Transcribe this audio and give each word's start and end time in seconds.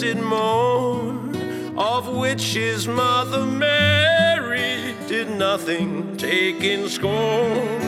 blessed 0.00 0.18
morn, 0.18 1.76
of 1.76 2.08
which 2.08 2.54
his 2.54 2.86
mother 2.86 3.44
Mary 3.44 4.94
did 5.08 5.28
nothing 5.30 6.16
take 6.16 6.62
in 6.62 6.88
scorn. 6.88 7.80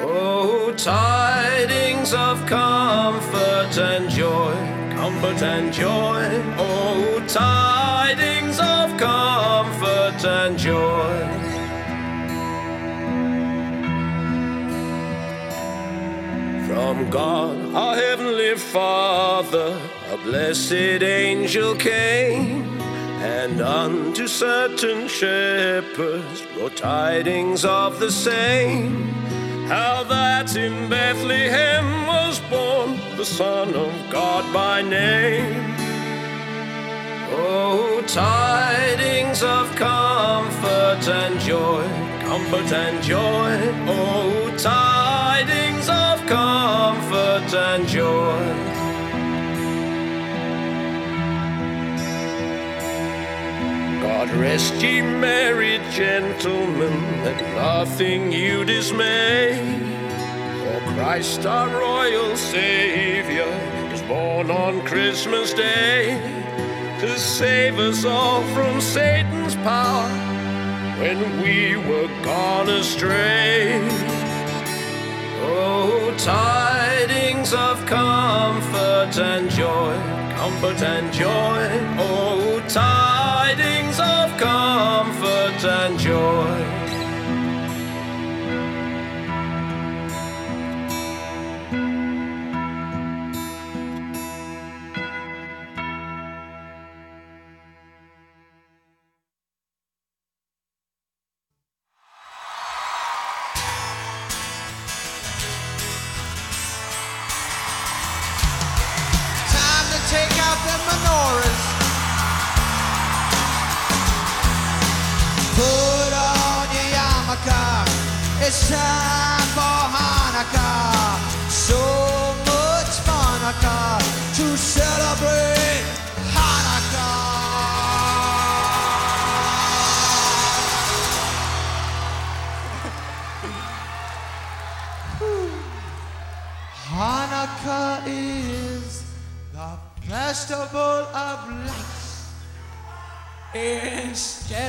Oh, 0.00 0.72
tidings 0.76 2.14
of 2.14 2.46
comfort 2.46 3.76
and 3.76 4.08
joy, 4.10 4.54
comfort 4.96 5.42
and 5.42 5.72
joy. 5.72 6.42
Oh, 6.56 7.22
tidings 7.28 8.58
of 8.58 8.96
comfort 8.98 10.24
and 10.24 10.58
joy. 10.58 11.44
From 16.66 17.10
God, 17.10 17.74
our 17.74 17.94
heavenly 17.94 18.54
Father, 18.54 19.03
blessed 20.34 21.04
angel 21.04 21.76
came, 21.76 22.64
and 23.22 23.60
unto 23.60 24.26
certain 24.26 25.06
shepherds 25.06 26.42
brought 26.52 26.76
tidings 26.76 27.64
of 27.64 28.00
the 28.00 28.10
same. 28.10 29.04
How 29.68 30.02
that 30.02 30.56
in 30.56 30.88
Bethlehem 30.90 31.86
was 32.08 32.40
born 32.50 32.98
the 33.16 33.24
Son 33.24 33.68
of 33.74 33.92
God 34.10 34.52
by 34.52 34.82
name. 34.82 35.72
Oh, 37.30 38.02
tidings 38.08 39.40
of 39.40 39.72
comfort 39.76 41.06
and 41.22 41.38
joy, 41.38 41.86
comfort 42.26 42.72
and 42.72 43.00
joy. 43.04 43.52
Oh, 43.86 44.52
tidings 44.58 45.88
of 45.88 46.16
comfort 46.26 47.54
and 47.54 47.86
joy. 47.86 48.63
God 54.14 54.30
rest 54.36 54.80
ye 54.80 55.02
merry 55.02 55.78
gentlemen, 55.90 57.24
let 57.24 57.40
nothing 57.56 58.30
you 58.30 58.64
dismay. 58.64 59.58
For 60.60 60.94
Christ 60.94 61.44
our 61.44 61.68
royal 61.68 62.36
Savior 62.36 63.50
was 63.90 64.02
born 64.02 64.52
on 64.52 64.82
Christmas 64.86 65.52
Day 65.52 66.14
to 67.00 67.18
save 67.18 67.80
us 67.80 68.04
all 68.04 68.42
from 68.54 68.80
Satan's 68.80 69.56
power 69.56 70.08
when 71.00 71.42
we 71.42 71.76
were 71.76 72.08
gone 72.22 72.68
astray. 72.68 73.80
Oh, 75.42 76.14
tidings 76.18 77.52
of 77.52 77.84
comfort 77.86 79.18
and 79.18 79.50
joy, 79.50 79.94
comfort 80.36 80.80
and 80.82 81.12
joy. 81.12 81.66
Oh, 81.98 82.62
tidings 82.68 83.93
comfort 84.44 85.64
and 85.64 85.98
joy. 85.98 86.83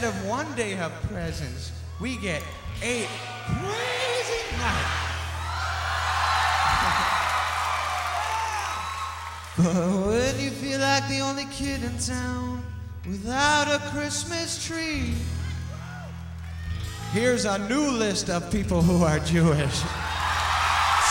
Instead 0.06 0.24
of 0.24 0.30
one 0.30 0.54
day 0.56 0.78
of 0.78 0.92
presents, 1.10 1.72
we 2.00 2.18
get 2.18 2.44
eight 2.84 3.08
crazy 3.48 4.44
nights. 4.56 5.02
but 9.58 9.74
when 10.06 10.40
you 10.40 10.52
feel 10.52 10.80
like 10.80 11.08
the 11.08 11.22
only 11.22 11.46
kid 11.46 11.84
in 11.84 11.98
town 11.98 12.64
without 13.08 13.68
a 13.68 13.80
Christmas 13.90 14.64
tree, 14.64 15.16
here's 17.12 17.46
a 17.46 17.58
new 17.68 17.90
list 17.90 18.30
of 18.30 18.52
people 18.52 18.84
who 18.84 19.04
are 19.04 19.18
Jewish. 19.18 19.58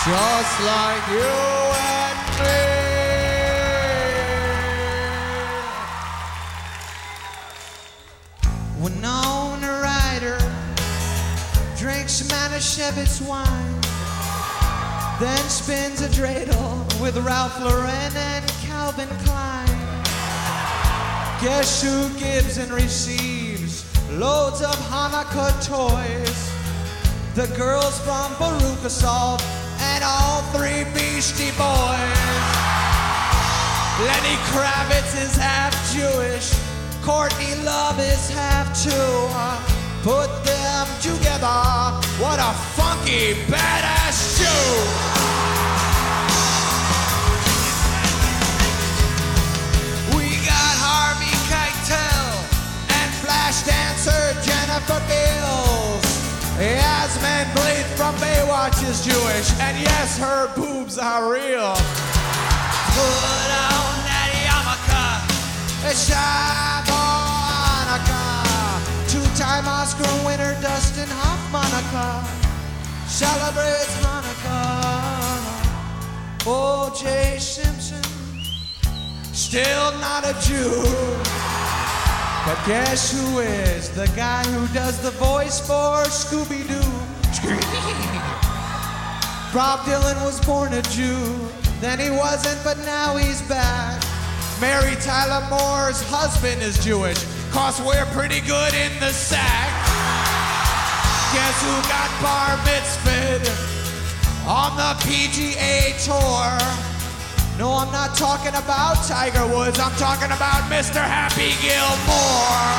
Just 0.04 0.60
like 0.62 1.08
you 1.08 1.18
and 1.18 2.38
me. 2.38 2.73
Winona 8.84 9.80
Ryder 9.80 10.36
drinks 11.78 12.20
Manischewitz 12.28 13.26
wine, 13.26 13.80
then 15.18 15.38
spins 15.48 16.02
a 16.02 16.08
dreidel 16.08 17.00
with 17.00 17.16
Ralph 17.16 17.58
Lauren 17.60 18.12
and 18.14 18.46
Calvin 18.60 19.08
Klein. 19.24 19.66
Guess 21.40 21.82
who 21.82 22.10
gives 22.20 22.58
and 22.58 22.70
receives 22.72 23.86
loads 24.18 24.60
of 24.60 24.74
Hanukkah 24.90 25.54
toys? 25.64 26.50
The 27.36 27.46
girls 27.56 27.98
from 28.00 28.34
Baruch 28.38 28.84
Assault 28.84 29.42
and 29.80 30.04
all 30.04 30.42
three 30.52 30.84
Beastie 30.92 31.56
Boys. 31.56 32.20
Lenny 34.04 34.36
Kravitz 34.52 35.22
is 35.22 35.34
half 35.36 35.72
Jewish. 35.94 36.73
Courtney 37.04 37.54
Love 37.66 38.00
is 38.00 38.30
half 38.30 38.72
too. 38.82 38.90
Put 40.02 40.30
them 40.42 40.86
together. 41.02 41.60
What 42.16 42.40
a 42.40 42.52
funky, 42.72 43.34
badass 43.44 44.40
Jew. 44.40 44.48
We 50.16 50.32
got 50.48 50.74
Harvey 50.80 51.36
Keitel 51.52 52.40
and 52.88 53.12
flash 53.20 53.60
dancer 53.68 54.32
Jennifer 54.40 55.00
Beals. 55.04 56.04
Yasmin 56.56 57.52
Bleeth 57.52 57.90
from 57.98 58.14
Baywatch 58.16 58.82
is 58.88 59.04
Jewish, 59.04 59.52
and 59.60 59.78
yes, 59.78 60.16
her 60.16 60.48
boobs 60.54 60.96
are 60.96 61.30
real. 61.30 61.74
Put 62.96 63.50
on 63.60 63.92
that 64.08 64.30
yarmulke, 64.48 65.90
it's 65.90 66.08
time 66.08 66.73
Hanukkah. 67.94 68.82
Two-time 69.08 69.68
Oscar 69.68 70.26
winner 70.26 70.60
Dustin 70.60 71.08
Hoffman 71.10 71.70
celebrates 73.06 73.94
Hanukkah. 74.02 75.38
Oh, 76.46 76.90
O.J. 76.90 77.38
Simpson, 77.38 78.02
still 79.32 79.92
not 79.98 80.24
a 80.24 80.34
Jew. 80.46 80.82
But 82.44 82.58
guess 82.66 83.12
who 83.12 83.38
is 83.38 83.88
the 83.90 84.08
guy 84.16 84.42
who 84.44 84.66
does 84.74 85.00
the 85.00 85.12
voice 85.12 85.60
for 85.60 86.02
Scooby-Doo? 86.04 86.74
Bob 89.54 89.86
Dylan 89.86 90.20
was 90.24 90.40
born 90.44 90.74
a 90.74 90.82
Jew, 90.82 91.48
then 91.80 92.00
he 92.00 92.10
wasn't, 92.10 92.62
but 92.64 92.76
now 92.84 93.16
he's 93.16 93.40
back. 93.42 94.02
Mary 94.60 94.96
Tyler 94.96 95.46
Moore's 95.48 96.02
husband 96.02 96.60
is 96.60 96.76
Jewish 96.84 97.24
cause 97.54 97.80
we're 97.80 98.04
pretty 98.06 98.40
good 98.40 98.74
in 98.74 98.90
the 98.98 99.10
sack. 99.10 99.70
Guess 101.32 101.56
who 101.62 101.74
got 101.86 102.10
bar 102.20 102.58
mitzvahed 102.66 103.46
on 104.44 104.76
the 104.76 104.90
PGA 105.06 105.94
Tour? 106.04 106.58
No, 107.56 107.72
I'm 107.74 107.92
not 107.92 108.16
talking 108.16 108.56
about 108.56 108.96
Tiger 109.06 109.46
Woods, 109.54 109.78
I'm 109.78 109.92
talking 109.92 110.32
about 110.32 110.68
Mr. 110.68 110.98
Happy 110.98 111.54
Gilmore. 111.62 112.74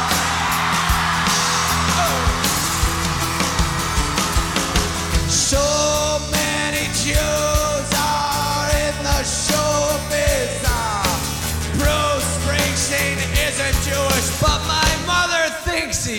So 5.30 6.20
many 6.32 6.88
Jews 6.94 7.65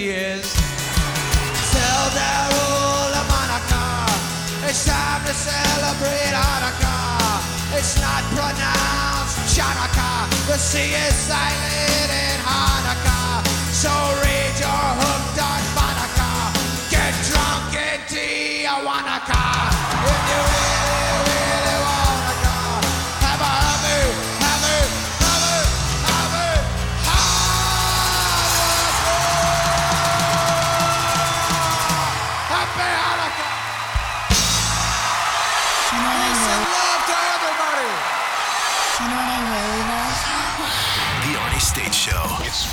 thinks 0.07 0.09
he 0.09 0.11
is. 0.11 0.53
Tell 1.73 2.05
Darul 2.15 3.13
Monica, 3.29 3.87
it's 4.69 4.87
time 4.87 5.25
to 5.27 5.35
celebrate 5.35 6.35
Hanukkah. 6.35 7.77
It's 7.77 8.01
not 8.01 8.23
pronounced 8.35 9.37
Chanukah. 9.57 10.29
The 10.47 10.59
C 10.59 10.95
is 10.95 11.15
silent 11.15 12.11
in 12.11 12.39
Hanukkah. 12.45 13.47
So 13.73 13.91
read 14.23 14.55
your 14.59 14.87
hooked 15.01 15.41
on 15.41 15.63
Monica. 15.75 15.86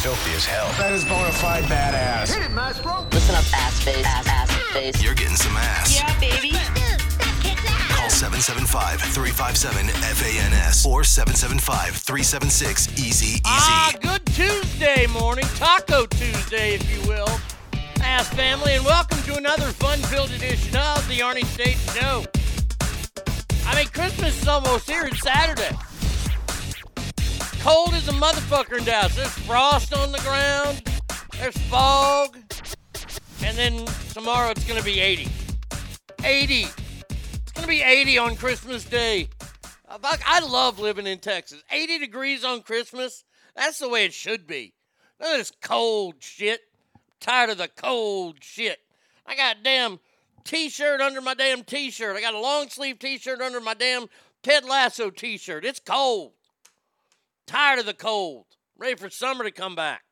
Filthy 0.04 0.36
as 0.36 0.44
hell. 0.44 0.68
That 0.78 0.92
is 0.92 1.06
bona 1.06 1.32
fide 1.32 1.64
badass. 1.64 2.34
Hit 2.36 2.44
it, 2.44 2.52
Maestro. 2.52 3.08
Listen 3.14 3.36
up, 3.36 3.46
ass 3.56 3.82
face, 3.86 4.06
ass, 4.06 4.28
ass 4.28 4.52
face. 4.74 5.02
You're 5.02 5.14
getting 5.14 5.38
some 5.38 5.56
ass. 5.56 5.96
Yeah, 5.96 6.12
baby. 6.20 6.52
Call 7.96 8.10
775 8.10 9.00
357 9.00 9.88
FANS 9.88 10.86
or 10.86 11.06
775 11.06 11.96
376 11.96 13.00
Easy 13.00 13.40
Ah, 13.46 13.94
good 14.02 14.26
Tuesday 14.26 15.08
morning, 15.08 15.46
Taco 15.56 16.06
Tuesday, 16.08 16.76
if 16.76 16.84
you 16.92 17.00
will. 17.08 17.30
Ass 18.04 18.28
family, 18.28 18.74
and 18.76 18.84
welcome 18.84 19.22
to 19.24 19.38
another 19.38 19.72
fun-filled 19.72 20.32
edition 20.32 20.76
of 20.76 21.08
the 21.08 21.20
Arnie 21.20 21.46
State 21.46 21.80
Show. 21.96 22.26
I 23.66 23.74
mean, 23.78 23.88
Christmas 23.88 24.42
is 24.42 24.50
almost 24.50 24.90
here. 24.90 25.06
It's 25.06 25.22
Saturday. 25.22 25.72
Cold 27.64 27.94
as 27.94 28.10
a 28.10 28.12
motherfucker 28.12 28.78
in 28.78 28.84
Dallas. 28.84 29.16
There's 29.16 29.30
frost 29.30 29.94
on 29.94 30.12
the 30.12 30.20
ground. 30.20 30.84
There's 31.40 31.58
fog. 31.70 32.36
And 33.42 33.58
then 33.58 33.86
tomorrow 34.12 34.50
it's 34.50 34.66
going 34.66 34.78
to 34.78 34.86
be 34.86 35.00
80. 35.00 35.30
80. 36.26 36.54
It's 36.56 37.52
going 37.54 37.62
to 37.62 37.68
be 37.68 37.82
80 37.82 38.18
on 38.18 38.36
Christmas 38.36 38.84
Day. 38.84 39.30
Uh, 39.88 39.98
fuck, 39.98 40.20
I 40.26 40.42
love 40.42 40.78
living 40.78 41.08
in 41.08 41.20
Texas. 41.20 41.64
80 41.72 42.00
degrees 42.00 42.44
on 42.44 42.64
Christmas. 42.64 43.24
That's 43.56 43.80
the 43.80 43.88
way 43.88 44.04
it 44.04 44.14
should 44.14 44.46
be. 44.46 44.74
None 45.22 45.32
of 45.32 45.38
this 45.38 45.54
cold 45.62 46.16
shit. 46.20 46.60
Tired 47.22 47.52
of 47.52 47.60
the 47.60 47.70
cold 47.70 48.40
shit. 48.42 48.80
I 49.26 49.38
got 49.38 49.60
a 49.62 49.64
damn 49.64 50.02
t-shirt 50.44 51.00
under 51.00 51.22
my 51.22 51.34
damn 51.34 51.64
t-shirt. 51.64 52.18
I 52.18 52.20
got 52.20 52.34
a 52.34 52.40
long 52.40 52.68
sleeve 52.68 53.00
t-shirt 53.00 53.40
under 53.40 53.62
my 53.62 53.74
damn 53.74 54.08
Ted 54.42 54.66
Lasso 54.66 55.10
t-shirt. 55.10 55.64
It's 55.64 55.80
cold. 55.80 56.34
Tired 57.46 57.80
of 57.80 57.86
the 57.86 57.94
cold. 57.94 58.46
Ready 58.78 58.96
for 58.96 59.10
summer 59.10 59.44
to 59.44 59.52
come 59.52 59.76
back. 59.76 60.04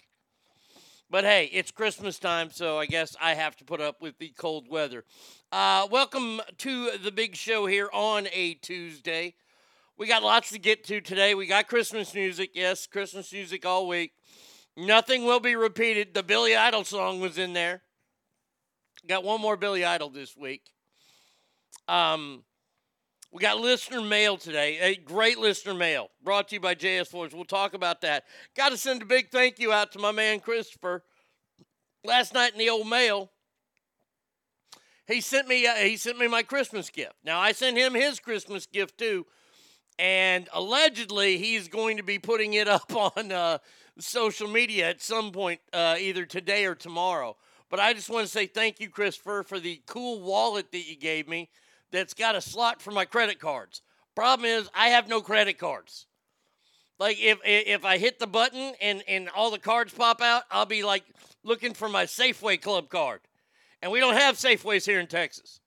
But 1.10 1.24
hey, 1.24 1.50
it's 1.52 1.72
Christmas 1.72 2.20
time, 2.20 2.52
so 2.52 2.78
I 2.78 2.86
guess 2.86 3.16
I 3.22 3.34
have 3.34 3.56
to 3.58 3.66
put 3.66 3.82
up 3.82 4.02
with 4.02 4.18
the 4.18 4.30
cold 4.38 4.68
weather. 4.70 5.06
Uh, 5.52 5.88
welcome 5.90 6.42
to 6.60 6.98
the 6.98 7.12
big 7.12 7.36
show 7.36 7.66
here 7.66 7.90
on 7.94 8.28
a 8.34 8.56
Tuesday. 8.56 9.36
We 9.98 10.08
got 10.08 10.24
lots 10.24 10.52
to 10.52 10.60
get 10.60 10.84
to 10.86 11.00
today. 11.00 11.34
We 11.34 11.48
got 11.48 11.68
Christmas 11.68 12.14
music. 12.14 12.52
Yes, 12.54 12.86
Christmas 12.86 13.32
music 13.32 13.66
all 13.66 13.88
week. 13.88 14.14
Nothing 14.78 15.26
will 15.26 15.40
be 15.40 15.56
repeated. 15.56 16.14
The 16.14 16.24
Billy 16.24 16.56
Idol 16.56 16.84
song 16.84 17.20
was 17.20 17.38
in 17.38 17.54
there. 17.54 17.82
Got 19.08 19.24
one 19.24 19.42
more 19.42 19.58
Billy 19.58 19.86
Idol 19.86 20.10
this 20.10 20.36
week. 20.36 20.72
Um, 21.88 22.44
we 23.32 23.40
got 23.40 23.60
listener 23.60 24.02
mail 24.02 24.36
today. 24.36 24.78
A 24.80 24.96
great 24.96 25.38
listener 25.38 25.74
mail 25.74 26.10
brought 26.22 26.50
to 26.50 26.56
you 26.56 26.60
by 26.60 26.76
JS 26.76 27.08
Floors. 27.08 27.34
We'll 27.34 27.46
talk 27.46 27.74
about 27.74 28.02
that. 28.02 28.26
Got 28.58 28.70
to 28.70 28.78
send 28.78 29.02
a 29.02 29.06
big 29.06 29.30
thank 29.30 29.58
you 29.58 29.72
out 29.72 29.94
to 29.94 30.00
my 30.00 30.12
man 30.12 30.42
Christopher. 30.42 31.04
Last 32.04 32.34
night 32.34 32.52
in 32.52 32.60
the 32.60 32.70
old 32.70 32.90
mail, 32.90 33.30
he 35.08 35.22
sent 35.22 35.48
me 35.48 35.66
uh, 35.66 35.76
he 35.76 35.96
sent 35.96 36.18
me 36.18 36.28
my 36.28 36.44
Christmas 36.44 36.90
gift. 36.90 37.14
Now 37.24 37.40
I 37.40 37.54
sent 37.54 37.78
him 37.78 37.94
his 37.94 38.20
Christmas 38.20 38.66
gift 38.66 38.98
too, 38.98 39.26
and 39.98 40.50
allegedly 40.52 41.38
he's 41.38 41.68
going 41.68 41.98
to 41.98 42.04
be 42.04 42.20
putting 42.20 42.54
it 42.54 42.68
up 42.68 42.94
on 42.94 43.32
uh, 43.32 43.60
social 43.98 44.50
media 44.50 44.90
at 44.90 45.02
some 45.02 45.32
point, 45.32 45.62
uh, 45.72 45.96
either 45.98 46.26
today 46.26 46.66
or 46.66 46.76
tomorrow. 46.76 47.38
But 47.70 47.80
I 47.80 47.94
just 47.94 48.10
want 48.10 48.26
to 48.26 48.32
say 48.32 48.46
thank 48.46 48.82
you, 48.82 48.90
Christopher, 48.90 49.44
for 49.44 49.60
the 49.60 49.82
cool 49.86 50.22
wallet 50.22 50.72
that 50.74 50.90
you 50.90 50.98
gave 50.98 51.30
me 51.30 51.50
that's 51.92 52.14
got 52.14 52.36
a 52.36 52.42
slot 52.42 52.82
for 52.82 52.92
my 52.92 53.06
credit 53.06 53.40
cards. 53.40 53.82
Problem 54.16 54.46
is, 54.46 54.70
I 54.76 54.88
have 54.88 55.08
no 55.08 55.22
credit 55.22 55.58
cards. 55.58 56.06
Like 57.00 57.18
if 57.20 57.40
if 57.44 57.84
I 57.84 57.98
hit 57.98 58.20
the 58.20 58.28
button 58.28 58.74
and 58.82 59.04
and 59.08 59.30
all 59.30 59.50
the 59.50 59.58
cards 59.58 59.94
pop 59.94 60.22
out, 60.22 60.44
I'll 60.52 60.66
be 60.66 60.84
like 60.84 61.04
looking 61.44 61.74
for 61.74 61.90
my 61.90 62.06
Safeway 62.06 62.62
club 62.62 62.90
card. 62.90 63.22
And 63.82 63.92
we 63.92 64.00
don't 64.00 64.16
have 64.16 64.36
Safeways 64.36 64.86
here 64.86 65.00
in 65.00 65.08
Texas. 65.08 65.60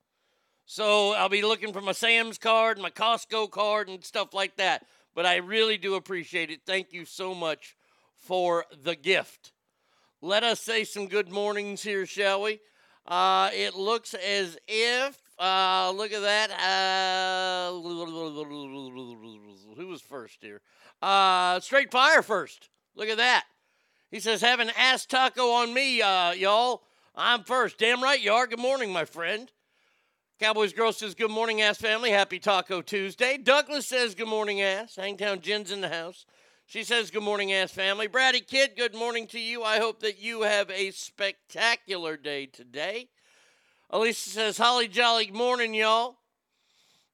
So 0.66 1.12
I'll 1.12 1.28
be 1.28 1.42
looking 1.42 1.72
for 1.72 1.80
my 1.80 1.92
Sam's 1.92 2.38
card, 2.38 2.78
my 2.78 2.90
Costco 2.90 3.50
card 3.50 3.88
and 3.88 4.04
stuff 4.04 4.32
like 4.32 4.56
that. 4.56 4.86
But 5.14 5.26
I 5.26 5.36
really 5.36 5.76
do 5.76 5.94
appreciate 5.94 6.50
it. 6.50 6.60
Thank 6.64 6.92
you 6.92 7.04
so 7.04 7.34
much 7.34 7.76
for 8.16 8.64
the 8.82 8.96
gift. 8.96 9.52
Let 10.22 10.42
us 10.42 10.60
say 10.60 10.84
some 10.84 11.08
good 11.08 11.30
mornings 11.30 11.82
here, 11.82 12.06
shall 12.06 12.42
we? 12.42 12.60
Uh, 13.06 13.50
it 13.52 13.74
looks 13.74 14.14
as 14.14 14.56
if, 14.66 15.20
uh, 15.38 15.92
look 15.94 16.12
at 16.12 16.22
that. 16.22 16.50
Uh, 16.50 17.72
who 19.76 19.86
was 19.88 20.00
first 20.00 20.38
here? 20.40 20.60
Uh, 21.02 21.60
Straight 21.60 21.90
Fire 21.90 22.22
first. 22.22 22.70
Look 22.94 23.08
at 23.08 23.16
that. 23.16 23.44
He 24.10 24.20
says, 24.20 24.40
have 24.42 24.60
an 24.60 24.70
ass 24.78 25.06
taco 25.06 25.50
on 25.50 25.74
me, 25.74 26.00
uh, 26.00 26.32
y'all. 26.32 26.82
I'm 27.16 27.44
first. 27.44 27.78
Damn 27.78 28.02
right 28.02 28.20
you 28.20 28.32
are. 28.32 28.46
Good 28.46 28.60
morning, 28.60 28.92
my 28.92 29.04
friend. 29.04 29.50
Cowboys 30.40 30.72
Girl 30.72 30.92
says, 30.92 31.14
Good 31.14 31.30
morning, 31.30 31.62
ass 31.62 31.78
family. 31.78 32.10
Happy 32.10 32.40
Taco 32.40 32.82
Tuesday. 32.82 33.38
Douglas 33.38 33.86
says, 33.86 34.14
Good 34.14 34.28
morning, 34.28 34.60
ass. 34.60 34.96
Hangtown 34.96 35.40
Jen's 35.40 35.70
in 35.70 35.80
the 35.80 35.88
house. 35.88 36.26
She 36.66 36.82
says, 36.82 37.10
Good 37.12 37.22
morning, 37.22 37.52
ass 37.52 37.70
family. 37.70 38.08
Bratty 38.08 38.44
Kid, 38.44 38.72
good 38.76 38.94
morning 38.94 39.28
to 39.28 39.38
you. 39.38 39.62
I 39.62 39.78
hope 39.78 40.00
that 40.00 40.20
you 40.20 40.42
have 40.42 40.70
a 40.70 40.90
spectacular 40.90 42.16
day 42.16 42.46
today. 42.46 43.08
Elisa 43.90 44.30
says, 44.30 44.58
Holly 44.58 44.88
Jolly 44.88 45.30
morning, 45.30 45.74
y'all. 45.74 46.16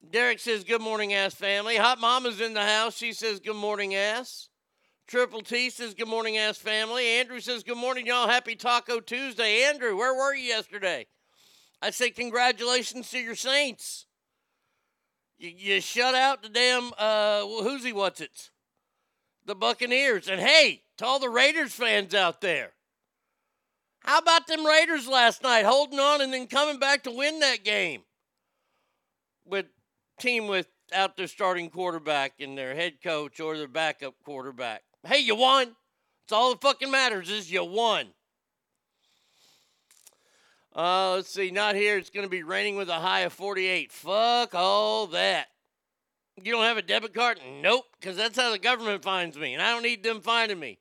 Derek 0.08 0.38
says, 0.38 0.64
Good 0.64 0.80
morning, 0.80 1.12
ass 1.12 1.34
family. 1.34 1.76
Hot 1.76 2.00
Mama's 2.00 2.40
in 2.40 2.54
the 2.54 2.64
house. 2.64 2.96
She 2.96 3.12
says, 3.12 3.40
Good 3.40 3.56
morning, 3.56 3.94
ass. 3.94 4.48
Triple 5.06 5.42
T 5.42 5.70
says, 5.70 5.94
Good 5.94 6.08
morning, 6.08 6.38
ass 6.38 6.56
family. 6.56 7.04
Andrew 7.06 7.40
says, 7.40 7.62
Good 7.62 7.76
morning, 7.76 8.06
y'all. 8.06 8.28
Happy 8.28 8.56
Taco 8.56 9.00
Tuesday. 9.00 9.64
Andrew, 9.64 9.96
where 9.96 10.14
were 10.14 10.34
you 10.34 10.44
yesterday? 10.44 11.06
I 11.82 11.90
say, 11.90 12.10
Congratulations 12.10 13.10
to 13.10 13.18
your 13.18 13.34
Saints. 13.34 14.06
You, 15.38 15.50
you 15.56 15.80
shut 15.80 16.14
out 16.14 16.42
the 16.42 16.48
damn, 16.48 16.92
uh, 16.96 17.42
who's 17.42 17.84
he, 17.84 17.92
what's 17.92 18.20
it? 18.20 18.50
The 19.46 19.54
Buccaneers. 19.54 20.28
And 20.28 20.40
hey, 20.40 20.82
to 20.98 21.06
all 21.06 21.18
the 21.18 21.28
Raiders 21.28 21.72
fans 21.72 22.14
out 22.14 22.40
there, 22.40 22.72
how 24.00 24.19
about 24.19 24.47
them 24.47 24.66
Raiders 24.66 25.07
last 25.07 25.42
night 25.42 25.64
holding 25.64 26.00
on 26.00 26.21
and 26.21 26.33
then 26.33 26.47
coming 26.47 26.78
back 26.78 27.02
to 27.04 27.11
win 27.11 27.40
that 27.40 27.64
game? 27.64 28.02
With 29.45 29.66
team 30.19 30.47
without 30.47 31.16
their 31.16 31.26
starting 31.26 31.71
quarterback 31.71 32.35
and 32.40 32.57
their 32.57 32.75
head 32.75 33.02
coach 33.02 33.40
or 33.40 33.57
their 33.57 33.69
backup 33.69 34.14
quarterback. 34.25 34.83
Hey, 35.07 35.21
you 35.21 35.35
won. 35.35 35.75
It's 36.25 36.33
all 36.33 36.50
that 36.50 36.61
fucking 36.61 36.90
matters 36.90 37.30
is 37.30 37.50
you 37.50 37.64
won. 37.64 38.09
Uh, 40.75 41.14
let's 41.16 41.30
see, 41.30 41.50
not 41.50 41.75
here. 41.75 41.99
It's 41.99 42.11
going 42.11 42.26
to 42.26 42.30
be 42.30 42.42
raining 42.42 42.76
with 42.76 42.88
a 42.88 43.00
high 43.00 43.21
of 43.21 43.33
48. 43.33 43.90
Fuck 43.90 44.54
all 44.54 45.09
that. 45.09 45.49
You 46.42 46.52
don't 46.52 46.64
have 46.64 46.76
a 46.76 46.83
debit 46.83 47.12
card? 47.12 47.40
Nope, 47.61 47.85
because 47.99 48.16
that's 48.16 48.38
how 48.38 48.50
the 48.50 48.59
government 48.59 49.02
finds 49.02 49.37
me, 49.37 49.52
and 49.52 49.62
I 49.62 49.73
don't 49.73 49.83
need 49.83 50.02
them 50.02 50.21
finding 50.21 50.59
me. 50.59 50.78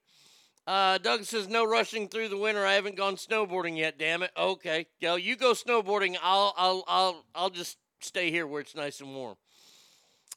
Uh, 0.70 1.00
Doug 1.00 1.24
says 1.24 1.48
no 1.48 1.66
rushing 1.66 2.08
through 2.08 2.28
the 2.28 2.38
winter. 2.38 2.64
I 2.64 2.74
haven't 2.74 2.96
gone 2.96 3.16
snowboarding 3.16 3.76
yet. 3.76 3.98
Damn 3.98 4.22
it. 4.22 4.30
Okay, 4.38 4.86
yo, 5.00 5.16
you 5.16 5.36
go 5.36 5.54
snowboarding. 5.54 6.16
I'll 6.22 6.54
I'll 6.56 6.84
I'll 6.88 7.26
I'll 7.34 7.50
just 7.50 7.80
stay 8.02 8.30
here 8.30 8.46
where 8.46 8.62
it's 8.62 8.76
nice 8.76 9.00
and 9.00 9.16
warm. 9.16 9.36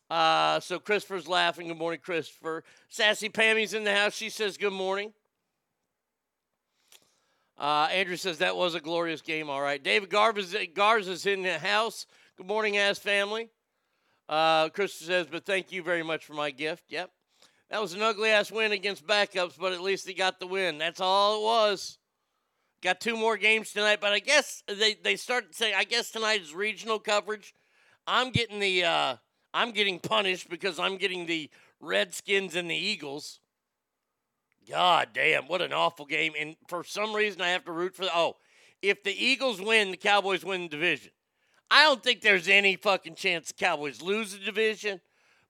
Uh, 0.09 0.59
so 0.61 0.79
Christopher's 0.79 1.29
laughing. 1.29 1.69
Good 1.69 1.77
morning, 1.77 2.01
Christopher. 2.03 2.65
Sassy 2.89 3.29
Pammy's 3.29 3.75
in 3.75 3.85
the 3.85 3.95
house. 3.95 4.15
She 4.15 4.31
says 4.31 4.57
good 4.57 4.73
morning. 4.73 5.13
Uh, 7.59 7.89
Andrew 7.93 8.17
says 8.17 8.39
that 8.39 8.57
was 8.57 8.75
a 8.75 8.81
glorious 8.81 9.21
game. 9.21 9.51
All 9.51 9.61
right. 9.61 9.83
David 9.83 10.09
Garz 10.09 10.39
is, 10.39 10.55
is 11.09 11.27
in 11.27 11.43
the 11.43 11.59
house. 11.59 12.07
Good 12.39 12.47
morning, 12.47 12.79
ass 12.79 12.99
family. 12.99 13.51
Uh, 14.31 14.71
Christopher 14.71 15.05
says, 15.05 15.27
but 15.31 15.45
thank 15.45 15.73
you 15.73 15.83
very 15.83 16.03
much 16.03 16.25
for 16.25 16.33
my 16.33 16.51
gift. 16.51 16.85
Yep. 16.89 17.11
That 17.73 17.81
was 17.81 17.95
an 17.95 18.03
ugly 18.03 18.29
ass 18.29 18.53
win 18.53 18.73
against 18.73 19.07
backups, 19.07 19.59
but 19.59 19.73
at 19.73 19.81
least 19.81 20.07
he 20.07 20.13
got 20.13 20.39
the 20.39 20.47
win. 20.47 20.77
That's 20.77 21.01
all 21.01 21.39
it 21.39 21.43
was. 21.43 21.97
Got 22.83 23.01
two 23.01 23.17
more 23.17 23.39
games 23.39 23.73
tonight, 23.73 23.99
but 23.99 24.13
I 24.13 24.19
guess 24.19 24.63
they, 24.69 24.93
they 25.03 25.17
start 25.17 25.51
to 25.51 25.57
say, 25.57 25.73
I 25.73 25.85
guess 25.85 26.11
tonight 26.11 26.43
is 26.43 26.55
regional 26.55 26.99
coverage. 26.99 27.55
I'm 28.07 28.31
getting 28.31 28.61
the 28.61 28.85
uh, 28.85 29.17
I'm 29.55 29.71
getting 29.71 30.01
punished 30.01 30.51
because 30.51 30.79
I'm 30.79 30.99
getting 30.99 31.25
the 31.25 31.49
Redskins 31.81 32.57
and 32.57 32.71
the 32.71 32.77
Eagles. 32.77 33.41
God 34.69 35.09
damn, 35.15 35.45
what 35.45 35.63
an 35.63 35.73
awful 35.73 36.05
game. 36.05 36.35
And 36.39 36.57
for 36.69 36.85
some 36.85 37.15
reason 37.15 37.41
I 37.41 37.49
have 37.49 37.65
to 37.65 37.73
root 37.73 37.97
for 37.97 38.05
the 38.05 38.11
oh, 38.15 38.37
if 38.83 39.03
the 39.03 39.15
Eagles 39.17 39.63
win, 39.63 39.93
the 39.93 39.97
Cowboys 39.97 40.45
win 40.45 40.65
the 40.65 40.69
division. 40.69 41.13
I 41.71 41.85
don't 41.85 42.03
think 42.03 42.21
there's 42.21 42.49
any 42.49 42.77
fucking 42.77 43.15
chance 43.15 43.49
the 43.49 43.55
Cowboys 43.55 44.03
lose 44.03 44.33
the 44.33 44.45
division. 44.45 45.01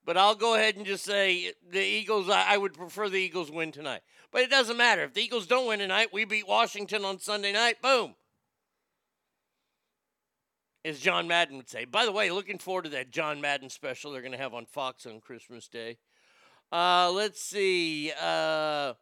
But 0.04 0.16
I'll 0.16 0.34
go 0.34 0.54
ahead 0.54 0.76
and 0.76 0.84
just 0.84 1.04
say 1.04 1.52
the 1.70 1.80
Eagles, 1.82 2.28
I, 2.28 2.54
I 2.54 2.56
would 2.58 2.74
prefer 2.74 3.08
the 3.08 3.20
Eagles 3.20 3.50
win 3.50 3.70
tonight. 3.70 4.00
But 4.32 4.42
it 4.42 4.50
doesn't 4.50 4.76
matter. 4.76 5.04
If 5.04 5.14
the 5.14 5.22
Eagles 5.22 5.46
don't 5.46 5.68
win 5.68 5.78
tonight, 5.78 6.08
we 6.12 6.24
beat 6.24 6.48
Washington 6.48 7.04
on 7.04 7.20
Sunday 7.20 7.52
night. 7.52 7.80
Boom. 7.80 8.14
As 10.84 10.98
John 10.98 11.28
Madden 11.28 11.56
would 11.56 11.68
say. 11.68 11.84
By 11.84 12.04
the 12.04 12.12
way, 12.12 12.30
looking 12.30 12.58
forward 12.58 12.84
to 12.84 12.90
that 12.90 13.12
John 13.12 13.40
Madden 13.40 13.70
special 13.70 14.10
they're 14.10 14.22
going 14.22 14.32
to 14.32 14.38
have 14.38 14.54
on 14.54 14.66
Fox 14.66 15.06
on 15.06 15.20
Christmas 15.20 15.68
Day. 15.68 15.98
Uh, 16.72 17.12
let's 17.12 17.40
see. 17.40 18.12
Uh, 18.20 18.94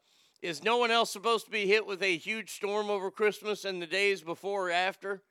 is 0.42 0.62
no 0.62 0.76
one 0.76 0.90
else 0.90 1.10
supposed 1.10 1.46
to 1.46 1.50
be 1.50 1.66
hit 1.66 1.86
with 1.86 2.02
a 2.02 2.16
huge 2.18 2.50
storm 2.50 2.90
over 2.90 3.10
Christmas 3.10 3.64
and 3.64 3.80
the 3.80 3.86
days 3.86 4.22
before 4.22 4.68
or 4.68 4.70
after? 4.70 5.22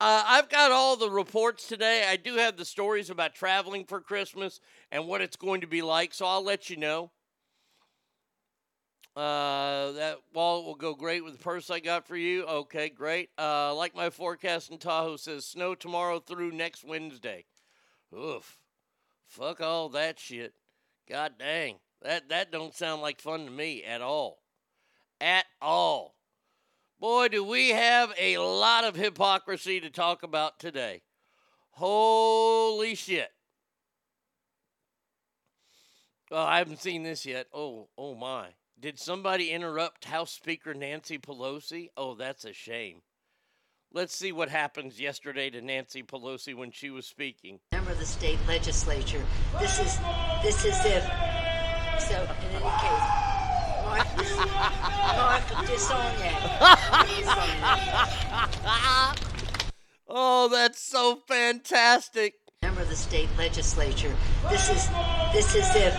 Uh, 0.00 0.24
I've 0.26 0.48
got 0.48 0.72
all 0.72 0.96
the 0.96 1.10
reports 1.10 1.68
today. 1.68 2.04
I 2.08 2.16
do 2.16 2.34
have 2.36 2.56
the 2.56 2.64
stories 2.64 3.10
about 3.10 3.34
traveling 3.34 3.84
for 3.84 4.00
Christmas 4.00 4.60
and 4.90 5.06
what 5.06 5.20
it's 5.20 5.36
going 5.36 5.60
to 5.60 5.66
be 5.66 5.82
like, 5.82 6.12
so 6.12 6.26
I'll 6.26 6.44
let 6.44 6.68
you 6.68 6.76
know. 6.76 7.12
Uh, 9.16 9.92
that 9.92 10.18
wallet 10.32 10.66
will 10.66 10.74
go 10.74 10.94
great 10.94 11.22
with 11.22 11.34
the 11.34 11.42
purse 11.42 11.70
I 11.70 11.78
got 11.78 12.08
for 12.08 12.16
you. 12.16 12.44
Okay, 12.44 12.88
great. 12.88 13.30
Uh, 13.38 13.72
like 13.74 13.94
my 13.94 14.10
forecast 14.10 14.72
in 14.72 14.78
Tahoe 14.78 15.16
says, 15.16 15.46
snow 15.46 15.76
tomorrow 15.76 16.18
through 16.18 16.50
next 16.50 16.84
Wednesday. 16.84 17.44
Oof. 18.12 18.58
Fuck 19.28 19.60
all 19.60 19.88
that 19.90 20.18
shit. 20.18 20.54
God 21.08 21.34
dang. 21.38 21.76
That 22.02 22.28
that 22.28 22.50
don't 22.50 22.74
sound 22.74 23.02
like 23.02 23.20
fun 23.20 23.44
to 23.46 23.50
me 23.50 23.84
at 23.84 24.02
all. 24.02 24.38
At 25.20 25.46
all. 25.62 26.16
Boy, 27.00 27.28
do 27.28 27.44
we 27.44 27.70
have 27.70 28.12
a 28.18 28.38
lot 28.38 28.84
of 28.84 28.96
hypocrisy 28.96 29.80
to 29.80 29.90
talk 29.90 30.22
about 30.22 30.58
today. 30.58 31.02
Holy 31.72 32.94
shit. 32.94 33.30
Oh, 36.30 36.42
I 36.42 36.58
haven't 36.58 36.80
seen 36.80 37.02
this 37.02 37.26
yet. 37.26 37.46
Oh, 37.52 37.88
oh 37.98 38.14
my. 38.14 38.48
Did 38.80 38.98
somebody 38.98 39.50
interrupt 39.50 40.04
House 40.04 40.32
Speaker 40.32 40.74
Nancy 40.74 41.18
Pelosi? 41.18 41.88
Oh, 41.96 42.14
that's 42.14 42.44
a 42.44 42.52
shame. 42.52 43.02
Let's 43.92 44.16
see 44.16 44.32
what 44.32 44.48
happens 44.48 45.00
yesterday 45.00 45.50
to 45.50 45.60
Nancy 45.60 46.02
Pelosi 46.02 46.54
when 46.54 46.72
she 46.72 46.90
was 46.90 47.06
speaking. 47.06 47.60
Member 47.72 47.92
of 47.92 47.98
the 48.00 48.06
state 48.06 48.38
legislature. 48.48 49.22
This 49.60 49.78
is 49.78 49.98
this 50.42 50.64
is 50.64 50.74
if 50.84 51.04
so 52.00 52.20
in 52.20 52.56
any 52.56 52.70
case. 52.80 53.04
Mark 53.84 54.08
this 54.16 54.16
Mark 54.16 54.16
Disogne. 54.16 54.23
Oh, 60.16 60.46
that's 60.48 60.80
so 60.80 61.16
fantastic. 61.26 62.34
Member 62.62 62.82
of 62.82 62.88
the 62.88 62.94
state 62.94 63.28
legislature. 63.36 64.14
This 64.48 64.70
is 64.70 64.88
this 65.32 65.56
is 65.56 65.66
if 65.74 65.92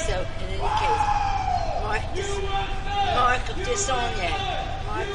so 0.00 0.26
in 0.40 0.48
any 0.48 0.58
case. 0.58 1.22
Mark 1.82 2.02
this 2.14 2.38
Mark 3.14 3.42
Disogne. 3.64 4.30
Mark. 4.86 5.06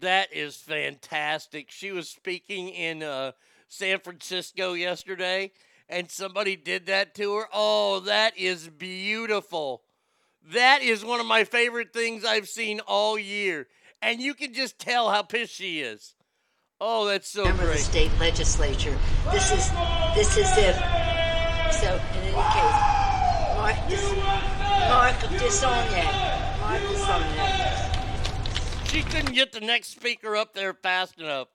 That 0.00 0.32
is 0.32 0.56
fantastic. 0.56 1.70
She 1.70 1.92
was 1.92 2.08
speaking 2.08 2.68
in 2.68 3.02
uh, 3.02 3.32
San 3.68 4.00
Francisco 4.00 4.72
yesterday, 4.74 5.52
and 5.92 6.10
somebody 6.10 6.56
did 6.56 6.86
that 6.86 7.14
to 7.16 7.34
her. 7.36 7.44
Oh, 7.52 8.00
that 8.00 8.36
is 8.38 8.68
beautiful. 8.68 9.82
That 10.52 10.82
is 10.82 11.04
one 11.04 11.20
of 11.20 11.26
my 11.26 11.44
favorite 11.44 11.92
things 11.92 12.24
I've 12.24 12.48
seen 12.48 12.80
all 12.80 13.18
year. 13.18 13.68
And 14.00 14.20
you 14.20 14.34
can 14.34 14.54
just 14.54 14.78
tell 14.78 15.10
how 15.10 15.22
pissed 15.22 15.54
she 15.54 15.80
is. 15.80 16.14
Oh, 16.80 17.06
that's 17.06 17.28
so 17.28 17.44
Member 17.44 17.68
of 17.68 17.74
the 17.74 17.78
state 17.78 18.10
legislature. 18.18 18.98
This 19.30 19.52
is 19.52 19.70
this 20.16 20.36
is 20.36 20.50
if 20.56 20.74
so 21.72 21.94
in 21.94 22.20
any 22.24 22.32
case. 22.32 23.02
Mark 23.54 23.76
this 23.88 24.12
Mark 24.88 25.20
Disogne. 25.38 26.04
Mark 26.60 26.82
Disogne. 26.90 27.82
She 28.86 29.02
couldn't 29.02 29.34
get 29.34 29.52
the 29.52 29.60
next 29.60 29.92
speaker 29.92 30.34
up 30.34 30.54
there 30.54 30.74
fast 30.74 31.20
enough. 31.20 31.48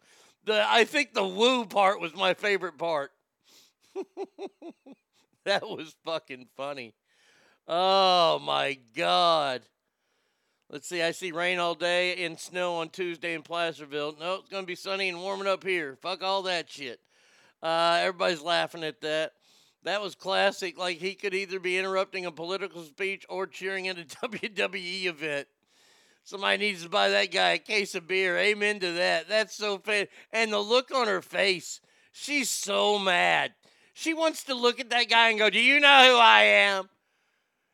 The 0.46 0.64
I 0.66 0.86
think 0.86 1.14
the 1.14 1.28
woo 1.28 1.66
part 1.66 2.00
was 2.00 2.16
my 2.16 2.34
favorite 2.34 2.78
part. 2.78 3.12
that 5.46 5.64
was 5.64 5.96
fucking 6.06 6.48
funny. 6.56 6.94
Oh 7.68 8.40
my 8.40 8.78
god. 8.96 9.64
Let's 10.70 10.88
see. 10.88 11.02
I 11.02 11.12
see 11.12 11.32
rain 11.32 11.60
all 11.60 11.76
day 11.76 12.26
and 12.26 12.40
snow 12.40 12.76
on 12.76 12.90
Tuesday 12.90 13.34
in 13.34 13.42
Placerville. 13.42 14.16
No, 14.20 14.36
it's 14.36 14.50
gonna 14.50 14.66
be 14.66 14.76
sunny 14.76 15.10
and 15.10 15.22
warming 15.22 15.48
up 15.48 15.64
here. 15.64 15.98
Fuck 16.02 16.24
all 16.24 16.44
that 16.44 16.70
shit. 16.70 17.00
Uh, 17.62 18.00
everybody's 18.02 18.42
laughing 18.42 18.84
at 18.84 19.02
that. 19.02 19.34
That 19.84 20.02
was 20.02 20.16
classic. 20.16 20.78
Like 20.78 20.98
he 20.98 21.16
could 21.16 21.34
either 21.34 21.60
be 21.60 21.78
interrupting 21.78 22.26
a 22.26 22.32
political 22.32 22.84
speech 22.84 23.26
or 23.30 23.48
cheering 23.48 23.88
at 23.88 23.98
a 23.98 24.04
WWE 24.28 25.06
event. 25.06 25.48
Somebody 26.24 26.58
needs 26.58 26.84
to 26.84 26.90
buy 26.90 27.08
that 27.08 27.32
guy 27.32 27.52
a 27.52 27.58
case 27.58 27.96
of 27.96 28.06
beer. 28.06 28.38
Amen 28.38 28.82
to 28.82 28.92
that. 28.92 29.30
That's 29.30 29.56
so 29.56 29.78
fan. 29.78 30.08
And 30.34 30.52
the 30.52 30.60
look 30.60 30.92
on 30.94 31.08
her 31.08 31.22
face, 31.22 31.80
she's 32.12 32.50
so 32.50 33.00
mad. 33.00 33.54
She 33.98 34.14
wants 34.14 34.44
to 34.44 34.54
look 34.54 34.80
at 34.80 34.92
that 34.92 35.10
guy 35.10 35.30
and 35.30 35.40
go, 35.40 35.50
"Do 35.50 35.60
you 35.60 35.80
know 35.80 36.12
who 36.12 36.18
I 36.20 36.44
am?" 36.44 36.88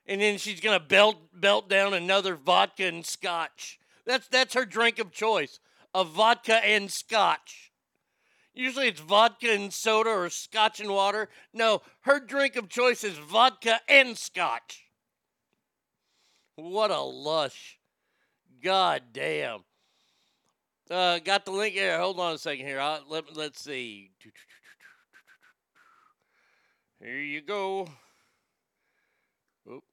And 0.06 0.22
then 0.22 0.38
she's 0.38 0.62
gonna 0.62 0.80
belt 0.80 1.18
belt 1.34 1.68
down 1.68 1.94
another 1.94 2.38
vodka 2.38 2.86
and 2.86 3.06
scotch. 3.06 3.78
That's 4.06 4.30
that's 4.30 4.54
her 4.54 4.64
drink 4.64 5.00
of 5.00 5.12
choice: 5.12 5.60
a 5.94 6.06
vodka 6.06 6.64
and 6.66 6.90
scotch. 6.90 7.74
Usually 8.54 8.88
it's 8.88 9.02
vodka 9.02 9.52
and 9.52 9.74
soda 9.74 10.12
or 10.12 10.30
scotch 10.30 10.80
and 10.80 10.92
water. 10.92 11.28
No, 11.52 11.82
her 12.04 12.22
drink 12.22 12.56
of 12.56 12.70
choice 12.70 13.04
is 13.04 13.18
vodka 13.18 13.82
and 13.90 14.18
scotch. 14.18 14.86
What 16.56 16.90
a 16.90 17.02
lush. 17.02 17.80
God 18.62 19.04
damn. 19.12 19.66
Uh, 20.90 21.20
got 21.20 21.44
the 21.44 21.52
link 21.52 21.74
here. 21.74 21.98
Hold 21.98 22.18
on 22.22 22.36
a 22.36 22.38
second 22.38 22.66
here. 22.66 22.80
i 22.80 23.02
let, 23.10 23.36
let's 23.36 23.62
see. 23.62 24.12
Here 27.04 27.20
you 27.20 27.42
go. 27.42 27.90
Oop. 29.70 29.84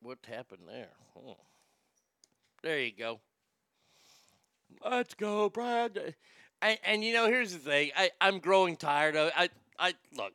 What 0.00 0.16
happened 0.26 0.62
there? 0.66 0.88
Oh. 1.14 1.36
There 2.62 2.80
you 2.80 2.92
go. 2.98 3.20
Let's 4.82 5.12
go, 5.12 5.50
Brad. 5.50 6.14
And, 6.62 6.78
and 6.86 7.04
you 7.04 7.12
know, 7.12 7.26
here's 7.26 7.52
the 7.52 7.58
thing. 7.58 7.90
I, 7.94 8.10
I'm 8.18 8.38
growing 8.38 8.76
tired 8.76 9.14
of 9.14 9.30
I 9.36 9.50
I 9.78 9.92
look, 10.16 10.32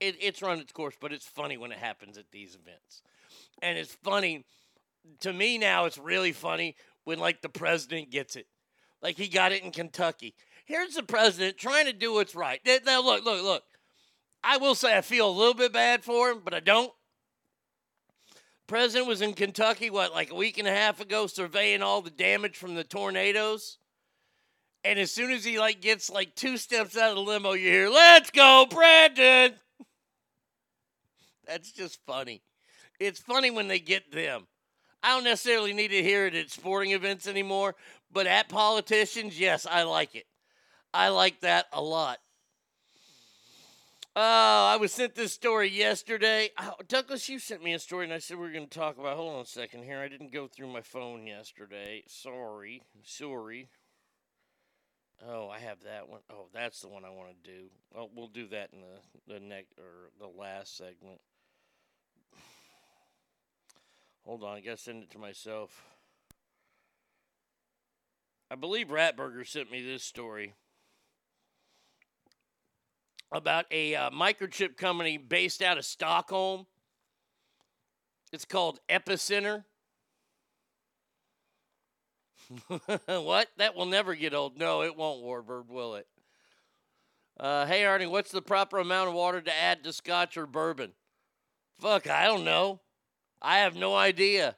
it, 0.00 0.16
it's 0.18 0.40
run 0.40 0.58
its 0.58 0.72
course, 0.72 0.94
but 0.98 1.12
it's 1.12 1.26
funny 1.26 1.58
when 1.58 1.72
it 1.72 1.78
happens 1.78 2.16
at 2.16 2.30
these 2.32 2.54
events. 2.54 3.02
And 3.60 3.76
it's 3.76 3.94
funny 4.02 4.46
to 5.20 5.32
me 5.34 5.58
now 5.58 5.84
it's 5.84 5.98
really 5.98 6.32
funny 6.32 6.74
when 7.04 7.18
like 7.18 7.42
the 7.42 7.50
president 7.50 8.10
gets 8.10 8.34
it. 8.34 8.46
Like 9.02 9.18
he 9.18 9.28
got 9.28 9.52
it 9.52 9.62
in 9.62 9.72
Kentucky. 9.72 10.34
Here's 10.64 10.94
the 10.94 11.02
president 11.02 11.58
trying 11.58 11.84
to 11.84 11.92
do 11.92 12.14
what's 12.14 12.34
right. 12.34 12.60
Now, 12.86 13.02
look, 13.02 13.26
look, 13.26 13.42
look. 13.42 13.62
I 14.42 14.56
will 14.56 14.74
say 14.74 14.96
I 14.96 15.00
feel 15.00 15.28
a 15.28 15.30
little 15.30 15.54
bit 15.54 15.72
bad 15.72 16.02
for 16.02 16.30
him, 16.30 16.40
but 16.44 16.54
I 16.54 16.60
don't. 16.60 16.92
President 18.66 19.08
was 19.08 19.20
in 19.20 19.34
Kentucky, 19.34 19.90
what, 19.90 20.12
like 20.12 20.30
a 20.30 20.34
week 20.34 20.56
and 20.56 20.68
a 20.68 20.72
half 20.72 21.00
ago, 21.00 21.26
surveying 21.26 21.82
all 21.82 22.02
the 22.02 22.10
damage 22.10 22.56
from 22.56 22.74
the 22.74 22.84
tornadoes. 22.84 23.78
And 24.84 24.98
as 24.98 25.10
soon 25.10 25.32
as 25.32 25.44
he 25.44 25.58
like 25.58 25.80
gets 25.80 26.08
like 26.08 26.34
two 26.34 26.56
steps 26.56 26.96
out 26.96 27.10
of 27.10 27.16
the 27.16 27.22
limo, 27.22 27.52
you 27.52 27.68
hear, 27.68 27.88
"Let's 27.88 28.30
go, 28.30 28.66
Brandon." 28.70 29.58
That's 31.46 31.72
just 31.72 31.98
funny. 32.06 32.42
It's 32.98 33.18
funny 33.18 33.50
when 33.50 33.66
they 33.66 33.80
get 33.80 34.12
them. 34.12 34.46
I 35.02 35.14
don't 35.14 35.24
necessarily 35.24 35.72
need 35.72 35.88
to 35.88 36.02
hear 36.02 36.26
it 36.26 36.34
at 36.34 36.50
sporting 36.50 36.92
events 36.92 37.26
anymore, 37.26 37.74
but 38.12 38.26
at 38.26 38.48
politicians, 38.48 39.38
yes, 39.38 39.66
I 39.66 39.82
like 39.82 40.14
it. 40.14 40.26
I 40.92 41.08
like 41.08 41.40
that 41.40 41.66
a 41.72 41.82
lot. 41.82 42.18
Oh, 44.16 44.66
I 44.66 44.76
was 44.76 44.92
sent 44.92 45.14
this 45.14 45.32
story 45.32 45.68
yesterday. 45.68 46.50
Oh, 46.58 46.74
Douglas, 46.88 47.28
you 47.28 47.38
sent 47.38 47.62
me 47.62 47.72
a 47.74 47.78
story, 47.78 48.04
and 48.04 48.12
I 48.12 48.18
said 48.18 48.38
we 48.38 48.48
are 48.48 48.52
going 48.52 48.66
to 48.66 48.78
talk 48.78 48.98
about. 48.98 49.16
Hold 49.16 49.36
on 49.36 49.42
a 49.42 49.46
second 49.46 49.84
here. 49.84 50.00
I 50.00 50.08
didn't 50.08 50.32
go 50.32 50.48
through 50.48 50.72
my 50.72 50.80
phone 50.80 51.28
yesterday. 51.28 52.02
Sorry, 52.08 52.82
sorry. 53.04 53.68
Oh, 55.24 55.48
I 55.48 55.60
have 55.60 55.84
that 55.84 56.08
one. 56.08 56.20
Oh, 56.28 56.46
that's 56.52 56.80
the 56.80 56.88
one 56.88 57.04
I 57.04 57.10
want 57.10 57.28
to 57.28 57.50
do. 57.50 57.66
Oh, 57.94 58.10
we'll 58.12 58.26
do 58.26 58.48
that 58.48 58.70
in 58.72 58.80
the 58.80 59.34
the 59.34 59.38
next 59.38 59.78
or 59.78 60.10
the 60.18 60.26
last 60.26 60.76
segment. 60.76 61.20
Hold 64.24 64.42
on, 64.42 64.56
I 64.56 64.60
gotta 64.60 64.76
send 64.76 65.02
it 65.04 65.10
to 65.10 65.18
myself. 65.18 65.84
I 68.50 68.56
believe 68.56 68.88
Ratburger 68.88 69.46
sent 69.46 69.70
me 69.70 69.84
this 69.84 70.02
story 70.02 70.54
about 73.32 73.66
a 73.70 73.94
uh, 73.94 74.10
microchip 74.10 74.76
company 74.76 75.16
based 75.16 75.62
out 75.62 75.78
of 75.78 75.84
Stockholm. 75.84 76.66
It's 78.32 78.44
called 78.44 78.80
Epicenter. 78.88 79.64
what? 83.06 83.48
That 83.58 83.76
will 83.76 83.86
never 83.86 84.14
get 84.14 84.34
old. 84.34 84.58
No, 84.58 84.82
it 84.82 84.96
won't, 84.96 85.24
Warbird, 85.24 85.68
will 85.68 85.94
it? 85.96 86.06
Uh, 87.38 87.64
hey, 87.66 87.82
Arnie, 87.82 88.10
what's 88.10 88.30
the 88.30 88.42
proper 88.42 88.78
amount 88.78 89.08
of 89.08 89.14
water 89.14 89.40
to 89.40 89.52
add 89.54 89.84
to 89.84 89.92
scotch 89.92 90.36
or 90.36 90.46
bourbon? 90.46 90.92
Fuck, 91.80 92.08
I 92.10 92.26
don't 92.26 92.44
know. 92.44 92.80
I 93.40 93.58
have 93.60 93.74
no 93.74 93.96
idea. 93.96 94.56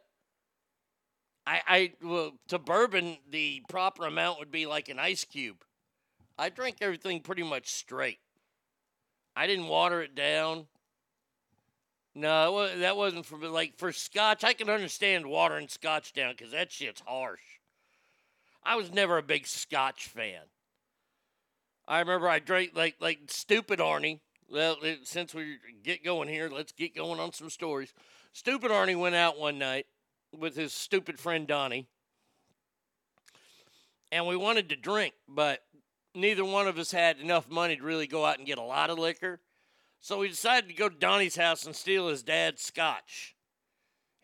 I, 1.46 1.60
I 1.66 1.92
well, 2.02 2.32
to 2.48 2.58
bourbon, 2.58 3.18
the 3.30 3.62
proper 3.68 4.06
amount 4.06 4.38
would 4.38 4.50
be 4.50 4.66
like 4.66 4.88
an 4.88 4.98
ice 4.98 5.24
cube. 5.24 5.64
I 6.38 6.48
drink 6.48 6.78
everything 6.80 7.20
pretty 7.20 7.42
much 7.42 7.70
straight. 7.70 8.18
I 9.34 9.46
didn't 9.46 9.68
water 9.68 10.02
it 10.02 10.14
down. 10.14 10.66
No, 12.14 12.68
that 12.76 12.96
wasn't 12.96 13.24
for 13.24 13.38
like 13.38 13.78
for 13.78 13.90
scotch. 13.92 14.44
I 14.44 14.52
can 14.52 14.68
understand 14.68 15.26
watering 15.26 15.68
scotch 15.68 16.12
down 16.12 16.34
because 16.36 16.52
that 16.52 16.70
shit's 16.70 17.02
harsh. 17.06 17.40
I 18.62 18.76
was 18.76 18.92
never 18.92 19.16
a 19.18 19.22
big 19.22 19.46
scotch 19.46 20.06
fan. 20.06 20.42
I 21.88 22.00
remember 22.00 22.28
I 22.28 22.38
drank 22.38 22.72
like 22.74 22.96
like 23.00 23.20
stupid 23.28 23.78
Arnie. 23.78 24.20
Well, 24.50 24.76
since 25.04 25.34
we 25.34 25.56
get 25.82 26.04
going 26.04 26.28
here, 26.28 26.50
let's 26.50 26.72
get 26.72 26.94
going 26.94 27.18
on 27.18 27.32
some 27.32 27.48
stories. 27.48 27.94
Stupid 28.34 28.70
Arnie 28.70 28.98
went 28.98 29.14
out 29.14 29.40
one 29.40 29.58
night 29.58 29.86
with 30.38 30.54
his 30.56 30.74
stupid 30.74 31.18
friend 31.18 31.46
Donnie, 31.46 31.88
and 34.10 34.26
we 34.26 34.36
wanted 34.36 34.68
to 34.68 34.76
drink, 34.76 35.14
but 35.26 35.60
neither 36.14 36.44
one 36.44 36.66
of 36.66 36.78
us 36.78 36.92
had 36.92 37.18
enough 37.18 37.50
money 37.50 37.76
to 37.76 37.82
really 37.82 38.06
go 38.06 38.24
out 38.24 38.38
and 38.38 38.46
get 38.46 38.58
a 38.58 38.62
lot 38.62 38.90
of 38.90 38.98
liquor. 38.98 39.40
So 40.00 40.18
we 40.18 40.28
decided 40.28 40.68
to 40.68 40.74
go 40.74 40.88
to 40.88 40.96
Donnie's 40.96 41.36
house 41.36 41.64
and 41.64 41.76
steal 41.76 42.08
his 42.08 42.22
dad's 42.22 42.62
scotch. 42.62 43.36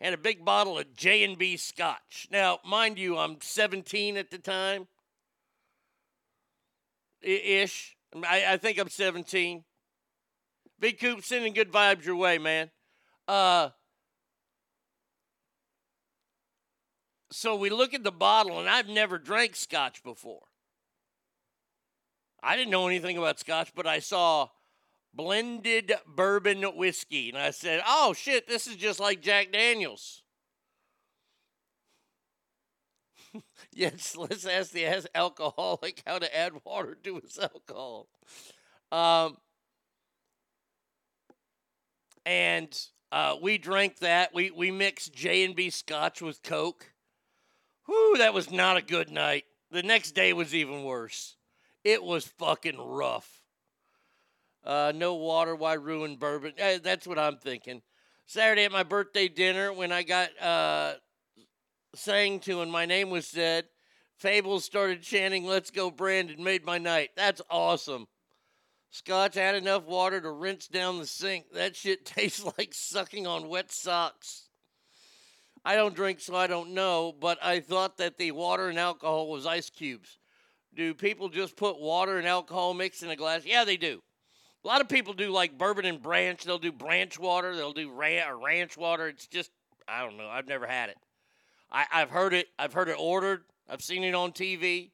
Had 0.01 0.13
a 0.13 0.17
big 0.17 0.45
bottle 0.45 0.77
of 0.77 0.95
J&B 0.95 1.57
scotch. 1.57 2.27
Now, 2.31 2.59
mind 2.65 2.97
you, 2.97 3.17
I'm 3.17 3.37
17 3.41 4.17
at 4.17 4.31
the 4.31 4.37
time. 4.37 4.87
Ish. 7.21 7.97
I, 8.23 8.53
I 8.53 8.57
think 8.57 8.77
I'm 8.77 8.89
17. 8.89 9.63
Big 10.79 10.99
Coop 10.99 11.23
sending 11.23 11.53
good 11.53 11.71
vibes 11.71 12.05
your 12.05 12.15
way, 12.15 12.37
man. 12.37 12.71
Uh, 13.27 13.69
so 17.31 17.55
we 17.55 17.69
look 17.69 17.93
at 17.93 18.03
the 18.03 18.11
bottle, 18.11 18.59
and 18.59 18.69
I've 18.69 18.87
never 18.87 19.17
drank 19.17 19.55
scotch 19.55 20.03
before. 20.03 20.48
I 22.41 22.55
didn't 22.55 22.71
know 22.71 22.87
anything 22.87 23.17
about 23.17 23.39
scotch, 23.39 23.71
but 23.75 23.87
I 23.87 23.99
saw 23.99 24.49
blended 25.13 25.93
bourbon 26.07 26.61
whiskey. 26.75 27.29
And 27.29 27.37
I 27.37 27.51
said, 27.51 27.81
oh 27.87 28.13
shit, 28.13 28.47
this 28.47 28.67
is 28.67 28.75
just 28.75 28.99
like 28.99 29.21
Jack 29.21 29.51
Daniels. 29.51 30.23
yes, 33.73 34.15
let's 34.17 34.45
ask 34.45 34.71
the 34.71 35.07
alcoholic 35.15 36.01
how 36.05 36.19
to 36.19 36.37
add 36.37 36.53
water 36.65 36.97
to 37.03 37.19
his 37.23 37.37
alcohol. 37.37 38.07
Um, 38.91 39.37
and 42.25 42.77
uh, 43.11 43.35
we 43.41 43.57
drank 43.57 43.99
that. 43.99 44.33
We 44.33 44.51
we 44.51 44.71
mixed 44.71 45.13
J 45.13 45.43
and 45.45 45.55
B 45.55 45.69
Scotch 45.69 46.21
with 46.21 46.43
Coke. 46.43 46.93
Whew, 47.85 48.17
that 48.17 48.33
was 48.33 48.51
not 48.51 48.77
a 48.77 48.81
good 48.81 49.09
night. 49.09 49.45
The 49.71 49.83
next 49.83 50.11
day 50.11 50.33
was 50.33 50.53
even 50.53 50.83
worse. 50.83 51.35
It 51.89 52.03
was 52.03 52.27
fucking 52.27 52.77
rough. 52.77 53.41
Uh, 54.63 54.93
no 54.95 55.15
water, 55.15 55.55
why 55.55 55.73
ruin 55.73 56.17
bourbon? 56.17 56.53
Eh, 56.55 56.77
that's 56.83 57.07
what 57.07 57.17
I'm 57.17 57.37
thinking. 57.37 57.81
Saturday 58.27 58.65
at 58.65 58.71
my 58.71 58.83
birthday 58.83 59.27
dinner, 59.27 59.73
when 59.73 59.91
I 59.91 60.03
got 60.03 60.39
uh, 60.39 60.93
sang 61.95 62.41
to 62.41 62.61
and 62.61 62.71
my 62.71 62.85
name 62.85 63.09
was 63.09 63.25
said, 63.25 63.65
Fables 64.17 64.65
started 64.65 65.01
chanting, 65.01 65.45
Let's 65.45 65.71
go, 65.71 65.89
Brandon, 65.89 66.43
made 66.43 66.63
my 66.63 66.77
night. 66.77 67.09
That's 67.15 67.41
awesome. 67.49 68.05
Scotch 68.91 69.33
had 69.33 69.55
enough 69.55 69.85
water 69.85 70.21
to 70.21 70.29
rinse 70.29 70.67
down 70.67 70.99
the 70.99 71.07
sink. 71.07 71.45
That 71.55 71.75
shit 71.75 72.05
tastes 72.05 72.45
like 72.55 72.75
sucking 72.75 73.25
on 73.25 73.49
wet 73.49 73.71
socks. 73.71 74.49
I 75.65 75.75
don't 75.75 75.95
drink, 75.95 76.19
so 76.19 76.35
I 76.35 76.45
don't 76.45 76.75
know, 76.75 77.15
but 77.19 77.43
I 77.43 77.61
thought 77.61 77.97
that 77.97 78.19
the 78.19 78.31
water 78.31 78.69
and 78.69 78.77
alcohol 78.77 79.27
was 79.27 79.47
ice 79.47 79.71
cubes. 79.71 80.18
Do 80.75 80.93
people 80.93 81.29
just 81.29 81.55
put 81.55 81.79
water 81.79 82.17
and 82.17 82.27
alcohol 82.27 82.73
mixed 82.73 83.03
in 83.03 83.09
a 83.09 83.15
glass? 83.15 83.41
Yeah, 83.45 83.65
they 83.65 83.77
do. 83.77 84.01
A 84.63 84.67
lot 84.67 84.81
of 84.81 84.89
people 84.89 85.13
do 85.13 85.31
like 85.31 85.57
bourbon 85.57 85.85
and 85.85 86.01
branch. 86.01 86.43
They'll 86.43 86.59
do 86.59 86.71
branch 86.71 87.17
water. 87.17 87.55
They'll 87.55 87.73
do 87.73 87.91
ran- 87.91 88.41
ranch 88.41 88.77
water. 88.77 89.07
It's 89.07 89.27
just 89.27 89.51
I 89.87 90.03
don't 90.03 90.17
know. 90.17 90.27
I've 90.27 90.47
never 90.47 90.67
had 90.67 90.89
it. 90.89 90.97
I, 91.71 91.85
I've 91.91 92.09
heard 92.09 92.33
it. 92.33 92.47
I've 92.57 92.73
heard 92.73 92.89
it 92.89 92.97
ordered. 92.99 93.43
I've 93.67 93.81
seen 93.81 94.03
it 94.03 94.13
on 94.13 94.31
TV. 94.31 94.91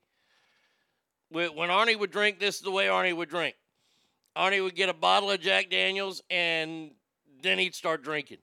When 1.30 1.50
Arnie 1.70 2.00
would 2.00 2.12
drink, 2.12 2.40
this 2.40 2.56
is 2.56 2.62
the 2.62 2.72
way 2.72 2.86
Arnie 2.86 3.16
would 3.16 3.30
drink. 3.30 3.56
Arnie 4.38 4.64
would 4.64 4.76
get 4.76 4.90
a 4.90 4.94
bottle 4.94 5.32
of 5.32 5.42
Jack 5.42 5.70
Daniels 5.70 6.22
and 6.30 6.92
then 7.42 7.58
he'd 7.58 7.76
start 7.76 8.04
drinking. 8.04 8.38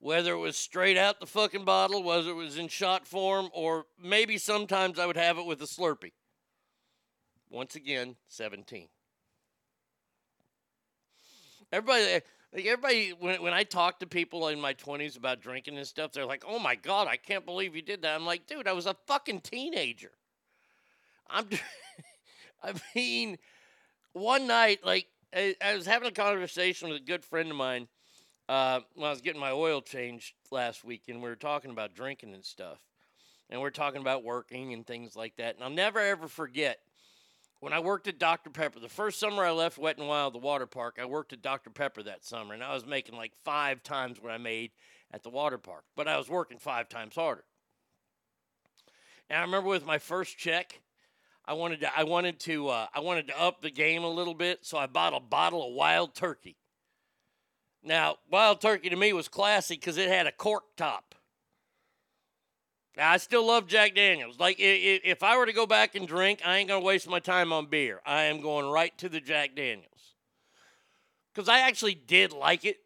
Whether 0.00 0.34
it 0.34 0.38
was 0.38 0.56
straight 0.56 0.98
out 0.98 1.18
the 1.18 1.26
fucking 1.26 1.64
bottle, 1.64 2.02
whether 2.02 2.30
it 2.30 2.34
was 2.34 2.58
in 2.58 2.68
shot 2.68 3.06
form, 3.06 3.48
or 3.54 3.86
maybe 4.00 4.36
sometimes 4.36 4.98
I 4.98 5.06
would 5.06 5.16
have 5.16 5.38
it 5.38 5.46
with 5.46 5.62
a 5.62 5.66
Slurpee. 5.66 6.12
Once 7.54 7.76
again, 7.76 8.16
17. 8.26 8.88
Everybody, 11.70 12.20
like 12.52 12.66
everybody, 12.66 13.10
when, 13.10 13.40
when 13.42 13.54
I 13.54 13.62
talk 13.62 14.00
to 14.00 14.08
people 14.08 14.48
in 14.48 14.60
my 14.60 14.74
20s 14.74 15.16
about 15.16 15.40
drinking 15.40 15.78
and 15.78 15.86
stuff, 15.86 16.10
they're 16.10 16.26
like, 16.26 16.42
oh 16.48 16.58
my 16.58 16.74
God, 16.74 17.06
I 17.06 17.16
can't 17.16 17.46
believe 17.46 17.76
you 17.76 17.82
did 17.82 18.02
that. 18.02 18.16
I'm 18.16 18.26
like, 18.26 18.48
dude, 18.48 18.66
I 18.66 18.72
was 18.72 18.86
a 18.86 18.96
fucking 19.06 19.42
teenager. 19.42 20.10
I'm, 21.30 21.48
I 22.62 22.72
mean, 22.92 23.38
one 24.14 24.48
night, 24.48 24.84
like, 24.84 25.06
I, 25.32 25.54
I, 25.64 25.76
was 25.76 25.86
having 25.86 26.08
a 26.08 26.12
conversation 26.12 26.88
with 26.88 27.02
a 27.02 27.04
good 27.04 27.24
friend 27.24 27.52
of 27.52 27.56
mine 27.56 27.86
uh, 28.48 28.80
when 28.96 29.06
I 29.06 29.10
was 29.10 29.20
getting 29.20 29.40
my 29.40 29.52
oil 29.52 29.80
changed 29.80 30.34
last 30.50 30.84
week, 30.84 31.02
and 31.06 31.22
we 31.22 31.28
were 31.28 31.36
talking 31.36 31.70
about 31.70 31.94
drinking 31.94 32.34
and 32.34 32.44
stuff. 32.44 32.78
And 33.48 33.60
we 33.60 33.68
are 33.68 33.70
talking 33.70 34.00
about 34.00 34.24
working 34.24 34.72
and 34.72 34.84
things 34.84 35.14
like 35.14 35.36
that. 35.36 35.54
And 35.54 35.62
I'll 35.62 35.70
never 35.70 36.00
ever 36.00 36.26
forget 36.26 36.80
when 37.64 37.72
I 37.72 37.80
worked 37.80 38.08
at 38.08 38.18
Dr. 38.18 38.50
Pepper, 38.50 38.78
the 38.78 38.90
first 38.90 39.18
summer 39.18 39.42
I 39.42 39.50
left 39.50 39.78
Wet 39.78 39.96
and 39.96 40.06
Wild, 40.06 40.34
the 40.34 40.38
water 40.38 40.66
park, 40.66 40.98
I 41.00 41.06
worked 41.06 41.32
at 41.32 41.40
Dr. 41.40 41.70
Pepper 41.70 42.02
that 42.02 42.22
summer, 42.22 42.52
and 42.52 42.62
I 42.62 42.74
was 42.74 42.84
making 42.84 43.16
like 43.16 43.32
five 43.42 43.82
times 43.82 44.20
what 44.20 44.30
I 44.30 44.36
made 44.36 44.72
at 45.10 45.22
the 45.22 45.30
water 45.30 45.56
park, 45.56 45.84
but 45.96 46.06
I 46.06 46.18
was 46.18 46.28
working 46.28 46.58
five 46.58 46.90
times 46.90 47.14
harder. 47.14 47.44
And 49.30 49.38
I 49.38 49.42
remember 49.42 49.70
with 49.70 49.86
my 49.86 49.96
first 49.96 50.36
check, 50.36 50.82
I 51.46 51.54
wanted 51.54 51.80
to, 51.80 51.98
I 51.98 52.04
wanted 52.04 52.38
to, 52.40 52.68
uh, 52.68 52.86
I 52.92 53.00
wanted 53.00 53.28
to 53.28 53.40
up 53.40 53.62
the 53.62 53.70
game 53.70 54.04
a 54.04 54.10
little 54.10 54.34
bit, 54.34 54.66
so 54.66 54.76
I 54.76 54.86
bought 54.86 55.14
a 55.14 55.20
bottle 55.20 55.66
of 55.66 55.72
Wild 55.72 56.14
Turkey. 56.14 56.58
Now, 57.82 58.16
Wild 58.30 58.60
Turkey 58.60 58.90
to 58.90 58.96
me 58.96 59.14
was 59.14 59.28
classy 59.28 59.76
because 59.76 59.96
it 59.96 60.10
had 60.10 60.26
a 60.26 60.32
cork 60.32 60.64
top. 60.76 61.13
I 62.96 63.16
still 63.16 63.46
love 63.46 63.66
Jack 63.66 63.94
Daniels. 63.94 64.38
Like, 64.38 64.56
if 64.58 65.22
I 65.22 65.36
were 65.36 65.46
to 65.46 65.52
go 65.52 65.66
back 65.66 65.96
and 65.96 66.06
drink, 66.06 66.40
I 66.44 66.58
ain't 66.58 66.68
going 66.68 66.80
to 66.80 66.86
waste 66.86 67.08
my 67.08 67.18
time 67.18 67.52
on 67.52 67.66
beer. 67.66 68.00
I 68.06 68.24
am 68.24 68.40
going 68.40 68.66
right 68.66 68.96
to 68.98 69.08
the 69.08 69.20
Jack 69.20 69.56
Daniels. 69.56 70.14
Because 71.32 71.48
I 71.48 71.60
actually 71.60 71.94
did 71.94 72.32
like 72.32 72.64
it. 72.64 72.78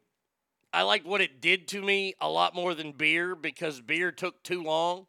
I 0.73 0.83
liked 0.83 1.07
what 1.07 1.21
it 1.21 1.41
did 1.41 1.69
to 1.69 1.83
me 1.83 2.15
a 2.21 2.29
lot 2.29 2.55
more 2.55 2.75
than 2.75 2.93
beer 2.93 3.35
because 3.35 3.81
beer 3.81 4.11
took 4.11 4.43
too 4.43 4.63
long. 4.63 5.07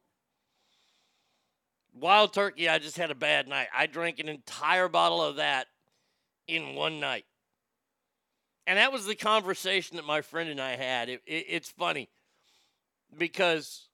Wild 1.94 2.34
Turkey, 2.34 2.70
I 2.70 2.80
just 2.80 2.98
had 2.98 3.12
a 3.12 3.16
bad 3.16 3.48
night. 3.48 3.68
I 3.76 3.86
drank 3.86 4.20
an 4.20 4.30
entire 4.30 4.88
bottle 4.88 5.22
of 5.22 5.38
that 5.38 5.68
in 6.48 6.76
one 6.76 7.00
night. 7.00 7.26
And 8.68 8.78
that 8.78 8.92
was 8.94 9.06
the 9.06 9.16
conversation 9.16 9.98
that 9.98 10.06
my 10.06 10.22
friend 10.22 10.50
and 10.50 10.62
I 10.62 10.76
had. 10.76 11.10
It, 11.10 11.22
it, 11.26 11.46
it's 11.50 11.70
funny 11.70 12.10
because 13.18 13.89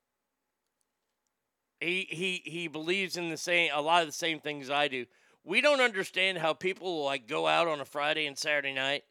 he 1.80 2.08
he 2.10 2.42
he 2.46 2.68
believes 2.68 3.18
in 3.18 3.30
the 3.30 3.38
same 3.38 3.72
a 3.74 3.82
lot 3.82 4.02
of 4.02 4.08
the 4.08 4.14
same 4.14 4.40
things 4.40 4.70
I 4.70 4.88
do. 4.88 5.06
We 5.44 5.62
don't 5.62 5.82
understand 5.82 6.40
how 6.40 6.54
people 6.54 7.04
like 7.04 7.28
go 7.28 7.48
out 7.48 7.68
on 7.68 7.80
a 7.80 7.86
Friday 7.86 8.26
and 8.26 8.38
Saturday 8.38 8.74
night 8.74 9.04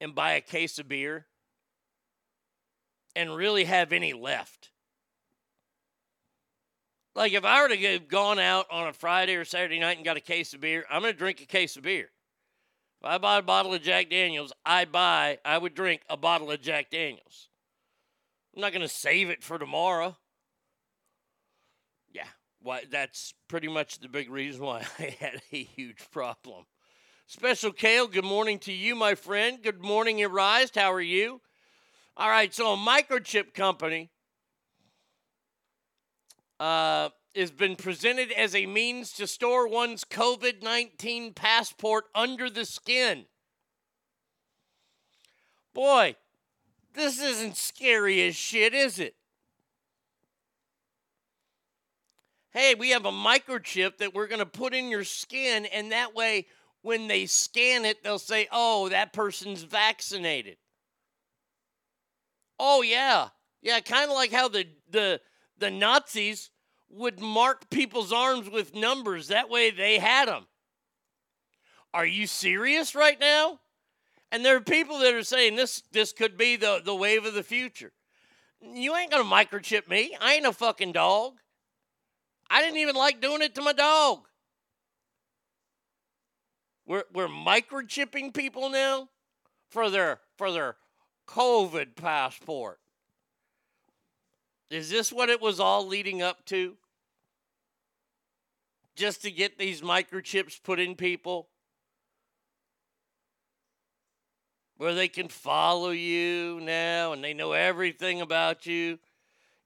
and 0.00 0.14
buy 0.14 0.32
a 0.32 0.40
case 0.40 0.78
of 0.78 0.88
beer 0.88 1.26
and 3.16 3.34
really 3.34 3.64
have 3.64 3.92
any 3.92 4.12
left. 4.12 4.70
Like 7.16 7.32
if 7.32 7.44
I 7.44 7.60
were 7.60 7.68
to 7.68 7.76
have 7.76 8.06
gone 8.06 8.38
out 8.38 8.66
on 8.70 8.86
a 8.86 8.92
Friday 8.92 9.34
or 9.34 9.44
Saturday 9.44 9.80
night 9.80 9.96
and 9.96 10.04
got 10.04 10.16
a 10.16 10.20
case 10.20 10.54
of 10.54 10.60
beer, 10.60 10.84
I'm 10.88 11.02
going 11.02 11.12
to 11.12 11.18
drink 11.18 11.40
a 11.40 11.46
case 11.46 11.76
of 11.76 11.82
beer. 11.82 12.10
If 13.00 13.08
I 13.08 13.18
buy 13.18 13.38
a 13.38 13.42
bottle 13.42 13.74
of 13.74 13.82
Jack 13.82 14.10
Daniels, 14.10 14.52
I 14.64 14.84
buy 14.84 15.38
I 15.44 15.58
would 15.58 15.74
drink 15.74 16.02
a 16.08 16.16
bottle 16.16 16.52
of 16.52 16.60
Jack 16.60 16.90
Daniels. 16.90 17.48
I'm 18.54 18.60
not 18.60 18.72
going 18.72 18.82
to 18.82 18.88
save 18.88 19.30
it 19.30 19.42
for 19.42 19.58
tomorrow. 19.58 20.16
Why 22.60 22.82
that's 22.90 23.34
pretty 23.48 23.68
much 23.68 24.00
the 24.00 24.08
big 24.08 24.30
reason 24.30 24.64
why 24.64 24.84
I 24.98 25.16
had 25.20 25.40
a 25.52 25.62
huge 25.62 26.10
problem. 26.10 26.64
Special 27.26 27.72
Kale, 27.72 28.08
good 28.08 28.24
morning 28.24 28.58
to 28.60 28.72
you, 28.72 28.94
my 28.94 29.14
friend. 29.14 29.62
Good 29.62 29.82
morning, 29.82 30.22
Arised. 30.22 30.76
How 30.76 30.92
are 30.92 31.00
you? 31.00 31.40
All 32.16 32.28
right, 32.30 32.52
so 32.52 32.72
a 32.72 32.76
microchip 32.76 33.54
company 33.54 34.10
uh, 36.58 37.10
has 37.36 37.50
been 37.50 37.76
presented 37.76 38.32
as 38.32 38.54
a 38.54 38.66
means 38.66 39.12
to 39.12 39.26
store 39.26 39.68
one's 39.68 40.04
COVID 40.04 40.62
19 40.62 41.34
passport 41.34 42.06
under 42.14 42.50
the 42.50 42.64
skin. 42.64 43.26
Boy, 45.74 46.16
this 46.94 47.20
isn't 47.20 47.56
scary 47.56 48.26
as 48.26 48.34
shit, 48.34 48.74
is 48.74 48.98
it? 48.98 49.14
Hey, 52.50 52.74
we 52.74 52.90
have 52.90 53.04
a 53.04 53.12
microchip 53.12 53.98
that 53.98 54.14
we're 54.14 54.26
going 54.26 54.38
to 54.38 54.46
put 54.46 54.74
in 54.74 54.90
your 54.90 55.04
skin, 55.04 55.66
and 55.66 55.92
that 55.92 56.14
way, 56.14 56.46
when 56.82 57.08
they 57.08 57.26
scan 57.26 57.84
it, 57.84 58.02
they'll 58.02 58.18
say, 58.18 58.48
oh, 58.50 58.88
that 58.88 59.12
person's 59.12 59.62
vaccinated. 59.62 60.56
Oh, 62.58 62.82
yeah. 62.82 63.28
Yeah, 63.60 63.80
kind 63.80 64.10
of 64.10 64.16
like 64.16 64.32
how 64.32 64.48
the, 64.48 64.66
the, 64.90 65.20
the 65.58 65.70
Nazis 65.70 66.50
would 66.88 67.20
mark 67.20 67.68
people's 67.70 68.12
arms 68.12 68.48
with 68.48 68.74
numbers. 68.74 69.28
That 69.28 69.50
way 69.50 69.70
they 69.70 69.98
had 69.98 70.28
them. 70.28 70.46
Are 71.92 72.06
you 72.06 72.26
serious 72.26 72.94
right 72.94 73.18
now? 73.18 73.60
And 74.30 74.44
there 74.44 74.56
are 74.56 74.60
people 74.60 74.98
that 74.98 75.14
are 75.14 75.22
saying 75.22 75.56
this 75.56 75.82
this 75.90 76.12
could 76.12 76.36
be 76.36 76.56
the, 76.56 76.82
the 76.84 76.94
wave 76.94 77.24
of 77.24 77.34
the 77.34 77.42
future. 77.42 77.92
You 78.60 78.94
ain't 78.94 79.10
gonna 79.10 79.24
microchip 79.24 79.88
me. 79.88 80.16
I 80.20 80.34
ain't 80.34 80.46
a 80.46 80.52
fucking 80.52 80.92
dog. 80.92 81.38
I 82.50 82.62
didn't 82.62 82.78
even 82.78 82.94
like 82.94 83.20
doing 83.20 83.42
it 83.42 83.54
to 83.56 83.62
my 83.62 83.72
dog. 83.72 84.26
We're 86.86 87.04
we're 87.12 87.28
microchipping 87.28 88.32
people 88.32 88.70
now 88.70 89.08
for 89.68 89.90
their 89.90 90.20
for 90.36 90.50
their 90.50 90.76
COVID 91.28 91.96
passport. 91.96 92.78
Is 94.70 94.90
this 94.90 95.12
what 95.12 95.28
it 95.28 95.40
was 95.40 95.60
all 95.60 95.86
leading 95.86 96.22
up 96.22 96.44
to? 96.46 96.76
Just 98.96 99.22
to 99.22 99.30
get 99.30 99.58
these 99.58 99.80
microchips 99.80 100.62
put 100.62 100.80
in 100.80 100.94
people? 100.94 101.48
Where 104.76 104.94
they 104.94 105.08
can 105.08 105.28
follow 105.28 105.90
you 105.90 106.60
now 106.62 107.12
and 107.12 107.22
they 107.22 107.34
know 107.34 107.52
everything 107.52 108.20
about 108.20 108.66
you. 108.66 108.98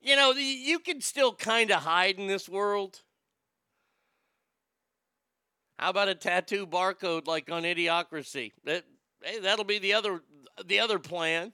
You 0.02 0.16
know, 0.16 0.32
you 0.32 0.80
can 0.80 1.00
still 1.00 1.32
kind 1.32 1.70
of 1.70 1.82
hide 1.82 2.18
in 2.18 2.26
this 2.26 2.48
world. 2.48 3.02
How 5.78 5.90
about 5.90 6.08
a 6.08 6.14
tattoo 6.14 6.66
barcode 6.66 7.26
like 7.28 7.50
on 7.50 7.62
Idiocracy? 7.62 8.52
That 8.64 8.84
hey, 9.22 9.38
that'll 9.38 9.64
be 9.64 9.78
the 9.78 9.94
other 9.94 10.20
the 10.64 10.80
other 10.80 10.98
plan. 10.98 11.52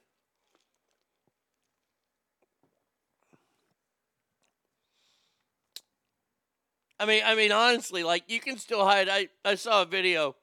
I 6.98 7.06
mean, 7.06 7.22
I 7.24 7.34
mean, 7.34 7.52
honestly, 7.52 8.02
like 8.02 8.24
you 8.28 8.40
can 8.40 8.58
still 8.58 8.84
hide. 8.84 9.08
I, 9.08 9.28
I 9.44 9.54
saw 9.54 9.82
a 9.82 9.86
video. 9.86 10.36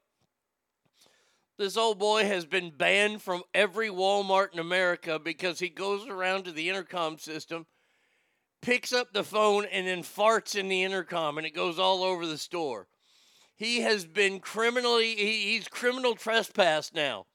This 1.58 1.78
old 1.78 2.00
boy 2.00 2.26
has 2.26 2.46
been 2.46 2.72
banned 2.72 3.22
from 3.22 3.44
every 3.54 3.90
Walmart 3.90 4.54
in 4.54 4.60
America 4.60 5.20
because 5.20 5.60
he 5.60 5.70
goes 5.70 6.06
around 6.08 6.44
to 6.44 6.52
the 6.52 6.70
intercom 6.70 7.18
system, 7.18 7.66
picks 8.66 8.92
up 8.92 9.14
the 9.14 9.24
phone, 9.24 9.66
and 9.66 9.86
then 9.86 10.02
farts 10.02 10.56
in 10.56 10.68
the 10.68 10.82
intercom, 10.82 11.38
and 11.38 11.46
it 11.46 11.54
goes 11.54 11.78
all 11.78 12.04
over 12.04 12.26
the 12.26 12.38
store. 12.38 12.88
He 13.56 13.82
has 13.82 14.06
been 14.06 14.40
criminally, 14.40 15.16
he, 15.16 15.54
he's 15.54 15.68
criminal 15.68 16.16
trespass 16.16 16.92
now, 16.92 17.28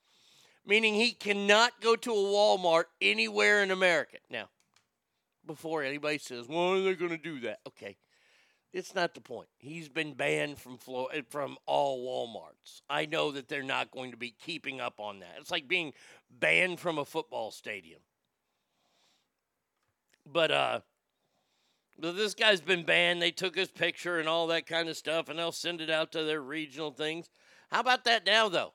meaning 0.66 0.95
he 0.95 1.12
cannot 1.12 1.81
go 1.81 1.95
to 1.95 2.11
a 2.11 2.14
Walmart 2.14 2.87
anywhere 3.01 3.62
in 3.62 3.71
America. 3.71 4.16
Now, 4.29 4.49
before 5.47 5.85
anybody 5.85 6.19
says, 6.19 6.49
why 6.49 6.73
are 6.73 6.83
they 6.83 6.95
going 6.95 7.12
to 7.12 7.16
do 7.16 7.38
that? 7.40 7.61
Okay. 7.64 7.97
It's 8.73 8.95
not 8.95 9.14
the 9.14 9.21
point. 9.21 9.49
He's 9.59 9.88
been 9.88 10.14
banned 10.14 10.59
from 10.59 10.79
Flo- 10.79 11.11
from 11.29 11.59
all 11.66 12.05
WalMarts. 12.07 12.83
I 12.88 13.07
know 13.07 13.33
that 13.33 13.49
they're 13.49 13.62
not 13.62 13.90
going 13.90 14.11
to 14.11 14.16
be 14.16 14.31
keeping 14.31 14.81
up 14.81 15.01
on 15.01 15.21
that. 15.21 15.37
It's 15.40 15.51
like 15.51 15.66
being 15.66 15.93
banned 16.31 16.79
from 16.79 16.99
a 16.99 17.05
football 17.05 17.51
stadium. 17.51 18.01
But 20.25 20.51
uh 20.51 20.81
this 22.01 22.35
guy's 22.35 22.61
been 22.61 22.85
banned. 22.85 23.21
They 23.21 23.31
took 23.31 23.57
his 23.57 23.69
picture 23.69 24.19
and 24.19 24.29
all 24.29 24.47
that 24.49 24.67
kind 24.67 24.89
of 24.89 24.97
stuff, 24.97 25.29
and 25.29 25.39
they'll 25.39 25.53
send 25.53 25.81
it 25.81 25.91
out 25.91 26.13
to 26.13 26.25
their 26.25 26.41
regional 26.41 26.91
things. 26.91 27.29
How 27.71 27.81
about 27.81 28.05
that 28.05 28.27
now, 28.27 28.49
though? 28.49 28.73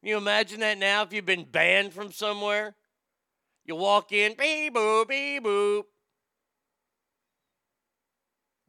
Can 0.00 0.08
you 0.08 0.16
imagine 0.16 0.60
that 0.60 0.78
now 0.78 1.02
if 1.02 1.12
you've 1.12 1.26
been 1.26 1.44
banned 1.44 1.92
from 1.92 2.12
somewhere? 2.12 2.74
You 3.64 3.76
walk 3.76 4.12
in, 4.12 4.34
beep 4.36 4.74
boop, 4.74 5.08
beep 5.08 5.44
boop. 5.44 5.82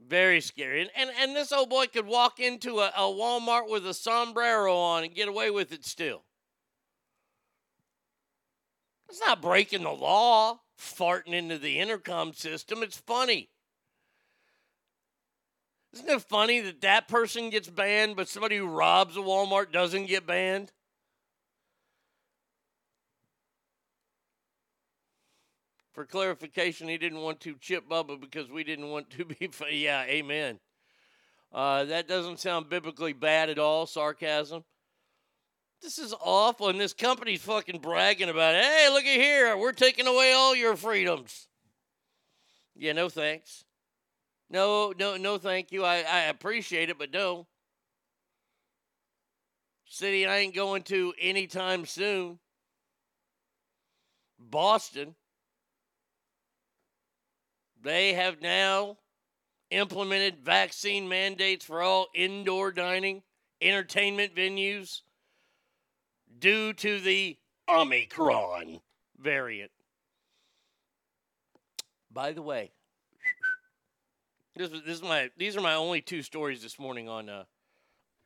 Very 0.05 0.41
scary. 0.41 0.81
And, 0.81 0.89
and 0.97 1.09
and 1.17 1.35
this 1.35 1.51
old 1.51 1.69
boy 1.69 1.85
could 1.85 2.05
walk 2.05 2.39
into 2.39 2.79
a, 2.79 2.91
a 2.95 3.01
Walmart 3.01 3.69
with 3.69 3.85
a 3.87 3.93
sombrero 3.93 4.75
on 4.75 5.03
and 5.03 5.15
get 5.15 5.29
away 5.29 5.51
with 5.51 5.71
it 5.71 5.85
still. 5.85 6.23
It's 9.07 9.21
not 9.25 9.41
breaking 9.41 9.83
the 9.83 9.91
law, 9.91 10.59
farting 10.77 11.33
into 11.33 11.57
the 11.57 11.79
intercom 11.79 12.33
system. 12.33 12.83
It's 12.83 12.97
funny. 12.97 13.49
Isn't 15.93 16.09
it 16.09 16.21
funny 16.21 16.61
that 16.61 16.81
that 16.81 17.07
person 17.07 17.49
gets 17.49 17.69
banned, 17.69 18.15
but 18.15 18.29
somebody 18.29 18.57
who 18.57 18.67
robs 18.67 19.17
a 19.17 19.19
Walmart 19.19 19.71
doesn't 19.71 20.05
get 20.05 20.25
banned? 20.25 20.71
For 25.91 26.05
clarification, 26.05 26.87
he 26.87 26.97
didn't 26.97 27.19
want 27.19 27.41
to 27.41 27.55
chip 27.59 27.89
Bubba 27.89 28.19
because 28.19 28.49
we 28.49 28.63
didn't 28.63 28.89
want 28.89 29.09
to 29.11 29.25
be. 29.25 29.49
Yeah, 29.71 30.03
amen. 30.03 30.59
Uh, 31.51 31.83
that 31.83 32.07
doesn't 32.07 32.39
sound 32.39 32.69
biblically 32.69 33.11
bad 33.11 33.49
at 33.49 33.59
all. 33.59 33.85
Sarcasm. 33.85 34.63
This 35.81 35.97
is 35.97 36.13
awful, 36.21 36.69
and 36.69 36.79
this 36.79 36.93
company's 36.93 37.41
fucking 37.41 37.79
bragging 37.79 38.29
about 38.29 38.55
it. 38.55 38.63
Hey, 38.63 38.87
look 38.89 39.03
at 39.03 39.19
here. 39.19 39.57
We're 39.57 39.71
taking 39.73 40.07
away 40.07 40.31
all 40.31 40.55
your 40.55 40.77
freedoms. 40.77 41.47
Yeah, 42.75 42.93
no 42.93 43.09
thanks. 43.09 43.65
No, 44.51 44.93
no, 44.99 45.15
no, 45.15 45.37
thank 45.37 45.71
you. 45.71 45.85
I, 45.85 46.01
I 46.01 46.19
appreciate 46.23 46.89
it, 46.89 46.99
but 46.99 47.13
no. 47.13 47.47
City 49.85 50.27
I 50.27 50.39
ain't 50.39 50.53
going 50.53 50.83
to 50.83 51.13
anytime 51.19 51.85
soon. 51.85 52.37
Boston. 54.37 55.15
They 57.81 58.13
have 58.13 58.41
now 58.41 58.97
implemented 59.69 60.43
vaccine 60.43 61.07
mandates 61.07 61.63
for 61.65 61.81
all 61.81 62.07
indoor 62.13 62.73
dining, 62.73 63.23
entertainment 63.61 64.35
venues 64.35 65.01
due 66.39 66.73
to 66.73 66.99
the 66.99 67.37
Omicron 67.69 68.81
variant. 69.17 69.71
By 72.11 72.33
the 72.33 72.41
way, 72.41 72.71
This, 74.55 74.71
is- 74.71 74.83
this 74.83 74.95
is 74.97 75.01
my 75.01 75.29
these 75.37 75.55
are 75.55 75.61
my 75.61 75.75
only 75.75 76.01
two 76.01 76.21
stories 76.21 76.61
this 76.61 76.77
morning 76.77 77.07
on 77.07 77.29
uh, 77.29 77.45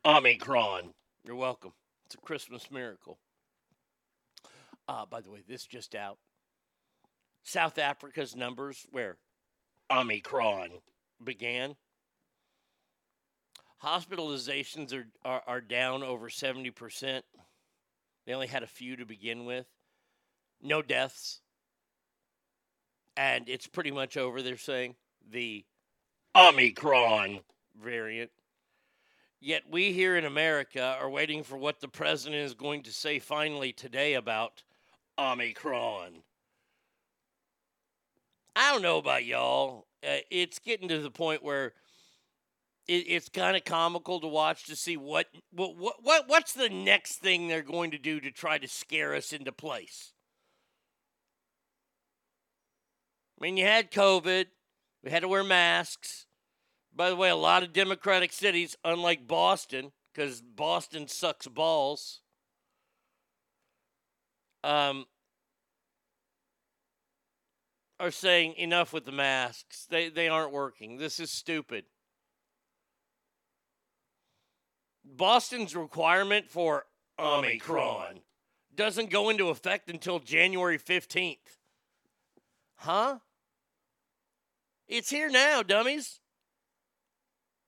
Omicron. 0.03 0.93
You're 1.23 1.35
welcome. 1.35 1.73
It's 2.05 2.15
a 2.15 2.19
Christmas 2.19 2.69
miracle. 2.71 3.19
Uh, 4.87 5.05
by 5.05 5.21
the 5.21 5.31
way, 5.31 5.43
this 5.47 5.65
just 5.65 5.95
out. 5.95 6.17
South 7.43 7.77
Africa's 7.77 8.35
numbers 8.35 8.85
where 8.91 9.17
Omicron 9.91 10.69
began. 11.23 11.75
Hospitalizations 13.83 14.93
are, 14.93 15.07
are, 15.23 15.43
are 15.45 15.61
down 15.61 16.01
over 16.01 16.27
70%. 16.29 17.21
They 18.25 18.33
only 18.33 18.47
had 18.47 18.63
a 18.63 18.67
few 18.67 18.95
to 18.95 19.05
begin 19.05 19.45
with. 19.45 19.67
No 20.61 20.81
deaths. 20.81 21.41
And 23.15 23.47
it's 23.47 23.67
pretty 23.67 23.91
much 23.91 24.17
over, 24.17 24.41
they're 24.41 24.57
saying. 24.57 24.95
The 25.29 25.65
Omicron 26.35 27.39
variant. 27.81 28.31
Yet 29.39 29.63
we 29.69 29.93
here 29.93 30.17
in 30.17 30.25
America 30.25 30.97
are 30.99 31.09
waiting 31.09 31.43
for 31.43 31.57
what 31.57 31.79
the 31.79 31.87
president 31.87 32.41
is 32.41 32.53
going 32.53 32.83
to 32.83 32.91
say 32.91 33.19
finally 33.19 33.71
today 33.71 34.15
about 34.15 34.63
Omicron. 35.17 36.23
I 38.55 38.71
don't 38.71 38.81
know 38.81 38.97
about 38.97 39.25
y'all. 39.25 39.87
Uh, 40.03 40.17
it's 40.29 40.59
getting 40.59 40.89
to 40.89 40.99
the 40.99 41.11
point 41.11 41.43
where 41.43 41.73
it, 42.87 43.05
it's 43.07 43.29
kind 43.29 43.55
of 43.55 43.63
comical 43.63 44.19
to 44.19 44.27
watch 44.27 44.65
to 44.65 44.75
see 44.75 44.97
what, 44.97 45.27
what 45.51 45.75
what 45.77 45.95
what 46.01 46.27
what's 46.27 46.53
the 46.53 46.69
next 46.69 47.17
thing 47.17 47.47
they're 47.47 47.61
going 47.61 47.91
to 47.91 47.97
do 47.97 48.19
to 48.19 48.31
try 48.31 48.57
to 48.57 48.67
scare 48.67 49.15
us 49.15 49.31
into 49.31 49.51
place. 49.51 50.13
I 53.39 53.43
mean, 53.43 53.57
you 53.57 53.65
had 53.65 53.91
COVID. 53.91 54.45
We 55.05 55.11
had 55.11 55.21
to 55.21 55.27
wear 55.27 55.43
masks. 55.43 56.25
By 56.93 57.09
the 57.09 57.15
way, 57.15 57.29
a 57.29 57.35
lot 57.35 57.61
of 57.61 57.71
Democratic 57.71 58.33
cities, 58.33 58.75
unlike 58.83 59.27
Boston, 59.27 59.91
because 60.11 60.41
Boston 60.41 61.07
sucks 61.07 61.47
balls. 61.47 62.21
Um, 64.63 65.05
are 67.99 68.09
saying 68.09 68.55
enough 68.57 68.93
with 68.93 69.05
the 69.05 69.11
masks. 69.11 69.85
They 69.87 70.09
they 70.09 70.27
aren't 70.27 70.51
working. 70.51 70.97
This 70.97 71.19
is 71.19 71.29
stupid. 71.29 71.85
Boston's 75.05 75.75
requirement 75.75 76.49
for 76.49 76.87
Omicron 77.19 78.21
doesn't 78.73 79.11
go 79.11 79.29
into 79.29 79.49
effect 79.49 79.87
until 79.87 80.17
January 80.17 80.79
15th. 80.79 81.37
Huh? 82.77 83.19
It's 84.87 85.09
here 85.09 85.29
now, 85.29 85.63
dummies. 85.63 86.19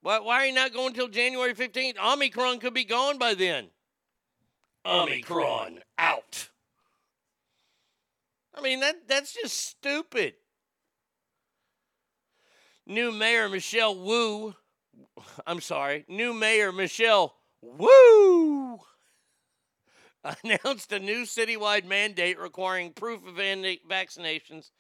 Why, 0.02 0.20
why 0.20 0.44
are 0.44 0.46
you 0.46 0.54
not 0.54 0.74
going 0.74 0.90
until 0.90 1.08
January 1.08 1.54
15th? 1.54 1.98
Omicron 1.98 2.60
could 2.60 2.74
be 2.74 2.86
gone 2.86 3.18
by 3.18 3.34
then. 3.34 3.70
Omicron 4.86 5.80
out. 5.98 6.50
I 8.56 8.62
mean, 8.62 8.80
that 8.80 9.08
that's 9.08 9.34
just 9.34 9.58
stupid. 9.58 10.36
New 12.86 13.12
Mayor 13.12 13.50
Michelle 13.50 13.98
Wu, 13.98 14.56
I'm 15.46 15.60
sorry, 15.60 16.06
new 16.08 16.34
Mayor 16.34 16.72
Michelle 16.72 17.36
Wu 17.62 18.80
announced 20.44 20.92
a 20.94 21.00
new 21.00 21.24
citywide 21.24 21.86
mandate 21.86 22.40
requiring 22.40 22.94
proof 22.94 23.28
of 23.28 23.36
vaccinations 23.36 24.72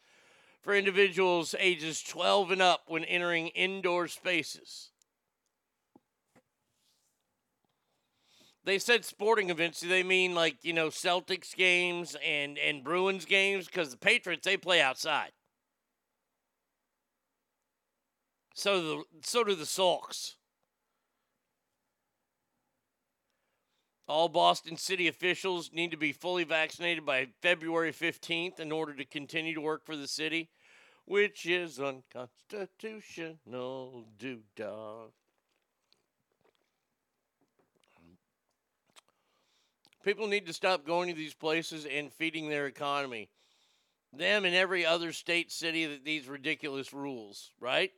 for 0.67 0.75
individuals 0.75 1.55
ages 1.59 2.03
12 2.03 2.51
and 2.51 2.61
up 2.61 2.81
when 2.87 3.05
entering 3.05 3.47
indoor 3.47 4.05
spaces. 4.09 4.89
They 8.65 8.77
said 8.77 9.05
sporting 9.05 9.49
events. 9.49 9.79
Do 9.79 9.87
they 9.87 10.03
mean 10.03 10.35
like 10.35 10.57
you 10.63 10.73
know 10.73 10.89
Celtics 10.89 11.55
games 11.55 12.17
and 12.21 12.57
and 12.57 12.83
Bruins 12.83 13.23
games? 13.23 13.67
Because 13.67 13.91
the 13.91 13.97
Patriots 13.97 14.43
they 14.43 14.57
play 14.57 14.81
outside. 14.81 15.31
So 18.53 18.81
the 18.81 19.03
so 19.21 19.45
do 19.45 19.55
the 19.55 19.65
Sox. 19.65 20.35
All 24.09 24.29
Boston 24.29 24.77
City 24.77 25.07
officials 25.07 25.71
need 25.73 25.91
to 25.91 25.97
be 25.97 26.13
fully 26.13 26.45
vaccinated 26.45 27.05
by 27.05 27.27
February 27.41 27.91
15th 27.91 28.59
in 28.59 28.71
order 28.71 28.93
to 28.93 29.03
continue 29.03 29.53
to 29.53 29.59
work 29.59 29.85
for 29.85 29.97
the 29.97 30.07
city, 30.07 30.49
which 31.07 31.45
is 31.45 31.79
unconstitutional. 31.79 34.05
Do 34.19 34.39
dog. 34.55 35.11
People 40.03 40.27
need 40.27 40.45
to 40.45 40.53
stop 40.53 40.85
going 40.85 41.09
to 41.09 41.15
these 41.15 41.33
places 41.33 41.85
and 41.85 42.13
feeding 42.13 42.49
their 42.49 42.67
economy. 42.67 43.29
Them 44.13 44.45
and 44.45 44.55
every 44.55 44.85
other 44.85 45.11
state, 45.11 45.51
city 45.51 45.85
that 45.85 46.05
these 46.05 46.27
ridiculous 46.27 46.93
rules, 46.93 47.51
right? 47.59 47.91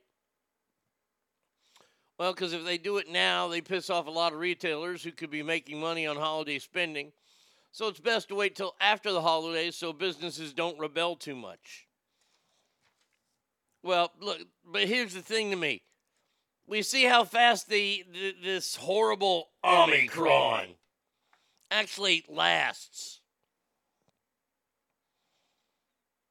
Well, 2.18 2.32
because 2.32 2.52
if 2.52 2.64
they 2.64 2.78
do 2.78 2.98
it 2.98 3.08
now, 3.08 3.48
they 3.48 3.60
piss 3.60 3.90
off 3.90 4.06
a 4.06 4.10
lot 4.10 4.32
of 4.32 4.38
retailers 4.38 5.02
who 5.02 5.12
could 5.12 5.30
be 5.30 5.42
making 5.42 5.80
money 5.80 6.06
on 6.06 6.16
holiday 6.16 6.58
spending. 6.58 7.12
So 7.72 7.88
it's 7.88 8.00
best 8.00 8.28
to 8.28 8.34
wait 8.34 8.56
till 8.56 8.74
after 8.80 9.12
the 9.12 9.22
holidays 9.22 9.76
so 9.76 9.92
businesses 9.92 10.52
don't 10.52 10.78
rebel 10.78 11.16
too 11.16 11.36
much. 11.36 11.86
Well, 13.82 14.12
look, 14.20 14.38
but 14.64 14.84
here's 14.84 15.14
the 15.14 15.22
thing 15.22 15.50
to 15.50 15.56
me. 15.56 15.82
We 16.66 16.82
see 16.82 17.04
how 17.04 17.24
fast 17.24 17.68
the, 17.68 18.04
the 18.12 18.34
this 18.42 18.76
horrible 18.76 19.48
Omicron 19.64 20.66
actually 21.70 22.24
lasts. 22.28 23.20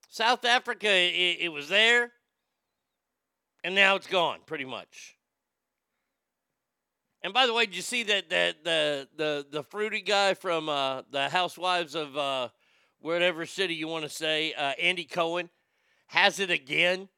South 0.07 0.45
Africa, 0.45 0.89
it, 0.89 1.38
it 1.39 1.51
was 1.51 1.69
there, 1.69 2.12
and 3.63 3.75
now 3.75 3.95
it's 3.95 4.07
gone, 4.07 4.39
pretty 4.45 4.65
much. 4.65 5.15
And 7.21 7.33
by 7.33 7.47
the 7.47 7.53
way, 7.53 7.65
did 7.65 7.75
you 7.75 7.81
see 7.81 8.03
that 8.03 8.29
that 8.29 8.63
the 8.63 9.07
the 9.17 9.45
the 9.49 9.63
fruity 9.63 10.01
guy 10.01 10.35
from 10.35 10.69
uh, 10.69 11.01
the 11.12 11.29
Housewives 11.29 11.95
of 11.95 12.15
uh, 12.15 12.49
whatever 12.99 13.45
city 13.45 13.75
you 13.75 13.88
want 13.88 14.03
to 14.03 14.09
say, 14.09 14.53
uh, 14.53 14.73
Andy 14.79 15.03
Cohen, 15.03 15.49
has 16.07 16.39
it 16.39 16.49
again? 16.49 17.09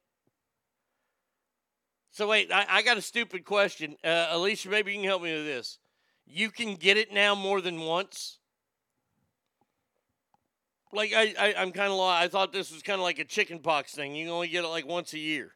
So 2.11 2.27
wait, 2.27 2.51
I, 2.51 2.65
I 2.69 2.81
got 2.81 2.97
a 2.97 3.01
stupid 3.01 3.45
question, 3.45 3.95
uh, 4.03 4.27
Alicia. 4.31 4.69
Maybe 4.69 4.91
you 4.91 4.99
can 4.99 5.07
help 5.07 5.23
me 5.23 5.33
with 5.33 5.45
this. 5.45 5.79
You 6.25 6.51
can 6.51 6.75
get 6.75 6.97
it 6.97 7.13
now 7.13 7.35
more 7.35 7.61
than 7.61 7.79
once. 7.79 8.39
Like 10.93 11.13
I, 11.15 11.33
I 11.39 11.53
I'm 11.57 11.71
kind 11.71 11.91
of. 11.91 11.99
I 11.99 12.27
thought 12.27 12.51
this 12.51 12.71
was 12.71 12.83
kind 12.83 12.99
of 12.99 13.03
like 13.03 13.19
a 13.19 13.23
chicken 13.25 13.59
pox 13.59 13.93
thing. 13.93 14.13
You 14.13 14.25
can 14.25 14.33
only 14.33 14.49
get 14.49 14.65
it 14.65 14.67
like 14.67 14.85
once 14.85 15.13
a 15.13 15.19
year. 15.19 15.53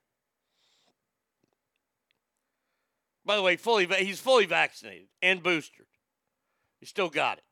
By 3.26 3.36
the 3.36 3.42
way, 3.42 3.58
fully 3.58 3.86
va- 3.86 3.96
he's 3.96 4.20
fully 4.20 4.46
vaccinated 4.46 5.08
and 5.22 5.44
boosted. 5.44 5.88
He 6.80 6.86
still 6.86 7.10
got 7.10 7.40
it. 7.40 7.44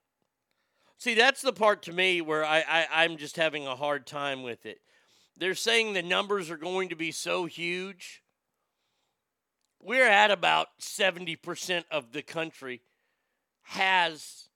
See, 0.98 1.16
that's 1.16 1.42
the 1.42 1.52
part 1.52 1.84
to 1.84 1.92
me 1.92 2.22
where 2.22 2.46
I, 2.46 2.60
I 2.60 2.88
I'm 3.04 3.18
just 3.18 3.36
having 3.36 3.68
a 3.68 3.76
hard 3.76 4.08
time 4.08 4.44
with 4.44 4.66
it. 4.66 4.80
They're 5.36 5.56
saying 5.56 5.92
the 5.92 6.04
numbers 6.04 6.50
are 6.50 6.58
going 6.58 6.88
to 6.90 6.96
be 6.96 7.12
so 7.12 7.46
huge. 7.46 8.23
We're 9.86 10.08
at 10.08 10.32
about 10.32 10.68
70% 10.80 11.84
of 11.92 12.14
the 12.14 12.22
country 12.22 12.82
has 13.64 14.48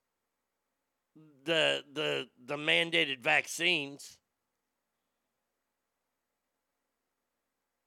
the 1.43 1.83
the 1.93 2.27
the 2.45 2.55
mandated 2.55 3.19
vaccines. 3.19 4.19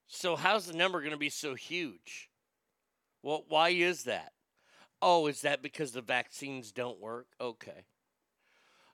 So 0.07 0.37
how's 0.37 0.66
the 0.66 0.76
number 0.76 1.00
going 1.00 1.12
to 1.12 1.16
be 1.16 1.31
so 1.31 1.55
huge? 1.55 2.29
Well, 3.22 3.44
why 3.48 3.70
is 3.70 4.05
that? 4.05 4.33
Oh, 5.00 5.26
is 5.26 5.40
that 5.40 5.62
because 5.62 5.92
the 5.92 6.03
vaccines 6.03 6.72
don't 6.72 7.00
work? 7.00 7.29
Okay. 7.40 7.87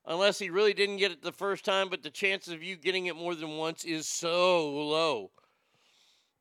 Unless 0.04 0.38
he 0.38 0.50
really 0.50 0.74
didn't 0.74 0.98
get 0.98 1.10
it 1.10 1.22
the 1.22 1.32
first 1.32 1.64
time, 1.64 1.88
but 1.88 2.04
the 2.04 2.10
chances 2.10 2.52
of 2.52 2.62
you 2.62 2.76
getting 2.76 3.06
it 3.06 3.16
more 3.16 3.34
than 3.34 3.56
once 3.56 3.84
is 3.84 4.06
so 4.06 4.70
low. 4.70 5.32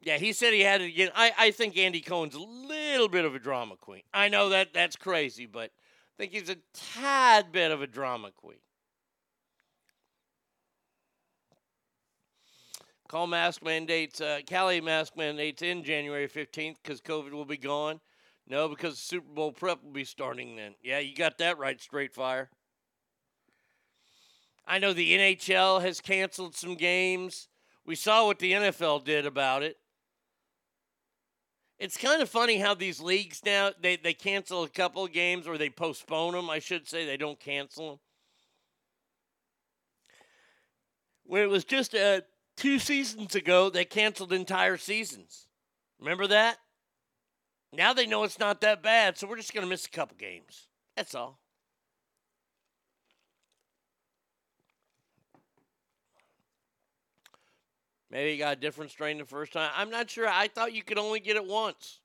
Yeah, 0.02 0.18
he 0.18 0.34
said 0.34 0.54
he 0.54 0.62
had 0.62 0.82
it 0.82 0.86
again. 0.86 1.10
I, 1.16 1.32
I 1.38 1.52
think 1.52 1.78
Andy 1.78 2.02
Cohen's 2.02 2.36
a 2.36 2.40
little 2.40 3.08
bit 3.08 3.26
of 3.26 3.34
a 3.34 3.40
drama 3.40 3.76
queen. 3.76 4.04
I 4.14 4.28
know 4.28 4.50
that 4.50 4.74
that's 4.74 4.96
crazy, 4.96 5.46
but 5.48 5.72
I 5.72 6.16
think 6.18 6.32
he's 6.32 6.50
a 6.50 6.58
tad 6.74 7.52
bit 7.52 7.72
of 7.72 7.82
a 7.82 7.88
drama 7.88 8.32
queen. 8.36 8.60
Call 13.08 13.28
mask 13.28 13.64
mandates, 13.64 14.20
uh, 14.20 14.40
Cali 14.46 14.82
mask 14.82 15.16
mandates 15.16 15.62
in 15.62 15.84
January 15.84 16.28
15th 16.28 16.78
because 16.82 17.02
COVID 17.02 17.32
will 17.32 17.46
be 17.46 17.58
gone. 17.58 18.00
No, 18.48 18.68
because 18.68 19.00
Super 19.00 19.32
Bowl 19.34 19.52
prep 19.52 19.84
will 19.84 19.92
be 19.92 20.06
starting 20.06 20.56
then. 20.56 20.76
Yeah, 20.84 21.00
you 21.00 21.16
got 21.16 21.38
that 21.40 21.58
right, 21.58 21.80
straight 21.82 22.14
fire. 22.14 22.50
I 24.68 24.80
know 24.80 24.94
the 24.94 25.16
NHL 25.16 25.82
has 25.82 26.02
canceled 26.02 26.56
some 26.56 26.76
games. 26.76 27.48
We 27.86 27.96
saw 27.96 28.26
what 28.26 28.40
the 28.40 28.54
NFL 28.54 29.06
did 29.06 29.26
about 29.26 29.62
it. 29.62 29.78
It's 31.78 31.98
kind 31.98 32.22
of 32.22 32.30
funny 32.30 32.58
how 32.58 32.74
these 32.74 33.02
leagues 33.02 33.42
now 33.46 33.72
they, 33.82 33.98
they 33.98 34.14
cancel 34.14 34.64
a 34.64 34.70
couple 34.70 35.04
of 35.04 35.12
games 35.12 35.48
or 35.48 35.58
they 35.58 35.70
postpone 35.70 36.34
them. 36.34 36.50
I 36.50 36.60
should 36.60 36.88
say 36.88 37.06
they 37.06 37.18
don't 37.18 37.40
cancel 37.40 37.90
them. 37.90 38.00
When 41.26 41.42
it 41.42 41.50
was 41.50 41.66
just 41.66 41.94
uh, 41.94 42.22
two 42.56 42.80
seasons 42.80 43.36
ago, 43.36 43.70
they 43.70 43.84
canceled 43.84 44.32
entire 44.32 44.78
seasons. 44.78 45.48
Remember 46.00 46.28
that? 46.28 46.58
Now 47.74 47.94
they 47.94 48.06
know 48.06 48.24
it's 48.24 48.40
not 48.40 48.62
that 48.62 48.82
bad, 48.82 49.18
so 49.18 49.28
we're 49.28 49.38
just 49.38 49.54
going 49.54 49.66
to 49.66 49.70
miss 49.70 49.86
a 49.86 49.90
couple 49.90 50.16
games. 50.18 50.68
That's 50.96 51.16
all. 51.16 51.40
Maybe 58.16 58.32
he 58.32 58.38
got 58.38 58.54
a 58.54 58.60
different 58.62 58.92
strain 58.92 59.18
the 59.18 59.26
first 59.26 59.52
time. 59.52 59.70
I'm 59.76 59.90
not 59.90 60.10
sure. 60.10 60.26
I 60.26 60.48
thought 60.48 60.72
you 60.72 60.84
could 60.84 60.98
only 60.98 61.20
get 61.20 61.36
it 61.36 61.46
once. 61.46 62.00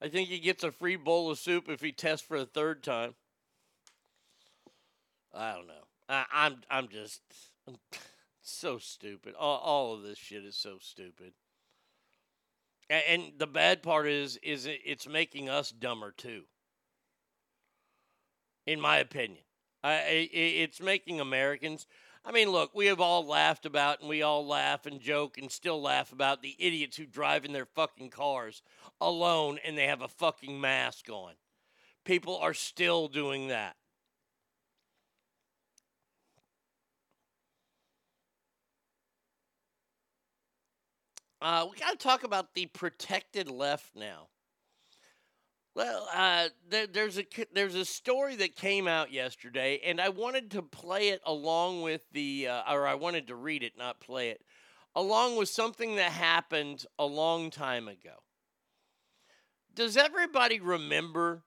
I 0.00 0.06
think 0.06 0.28
he 0.28 0.38
gets 0.38 0.62
a 0.62 0.70
free 0.70 0.94
bowl 0.94 1.32
of 1.32 1.40
soup 1.40 1.68
if 1.68 1.80
he 1.80 1.90
tests 1.90 2.24
for 2.24 2.36
a 2.36 2.44
third 2.44 2.84
time. 2.84 3.16
I 5.34 5.52
don't 5.54 5.66
know. 5.66 5.72
I, 6.08 6.26
I'm 6.32 6.58
I'm 6.70 6.86
just 6.86 7.22
I'm 7.66 7.74
so 8.40 8.78
stupid. 8.78 9.34
All, 9.36 9.58
all 9.58 9.94
of 9.94 10.04
this 10.04 10.16
shit 10.16 10.44
is 10.44 10.54
so 10.54 10.78
stupid. 10.80 11.32
And, 12.88 13.02
and 13.08 13.32
the 13.36 13.48
bad 13.48 13.82
part 13.82 14.06
is 14.06 14.38
is 14.44 14.66
it, 14.66 14.78
it's 14.84 15.08
making 15.08 15.48
us 15.48 15.72
dumber 15.72 16.12
too. 16.16 16.42
In 18.64 18.80
my 18.80 18.98
opinion, 18.98 19.42
I, 19.82 19.94
it, 20.02 20.30
it's 20.32 20.80
making 20.80 21.18
Americans. 21.18 21.88
I 22.24 22.32
mean, 22.32 22.50
look, 22.50 22.74
we 22.74 22.86
have 22.86 23.00
all 23.00 23.26
laughed 23.26 23.64
about 23.64 24.00
and 24.00 24.08
we 24.08 24.22
all 24.22 24.46
laugh 24.46 24.86
and 24.86 25.00
joke 25.00 25.38
and 25.38 25.50
still 25.50 25.80
laugh 25.80 26.12
about 26.12 26.42
the 26.42 26.56
idiots 26.58 26.96
who 26.96 27.06
drive 27.06 27.44
in 27.44 27.52
their 27.52 27.64
fucking 27.64 28.10
cars 28.10 28.62
alone 29.00 29.58
and 29.64 29.78
they 29.78 29.86
have 29.86 30.02
a 30.02 30.08
fucking 30.08 30.60
mask 30.60 31.08
on. 31.08 31.32
People 32.04 32.36
are 32.36 32.54
still 32.54 33.08
doing 33.08 33.48
that. 33.48 33.76
Uh, 41.40 41.66
we 41.70 41.78
got 41.78 41.92
to 41.92 41.96
talk 41.96 42.24
about 42.24 42.54
the 42.54 42.66
protected 42.66 43.48
left 43.48 43.94
now. 43.94 44.26
Well, 45.78 46.08
uh, 46.12 46.48
there, 46.68 46.88
there's 46.88 47.18
a 47.18 47.24
there's 47.52 47.76
a 47.76 47.84
story 47.84 48.34
that 48.34 48.56
came 48.56 48.88
out 48.88 49.12
yesterday, 49.12 49.80
and 49.84 50.00
I 50.00 50.08
wanted 50.08 50.50
to 50.50 50.62
play 50.62 51.10
it 51.10 51.20
along 51.24 51.82
with 51.82 52.02
the, 52.10 52.48
uh, 52.48 52.74
or 52.74 52.84
I 52.84 52.96
wanted 52.96 53.28
to 53.28 53.36
read 53.36 53.62
it, 53.62 53.74
not 53.78 54.00
play 54.00 54.30
it, 54.30 54.42
along 54.96 55.36
with 55.36 55.48
something 55.48 55.94
that 55.94 56.10
happened 56.10 56.84
a 56.98 57.04
long 57.04 57.52
time 57.52 57.86
ago. 57.86 58.24
Does 59.72 59.96
everybody 59.96 60.58
remember 60.58 61.44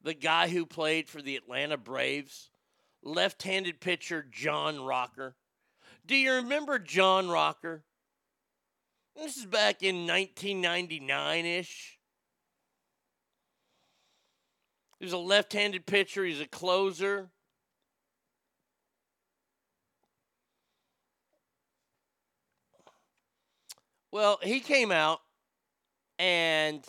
the 0.00 0.14
guy 0.14 0.46
who 0.48 0.64
played 0.64 1.08
for 1.08 1.20
the 1.20 1.34
Atlanta 1.34 1.76
Braves, 1.76 2.50
left-handed 3.02 3.80
pitcher 3.80 4.24
John 4.30 4.80
Rocker? 4.80 5.34
Do 6.06 6.14
you 6.14 6.34
remember 6.34 6.78
John 6.78 7.28
Rocker? 7.28 7.82
This 9.16 9.36
is 9.36 9.46
back 9.46 9.82
in 9.82 10.06
1999 10.06 11.44
ish. 11.46 11.93
He's 14.98 15.12
a 15.12 15.18
left 15.18 15.52
handed 15.52 15.86
pitcher, 15.86 16.24
he's 16.24 16.40
a 16.40 16.46
closer. 16.46 17.30
Well, 24.10 24.38
he 24.42 24.60
came 24.60 24.92
out 24.92 25.20
and 26.18 26.84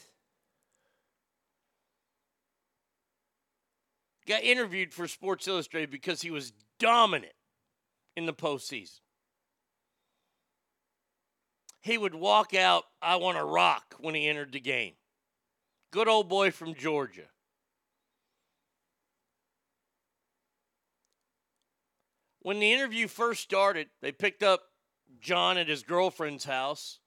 got 4.27 4.43
interviewed 4.43 4.93
for 4.93 5.07
Sports 5.07 5.47
Illustrated 5.47 5.89
because 5.89 6.21
he 6.21 6.29
was 6.29 6.53
dominant 6.79 7.33
in 8.15 8.27
the 8.27 8.33
postseason 8.33 8.99
he 11.85 11.99
would 11.99 12.15
walk 12.15 12.55
out, 12.55 12.85
I 12.99 13.17
want 13.17 13.37
to 13.37 13.43
rock 13.43 13.93
when 13.99 14.15
he 14.15 14.27
entered 14.27 14.51
the 14.51 14.59
game. 14.59 14.93
Good 15.91 16.07
old 16.07 16.27
boy 16.27 16.49
from 16.49 16.73
Georgia. 16.73 17.27
When 22.45 22.59
the 22.59 22.71
interview 22.71 23.07
first 23.07 23.41
started, 23.41 23.87
they 24.01 24.11
picked 24.11 24.43
up 24.43 24.65
John 25.19 25.57
at 25.57 25.67
his 25.67 25.81
girlfriend's 25.81 26.45
house. 26.45 26.99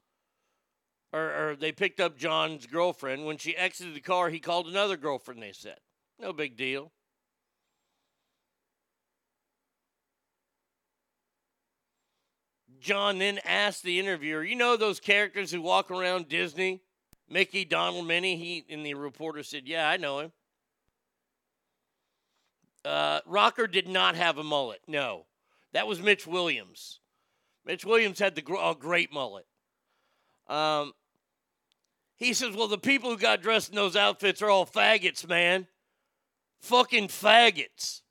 Or, 1.12 1.50
or, 1.50 1.54
they 1.54 1.70
picked 1.70 2.00
up 2.00 2.18
John's 2.18 2.66
girlfriend. 2.66 3.24
When 3.24 3.38
she 3.38 3.56
exited 3.56 3.94
the 3.94 4.00
car, 4.00 4.30
he 4.30 4.40
called 4.40 4.66
another 4.66 4.96
girlfriend, 4.96 5.40
they 5.40 5.52
said. 5.52 5.78
No 6.18 6.32
big 6.32 6.56
deal. 6.56 6.90
John 12.80 13.20
then 13.20 13.38
asked 13.44 13.84
the 13.84 14.00
interviewer, 14.00 14.42
"You 14.42 14.56
know 14.56 14.76
those 14.76 14.98
characters 14.98 15.52
who 15.52 15.62
walk 15.62 15.92
around 15.92 16.28
Disney, 16.28 16.82
Mickey, 17.28 17.64
Donald, 17.64 18.08
Minnie?" 18.08 18.36
He 18.36 18.64
and 18.68 18.84
the 18.84 18.94
reporter 18.94 19.44
said, 19.44 19.68
"Yeah, 19.68 19.88
I 19.88 19.98
know 19.98 20.18
him." 20.18 20.32
Uh, 22.84 23.20
Rocker 23.26 23.66
did 23.66 23.88
not 23.88 24.14
have 24.14 24.38
a 24.38 24.44
mullet. 24.44 24.80
No, 24.86 25.26
that 25.72 25.86
was 25.86 26.00
Mitch 26.00 26.26
Williams. 26.26 27.00
Mitch 27.64 27.84
Williams 27.84 28.18
had 28.18 28.34
the 28.34 28.42
gr- 28.42 28.56
a 28.56 28.74
great 28.74 29.12
mullet. 29.12 29.46
Um, 30.46 30.92
he 32.16 32.32
says, 32.32 32.56
"Well, 32.56 32.68
the 32.68 32.78
people 32.78 33.10
who 33.10 33.18
got 33.18 33.42
dressed 33.42 33.70
in 33.70 33.76
those 33.76 33.96
outfits 33.96 34.42
are 34.42 34.50
all 34.50 34.66
faggots, 34.66 35.28
man. 35.28 35.66
Fucking 36.60 37.08
faggots." 37.08 38.02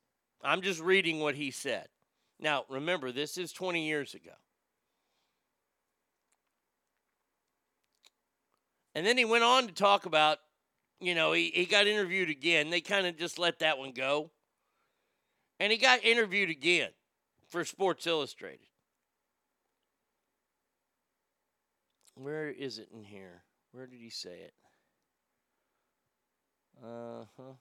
I'm 0.44 0.62
just 0.62 0.80
reading 0.80 1.20
what 1.20 1.36
he 1.36 1.52
said. 1.52 1.88
Now, 2.40 2.66
remember, 2.70 3.12
this 3.12 3.38
is 3.38 3.52
20 3.52 3.86
years 3.86 4.14
ago. 4.14 4.32
And 8.94 9.06
then 9.06 9.18
he 9.18 9.26
went 9.26 9.44
on 9.44 9.68
to 9.68 9.74
talk 9.74 10.06
about, 10.06 10.40
you 11.00 11.16
know, 11.16 11.32
he, 11.34 11.52
he 11.54 11.66
got 11.66 11.88
interviewed 11.88 12.30
again. 12.30 12.70
They 12.70 12.82
kind 12.82 13.06
of 13.06 13.18
just 13.18 13.38
let 13.38 13.60
that 13.60 13.78
one 13.78 13.92
go. 13.92 14.32
And 15.60 15.72
he 15.72 15.78
got 15.78 16.04
interviewed 16.04 16.50
again 16.50 16.90
for 17.48 17.66
Sports 17.66 18.06
Illustrated. 18.06 18.68
Where 22.16 22.50
is 22.50 22.80
it 22.80 22.90
in 22.94 23.04
here? 23.04 23.44
Where 23.72 23.86
did 23.86 24.00
he 24.00 24.10
say 24.10 24.40
it? 24.40 24.54
Uh 26.84 27.26
huh. 27.38 27.54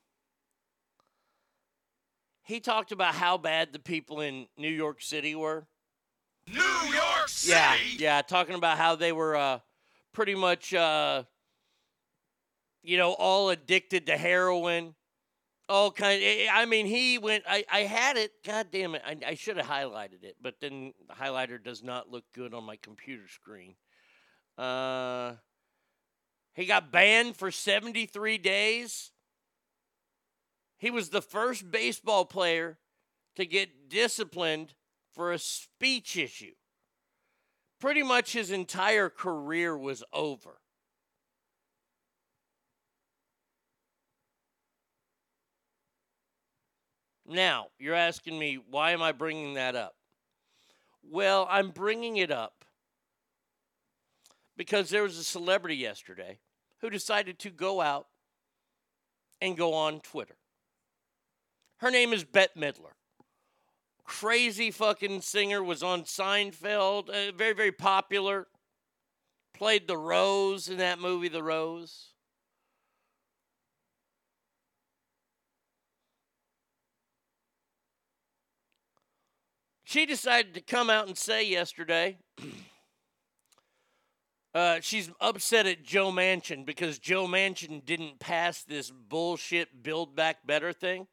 He 2.42 2.61
talked 2.61 2.92
about 2.92 3.14
how 3.14 3.38
bad 3.38 3.72
the 3.72 3.78
people 3.78 4.20
in 4.20 4.47
New 4.57 4.70
York 4.70 5.03
City 5.03 5.34
were. 5.34 5.66
New 6.47 6.61
York 6.61 7.28
City. 7.28 7.53
Yeah, 7.53 7.76
yeah, 7.99 8.22
talking 8.22 8.55
about 8.55 8.78
how 8.78 8.94
they 8.94 9.11
were 9.11 9.34
uh, 9.34 9.59
pretty 10.12 10.36
much, 10.36 10.72
uh, 10.72 11.24
you 12.82 12.99
know, 12.99 13.12
all 13.14 13.51
addicted 13.51 14.07
to 14.07 14.16
heroin. 14.16 14.94
All 15.69 15.91
kind. 15.91 16.23
I 16.53 16.64
mean, 16.64 16.87
he 16.87 17.19
went. 17.19 17.45
I, 17.49 17.64
I 17.71 17.81
had 17.81 18.17
it. 18.17 18.33
God 18.45 18.69
damn 18.71 18.95
it! 18.95 19.03
I, 19.05 19.17
I 19.27 19.35
should 19.35 19.57
have 19.57 19.67
highlighted 19.67 20.23
it, 20.23 20.37
but 20.41 20.61
then 20.61 20.93
the 21.09 21.14
highlighter 21.14 21.62
does 21.62 21.83
not 21.83 22.11
look 22.11 22.25
good 22.33 22.55
on 22.55 22.64
my 22.64 22.77
computer 22.77 23.27
screen. 23.29 23.75
Uh, 24.57 25.35
he 26.55 26.67
got 26.67 26.93
banned 26.93 27.37
for 27.37 27.51
73 27.51 28.39
days. 28.39 29.11
He 30.79 30.91
was 30.91 31.09
the 31.09 31.23
first 31.23 31.71
baseball 31.71 32.25
player 32.25 32.79
to 33.35 33.45
get 33.45 33.89
disciplined 33.89 34.75
for 35.12 35.33
a 35.33 35.39
speech 35.39 36.17
issue 36.17 36.53
pretty 37.81 38.03
much 38.03 38.33
his 38.33 38.51
entire 38.51 39.09
career 39.09 39.77
was 39.77 40.03
over. 40.12 40.59
Now, 47.29 47.68
you're 47.79 47.95
asking 47.95 48.39
me, 48.39 48.59
why 48.70 48.93
am 48.93 49.03
I 49.03 49.12
bringing 49.12 49.55
that 49.55 49.74
up? 49.74 49.95
Well, 51.03 51.47
I'm 51.51 51.70
bringing 51.70 52.16
it 52.16 52.31
up 52.31 52.64
because 54.57 54.91
there 54.91 55.03
was 55.03 55.18
a 55.18 55.24
celebrity 55.24 55.77
yesterday 55.77 56.39
who 56.81 56.91
decided 56.91 57.39
to 57.41 57.51
go 57.51 57.81
out 57.81 58.07
and 59.41 59.57
go 59.57 59.74
on 59.74 60.01
Twitter. 60.01 60.37
Her 61.79 61.91
name 61.91 62.12
is 62.12 62.24
Bette 62.24 62.59
Midler 62.59 62.93
crazy 64.07 64.70
fucking 64.70 65.20
singer, 65.20 65.62
was 65.62 65.83
on 65.83 66.05
Seinfeld, 66.05 67.11
uh, 67.11 67.33
very, 67.33 67.53
very 67.53 67.72
popular. 67.72 68.47
Played 69.53 69.89
the 69.89 69.97
Rose 69.97 70.68
in 70.68 70.79
that 70.79 70.99
movie, 70.99 71.29
The 71.29 71.43
Rose. 71.43 72.12
She 79.97 80.05
decided 80.05 80.53
to 80.53 80.61
come 80.61 80.90
out 80.90 81.07
and 81.09 81.16
say 81.16 81.49
yesterday 81.49 82.18
Uh, 84.55 84.80
she's 84.80 85.11
upset 85.20 85.66
at 85.66 85.82
Joe 85.82 86.11
Manchin 86.11 86.64
because 86.64 86.99
Joe 86.99 87.26
Manchin 87.26 87.84
didn't 87.84 88.18
pass 88.18 88.62
this 88.62 88.90
bullshit 88.90 89.82
Build 89.82 90.16
Back 90.16 90.47
Better 90.47 90.72
thing. 90.72 91.09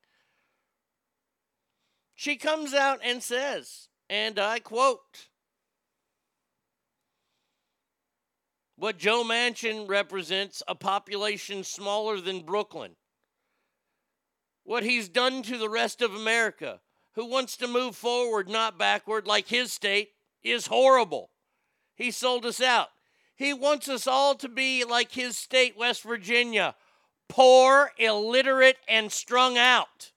She 2.15 2.37
comes 2.37 2.73
out 2.73 3.01
and 3.03 3.21
says, 3.21 3.89
and 4.09 4.39
I 4.39 4.59
quote, 4.59 5.27
What 8.77 8.97
Joe 8.97 9.25
Manchin 9.25 9.89
represents 9.89 10.63
a 10.65 10.73
population 10.75 11.65
smaller 11.65 12.21
than 12.21 12.45
Brooklyn. 12.45 12.95
What 14.63 14.83
he's 14.83 15.09
done 15.09 15.43
to 15.43 15.57
the 15.57 15.69
rest 15.69 16.01
of 16.01 16.15
America, 16.15 16.79
who 17.15 17.25
wants 17.25 17.57
to 17.57 17.67
move 17.67 17.95
forward, 17.95 18.49
not 18.49 18.77
backward, 18.77 19.27
like 19.27 19.47
his 19.47 19.71
state, 19.71 20.11
is 20.43 20.67
horrible. 20.67 21.29
He 21.95 22.11
sold 22.11 22.45
us 22.45 22.61
out. 22.61 22.89
He 23.35 23.53
wants 23.53 23.89
us 23.89 24.07
all 24.07 24.35
to 24.35 24.49
be 24.49 24.83
like 24.83 25.11
his 25.11 25.37
state, 25.37 25.77
West 25.77 26.03
Virginia 26.03 26.75
poor, 27.33 27.91
illiterate, 27.97 28.77
and 28.87 29.11
strung 29.11 29.57
out. 29.57 30.11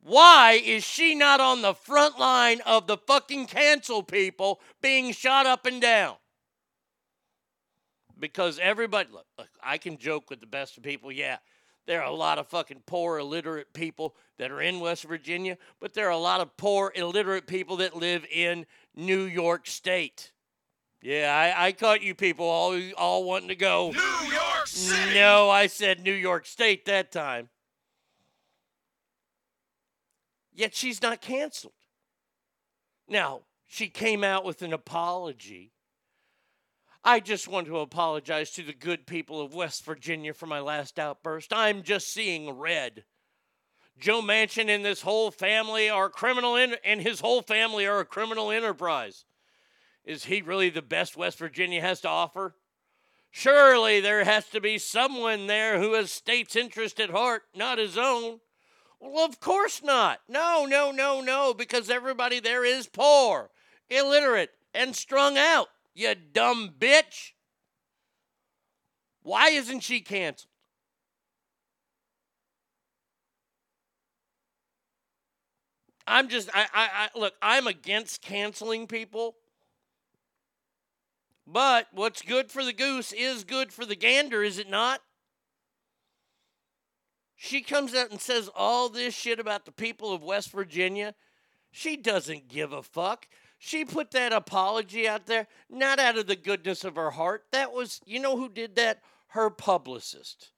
Why 0.00 0.60
is 0.64 0.84
she 0.84 1.14
not 1.14 1.40
on 1.40 1.60
the 1.60 1.74
front 1.74 2.18
line 2.18 2.60
of 2.62 2.86
the 2.86 2.96
fucking 2.96 3.46
cancel 3.46 4.02
people 4.02 4.60
being 4.80 5.12
shot 5.12 5.44
up 5.44 5.66
and 5.66 5.80
down? 5.80 6.16
Because 8.18 8.58
everybody, 8.58 9.10
look, 9.12 9.26
look, 9.38 9.48
I 9.62 9.76
can 9.76 9.98
joke 9.98 10.30
with 10.30 10.40
the 10.40 10.46
best 10.46 10.78
of 10.78 10.82
people. 10.82 11.12
Yeah, 11.12 11.38
there 11.86 12.02
are 12.02 12.10
a 12.10 12.14
lot 12.14 12.38
of 12.38 12.46
fucking 12.48 12.82
poor, 12.86 13.18
illiterate 13.18 13.72
people 13.72 14.14
that 14.38 14.50
are 14.50 14.60
in 14.60 14.80
West 14.80 15.04
Virginia, 15.04 15.58
but 15.80 15.94
there 15.94 16.06
are 16.06 16.12
a 16.12 16.18
lot 16.18 16.40
of 16.40 16.56
poor, 16.56 16.92
illiterate 16.94 17.46
people 17.46 17.76
that 17.76 17.96
live 17.96 18.24
in 18.32 18.66
New 18.94 19.22
York 19.22 19.66
State. 19.66 20.32
Yeah, 21.02 21.34
I, 21.36 21.66
I 21.66 21.72
caught 21.72 22.02
you 22.02 22.14
people 22.14 22.46
all, 22.46 22.80
all 22.96 23.24
wanting 23.24 23.48
to 23.48 23.56
go. 23.56 23.90
New 23.90 24.32
York 24.32 24.66
City! 24.66 25.14
No, 25.14 25.50
I 25.50 25.66
said 25.66 26.00
New 26.00 26.14
York 26.14 26.46
State 26.46 26.86
that 26.86 27.12
time. 27.12 27.50
Yet 30.54 30.74
she's 30.74 31.02
not 31.02 31.20
canceled. 31.20 31.74
Now, 33.06 33.42
she 33.66 33.88
came 33.88 34.24
out 34.24 34.44
with 34.44 34.62
an 34.62 34.72
apology. 34.72 35.73
I 37.06 37.20
just 37.20 37.48
want 37.48 37.66
to 37.66 37.80
apologize 37.80 38.50
to 38.52 38.62
the 38.62 38.72
good 38.72 39.06
people 39.06 39.42
of 39.42 39.52
West 39.52 39.84
Virginia 39.84 40.32
for 40.32 40.46
my 40.46 40.60
last 40.60 40.98
outburst. 40.98 41.52
I'm 41.52 41.82
just 41.82 42.10
seeing 42.10 42.50
red. 42.58 43.04
Joe 43.98 44.22
Manchin 44.22 44.70
and 44.70 44.82
this 44.82 45.02
whole 45.02 45.30
family 45.30 45.90
are 45.90 46.08
criminal, 46.08 46.56
in, 46.56 46.76
and 46.82 47.02
his 47.02 47.20
whole 47.20 47.42
family 47.42 47.86
are 47.86 48.00
a 48.00 48.06
criminal 48.06 48.50
enterprise. 48.50 49.26
Is 50.06 50.24
he 50.24 50.40
really 50.40 50.70
the 50.70 50.80
best 50.80 51.14
West 51.14 51.38
Virginia 51.38 51.82
has 51.82 52.00
to 52.00 52.08
offer? 52.08 52.56
Surely 53.30 54.00
there 54.00 54.24
has 54.24 54.48
to 54.48 54.60
be 54.60 54.78
someone 54.78 55.46
there 55.46 55.78
who 55.78 55.92
has 55.92 56.10
state's 56.10 56.56
interest 56.56 56.98
at 57.00 57.10
heart, 57.10 57.42
not 57.54 57.76
his 57.76 57.98
own. 57.98 58.40
Well, 58.98 59.26
of 59.26 59.40
course 59.40 59.82
not. 59.82 60.20
No, 60.26 60.64
no, 60.64 60.90
no, 60.90 61.20
no, 61.20 61.52
because 61.52 61.90
everybody 61.90 62.40
there 62.40 62.64
is 62.64 62.86
poor, 62.86 63.50
illiterate, 63.90 64.52
and 64.72 64.96
strung 64.96 65.36
out. 65.36 65.68
You 65.94 66.14
dumb 66.14 66.74
bitch. 66.78 67.32
Why 69.22 69.50
isn't 69.50 69.80
she 69.80 70.00
canceled? 70.00 70.50
I'm 76.06 76.28
just, 76.28 76.50
I, 76.52 76.66
I, 76.74 76.88
I, 77.14 77.18
look, 77.18 77.34
I'm 77.40 77.66
against 77.66 78.20
canceling 78.20 78.86
people. 78.86 79.36
But 81.46 81.88
what's 81.92 82.22
good 82.22 82.50
for 82.50 82.64
the 82.64 82.72
goose 82.72 83.12
is 83.12 83.44
good 83.44 83.72
for 83.72 83.86
the 83.86 83.96
gander, 83.96 84.42
is 84.42 84.58
it 84.58 84.68
not? 84.68 85.00
She 87.36 87.60
comes 87.60 87.94
out 87.94 88.10
and 88.10 88.20
says 88.20 88.48
all 88.54 88.88
this 88.88 89.14
shit 89.14 89.38
about 89.38 89.64
the 89.64 89.72
people 89.72 90.12
of 90.12 90.22
West 90.22 90.50
Virginia. 90.50 91.14
She 91.70 91.96
doesn't 91.96 92.48
give 92.48 92.72
a 92.72 92.82
fuck. 92.82 93.26
She 93.66 93.86
put 93.86 94.10
that 94.10 94.34
apology 94.34 95.08
out 95.08 95.24
there, 95.24 95.46
not 95.70 95.98
out 95.98 96.18
of 96.18 96.26
the 96.26 96.36
goodness 96.36 96.84
of 96.84 96.96
her 96.96 97.12
heart. 97.12 97.44
That 97.50 97.72
was, 97.72 97.98
you 98.04 98.20
know 98.20 98.36
who 98.36 98.50
did 98.50 98.76
that? 98.76 99.00
Her 99.28 99.48
publicist. 99.48 100.50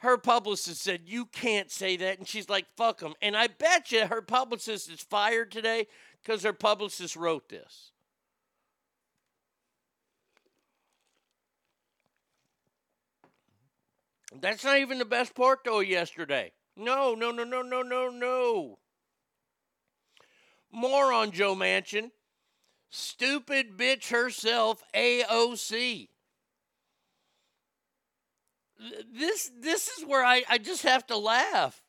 Her 0.00 0.18
publicist 0.18 0.82
said, 0.82 1.00
You 1.06 1.24
can't 1.24 1.70
say 1.70 1.96
that. 1.96 2.18
And 2.18 2.28
she's 2.28 2.50
like, 2.50 2.66
Fuck 2.76 2.98
them. 2.98 3.14
And 3.22 3.34
I 3.34 3.46
bet 3.46 3.90
you 3.90 4.06
her 4.06 4.20
publicist 4.20 4.90
is 4.90 5.00
fired 5.00 5.50
today 5.50 5.86
because 6.22 6.42
her 6.42 6.52
publicist 6.52 7.16
wrote 7.16 7.48
this. 7.48 7.92
That's 14.38 14.62
not 14.62 14.76
even 14.76 14.98
the 14.98 15.06
best 15.06 15.34
part, 15.34 15.60
though, 15.64 15.80
yesterday. 15.80 16.52
No, 16.76 17.14
no, 17.14 17.30
no, 17.30 17.44
no, 17.44 17.62
no, 17.62 17.80
no, 17.80 18.10
no. 18.10 18.78
More 20.72 21.12
on 21.12 21.30
Joe 21.30 21.54
Manchin. 21.54 22.10
Stupid 22.90 23.76
bitch 23.76 24.10
herself, 24.10 24.82
AOC. 24.94 26.08
This 29.14 29.50
this 29.60 29.88
is 29.88 30.04
where 30.04 30.24
I, 30.24 30.42
I 30.48 30.58
just 30.58 30.82
have 30.82 31.06
to 31.06 31.16
laugh. 31.16 31.82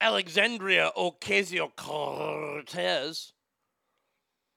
Alexandria 0.00 0.90
Ocasio 0.96 1.70
Cortez 1.76 3.32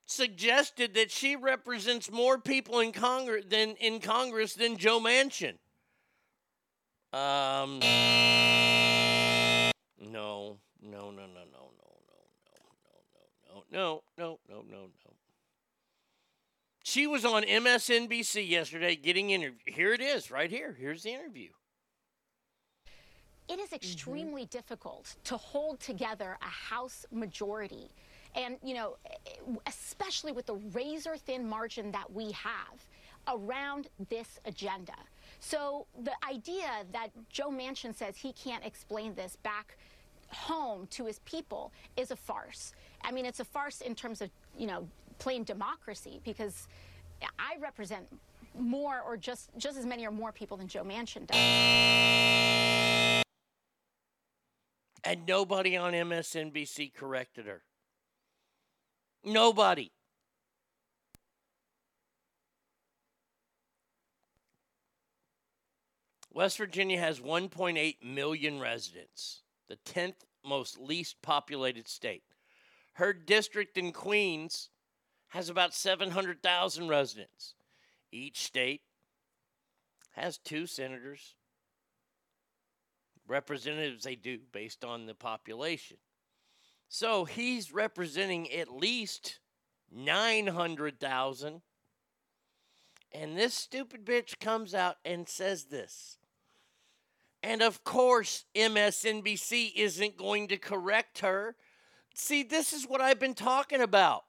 suggested 0.06 0.94
that 0.94 1.10
she 1.10 1.36
represents 1.36 2.10
more 2.10 2.38
people 2.38 2.80
in 2.80 2.90
Congress 2.92 3.44
than 3.48 3.76
in 3.76 4.00
Congress 4.00 4.54
than 4.54 4.76
Joe 4.76 4.98
Manchin. 4.98 5.54
Um 7.12 7.80
no, 9.98 10.58
no, 10.82 11.10
no, 11.10 11.10
no, 11.10 11.26
no, 11.26 11.26
no, 11.26 11.46
no, 11.52 11.72
no, 12.82 13.72
no, 13.72 13.72
no, 13.72 14.02
no, 14.16 14.18
no, 14.18 14.38
no, 14.48 14.62
no. 14.70 14.80
No. 14.80 15.12
She 16.84 17.06
was 17.08 17.24
on 17.24 17.42
MSNBC 17.42 18.48
yesterday 18.48 18.94
getting 18.94 19.30
interviewed. 19.30 19.74
Here 19.74 19.92
it 19.92 20.00
is, 20.00 20.30
right 20.30 20.50
here. 20.50 20.76
Here's 20.78 21.02
the 21.02 21.10
interview. 21.10 21.48
It 23.48 23.58
is 23.58 23.72
extremely 23.72 24.42
mm-hmm. 24.42 24.56
difficult 24.56 25.16
to 25.24 25.36
hold 25.36 25.80
together 25.80 26.36
a 26.40 26.44
House 26.44 27.04
majority. 27.10 27.90
And, 28.34 28.56
you 28.62 28.74
know, 28.74 28.96
especially 29.66 30.32
with 30.32 30.46
the 30.46 30.54
razor 30.72 31.16
thin 31.16 31.48
margin 31.48 31.90
that 31.92 32.12
we 32.12 32.32
have 32.32 32.86
around 33.28 33.88
this 34.08 34.38
agenda. 34.44 34.94
So 35.40 35.86
the 36.02 36.12
idea 36.28 36.68
that 36.92 37.08
Joe 37.28 37.50
Manchin 37.50 37.94
says 37.94 38.16
he 38.16 38.32
can't 38.32 38.64
explain 38.64 39.14
this 39.14 39.36
back 39.36 39.76
home 40.28 40.86
to 40.88 41.06
his 41.06 41.20
people 41.20 41.72
is 41.96 42.10
a 42.10 42.16
farce. 42.16 42.72
I 43.02 43.12
mean, 43.12 43.26
it's 43.26 43.40
a 43.40 43.44
farce 43.44 43.80
in 43.80 43.94
terms 43.94 44.20
of, 44.20 44.30
you 44.58 44.66
know, 44.66 44.88
plain 45.18 45.44
democracy 45.44 46.20
because 46.24 46.68
I 47.38 47.56
represent 47.60 48.06
more 48.58 49.00
or 49.00 49.16
just 49.16 49.50
just 49.58 49.76
as 49.78 49.84
many 49.86 50.06
or 50.06 50.10
more 50.10 50.32
people 50.32 50.56
than 50.56 50.66
Joe 50.66 50.84
Manchin 50.84 51.26
does. 51.26 53.22
And 55.04 55.24
nobody 55.26 55.76
on 55.76 55.92
MSNBC 55.92 56.94
corrected 56.94 57.46
her. 57.46 57.62
Nobody. 59.22 59.92
West 66.36 66.58
Virginia 66.58 66.98
has 66.98 67.18
1.8 67.18 67.96
million 68.04 68.60
residents, 68.60 69.40
the 69.70 69.78
10th 69.86 70.26
most 70.44 70.78
least 70.78 71.22
populated 71.22 71.88
state. 71.88 72.24
Her 72.92 73.14
district 73.14 73.78
in 73.78 73.90
Queens 73.90 74.68
has 75.28 75.48
about 75.48 75.72
700,000 75.72 76.88
residents. 76.88 77.54
Each 78.12 78.44
state 78.44 78.82
has 80.10 80.36
two 80.36 80.66
senators, 80.66 81.36
representatives 83.26 84.04
they 84.04 84.14
do 84.14 84.40
based 84.52 84.84
on 84.84 85.06
the 85.06 85.14
population. 85.14 85.96
So 86.90 87.24
he's 87.24 87.72
representing 87.72 88.52
at 88.52 88.68
least 88.68 89.40
900,000. 89.90 91.62
And 93.10 93.38
this 93.38 93.54
stupid 93.54 94.04
bitch 94.04 94.38
comes 94.38 94.74
out 94.74 94.96
and 95.02 95.26
says 95.26 95.64
this. 95.70 96.18
And 97.46 97.62
of 97.62 97.84
course, 97.84 98.44
MSNBC 98.56 99.70
isn't 99.76 100.16
going 100.16 100.48
to 100.48 100.56
correct 100.56 101.20
her. 101.20 101.54
See, 102.12 102.42
this 102.42 102.72
is 102.72 102.88
what 102.88 103.00
I've 103.00 103.20
been 103.20 103.34
talking 103.34 103.80
about. 103.80 104.24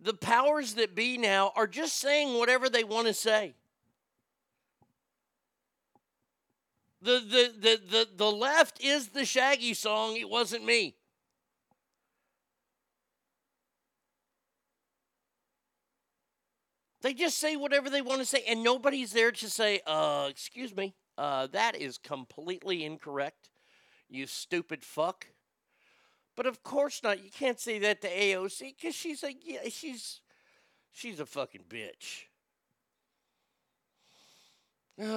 The 0.00 0.14
powers 0.14 0.74
that 0.74 0.96
be 0.96 1.16
now 1.16 1.52
are 1.54 1.68
just 1.68 1.98
saying 2.00 2.36
whatever 2.36 2.68
they 2.68 2.82
want 2.82 3.06
to 3.06 3.14
say. 3.14 3.54
The, 7.00 7.20
the, 7.20 7.52
the, 7.56 7.80
the, 7.88 8.08
the 8.16 8.32
left 8.32 8.82
is 8.82 9.10
the 9.10 9.24
Shaggy 9.24 9.74
song. 9.74 10.16
It 10.16 10.28
wasn't 10.28 10.64
me. 10.64 10.96
They 17.02 17.14
just 17.14 17.38
say 17.38 17.54
whatever 17.54 17.90
they 17.90 18.02
want 18.02 18.22
to 18.22 18.26
say, 18.26 18.42
and 18.48 18.64
nobody's 18.64 19.12
there 19.12 19.30
to 19.30 19.48
say, 19.48 19.82
uh, 19.86 20.26
excuse 20.28 20.74
me, 20.74 20.96
uh, 21.16 21.46
that 21.48 21.76
is 21.76 21.98
completely 21.98 22.84
incorrect, 22.84 23.50
you 24.08 24.26
stupid 24.26 24.84
fuck. 24.84 25.26
But 26.36 26.46
of 26.46 26.62
course 26.62 27.02
not. 27.02 27.22
You 27.22 27.30
can't 27.30 27.60
say 27.60 27.78
that 27.80 28.00
to 28.02 28.08
AOC 28.08 28.74
because 28.76 28.94
she's 28.94 29.22
a 29.22 29.32
yeah, 29.32 29.68
she's 29.68 30.20
she's 30.92 31.20
a 31.20 31.26
fucking 31.26 31.64
bitch. 31.68 32.24
then, 34.96 35.08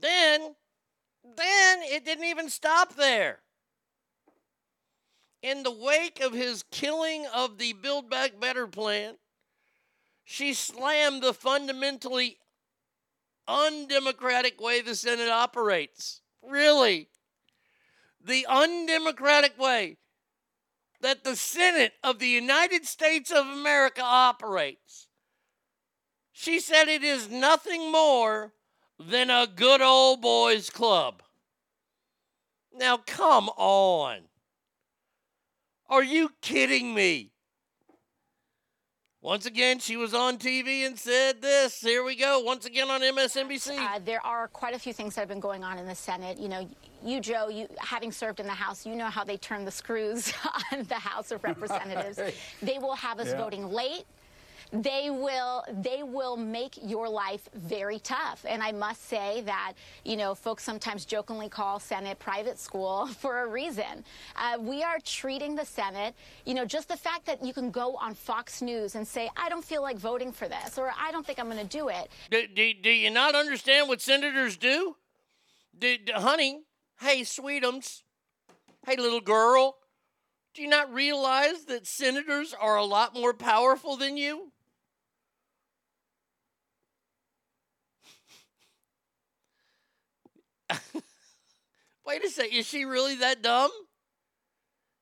then 0.00 1.78
it 1.82 2.04
didn't 2.04 2.24
even 2.24 2.48
stop 2.48 2.94
there. 2.94 3.40
In 5.42 5.62
the 5.62 5.72
wake 5.72 6.20
of 6.20 6.32
his 6.32 6.62
killing 6.70 7.26
of 7.34 7.58
the 7.58 7.72
Build 7.72 8.08
Back 8.08 8.38
Better 8.38 8.66
plan, 8.66 9.16
she 10.24 10.54
slammed 10.54 11.22
the 11.22 11.34
fundamentally 11.34 12.38
undemocratic 13.50 14.60
way 14.60 14.80
the 14.80 14.94
Senate 14.94 15.28
operates. 15.28 16.20
Really? 16.42 17.08
The 18.24 18.46
undemocratic 18.48 19.58
way 19.58 19.96
that 21.00 21.24
the 21.24 21.36
Senate 21.36 21.94
of 22.04 22.18
the 22.18 22.28
United 22.28 22.86
States 22.86 23.30
of 23.30 23.46
America 23.46 24.02
operates. 24.04 25.08
She 26.32 26.60
said 26.60 26.88
it 26.88 27.02
is 27.02 27.28
nothing 27.28 27.90
more 27.90 28.52
than 28.98 29.30
a 29.30 29.46
good 29.46 29.80
old 29.80 30.20
boys 30.20 30.70
club. 30.70 31.22
Now, 32.74 32.98
come 32.98 33.48
on. 33.56 34.20
Are 35.88 36.04
you 36.04 36.30
kidding 36.40 36.94
me? 36.94 37.32
Once 39.22 39.44
again, 39.44 39.78
she 39.78 39.98
was 39.98 40.14
on 40.14 40.38
TV 40.38 40.86
and 40.86 40.98
said 40.98 41.42
this. 41.42 41.78
Here 41.82 42.02
we 42.02 42.16
go. 42.16 42.40
Once 42.40 42.64
again 42.64 42.88
on 42.90 43.02
MSNBC. 43.02 43.76
Uh, 43.78 43.98
there 44.02 44.24
are 44.24 44.48
quite 44.48 44.74
a 44.74 44.78
few 44.78 44.94
things 44.94 45.14
that 45.14 45.20
have 45.20 45.28
been 45.28 45.40
going 45.40 45.62
on 45.62 45.76
in 45.76 45.86
the 45.86 45.94
Senate. 45.94 46.38
You 46.38 46.48
know, 46.48 46.66
you, 47.04 47.20
Joe, 47.20 47.48
you 47.50 47.68
having 47.78 48.12
served 48.12 48.40
in 48.40 48.46
the 48.46 48.52
House, 48.52 48.86
you 48.86 48.94
know 48.96 49.08
how 49.10 49.22
they 49.22 49.36
turn 49.36 49.66
the 49.66 49.70
screws 49.70 50.32
on 50.72 50.84
the 50.84 50.94
House 50.94 51.32
of 51.32 51.44
Representatives. 51.44 52.18
They 52.62 52.78
will 52.78 52.94
have 52.94 53.20
us 53.20 53.28
Yeah. 53.28 53.36
voting 53.38 53.66
late. 53.70 54.04
They 54.72 55.10
will 55.10 55.64
they 55.72 56.02
will 56.02 56.36
make 56.36 56.78
your 56.82 57.08
life 57.08 57.48
very 57.54 57.98
tough. 57.98 58.44
And 58.48 58.62
I 58.62 58.72
must 58.72 59.08
say 59.08 59.42
that, 59.42 59.72
you 60.04 60.16
know, 60.16 60.34
folks 60.34 60.62
sometimes 60.62 61.04
jokingly 61.04 61.48
call 61.48 61.80
Senate 61.80 62.18
private 62.18 62.58
school 62.58 63.06
for 63.18 63.40
a 63.42 63.46
reason. 63.48 64.04
Uh, 64.36 64.58
we 64.60 64.82
are 64.82 64.98
treating 65.04 65.56
the 65.56 65.64
Senate, 65.64 66.14
you 66.44 66.54
know, 66.54 66.64
just 66.64 66.88
the 66.88 66.96
fact 66.96 67.26
that 67.26 67.44
you 67.44 67.52
can 67.52 67.70
go 67.70 67.96
on 67.96 68.14
Fox 68.14 68.62
News 68.62 68.94
and 68.94 69.06
say, 69.06 69.28
I 69.36 69.48
don't 69.48 69.64
feel 69.64 69.82
like 69.82 69.98
voting 69.98 70.32
for 70.32 70.48
this, 70.48 70.78
or 70.78 70.92
I 70.98 71.10
don't 71.10 71.26
think 71.26 71.38
I'm 71.38 71.50
going 71.50 71.58
to 71.58 71.78
do 71.78 71.88
it. 71.88 72.10
Do, 72.30 72.46
do, 72.46 72.72
do 72.74 72.90
you 72.90 73.10
not 73.10 73.34
understand 73.34 73.88
what 73.88 74.00
senators 74.00 74.56
do? 74.56 74.96
Do, 75.78 75.98
do- 75.98 76.12
honey, 76.14 76.62
hey, 77.00 77.22
sweetums, 77.22 78.02
hey, 78.86 78.96
little 78.96 79.20
girl, 79.20 79.78
do 80.54 80.62
you 80.62 80.68
not 80.68 80.92
realize 80.92 81.64
that 81.66 81.86
senators 81.86 82.54
are 82.58 82.76
a 82.76 82.84
lot 82.84 83.14
more 83.14 83.32
powerful 83.32 83.96
than 83.96 84.16
you? 84.16 84.52
Wait 92.06 92.24
a 92.24 92.28
second, 92.28 92.56
is 92.56 92.66
she 92.66 92.84
really 92.84 93.16
that 93.16 93.42
dumb? 93.42 93.70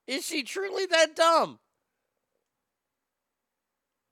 Is 0.06 0.26
she 0.26 0.42
truly 0.42 0.86
that 0.86 1.14
dumb? 1.14 1.58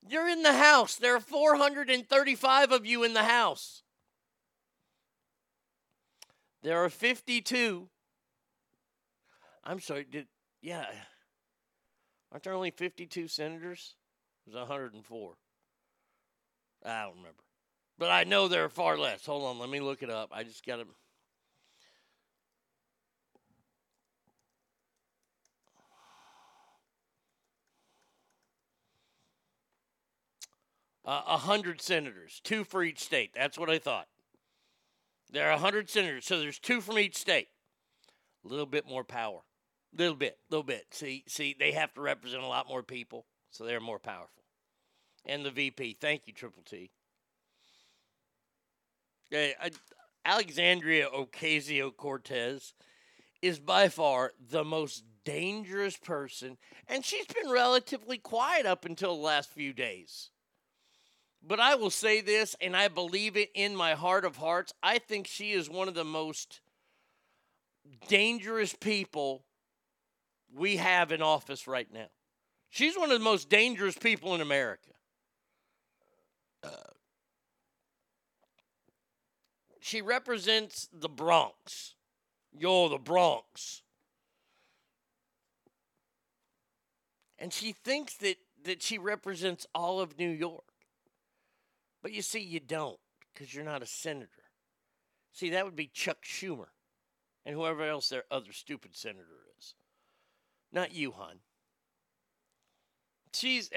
You're 0.09 0.29
in 0.29 0.43
the 0.43 0.53
house. 0.53 0.97
There 0.97 1.17
are 1.17 1.21
435 1.21 2.73
of 2.73 2.87
you 2.87 3.03
in 3.03 3.13
the 3.13 3.25
house. 3.25 3.83
There 6.63 6.85
are 6.85 6.89
52. 6.89 7.89
I'm 9.65 9.81
sorry, 9.81 10.07
did 10.09 10.27
yeah. 10.63 10.87
Aren't 12.31 12.45
there 12.45 12.53
only 12.53 12.71
52 12.71 13.29
senators? 13.29 13.95
There's 14.45 14.57
104. 14.57 15.35
I 16.85 17.03
don't 17.03 17.17
remember. 17.17 17.43
But 17.99 18.11
I 18.11 18.25
know 18.25 18.49
there 18.49 18.65
are 18.65 18.69
far 18.69 18.99
less. 18.99 19.25
Hold 19.27 19.45
on, 19.45 19.59
let 19.59 19.71
me 19.71 19.81
look 19.81 20.03
it 20.03 20.11
up. 20.11 20.31
I 20.33 20.45
just 20.45 20.65
got 20.67 20.77
to 20.77 20.87
Uh, 31.07 31.23
A 31.27 31.37
hundred 31.39 31.81
senators, 31.81 32.41
two 32.43 32.65
for 32.65 32.83
each 32.83 32.99
state. 32.99 33.31
That's 33.35 33.57
what 33.59 33.71
I 33.71 33.79
thought. 33.79 34.09
There 35.31 35.49
are 35.49 35.53
a 35.53 35.59
hundred 35.59 35.89
senators, 35.89 36.27
so 36.27 36.39
there's 36.39 36.59
two 36.59 36.81
from 36.81 36.99
each 36.99 37.17
state. 37.17 37.49
A 38.45 38.49
little 38.49 38.67
bit 38.67 38.89
more 38.89 39.05
power, 39.05 39.41
A 39.95 40.01
little 40.01 40.17
bit, 40.17 40.39
a 40.51 40.55
little 40.55 40.65
bit. 40.65 40.87
See, 40.91 41.25
see, 41.29 41.55
they 41.59 41.73
have 41.73 41.95
to 41.95 42.01
represent 42.01 42.43
a 42.43 42.49
lot 42.49 42.69
more 42.69 42.83
people, 42.83 43.27
so 43.51 43.65
they're 43.65 43.81
more 43.81 43.99
powerful. 43.99 44.43
And 45.25 45.45
the 45.45 45.51
VP, 45.51 45.99
thank 46.01 46.23
you, 46.27 46.33
Triple 46.33 46.63
T. 46.65 46.91
Yeah, 49.31 49.49
I, 49.61 49.71
Alexandria 50.25 51.09
Ocasio 51.09 51.97
Cortez 51.97 52.75
is 53.43 53.59
by 53.59 53.89
far 53.89 54.33
the 54.41 54.65
most 54.65 55.05
dangerous 55.25 55.97
person, 55.97 56.57
and 56.89 57.05
she's 57.05 57.27
been 57.27 57.51
relatively 57.51 58.19
quiet 58.19 58.67
up 58.67 58.85
until 58.85 59.17
the 59.17 59.23
last 59.23 59.51
few 59.51 59.73
days. 59.73 60.31
But 61.47 61.61
I 61.61 61.77
will 61.77 61.91
say 61.91 62.21
this, 62.21 62.57
and 62.61 62.77
I 62.77 62.89
believe 62.89 63.37
it 63.37 63.51
in 63.55 63.77
my 63.77 63.95
heart 63.95 64.25
of 64.25 64.37
hearts. 64.37 64.73
I 64.83 64.99
think 64.99 65.29
she 65.29 65.53
is 65.53 65.71
one 65.71 65.87
of 65.87 65.95
the 65.95 66.05
most 66.05 66.61
dangerous 68.09 68.75
people 68.75 69.45
we 70.53 70.77
have 70.77 71.13
in 71.13 71.23
office 71.23 71.69
right 71.69 71.87
now. 71.93 72.09
She's 72.69 72.99
one 72.99 73.13
of 73.13 73.19
the 73.19 73.25
most 73.25 73.49
dangerous 73.49 73.97
people 73.97 74.35
in 74.35 74.41
America. 74.41 74.91
Uh, 76.65 76.71
she 79.81 80.03
represents 80.03 80.89
the 80.93 81.09
Bronx. 81.09 81.95
Yo, 82.59 82.89
the 82.89 82.99
Bronx. 82.99 83.83
And 87.39 87.53
she 87.53 87.71
thinks 87.71 88.17
that, 88.17 88.37
that 88.65 88.83
she 88.83 88.99
represents 88.99 89.65
all 89.75 90.01
of 90.01 90.19
New 90.19 90.31
York. 90.31 90.65
But 92.07 92.13
you 92.13 92.23
see, 92.23 92.39
you 92.39 92.61
don't 92.61 93.01
because 93.35 93.53
you're 93.53 93.65
not 93.65 93.83
a 93.83 93.87
senator. 93.87 94.31
See, 95.33 95.51
that 95.51 95.65
would 95.65 95.75
be 95.75 95.89
Chuck 95.89 96.19
Schumer 96.23 96.69
and 97.45 97.53
whoever 97.53 97.83
else 97.83 98.09
their 98.09 98.23
other 98.31 98.53
stupid 98.53 98.95
senator 98.95 99.43
is. 99.59 99.75
Not 100.71 100.95
you, 100.95 101.11
hon. 101.11 101.41
She's 103.35 103.71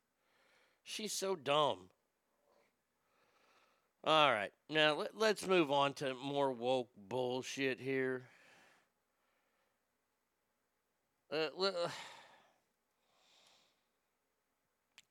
she's 0.82 1.12
so 1.12 1.36
dumb. 1.36 1.90
All 4.02 4.32
right, 4.32 4.50
now 4.68 4.96
let, 4.96 5.16
let's 5.16 5.46
move 5.46 5.70
on 5.70 5.92
to 5.94 6.12
more 6.12 6.50
woke 6.50 6.90
bullshit 7.08 7.80
here. 7.80 8.24
Uh, 11.30 11.50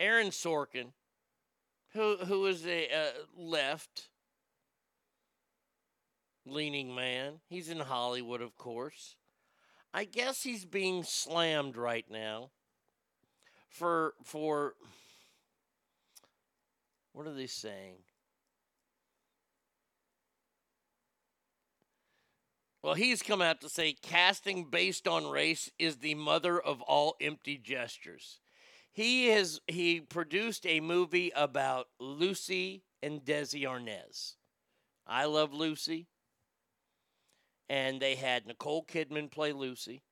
Aaron 0.01 0.27
Sorkin 0.27 0.91
who 1.93 2.17
who 2.17 2.45
is 2.47 2.65
a 2.65 2.87
uh, 2.91 3.11
left 3.37 4.09
leaning 6.45 6.93
man. 6.93 7.39
He's 7.49 7.69
in 7.69 7.79
Hollywood, 7.79 8.41
of 8.41 8.57
course. 8.57 9.15
I 9.93 10.05
guess 10.05 10.43
he's 10.43 10.65
being 10.65 11.03
slammed 11.03 11.77
right 11.77 12.05
now 12.09 12.49
for 13.69 14.13
for 14.23 14.73
what 17.13 17.27
are 17.27 17.33
they 17.33 17.47
saying? 17.47 17.97
Well, 22.81 22.95
he's 22.95 23.23
come 23.23 23.41
out 23.41 23.61
to 23.61 23.69
say 23.69 23.93
casting 23.93 24.65
based 24.65 25.07
on 25.07 25.29
race 25.29 25.71
is 25.79 25.97
the 25.97 26.15
mother 26.15 26.59
of 26.59 26.81
all 26.81 27.15
empty 27.21 27.57
gestures. 27.57 28.39
He 28.93 29.27
has 29.29 29.59
he 29.67 29.99
produced 30.01 30.65
a 30.67 30.79
movie 30.79 31.31
about 31.35 31.87
Lucy 31.99 32.83
and 33.01 33.25
Desi 33.25 33.63
Arnaz. 33.63 34.35
I 35.07 35.25
love 35.25 35.51
Lucy. 35.53 36.07
And 37.69 37.99
they 37.99 38.15
had 38.15 38.45
Nicole 38.45 38.85
Kidman 38.85 39.31
play 39.31 39.51
Lucy. 39.51 40.03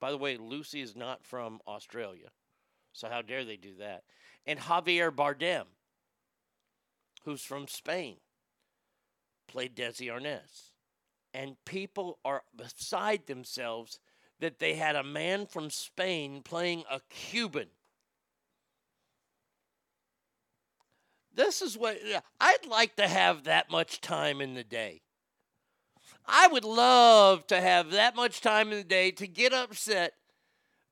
By 0.00 0.10
the 0.10 0.18
way, 0.18 0.36
Lucy 0.36 0.80
is 0.80 0.96
not 0.96 1.24
from 1.24 1.60
Australia. 1.66 2.28
So 2.92 3.08
how 3.08 3.22
dare 3.22 3.44
they 3.44 3.56
do 3.56 3.76
that? 3.78 4.02
And 4.44 4.58
Javier 4.58 5.10
Bardem, 5.10 5.66
who's 7.24 7.42
from 7.42 7.68
Spain. 7.68 8.16
played 9.46 9.76
Desi 9.76 10.08
Arnaz. 10.08 10.72
And 11.32 11.56
people 11.64 12.18
are 12.24 12.42
beside 12.56 13.26
themselves 13.26 14.00
that 14.40 14.58
they 14.58 14.74
had 14.74 14.96
a 14.96 15.02
man 15.02 15.46
from 15.46 15.70
Spain 15.70 16.42
playing 16.42 16.84
a 16.90 17.00
Cuban. 17.08 17.68
This 21.34 21.60
is 21.60 21.76
what 21.76 21.98
I'd 22.40 22.66
like 22.68 22.96
to 22.96 23.06
have 23.06 23.44
that 23.44 23.70
much 23.70 24.00
time 24.00 24.40
in 24.40 24.54
the 24.54 24.64
day. 24.64 25.02
I 26.26 26.48
would 26.48 26.64
love 26.64 27.46
to 27.48 27.60
have 27.60 27.90
that 27.92 28.16
much 28.16 28.40
time 28.40 28.72
in 28.72 28.78
the 28.78 28.84
day 28.84 29.10
to 29.12 29.26
get 29.26 29.52
upset 29.52 30.14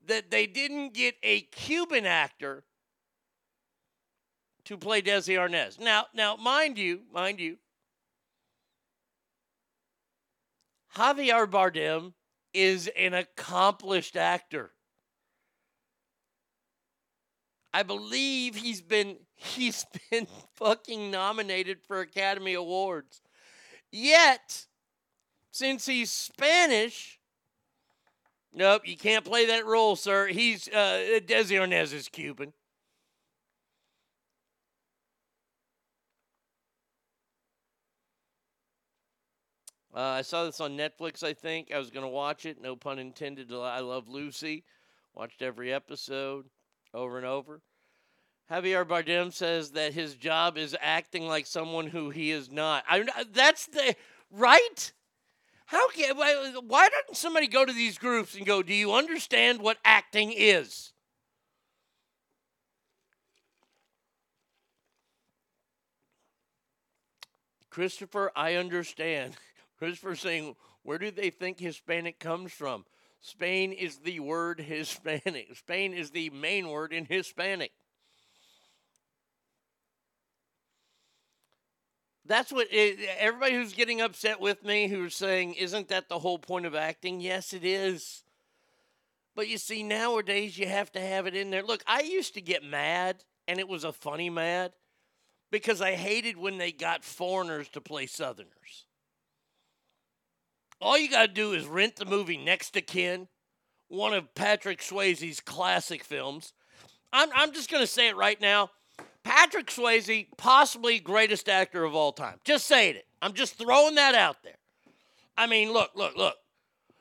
that 0.06 0.30
they 0.30 0.46
didn't 0.46 0.94
get 0.94 1.16
a 1.22 1.42
Cuban 1.42 2.06
actor 2.06 2.64
to 4.64 4.76
play 4.76 5.02
Desi 5.02 5.36
Arnaz. 5.36 5.80
Now, 5.80 6.06
now, 6.14 6.36
mind 6.36 6.78
you, 6.78 7.02
mind 7.12 7.40
you, 7.40 7.56
Javier 10.94 11.46
Bardem 11.46 12.12
is 12.54 12.88
an 12.96 13.12
accomplished 13.12 14.16
actor. 14.16 14.70
I 17.74 17.82
believe 17.82 18.54
he's 18.54 18.80
been 18.80 19.16
he's 19.34 19.84
been 20.10 20.26
fucking 20.54 21.10
nominated 21.10 21.78
for 21.86 22.00
Academy 22.00 22.54
Awards. 22.54 23.20
Yet, 23.90 24.66
since 25.50 25.86
he's 25.86 26.10
Spanish, 26.10 27.20
nope, 28.52 28.82
you 28.86 28.96
can't 28.96 29.24
play 29.24 29.46
that 29.46 29.66
role, 29.66 29.96
sir. 29.96 30.28
He's 30.28 30.68
uh, 30.68 31.20
Desi 31.26 31.58
Arnaz 31.60 31.92
is 31.92 32.08
Cuban. 32.08 32.52
Uh, 39.94 40.00
I 40.00 40.22
saw 40.22 40.44
this 40.44 40.60
on 40.60 40.76
Netflix, 40.76 41.22
I 41.22 41.34
think. 41.34 41.72
I 41.72 41.78
was 41.78 41.90
going 41.90 42.04
to 42.04 42.10
watch 42.10 42.46
it. 42.46 42.60
No 42.60 42.74
pun 42.74 42.98
intended. 42.98 43.52
I 43.52 43.78
Love 43.78 44.08
Lucy. 44.08 44.64
Watched 45.14 45.40
every 45.40 45.72
episode 45.72 46.46
over 46.92 47.16
and 47.16 47.26
over. 47.26 47.60
Javier 48.50 48.84
Bardem 48.84 49.32
says 49.32 49.70
that 49.70 49.94
his 49.94 50.16
job 50.16 50.58
is 50.58 50.76
acting 50.80 51.28
like 51.28 51.46
someone 51.46 51.86
who 51.86 52.10
he 52.10 52.32
is 52.32 52.50
not. 52.50 52.84
I, 52.88 53.06
that's 53.32 53.66
the 53.66 53.94
right. 54.32 54.92
How 55.66 55.88
can 55.90 56.16
why, 56.16 56.54
why 56.66 56.88
doesn't 56.88 57.16
somebody 57.16 57.46
go 57.46 57.64
to 57.64 57.72
these 57.72 57.96
groups 57.96 58.34
and 58.34 58.44
go, 58.44 58.62
"Do 58.62 58.74
you 58.74 58.92
understand 58.92 59.60
what 59.60 59.78
acting 59.84 60.32
is?" 60.32 60.92
Christopher, 67.70 68.30
I 68.36 68.54
understand. 68.54 69.36
Christopher 69.78 70.16
saying, 70.16 70.56
where 70.82 70.98
do 70.98 71.10
they 71.10 71.30
think 71.30 71.58
Hispanic 71.58 72.18
comes 72.18 72.52
from? 72.52 72.84
Spain 73.20 73.72
is 73.72 73.98
the 73.98 74.20
word 74.20 74.60
Hispanic. 74.60 75.48
Spain 75.56 75.94
is 75.94 76.10
the 76.10 76.30
main 76.30 76.68
word 76.68 76.92
in 76.92 77.06
Hispanic. 77.06 77.72
That's 82.26 82.52
what 82.52 82.68
it, 82.70 82.98
everybody 83.18 83.54
who's 83.54 83.74
getting 83.74 84.00
upset 84.00 84.40
with 84.40 84.64
me, 84.64 84.88
who's 84.88 85.14
saying, 85.14 85.54
isn't 85.54 85.88
that 85.88 86.08
the 86.08 86.18
whole 86.18 86.38
point 86.38 86.64
of 86.64 86.74
acting? 86.74 87.20
Yes, 87.20 87.52
it 87.52 87.64
is. 87.64 88.24
But 89.34 89.48
you 89.48 89.58
see, 89.58 89.82
nowadays 89.82 90.56
you 90.56 90.66
have 90.66 90.92
to 90.92 91.00
have 91.00 91.26
it 91.26 91.34
in 91.34 91.50
there. 91.50 91.62
Look, 91.62 91.82
I 91.86 92.00
used 92.00 92.34
to 92.34 92.40
get 92.40 92.62
mad, 92.62 93.24
and 93.48 93.58
it 93.58 93.68
was 93.68 93.84
a 93.84 93.92
funny 93.92 94.30
mad, 94.30 94.72
because 95.50 95.80
I 95.80 95.92
hated 95.92 96.36
when 96.36 96.56
they 96.56 96.72
got 96.72 97.04
foreigners 97.04 97.68
to 97.70 97.80
play 97.80 98.06
Southerners. 98.06 98.86
All 100.80 100.98
you 100.98 101.10
got 101.10 101.26
to 101.26 101.32
do 101.32 101.52
is 101.52 101.66
rent 101.66 101.96
the 101.96 102.04
movie 102.04 102.36
Next 102.36 102.76
of 102.76 102.86
Kin, 102.86 103.28
one 103.88 104.12
of 104.12 104.34
Patrick 104.34 104.80
Swayze's 104.80 105.40
classic 105.40 106.04
films. 106.04 106.52
I'm, 107.12 107.30
I'm 107.34 107.52
just 107.52 107.70
going 107.70 107.82
to 107.82 107.86
say 107.86 108.08
it 108.08 108.16
right 108.16 108.40
now. 108.40 108.70
Patrick 109.22 109.68
Swayze, 109.68 110.28
possibly 110.36 110.98
greatest 110.98 111.48
actor 111.48 111.84
of 111.84 111.94
all 111.94 112.12
time. 112.12 112.38
Just 112.44 112.66
saying 112.66 112.96
it. 112.96 113.06
I'm 113.22 113.32
just 113.32 113.56
throwing 113.56 113.94
that 113.94 114.14
out 114.14 114.42
there. 114.42 114.56
I 115.36 115.46
mean, 115.46 115.72
look, 115.72 115.92
look, 115.94 116.16
look. 116.16 116.36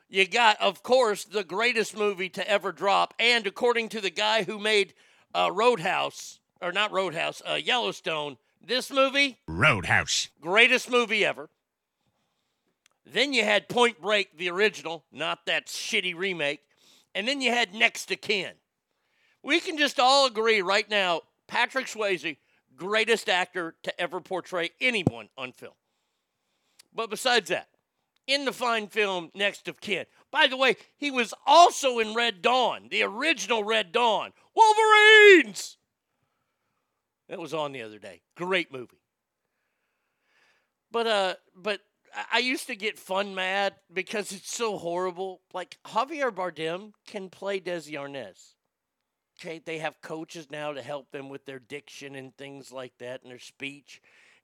You 0.08 0.26
got, 0.26 0.60
of 0.60 0.82
course, 0.82 1.24
the 1.24 1.44
greatest 1.44 1.96
movie 1.96 2.28
to 2.30 2.48
ever 2.48 2.72
drop, 2.72 3.14
and 3.18 3.46
according 3.46 3.88
to 3.90 4.00
the 4.00 4.10
guy 4.10 4.44
who 4.44 4.58
made 4.58 4.94
uh, 5.34 5.50
Roadhouse, 5.52 6.38
or 6.62 6.72
not 6.72 6.92
Roadhouse, 6.92 7.42
uh, 7.48 7.54
Yellowstone, 7.54 8.36
this 8.64 8.90
movie, 8.90 9.38
Roadhouse, 9.48 10.28
greatest 10.40 10.90
movie 10.90 11.24
ever. 11.24 11.50
Then 13.06 13.32
you 13.32 13.44
had 13.44 13.68
Point 13.68 14.00
Break, 14.00 14.36
the 14.38 14.50
original, 14.50 15.04
not 15.12 15.46
that 15.46 15.66
shitty 15.66 16.16
remake. 16.16 16.60
And 17.14 17.28
then 17.28 17.40
you 17.40 17.50
had 17.50 17.74
Next 17.74 18.10
of 18.10 18.20
Kin. 18.20 18.52
We 19.42 19.60
can 19.60 19.76
just 19.76 20.00
all 20.00 20.26
agree 20.26 20.62
right 20.62 20.88
now 20.88 21.22
Patrick 21.46 21.86
Swayze, 21.86 22.38
greatest 22.76 23.28
actor 23.28 23.74
to 23.82 24.00
ever 24.00 24.20
portray 24.20 24.70
anyone 24.80 25.28
on 25.36 25.52
film. 25.52 25.74
But 26.94 27.10
besides 27.10 27.50
that, 27.50 27.68
in 28.26 28.46
the 28.46 28.52
fine 28.52 28.88
film 28.88 29.30
Next 29.34 29.68
of 29.68 29.80
Kin, 29.80 30.06
by 30.30 30.46
the 30.46 30.56
way, 30.56 30.76
he 30.96 31.10
was 31.10 31.34
also 31.46 31.98
in 31.98 32.14
Red 32.14 32.40
Dawn, 32.40 32.88
the 32.90 33.02
original 33.02 33.64
Red 33.64 33.92
Dawn. 33.92 34.32
Wolverines! 34.54 35.76
That 37.28 37.38
was 37.38 37.54
on 37.54 37.72
the 37.72 37.82
other 37.82 37.98
day. 37.98 38.22
Great 38.36 38.72
movie. 38.72 39.00
But 40.90 41.06
uh 41.06 41.34
but 41.54 41.80
I 42.32 42.38
used 42.38 42.66
to 42.68 42.76
get 42.76 42.98
fun 42.98 43.34
mad 43.34 43.74
because 43.92 44.30
it's 44.32 44.54
so 44.54 44.78
horrible. 44.78 45.40
Like 45.52 45.78
Javier 45.86 46.30
Bardem 46.30 46.92
can 47.06 47.28
play 47.28 47.60
Desi 47.60 47.92
Arnaz. 47.92 48.54
Okay, 49.40 49.60
they 49.64 49.78
have 49.78 50.00
coaches 50.00 50.48
now 50.50 50.72
to 50.72 50.82
help 50.82 51.10
them 51.10 51.28
with 51.28 51.44
their 51.44 51.58
diction 51.58 52.14
and 52.14 52.36
things 52.36 52.70
like 52.70 52.92
that, 52.98 53.22
and 53.22 53.30
their 53.32 53.40
speech, 53.40 54.00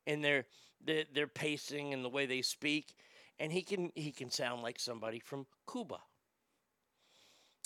and 0.06 0.24
their 0.24 0.46
their, 0.84 1.04
their 1.14 1.26
pacing 1.28 1.92
and 1.94 2.04
the 2.04 2.08
way 2.08 2.26
they 2.26 2.42
speak. 2.42 2.94
And 3.38 3.52
he 3.52 3.62
can 3.62 3.92
he 3.94 4.10
can 4.10 4.30
sound 4.30 4.62
like 4.62 4.80
somebody 4.80 5.20
from 5.20 5.46
Cuba. 5.70 5.98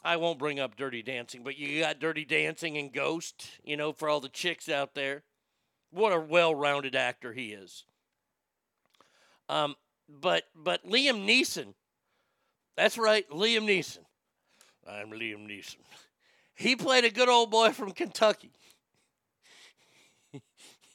I 0.04 0.16
won't 0.16 0.38
bring 0.38 0.60
up 0.60 0.76
Dirty 0.76 1.02
Dancing, 1.02 1.42
but 1.42 1.56
you 1.56 1.80
got 1.80 1.98
Dirty 1.98 2.26
Dancing 2.26 2.76
and 2.76 2.92
Ghost, 2.92 3.48
you 3.64 3.78
know, 3.78 3.94
for 3.94 4.10
all 4.10 4.20
the 4.20 4.28
chicks 4.28 4.68
out 4.68 4.94
there. 4.94 5.22
What 5.90 6.12
a 6.12 6.20
well-rounded 6.20 6.94
actor 6.94 7.32
he 7.32 7.52
is. 7.52 7.84
Um, 9.48 9.76
but 10.08 10.44
but 10.54 10.86
Liam 10.86 11.26
Neeson, 11.26 11.74
that's 12.76 12.98
right, 12.98 13.28
Liam 13.30 13.62
Neeson. 13.62 14.04
I'm 14.86 15.10
Liam 15.10 15.48
Neeson. 15.48 15.76
He 16.54 16.76
played 16.76 17.04
a 17.04 17.10
good 17.10 17.28
old 17.28 17.50
boy 17.50 17.70
from 17.70 17.92
Kentucky. 17.92 18.52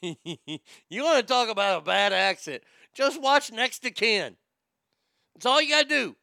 you 0.00 1.02
want 1.02 1.18
to 1.18 1.22
talk 1.22 1.48
about 1.48 1.82
a 1.82 1.84
bad 1.84 2.12
accent? 2.12 2.62
Just 2.94 3.20
watch 3.20 3.52
Next 3.52 3.84
of 3.84 3.94
Kin. 3.94 4.36
That's 5.34 5.46
all 5.46 5.60
you 5.60 5.70
got 5.70 5.82
to 5.82 5.88
do. 5.88 6.16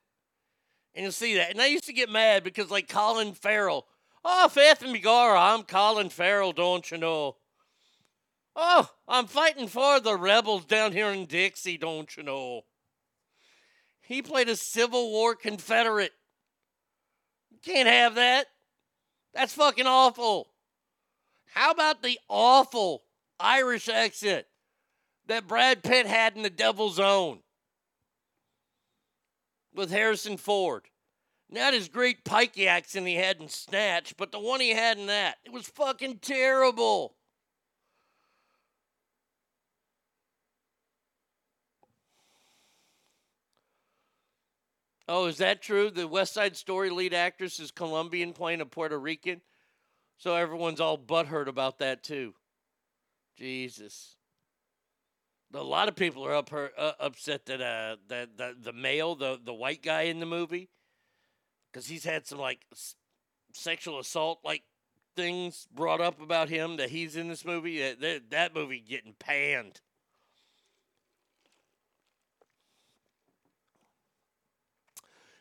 And 0.96 1.04
you'll 1.04 1.12
see 1.12 1.36
that. 1.36 1.52
And 1.52 1.62
I 1.62 1.68
used 1.68 1.86
to 1.86 1.94
get 1.94 2.10
mad 2.10 2.44
because, 2.44 2.72
like 2.72 2.88
Colin 2.88 3.34
Farrell, 3.34 3.86
oh, 4.26 4.50
Faith 4.50 4.82
and 4.82 4.92
Megara, 4.92 5.40
I'm 5.40 5.64
Colin 5.64 6.10
Farrell, 6.10 6.54
don't 6.54 6.90
you 6.90 6.98
know? 6.98 7.36
Oh, 8.56 8.90
I'm 9.08 9.28
fighting 9.28 9.68
for 9.68 10.00
the 10.00 10.16
rebels 10.16 10.66
down 10.66 10.92
here 10.92 11.10
in 11.10 11.26
Dixie, 11.26 11.78
don't 11.78 12.16
you 12.18 12.24
know? 12.24 12.64
He 14.08 14.22
played 14.22 14.48
a 14.48 14.56
Civil 14.56 15.12
War 15.12 15.36
Confederate. 15.36 16.14
Can't 17.62 17.90
have 17.90 18.16
that. 18.16 18.48
That's 19.34 19.54
fucking 19.54 19.86
awful. 19.86 20.48
How 21.54 21.72
about 21.72 22.02
the 22.02 22.18
awful 22.30 23.04
Irish 23.38 23.90
accent 23.90 24.46
that 25.26 25.46
Brad 25.46 25.84
Pitt 25.84 26.06
had 26.06 26.38
in 26.38 26.42
The 26.42 26.50
Devil's 26.50 27.02
Own 27.02 27.40
with 29.76 29.92
Harrison 29.92 30.38
Ford? 30.38 30.84
Not 31.50 31.74
his 31.74 31.90
great 31.90 32.24
pikey 32.24 32.66
accent 32.66 33.08
he 33.08 33.16
had 33.16 33.42
in 33.42 33.50
Snatch, 33.50 34.16
but 34.16 34.32
the 34.32 34.40
one 34.40 34.62
he 34.62 34.70
had 34.70 34.98
in 34.98 35.08
that. 35.08 35.36
It 35.44 35.52
was 35.52 35.68
fucking 35.68 36.20
terrible. 36.20 37.17
Oh, 45.08 45.26
is 45.26 45.38
that 45.38 45.62
true? 45.62 45.90
The 45.90 46.08
West 46.08 46.34
Side 46.34 46.58
Story 46.58 46.90
lead 46.90 47.14
actress 47.14 47.60
is 47.60 47.72
Colombian 47.72 48.34
playing 48.34 48.62
a 48.62 48.66
Puerto 48.66 49.00
Rican? 49.00 49.42
So 50.18 50.36
everyone's 50.36 50.82
all 50.82 50.98
butthurt 50.98 51.48
about 51.48 51.80
that 51.80 52.04
too. 52.04 52.34
Jesus. 53.38 54.16
A 55.54 55.64
lot 55.64 55.88
of 55.88 55.96
people 55.96 56.26
are 56.26 56.36
up 56.36 56.52
uh, 56.52 56.92
upset 57.00 57.46
that 57.46 57.62
uh 57.62 57.96
that 58.10 58.38
the, 58.38 58.56
the 58.62 58.74
male 58.74 59.16
the 59.16 59.40
the 59.42 59.54
white 59.54 59.82
guy 59.82 60.04
in 60.04 60.20
the 60.20 60.26
movie 60.26 60.70
because 61.72 61.88
he's 61.88 62.04
had 62.04 62.28
some 62.28 62.40
like 62.40 62.66
s- 62.74 62.96
sexual 63.54 64.00
assault 64.00 64.40
like 64.44 64.64
things 65.16 65.68
brought 65.74 66.02
up 66.02 66.22
about 66.22 66.50
him 66.50 66.78
that 66.78 66.90
he's 66.90 67.16
in 67.16 67.30
this 67.30 67.46
movie. 67.46 67.80
That 67.80 68.02
that, 68.02 68.30
that 68.32 68.56
movie 68.56 68.84
getting 68.88 69.14
panned. 69.18 69.80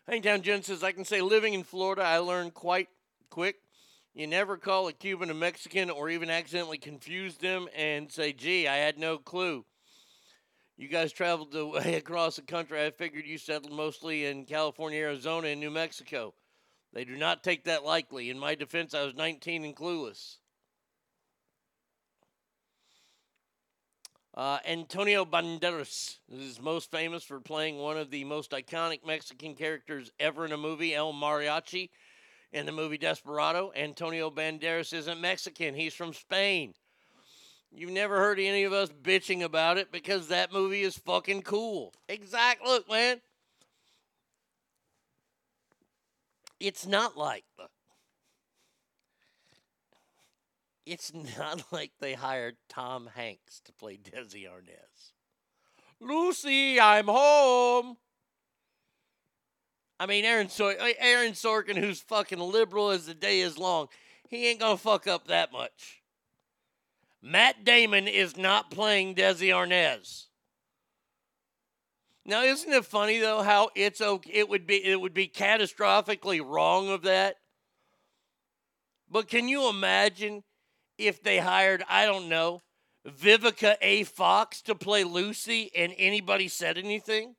Hangtown 0.09 0.43
Jen 0.43 0.63
says, 0.63 0.85
I 0.85 0.93
can 0.93 1.05
say 1.05 1.21
living 1.21 1.53
in 1.53 1.65
Florida, 1.65 2.03
I 2.03 2.19
learned 2.19 2.55
quite 2.55 2.89
quick. 3.29 3.57
You 4.15 4.29
never 4.29 4.57
call 4.57 4.87
a 4.87 4.93
Cuban 4.93 5.31
a 5.31 5.35
Mexican 5.35 5.91
or 5.91 6.09
even 6.09 6.31
accidentally 6.31 6.79
confuse 6.79 7.37
them 7.37 7.69
and 7.77 8.11
say, 8.11 8.33
gee, 8.33 8.69
I 8.69 8.77
had 8.77 8.99
no 8.99 9.19
clue. 9.19 9.65
You 10.77 10.87
guys 10.87 11.13
traveled 11.13 11.51
the 11.51 11.67
way 11.67 11.97
across 11.97 12.37
the 12.37 12.43
country. 12.43 12.85
I 12.85 12.93
figured 12.93 13.27
you 13.27 13.37
settled 13.37 13.73
mostly 13.73 14.27
in 14.27 14.45
California, 14.45 15.01
Arizona, 15.01 15.49
and 15.49 15.61
New 15.61 15.73
Mexico. 15.73 16.35
They 16.93 17.05
do 17.05 17.17
not 17.17 17.43
take 17.43 17.65
that 17.65 17.85
lightly. 17.85 18.31
In 18.31 18.39
my 18.39 18.55
defense, 18.55 18.95
I 18.95 19.05
was 19.05 19.17
19 19.17 19.65
and 19.65 19.75
clueless. 19.75 20.37
Uh, 24.37 24.59
Antonio 24.67 25.25
Banderas 25.25 26.19
is 26.31 26.61
most 26.61 26.91
famous 26.91 27.23
for 27.23 27.41
playing 27.41 27.79
one 27.79 27.97
of 27.97 28.11
the 28.11 28.23
most 28.25 28.51
iconic 28.51 29.01
Mexican 29.07 29.55
characters 29.55 30.11
ever 30.21 30.45
in 30.45 30.53
a 30.53 30.59
movie, 30.59 30.95
El 30.95 31.15
Mariachi, 31.15 31.89
in 32.53 32.67
the 32.67 32.73
movie 32.73 32.99
Desperado. 32.99 33.73
Antonio 33.75 34.31
Banderas 34.31 34.93
isn't 34.93 35.23
Mexican, 35.23 35.75
he's 35.75 35.95
from 35.95 36.13
Spain. 36.13 36.75
You've 37.73 37.91
never 37.91 38.19
heard 38.19 38.39
any 38.39 38.65
of 38.65 38.75
us 38.75 38.91
bitching 38.91 39.43
about 39.43 39.79
it 39.79 39.91
because 39.91 40.29
that 40.29 40.53
movie 40.53 40.83
is 40.83 40.99
fucking 40.99 41.43
cool. 41.43 41.95
Exact. 42.07 42.63
Look, 42.63 42.91
man. 42.91 43.23
It's 46.61 46.87
not 46.87 47.17
like. 47.17 47.45
It's 50.87 51.13
not 51.39 51.65
like 51.73 51.93
they 52.01 52.15
hired 52.15 52.57
Tom 52.69 53.11
Hanks 53.15 53.61
to 53.65 53.73
play 53.73 53.99
Desi 53.99 54.45
Arnaz. 54.49 55.13
Lucy, 56.01 56.81
I'm 56.81 57.09
home. 57.09 57.97
I 59.99 60.07
mean, 60.07 60.25
Aaron, 60.25 60.49
Sor- 60.49 60.79
uh, 60.79 60.93
Aaron 60.99 61.33
Sorkin, 61.33 61.77
who's 61.77 62.01
fucking 62.01 62.39
liberal 62.39 62.91
as 62.91 63.07
the 63.07 63.15
day 63.15 63.41
is 63.41 63.59
long, 63.59 63.89
he 64.29 64.47
ain't 64.49 64.61
gonna 64.61 64.77
fuck 64.77 65.07
up 65.07 65.29
that 65.29 65.53
much. 65.53 66.03
Matt 67.23 67.65
Damon 67.65 68.07
is 68.07 68.37
not 68.37 68.71
playing 68.71 69.15
Desi 69.15 69.49
Arnaz. 69.49 70.27
Now, 72.27 72.43
isn't 72.43 72.73
it 72.73 72.85
funny 72.85 73.19
though 73.19 73.43
how 73.43 73.71
it's 73.75 74.01
okay? 74.01 74.31
It 74.33 74.49
would 74.49 74.67
be 74.67 74.85
it 74.85 75.01
would 75.01 75.15
be 75.15 75.29
catastrophically 75.29 76.45
wrong 76.45 76.89
of 76.89 77.03
that. 77.03 77.37
But 79.09 79.29
can 79.29 79.49
you 79.49 79.69
imagine 79.69 80.43
if 80.99 81.23
they 81.23 81.39
hired 81.39 81.83
I 81.89 82.07
don't 82.07 82.29
know 82.29 82.63
Vivica 83.07 83.77
A. 83.81 84.05
Fox 84.05 84.61
to 84.63 84.75
play 84.75 85.05
Lucy 85.05 85.71
and 85.77 85.93
anybody 85.97 86.49
said 86.49 86.77
anything? 86.77 87.37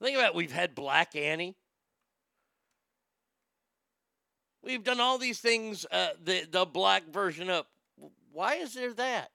Think 0.00 0.16
about 0.16 0.30
it. 0.30 0.34
we've 0.36 0.52
had 0.52 0.74
Black 0.74 1.16
Annie. 1.16 1.56
We've 4.62 4.84
done 4.84 5.00
all 5.00 5.18
these 5.18 5.40
things, 5.40 5.86
uh, 5.90 6.10
the 6.22 6.44
the 6.50 6.64
black 6.66 7.08
version 7.08 7.48
up. 7.48 7.68
Why 8.32 8.56
is 8.56 8.74
there 8.74 8.92
that? 8.94 9.30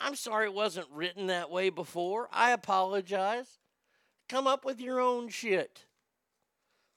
I'm 0.00 0.14
sorry 0.14 0.46
it 0.46 0.54
wasn't 0.54 0.88
written 0.92 1.28
that 1.28 1.50
way 1.50 1.70
before. 1.70 2.28
I 2.32 2.52
apologize. 2.52 3.58
Come 4.28 4.46
up 4.46 4.64
with 4.64 4.80
your 4.80 5.00
own 5.00 5.28
shit. 5.28 5.86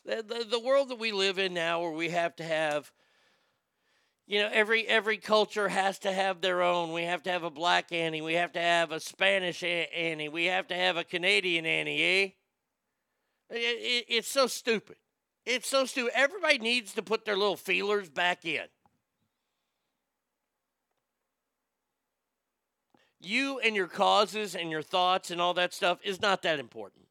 The, 0.07 0.23
the, 0.25 0.45
the 0.49 0.59
world 0.59 0.87
that 0.87 0.99
we 0.99 1.11
live 1.11 1.37
in 1.37 1.53
now, 1.53 1.81
where 1.81 1.91
we 1.91 2.09
have 2.09 2.33
to 2.37 2.43
have, 2.43 2.93
you 4.25 4.39
know, 4.39 4.49
every 4.53 4.87
every 4.87 5.17
culture 5.17 5.67
has 5.67 5.99
to 5.99 6.13
have 6.13 6.39
their 6.39 6.61
own. 6.61 6.93
We 6.93 7.03
have 7.03 7.23
to 7.23 7.29
have 7.29 7.43
a 7.43 7.49
black 7.49 7.91
Annie. 7.91 8.21
We 8.21 8.35
have 8.35 8.53
to 8.53 8.61
have 8.61 8.93
a 8.93 9.01
Spanish 9.01 9.63
Annie. 9.63 10.29
We 10.29 10.45
have 10.45 10.67
to 10.69 10.75
have 10.75 10.95
a 10.95 11.03
Canadian 11.03 11.65
Annie. 11.65 12.01
Eh? 12.01 12.29
It, 13.49 13.57
it, 13.57 14.05
it's 14.07 14.29
so 14.29 14.47
stupid. 14.47 14.95
It's 15.45 15.67
so 15.67 15.85
stupid. 15.85 16.13
Everybody 16.15 16.59
needs 16.59 16.93
to 16.93 17.01
put 17.01 17.25
their 17.25 17.37
little 17.37 17.57
feelers 17.57 18.09
back 18.09 18.45
in. 18.45 18.65
You 23.19 23.59
and 23.59 23.75
your 23.75 23.87
causes 23.87 24.55
and 24.55 24.71
your 24.71 24.81
thoughts 24.81 25.31
and 25.31 25.41
all 25.41 25.53
that 25.55 25.73
stuff 25.73 25.99
is 26.01 26.21
not 26.21 26.43
that 26.43 26.59
important. 26.59 27.06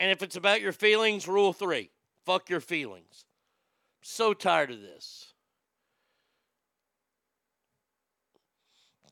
And 0.00 0.10
if 0.10 0.22
it's 0.22 0.36
about 0.36 0.60
your 0.60 0.72
feelings, 0.72 1.26
rule 1.26 1.52
three 1.52 1.90
fuck 2.24 2.50
your 2.50 2.60
feelings. 2.60 3.24
I'm 3.24 4.02
So 4.02 4.34
tired 4.34 4.70
of 4.70 4.80
this. 4.80 5.32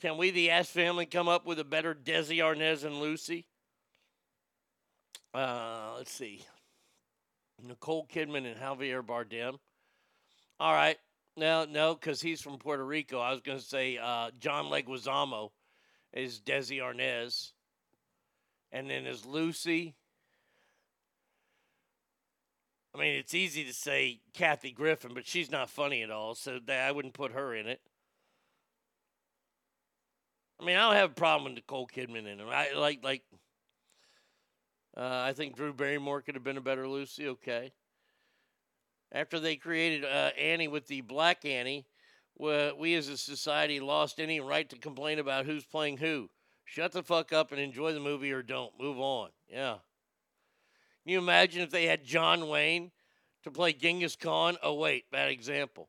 Can 0.00 0.18
we, 0.18 0.30
the 0.30 0.50
Ass 0.50 0.68
family, 0.68 1.06
come 1.06 1.26
up 1.26 1.46
with 1.46 1.58
a 1.58 1.64
better 1.64 1.94
Desi 1.94 2.38
Arnaz 2.38 2.84
and 2.84 3.00
Lucy? 3.00 3.46
Uh, 5.32 5.94
let's 5.96 6.12
see. 6.12 6.44
Nicole 7.66 8.06
Kidman 8.06 8.46
and 8.46 8.60
Javier 8.60 9.02
Bardem. 9.02 9.58
All 10.60 10.72
right. 10.72 10.98
No, 11.38 11.64
no, 11.64 11.94
because 11.94 12.20
he's 12.20 12.40
from 12.40 12.58
Puerto 12.58 12.84
Rico. 12.84 13.18
I 13.18 13.30
was 13.30 13.40
going 13.40 13.58
to 13.58 13.64
say 13.64 13.98
uh, 13.98 14.30
John 14.38 14.66
Leguizamo 14.66 15.50
is 16.12 16.40
Desi 16.40 16.78
Arnaz. 16.78 17.52
And 18.72 18.90
then 18.90 19.06
is 19.06 19.24
Lucy. 19.24 19.94
I 22.96 22.98
mean, 22.98 23.16
it's 23.16 23.34
easy 23.34 23.64
to 23.64 23.74
say 23.74 24.20
Kathy 24.32 24.72
Griffin, 24.72 25.12
but 25.12 25.26
she's 25.26 25.50
not 25.50 25.68
funny 25.68 26.02
at 26.02 26.10
all, 26.10 26.34
so 26.34 26.58
I 26.68 26.90
wouldn't 26.92 27.12
put 27.12 27.32
her 27.32 27.54
in 27.54 27.66
it. 27.66 27.80
I 30.58 30.64
mean, 30.64 30.76
I 30.76 30.88
don't 30.88 30.96
have 30.96 31.10
a 31.10 31.14
problem 31.14 31.44
with 31.44 31.54
Nicole 31.54 31.86
Kidman 31.86 32.26
in 32.26 32.40
it. 32.40 32.46
I 32.48 32.72
like 32.72 33.04
like 33.04 33.22
uh, 34.96 35.24
I 35.26 35.34
think 35.34 35.56
Drew 35.56 35.74
Barrymore 35.74 36.22
could 36.22 36.36
have 36.36 36.44
been 36.44 36.56
a 36.56 36.62
better 36.62 36.88
Lucy. 36.88 37.28
Okay. 37.28 37.72
After 39.12 39.38
they 39.38 39.56
created 39.56 40.04
uh, 40.04 40.30
Annie 40.38 40.68
with 40.68 40.86
the 40.86 41.02
Black 41.02 41.44
Annie, 41.44 41.86
we 42.38 42.94
as 42.94 43.08
a 43.08 43.18
society 43.18 43.78
lost 43.78 44.18
any 44.18 44.40
right 44.40 44.68
to 44.70 44.78
complain 44.78 45.18
about 45.18 45.44
who's 45.44 45.66
playing 45.66 45.98
who. 45.98 46.30
Shut 46.64 46.92
the 46.92 47.02
fuck 47.02 47.32
up 47.32 47.52
and 47.52 47.60
enjoy 47.60 47.92
the 47.92 48.00
movie 48.00 48.32
or 48.32 48.42
don't. 48.42 48.72
Move 48.80 48.98
on. 48.98 49.28
Yeah. 49.48 49.76
Can 51.06 51.12
you 51.12 51.18
imagine 51.20 51.62
if 51.62 51.70
they 51.70 51.86
had 51.86 52.02
John 52.02 52.48
Wayne 52.48 52.90
to 53.44 53.50
play 53.52 53.72
Genghis 53.72 54.16
Khan? 54.16 54.56
Oh, 54.60 54.74
wait, 54.74 55.08
bad 55.12 55.30
example. 55.30 55.88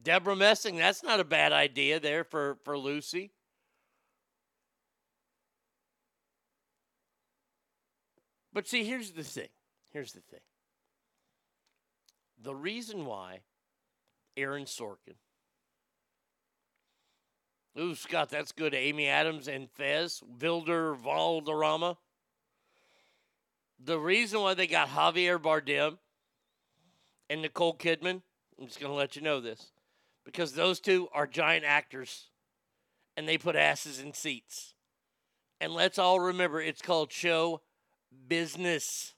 Debra 0.00 0.36
Messing, 0.36 0.76
that's 0.76 1.02
not 1.02 1.18
a 1.18 1.24
bad 1.24 1.52
idea 1.52 1.98
there 1.98 2.22
for, 2.22 2.58
for 2.62 2.78
Lucy. 2.78 3.32
But 8.52 8.68
see, 8.68 8.84
here's 8.84 9.10
the 9.10 9.24
thing. 9.24 9.48
Here's 9.90 10.12
the 10.12 10.20
thing. 10.20 10.38
The 12.40 12.54
reason 12.54 13.04
why 13.04 13.40
Aaron 14.36 14.66
Sorkin. 14.66 15.16
Ooh, 17.76 17.96
Scott, 17.96 18.28
that's 18.28 18.52
good. 18.52 18.74
Amy 18.74 19.08
Adams 19.08 19.48
and 19.48 19.68
Fez, 19.72 20.22
Wilmer 20.40 20.94
Valderrama. 20.94 21.96
The 23.84 23.98
reason 23.98 24.40
why 24.40 24.54
they 24.54 24.68
got 24.68 24.90
Javier 24.90 25.40
Bardem 25.40 25.98
and 27.28 27.42
Nicole 27.42 27.76
Kidman, 27.76 28.22
I'm 28.58 28.66
just 28.66 28.78
going 28.78 28.92
to 28.92 28.96
let 28.96 29.16
you 29.16 29.22
know 29.22 29.40
this, 29.40 29.72
because 30.24 30.52
those 30.52 30.78
two 30.78 31.08
are 31.12 31.26
giant 31.26 31.64
actors 31.64 32.28
and 33.16 33.26
they 33.26 33.38
put 33.38 33.56
asses 33.56 33.98
in 33.98 34.12
seats. 34.12 34.74
And 35.60 35.72
let's 35.72 35.98
all 35.98 36.20
remember 36.20 36.60
it's 36.60 36.80
called 36.80 37.10
show 37.10 37.62
business. 38.28 39.14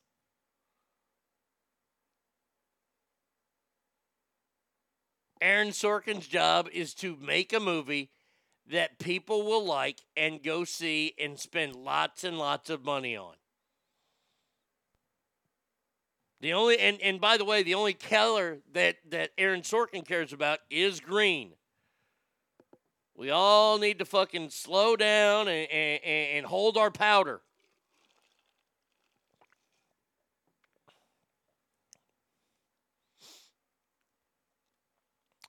Aaron 5.43 5.69
Sorkin's 5.69 6.27
job 6.27 6.69
is 6.73 6.95
to 6.95 7.17
make 7.21 7.53
a 7.53 7.61
movie 7.61 8.11
that 8.67 8.99
people 8.99 9.43
will 9.43 9.65
like 9.65 10.01
and 10.17 10.43
go 10.43 10.65
see 10.65 11.13
and 11.21 11.39
spend 11.39 11.77
lots 11.77 12.25
and 12.25 12.39
lots 12.39 12.71
of 12.71 12.83
money 12.83 13.15
on. 13.15 13.35
The 16.45 16.53
only 16.53 16.79
and, 16.79 17.01
and 17.01 17.23
by 17.23 17.39
the 17.39 17.45
way, 17.47 17.63
the 17.63 17.73
only 17.73 17.95
color 17.95 18.59
that, 18.75 18.97
that 19.09 19.31
Aaron 19.39 19.63
Sorkin 19.63 20.07
cares 20.07 20.31
about 20.31 20.59
is 20.69 21.01
green. 21.01 21.53
We 23.17 23.31
all 23.31 23.79
need 23.79 23.99
to 24.01 24.05
fucking 24.05 24.51
slow 24.51 24.95
down 24.95 25.49
and, 25.49 25.71
and, 25.71 26.05
and 26.05 26.45
hold 26.45 26.77
our 26.77 26.91
powder. 26.91 27.41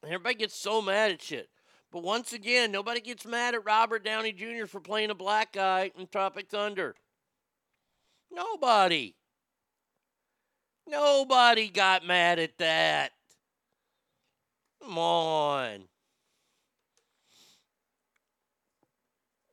Everybody 0.02 0.36
gets 0.36 0.56
so 0.56 0.82
mad 0.82 1.12
at 1.12 1.22
shit. 1.22 1.50
But 1.92 2.04
once 2.04 2.32
again, 2.32 2.72
nobody 2.72 3.02
gets 3.02 3.26
mad 3.26 3.54
at 3.54 3.66
Robert 3.66 4.06
Downey 4.06 4.32
Jr. 4.32 4.66
for 4.66 4.80
playing 4.80 5.10
a 5.10 5.16
black 5.16 5.52
guy 5.52 5.92
in 6.00 6.08
Tropic 6.08 6.48
Thunder. 6.50 6.96
Nobody. 8.32 9.14
Nobody 10.88 11.70
got 11.70 12.06
mad 12.06 12.40
at 12.40 12.58
that. 12.60 13.12
Come 14.82 14.98
on. 14.98 15.86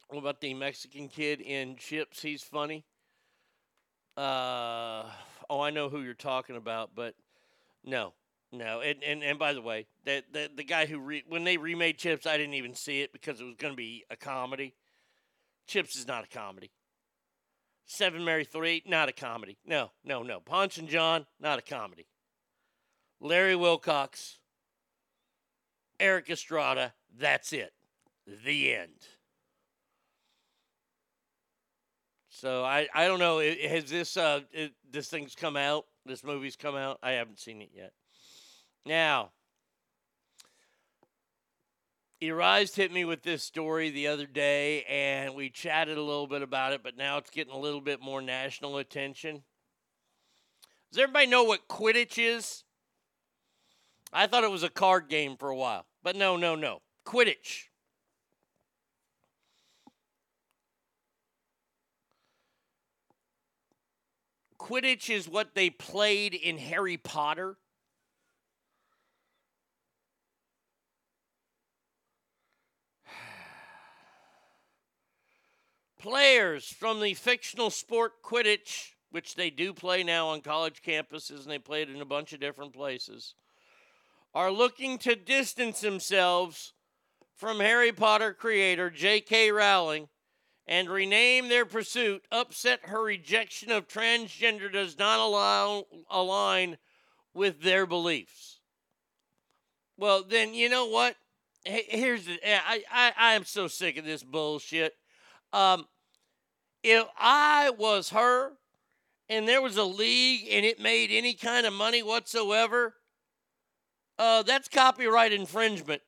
What 0.09 0.18
about 0.18 0.41
the 0.43 0.53
Mexican 0.53 1.09
kid 1.09 1.41
in 1.41 1.76
Chips? 1.76 2.20
He's 2.20 2.43
funny. 2.43 2.85
Uh, 4.14 5.05
oh, 5.49 5.61
I 5.62 5.70
know 5.70 5.89
who 5.89 6.03
you're 6.03 6.12
talking 6.12 6.57
about, 6.57 6.91
but 6.95 7.14
no, 7.83 8.12
no. 8.53 8.80
And 8.80 9.03
and, 9.03 9.22
and 9.22 9.39
by 9.39 9.55
the 9.55 9.62
way, 9.62 9.87
the, 10.05 10.22
the 10.30 10.51
the 10.55 10.64
guy 10.64 10.85
who 10.85 10.99
re, 10.99 11.24
when 11.26 11.45
they 11.45 11.57
remade 11.57 11.97
Chips, 11.97 12.26
I 12.26 12.37
didn't 12.37 12.55
even 12.55 12.74
see 12.74 13.01
it 13.01 13.11
because 13.11 13.41
it 13.41 13.45
was 13.45 13.57
going 13.57 13.72
to 13.72 13.76
be 13.76 14.05
a 14.11 14.16
comedy. 14.16 14.74
Chips 15.66 15.97
is 15.97 16.07
not 16.07 16.24
a 16.24 16.28
comedy. 16.28 16.70
Seven 17.85 18.24
Mary 18.24 18.45
Three, 18.45 18.83
not 18.87 19.09
a 19.09 19.12
comedy. 19.12 19.59
No, 19.66 19.91
no, 20.05 20.22
no. 20.22 20.41
Ponch 20.41 20.78
and 20.78 20.89
John, 20.89 21.26
not 21.41 21.59
a 21.59 21.62
comedy. 21.62 22.07
Larry 23.20 23.55
Wilcox, 23.57 24.39
Erik 26.01 26.30
Estrada, 26.30 26.95
that's 27.16 27.53
it. 27.53 27.72
The 28.45 28.74
end. 28.74 29.07
So 32.28 32.64
I, 32.64 32.89
I 32.95 33.07
don't 33.07 33.18
know. 33.18 33.39
Has 33.39 33.85
this 33.91 34.16
uh 34.16 34.41
it, 34.53 34.72
this 34.91 35.09
thing's 35.09 35.35
come 35.35 35.57
out? 35.57 35.85
This 36.05 36.24
movie's 36.24 36.57
come 36.57 36.74
out? 36.74 36.99
I 37.03 37.12
haven't 37.12 37.39
seen 37.39 37.62
it 37.62 37.70
yet. 37.74 37.93
Now, 38.85 39.30
Erise 42.23 42.77
hit 42.77 42.93
me 42.93 43.05
with 43.05 43.25
this 43.25 43.43
story 43.43 43.91
the 43.91 44.07
other 44.07 44.27
day, 44.27 44.85
and 44.85 45.35
we 45.35 45.51
chatted 45.51 45.99
a 45.99 46.03
little 46.03 46.29
bit 46.29 46.41
about 46.41 46.73
it. 46.73 46.81
But 46.85 46.97
now 46.97 47.18
it's 47.18 47.31
getting 47.31 47.53
a 47.53 47.59
little 47.59 47.81
bit 47.81 48.01
more 48.01 48.23
national 48.23 48.79
attention. 48.79 49.43
Does 50.93 51.03
everybody 51.03 51.27
know 51.27 51.43
what 51.43 51.66
Quidditch 51.66 52.18
is? 52.18 52.62
I 54.12 54.29
thought 54.29 54.45
it 54.45 54.53
was 54.53 54.62
a 54.62 54.68
card 54.68 55.09
game 55.09 55.37
for 55.37 55.49
a 55.49 55.57
while, 55.57 55.87
but 56.05 56.14
no, 56.14 56.37
no, 56.37 56.55
no. 56.55 56.83
Quidditch. 57.05 57.64
Quidditch 64.61 65.11
is 65.11 65.29
what 65.29 65.57
they 65.57 65.70
played 65.70 66.35
in 66.35 66.59
Harry 66.59 66.97
Potter. 66.97 67.57
Players 76.03 76.66
from 76.66 77.00
the 77.00 77.14
fictional 77.14 77.70
sport 77.70 78.24
Quidditch, 78.24 78.94
which 79.12 79.36
they 79.36 79.50
do 79.50 79.72
play 79.72 80.03
now 80.03 80.26
on 80.28 80.40
college 80.40 80.82
campuses 80.82 81.42
and 81.42 81.50
they 81.50 81.61
play 81.61 81.82
it 81.82 81.88
in 81.88 82.00
a 82.00 82.05
bunch 82.05 82.32
of 82.32 82.40
different 82.40 82.72
places, 82.72 83.36
are 84.34 84.50
looking 84.50 84.98
to 84.98 85.14
distance 85.14 85.80
themselves 85.80 86.72
from 87.36 87.61
Harry 87.61 87.92
Potter 87.92 88.34
creator 88.34 88.90
J.K. 88.90 89.53
Rowling 89.53 90.09
and 90.66 90.90
rename 90.90 91.48
their 91.48 91.64
pursuit 91.64 92.24
upset 92.32 92.80
her 92.86 93.05
rejection 93.05 93.70
of 93.70 93.86
transgender 93.86 94.72
does 94.72 94.98
not 94.98 95.20
allow, 95.20 95.84
align 96.11 96.78
with 97.32 97.62
their 97.62 97.86
beliefs. 97.86 98.59
Well, 99.96 100.24
then 100.24 100.53
you 100.53 100.68
know 100.68 100.86
what? 100.86 101.14
Here's 101.64 102.24
the 102.24 102.40
I 102.44 102.82
I 102.90 103.12
I 103.16 103.32
am 103.34 103.44
so 103.44 103.68
sick 103.68 103.96
of 103.96 104.05
this 104.05 104.24
bullshit. 104.24 104.94
Um, 105.53 105.86
if 106.83 107.07
I 107.18 107.70
was 107.70 108.11
her 108.11 108.53
and 109.28 109.47
there 109.47 109.62
was 109.62 109.76
a 109.76 109.85
league 109.85 110.49
and 110.51 110.64
it 110.64 110.80
made 110.80 111.11
any 111.11 111.35
kind 111.35 111.66
of 111.66 111.72
money 111.72 112.03
whatsoever, 112.03 112.95
uh, 114.18 114.43
that's 114.43 114.68
copyright 114.68 115.33
infringement. 115.33 116.03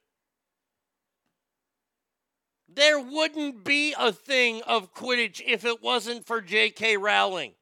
There 2.68 2.98
wouldn't 2.98 3.64
be 3.64 3.94
a 3.98 4.12
thing 4.12 4.62
of 4.62 4.92
Quidditch 4.92 5.40
if 5.46 5.64
it 5.64 5.82
wasn't 5.82 6.26
for 6.26 6.40
J.K. 6.40 6.96
Rowling. 6.96 7.54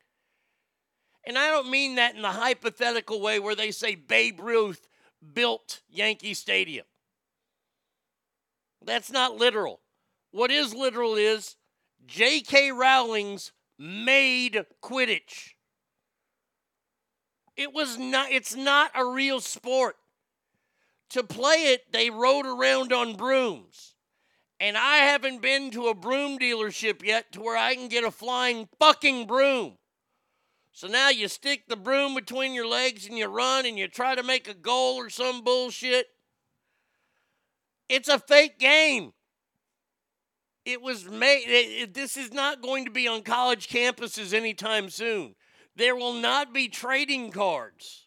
And 1.25 1.39
I 1.39 1.49
don't 1.49 1.71
mean 1.71 1.97
that 1.97 2.17
in 2.17 2.23
the 2.23 2.31
hypothetical 2.31 3.21
way 3.21 3.39
where 3.39 3.55
they 3.55 3.71
say 3.71 3.95
Babe 3.95 4.41
Ruth 4.41 4.89
built 5.35 5.83
Yankee 5.89 6.35
Stadium. 6.35 6.87
That's 8.85 9.13
not 9.13 9.37
literal. 9.37 9.81
What 10.33 10.51
is 10.51 10.75
literal 10.75 11.15
is 11.15 11.57
J.K. 12.07 12.73
Rowling's 12.73 13.53
made 13.79 14.65
Quidditch. 14.83 15.55
It 17.57 17.73
was 17.73 17.99
not 17.99 18.31
it's 18.31 18.55
not 18.55 18.91
a 18.95 19.05
real 19.05 19.41
sport. 19.41 19.97
To 21.11 21.23
play 21.23 21.73
it, 21.75 21.93
they 21.93 22.09
rode 22.09 22.47
around 22.47 22.93
on 22.93 23.17
brooms. 23.17 23.95
And 24.59 24.79
I 24.79 24.99
haven't 24.99 25.43
been 25.43 25.71
to 25.73 25.89
a 25.89 25.95
broom 25.95 26.39
dealership 26.39 27.05
yet 27.05 27.33
to 27.33 27.41
where 27.41 27.57
I 27.57 27.75
can 27.75 27.89
get 27.89 28.05
a 28.05 28.11
flying 28.11 28.69
fucking 28.79 29.27
broom. 29.27 29.77
So 30.73 30.87
now 30.87 31.11
you 31.11 31.29
stick 31.29 31.65
the 31.69 31.77
broom 31.77 32.15
between 32.15 32.55
your 32.55 32.67
legs 32.67 33.07
and 33.07 33.19
you 33.19 33.27
run 33.27 33.67
and 33.67 33.79
you 33.79 33.89
try 33.89 34.15
to 34.15 34.23
make 34.23 34.49
a 34.49 34.55
goal 34.55 34.97
or 34.97 35.11
some 35.11 35.43
bullshit. 35.43 36.07
It's 37.89 38.09
a 38.09 38.19
fake 38.19 38.59
game. 38.59 39.13
It 40.65 40.81
was 40.81 41.05
made, 41.05 41.49
it- 41.49 41.83
it- 41.83 41.95
this 41.95 42.17
is 42.17 42.33
not 42.33 42.63
going 42.63 42.85
to 42.85 42.91
be 42.91 43.09
on 43.09 43.23
college 43.23 43.69
campuses 43.69 44.33
anytime 44.33 44.91
soon. 44.91 45.35
There 45.75 45.97
will 45.97 46.15
not 46.15 46.53
be 46.53 46.69
trading 46.69 47.33
cards. 47.33 48.07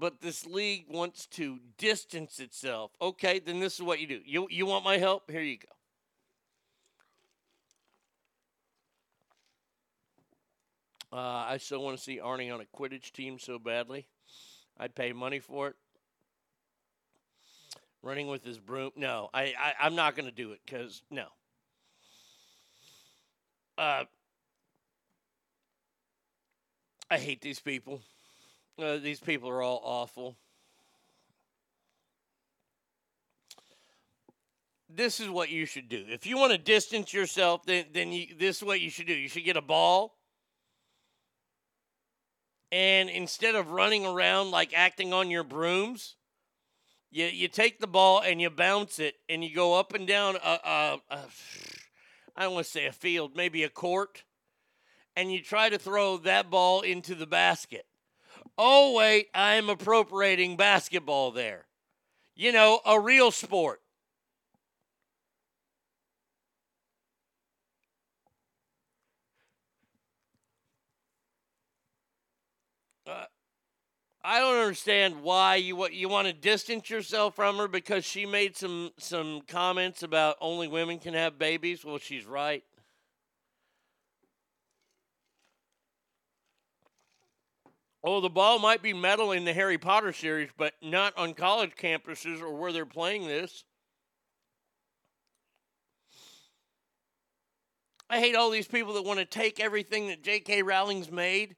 but 0.00 0.20
this 0.20 0.46
league 0.46 0.84
wants 0.88 1.26
to 1.26 1.58
distance 1.76 2.38
itself. 2.38 2.92
Okay, 3.02 3.38
then 3.40 3.58
this 3.58 3.74
is 3.74 3.82
what 3.82 3.98
you 4.00 4.06
do. 4.06 4.20
You 4.24 4.46
you 4.50 4.64
want 4.66 4.84
my 4.84 4.96
help? 4.96 5.30
Here 5.30 5.42
you 5.42 5.58
go. 5.58 5.68
Uh, 11.10 11.46
I 11.48 11.56
still 11.56 11.82
want 11.82 11.96
to 11.96 12.02
see 12.02 12.18
Arnie 12.18 12.52
on 12.52 12.60
a 12.60 12.64
Quidditch 12.64 13.12
team 13.12 13.38
so 13.38 13.58
badly. 13.58 14.06
I'd 14.78 14.94
pay 14.94 15.12
money 15.12 15.40
for 15.40 15.68
it. 15.68 15.76
Running 18.02 18.28
with 18.28 18.44
his 18.44 18.58
broom. 18.58 18.92
No, 18.96 19.28
I, 19.34 19.54
I 19.58 19.74
I'm 19.80 19.96
not 19.96 20.14
going 20.14 20.26
to 20.26 20.34
do 20.34 20.52
it 20.52 20.60
because 20.64 21.02
no. 21.10 21.26
Uh, 23.76 24.04
I 27.10 27.18
hate 27.18 27.40
these 27.40 27.60
people. 27.60 28.00
Uh, 28.78 28.98
these 28.98 29.18
people 29.18 29.48
are 29.48 29.62
all 29.62 29.80
awful. 29.82 30.36
This 34.88 35.20
is 35.20 35.28
what 35.28 35.50
you 35.50 35.66
should 35.66 35.88
do. 35.88 36.04
If 36.08 36.26
you 36.26 36.38
want 36.38 36.52
to 36.52 36.58
distance 36.58 37.12
yourself, 37.12 37.66
then 37.66 37.86
then 37.92 38.12
you, 38.12 38.28
this 38.38 38.58
is 38.58 38.62
what 38.62 38.80
you 38.80 38.90
should 38.90 39.06
do. 39.06 39.14
You 39.14 39.28
should 39.28 39.44
get 39.44 39.56
a 39.56 39.62
ball, 39.62 40.16
and 42.70 43.10
instead 43.10 43.54
of 43.54 43.70
running 43.70 44.06
around 44.06 44.50
like 44.50 44.72
acting 44.72 45.12
on 45.12 45.30
your 45.30 45.44
brooms, 45.44 46.14
you 47.10 47.26
you 47.26 47.48
take 47.48 47.80
the 47.80 47.86
ball 47.86 48.20
and 48.20 48.40
you 48.40 48.50
bounce 48.50 48.98
it, 48.98 49.16
and 49.28 49.42
you 49.42 49.54
go 49.54 49.78
up 49.78 49.94
and 49.94 50.06
down 50.06 50.36
a, 50.36 50.60
a, 50.64 51.00
a 51.10 51.18
I 52.36 52.42
don't 52.42 52.54
want 52.54 52.66
to 52.66 52.72
say 52.72 52.86
a 52.86 52.92
field, 52.92 53.32
maybe 53.34 53.64
a 53.64 53.68
court, 53.68 54.24
and 55.16 55.32
you 55.32 55.42
try 55.42 55.68
to 55.68 55.78
throw 55.78 56.18
that 56.18 56.50
ball 56.50 56.82
into 56.82 57.14
the 57.14 57.26
basket. 57.26 57.86
Oh, 58.56 58.94
wait, 58.94 59.28
I 59.34 59.54
am 59.54 59.68
appropriating 59.68 60.56
basketball 60.56 61.32
there. 61.32 61.66
You 62.36 62.52
know, 62.52 62.80
a 62.86 63.00
real 63.00 63.30
sport. 63.30 63.80
Uh, 73.06 73.24
I 74.24 74.40
don't 74.40 74.58
understand 74.58 75.22
why 75.22 75.56
you 75.56 75.88
you 75.88 76.08
want 76.08 76.26
to 76.26 76.32
distance 76.32 76.90
yourself 76.90 77.36
from 77.36 77.56
her 77.56 77.68
because 77.68 78.04
she 78.04 78.26
made 78.26 78.56
some 78.56 78.90
some 78.98 79.42
comments 79.42 80.02
about 80.02 80.36
only 80.40 80.68
women 80.68 80.98
can 80.98 81.14
have 81.14 81.38
babies. 81.38 81.84
Well, 81.84 81.98
she's 81.98 82.26
right. 82.26 82.64
Oh, 88.04 88.20
the 88.20 88.28
ball 88.28 88.58
might 88.58 88.82
be 88.82 88.92
metal 88.92 89.32
in 89.32 89.44
the 89.44 89.52
Harry 89.52 89.78
Potter 89.78 90.12
series, 90.12 90.50
but 90.56 90.74
not 90.82 91.16
on 91.16 91.34
college 91.34 91.72
campuses 91.76 92.40
or 92.40 92.54
where 92.54 92.72
they're 92.72 92.86
playing 92.86 93.26
this. 93.26 93.64
I 98.08 98.20
hate 98.20 98.34
all 98.34 98.50
these 98.50 98.68
people 98.68 98.94
that 98.94 99.04
want 99.04 99.18
to 99.18 99.24
take 99.24 99.60
everything 99.60 100.06
that 100.08 100.22
J.K. 100.22 100.62
Rowling's 100.62 101.10
made, 101.10 101.56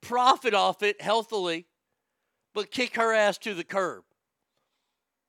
profit 0.00 0.54
off 0.54 0.82
it 0.82 1.00
healthily, 1.00 1.66
but 2.54 2.70
kick 2.70 2.96
her 2.96 3.12
ass 3.12 3.38
to 3.38 3.54
the 3.54 3.64
curb 3.64 4.04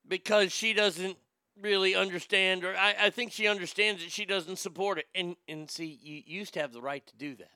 because 0.07 0.51
she 0.51 0.73
doesn't 0.73 1.17
really 1.61 1.95
understand, 1.95 2.63
or 2.63 2.75
I, 2.75 2.95
I 3.03 3.09
think 3.09 3.31
she 3.31 3.47
understands 3.47 4.01
that 4.01 4.11
she 4.11 4.25
doesn't 4.25 4.57
support 4.57 4.97
it. 4.97 5.05
And 5.13 5.35
and 5.47 5.69
see, 5.69 5.99
you 6.01 6.21
used 6.25 6.53
to 6.55 6.61
have 6.61 6.73
the 6.73 6.81
right 6.81 7.05
to 7.05 7.15
do 7.15 7.35
that. 7.35 7.51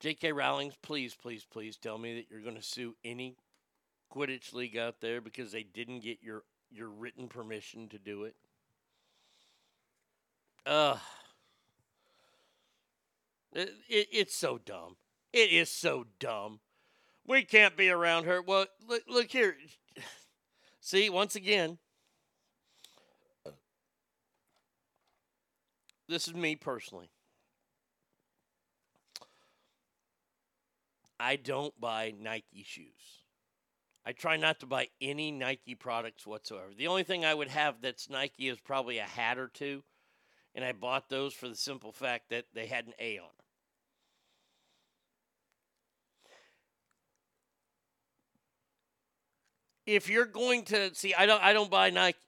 J.K. 0.00 0.32
Rowling's, 0.32 0.74
please, 0.82 1.14
please, 1.14 1.46
please 1.50 1.76
tell 1.76 1.98
me 1.98 2.16
that 2.16 2.26
you're 2.30 2.42
going 2.42 2.56
to 2.56 2.62
sue 2.62 2.94
any 3.04 3.36
Quidditch 4.14 4.52
league 4.52 4.76
out 4.76 5.00
there 5.00 5.20
because 5.20 5.52
they 5.52 5.62
didn't 5.62 6.00
get 6.00 6.18
your 6.22 6.42
your 6.70 6.88
written 6.88 7.28
permission 7.28 7.88
to 7.88 7.98
do 7.98 8.24
it. 8.24 8.34
Ugh. 10.66 10.98
It, 13.56 13.72
it, 13.88 14.08
it's 14.12 14.36
so 14.36 14.58
dumb. 14.58 14.96
It 15.32 15.50
is 15.50 15.70
so 15.70 16.04
dumb. 16.20 16.60
We 17.26 17.42
can't 17.42 17.74
be 17.76 17.88
around 17.88 18.24
her. 18.24 18.42
Well, 18.42 18.66
look, 18.86 19.02
look 19.08 19.30
here. 19.30 19.56
See, 20.80 21.08
once 21.08 21.34
again, 21.34 21.78
this 26.06 26.28
is 26.28 26.34
me 26.34 26.54
personally. 26.54 27.08
I 31.18 31.36
don't 31.36 31.80
buy 31.80 32.12
Nike 32.20 32.62
shoes. 32.62 33.24
I 34.04 34.12
try 34.12 34.36
not 34.36 34.60
to 34.60 34.66
buy 34.66 34.88
any 35.00 35.32
Nike 35.32 35.74
products 35.74 36.26
whatsoever. 36.26 36.72
The 36.76 36.88
only 36.88 37.04
thing 37.04 37.24
I 37.24 37.34
would 37.34 37.48
have 37.48 37.80
that's 37.80 38.10
Nike 38.10 38.48
is 38.48 38.60
probably 38.60 38.98
a 38.98 39.04
hat 39.04 39.38
or 39.38 39.48
two, 39.48 39.82
and 40.54 40.62
I 40.62 40.72
bought 40.72 41.08
those 41.08 41.32
for 41.32 41.48
the 41.48 41.56
simple 41.56 41.90
fact 41.90 42.28
that 42.28 42.44
they 42.52 42.66
had 42.66 42.86
an 42.86 42.92
A 43.00 43.18
on 43.18 43.30
them. 43.36 43.45
If 49.86 50.10
you're 50.10 50.26
going 50.26 50.64
to 50.64 50.94
see, 50.94 51.14
I 51.14 51.26
don't, 51.26 51.42
I 51.42 51.52
don't 51.52 51.70
buy 51.70 51.90
Nike. 51.90 52.18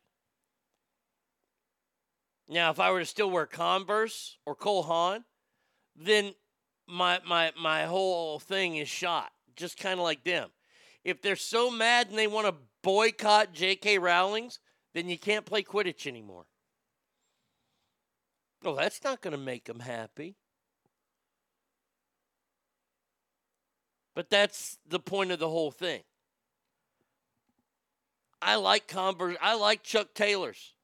Now, 2.48 2.70
if 2.70 2.80
I 2.80 2.90
were 2.90 3.00
to 3.00 3.06
still 3.06 3.30
wear 3.30 3.46
Converse 3.46 4.38
or 4.46 4.54
Cole 4.54 4.84
Haan, 4.84 5.24
then 5.94 6.34
my 6.86 7.20
my 7.26 7.52
my 7.61 7.84
whole 7.84 8.38
thing 8.38 8.76
is 8.76 8.88
shot. 8.88 9.30
Just 9.54 9.78
kind 9.78 9.98
of 9.98 10.04
like 10.04 10.24
them. 10.24 10.48
If 11.04 11.20
they're 11.20 11.36
so 11.36 11.70
mad 11.70 12.09
and 12.09 12.18
they 12.18 12.26
want 12.26 12.46
to 12.46 12.54
boycott 12.82 13.52
J.K. 13.52 13.98
Rowling's, 13.98 14.61
then 14.94 15.09
you 15.09 15.18
can't 15.18 15.44
play 15.44 15.62
Quidditch 15.62 16.06
anymore. 16.06 16.46
Well, 18.62 18.74
that's 18.74 19.04
not 19.04 19.20
going 19.20 19.32
to 19.32 19.38
make 19.38 19.64
them 19.66 19.80
happy. 19.80 20.36
But 24.14 24.30
that's 24.30 24.78
the 24.88 24.98
point 24.98 25.30
of 25.30 25.38
the 25.38 25.48
whole 25.48 25.70
thing. 25.70 26.02
I 28.41 28.57
like 28.57 28.86
Converse. 28.86 29.36
I 29.41 29.55
like 29.55 29.82
Chuck 29.82 30.14
Taylors. 30.14 30.74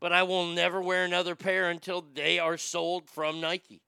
But 0.00 0.12
I 0.12 0.24
will 0.24 0.46
never 0.46 0.80
wear 0.80 1.04
another 1.04 1.36
pair 1.36 1.70
until 1.70 2.04
they 2.14 2.38
are 2.38 2.56
sold 2.56 3.08
from 3.08 3.40
Nike. 3.40 3.80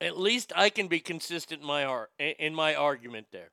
At 0.00 0.18
least 0.18 0.52
I 0.54 0.68
can 0.68 0.88
be 0.88 1.00
consistent 1.00 1.62
in 1.62 1.66
my 1.66 2.04
in 2.18 2.54
my 2.54 2.74
argument 2.74 3.28
there. 3.32 3.50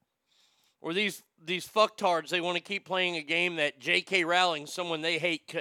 Or 0.82 0.94
these 0.94 1.24
these 1.44 1.68
fucktards, 1.68 2.30
they 2.30 2.42
want 2.42 2.58
to 2.58 2.64
keep 2.64 2.86
playing 2.86 3.16
a 3.16 3.22
game 3.22 3.56
that 3.56 3.80
J.K. 3.80 4.26
Rowling, 4.26 4.68
someone 4.68 5.02
they 5.02 5.18
hate, 5.18 5.54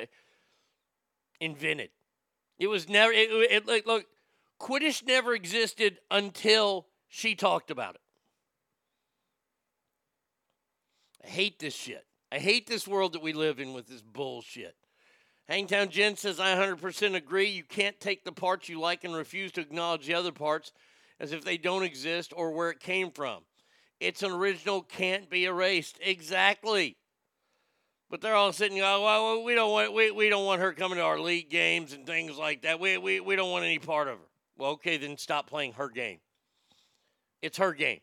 invented. 1.41 1.91
It 2.59 2.67
was 2.67 2.89
never. 2.89 3.13
It, 3.13 3.29
it 3.31 3.87
look, 3.87 4.07
Quidditch 4.63 5.05
never 5.05 5.35
existed 5.35 5.99
until 6.11 6.87
she 7.09 7.35
talked 7.35 7.71
about 7.71 7.97
it. 7.97 8.01
I 11.25 11.29
hate 11.29 11.59
this 11.59 11.75
shit. 11.75 12.07
I 12.31 12.39
hate 12.39 12.69
this 12.69 12.87
world 12.87 13.13
that 13.13 13.23
we 13.23 13.33
live 13.33 13.59
in 13.59 13.75
with 13.75 13.89
this 13.89 14.03
bullshit. 14.03 14.77
Hangtown 15.49 15.91
Jen 15.91 16.17
says, 16.17 16.39
I 16.39 16.55
100% 16.55 17.15
agree. 17.15 17.51
You 17.51 17.65
can't 17.65 17.99
take 17.99 18.25
the 18.25 18.33
parts 18.33 18.69
you 18.69 18.81
like 18.81 19.03
and 19.05 19.15
refuse 19.15 19.51
to 19.53 19.61
acknowledge 19.61 20.07
the 20.07 20.15
other 20.15 20.33
parts 20.33 20.73
as 21.19 21.33
if 21.33 21.45
they 21.45 21.59
don't 21.59 21.83
exist 21.83 22.33
or 22.35 22.53
where 22.53 22.71
it 22.71 22.81
came 22.81 23.11
from. 23.11 23.43
It's 24.01 24.23
an 24.23 24.31
original, 24.31 24.83
can't 24.83 25.29
be 25.29 25.45
erased. 25.45 25.99
Exactly. 26.01 26.97
But 28.09 28.21
they're 28.21 28.35
all 28.35 28.53
sitting, 28.53 28.81
oh, 28.81 29.03
well, 29.03 29.43
we 29.43 29.55
don't 29.55 29.71
want 29.71 29.93
we, 29.93 30.11
we 30.11 30.29
don't 30.29 30.45
want 30.45 30.61
her 30.61 30.73
coming 30.73 30.99
to 30.99 31.05
our 31.05 31.19
league 31.19 31.51
games 31.51 31.93
and 31.93 32.07
things 32.07 32.37
like 32.37 32.63
that. 32.63 32.79
We, 32.79 32.99
we, 32.99 33.21
we 33.21 33.37
don't 33.37 33.51
want 33.51 33.65
any 33.65 33.79
part 33.79 34.09
of 34.09 34.19
her. 34.19 34.32
Well, 34.57 34.73
okay, 34.73 34.97
then 34.97 35.17
stop 35.17 35.49
playing 35.49 35.73
her 35.75 35.89
game. 35.89 36.19
It's 37.41 37.59
her 37.59 37.73
game. 37.73 38.01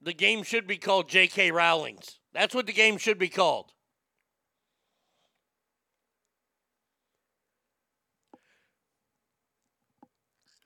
The 0.00 0.12
game 0.14 0.42
should 0.42 0.66
be 0.66 0.78
called 0.78 1.08
J.K. 1.08 1.50
Rowling's. 1.50 2.18
That's 2.32 2.54
what 2.54 2.66
the 2.66 2.72
game 2.72 2.96
should 2.98 3.18
be 3.18 3.28
called. 3.28 3.72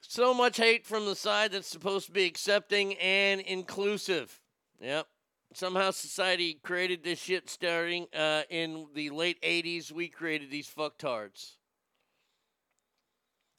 So 0.03 0.35
much 0.35 0.59
hate 0.59 0.87
from 0.87 1.07
the 1.07 1.17
side 1.17 1.53
that's 1.53 1.67
supposed 1.67 2.05
to 2.07 2.13
be 2.13 2.27
accepting 2.27 2.95
and 2.99 3.41
inclusive. 3.41 4.43
Yep. 4.79 5.07
Somehow 5.55 5.91
society 5.91 6.59
created 6.63 7.05
this 7.05 7.21
shit 7.21 7.49
starting 7.49 8.07
uh, 8.15 8.43
in 8.49 8.87
the 8.95 9.11
late 9.11 9.41
80s. 9.43 9.93
We 9.93 10.09
created 10.09 10.51
these 10.51 10.69
fucktards. 10.69 11.57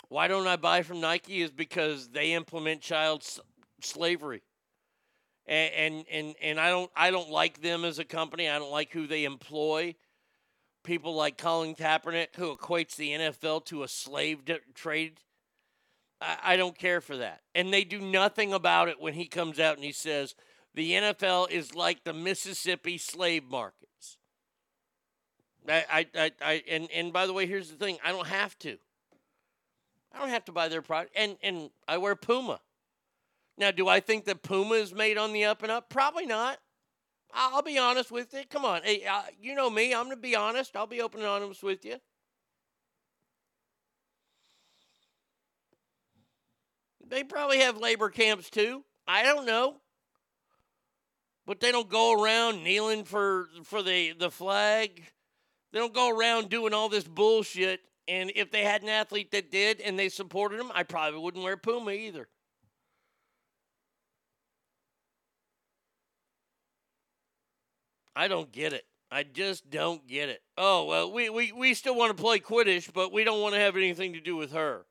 Why 0.09 0.27
don't 0.27 0.47
I 0.47 0.55
buy 0.55 0.81
from 0.83 1.01
Nike? 1.01 1.41
Is 1.41 1.51
because 1.51 2.09
they 2.09 2.33
implement 2.33 2.81
child 2.81 3.21
s- 3.21 3.39
slavery 3.81 4.43
and, 5.45 5.73
and 5.73 6.05
and 6.11 6.35
and 6.41 6.59
I 6.59 6.69
don't 6.69 6.91
I 6.95 7.11
don't 7.11 7.29
like 7.29 7.61
them 7.61 7.85
as 7.85 7.99
a 7.99 8.05
company. 8.05 8.49
I 8.49 8.59
don't 8.59 8.71
like 8.71 8.91
who 8.91 9.07
they 9.07 9.25
employ. 9.25 9.95
People 10.83 11.15
like 11.15 11.37
Colin 11.37 11.75
Kaepernick, 11.75 12.35
who 12.35 12.55
equates 12.55 12.95
the 12.95 13.11
NFL 13.11 13.65
to 13.65 13.83
a 13.83 13.87
slave 13.87 14.41
trade. 14.73 15.19
I, 16.19 16.37
I 16.43 16.57
don't 16.57 16.77
care 16.77 17.01
for 17.01 17.17
that, 17.17 17.41
and 17.55 17.73
they 17.73 17.83
do 17.83 17.99
nothing 17.99 18.53
about 18.53 18.89
it 18.89 18.99
when 18.99 19.13
he 19.13 19.25
comes 19.25 19.59
out 19.59 19.75
and 19.75 19.83
he 19.83 19.91
says 19.91 20.35
the 20.73 20.91
NFL 20.91 21.51
is 21.51 21.75
like 21.75 22.03
the 22.03 22.13
Mississippi 22.13 22.97
slave 22.97 23.43
markets. 23.49 24.17
I, 25.67 25.85
I, 25.89 26.07
I, 26.15 26.31
I 26.41 26.63
and 26.69 26.89
and 26.93 27.13
by 27.13 27.25
the 27.25 27.33
way, 27.33 27.45
here's 27.45 27.69
the 27.69 27.77
thing: 27.77 27.97
I 28.03 28.11
don't 28.11 28.27
have 28.27 28.57
to. 28.59 28.77
I 30.11 30.19
don't 30.19 30.29
have 30.29 30.45
to 30.45 30.51
buy 30.51 30.67
their 30.67 30.81
product, 30.81 31.13
and 31.15 31.37
and 31.41 31.69
I 31.87 31.97
wear 31.97 32.15
Puma. 32.15 32.59
Now, 33.57 33.71
do 33.71 33.87
I 33.87 33.99
think 33.99 34.25
that 34.25 34.41
Puma 34.41 34.75
is 34.75 34.93
made 34.93 35.17
on 35.17 35.31
the 35.31 35.45
up 35.45 35.61
and 35.63 35.71
up? 35.71 35.89
Probably 35.89 36.25
not. 36.25 36.57
I'll 37.33 37.61
be 37.61 37.77
honest 37.77 38.11
with 38.11 38.33
it. 38.33 38.49
Come 38.49 38.65
on. 38.65 38.81
Hey, 38.83 39.05
uh, 39.05 39.23
you 39.39 39.55
know 39.55 39.69
me. 39.69 39.93
I'm 39.93 40.05
going 40.05 40.15
to 40.15 40.21
be 40.21 40.35
honest. 40.35 40.75
I'll 40.75 40.87
be 40.87 41.01
open 41.01 41.21
and 41.21 41.29
honest 41.29 41.63
with 41.63 41.83
you. 41.83 41.97
They 47.07 47.23
probably 47.23 47.59
have 47.59 47.77
labor 47.77 48.09
camps 48.09 48.49
too. 48.49 48.83
I 49.07 49.23
don't 49.23 49.45
know. 49.45 49.77
But 51.45 51.59
they 51.59 51.71
don't 51.71 51.89
go 51.89 52.21
around 52.21 52.63
kneeling 52.63 53.03
for 53.03 53.47
for 53.63 53.83
the, 53.83 54.13
the 54.13 54.31
flag. 54.31 55.03
They 55.71 55.79
don't 55.79 55.93
go 55.93 56.09
around 56.09 56.49
doing 56.49 56.73
all 56.73 56.89
this 56.89 57.03
bullshit. 57.03 57.81
And 58.07 58.31
if 58.35 58.51
they 58.51 58.63
had 58.63 58.83
an 58.83 58.89
athlete 58.89 59.31
that 59.31 59.51
did 59.51 59.79
and 59.79 59.97
they 59.97 60.09
supported 60.09 60.59
him, 60.59 60.71
I 60.73 60.83
probably 60.83 61.19
wouldn't 61.19 61.43
wear 61.43 61.57
Puma 61.57 61.91
either. 61.91 62.27
I 68.15 68.27
don't 68.27 68.51
get 68.51 68.73
it. 68.73 68.85
I 69.09 69.23
just 69.23 69.69
don't 69.69 70.05
get 70.07 70.29
it. 70.29 70.41
Oh, 70.57 70.85
well, 70.85 71.11
we, 71.11 71.29
we, 71.29 71.51
we 71.51 71.73
still 71.73 71.95
want 71.95 72.15
to 72.15 72.21
play 72.21 72.39
Quidditch, 72.39 72.91
but 72.93 73.11
we 73.11 73.23
don't 73.23 73.41
want 73.41 73.53
to 73.53 73.59
have 73.59 73.75
anything 73.77 74.13
to 74.13 74.19
do 74.19 74.35
with 74.35 74.51
her. 74.51 74.85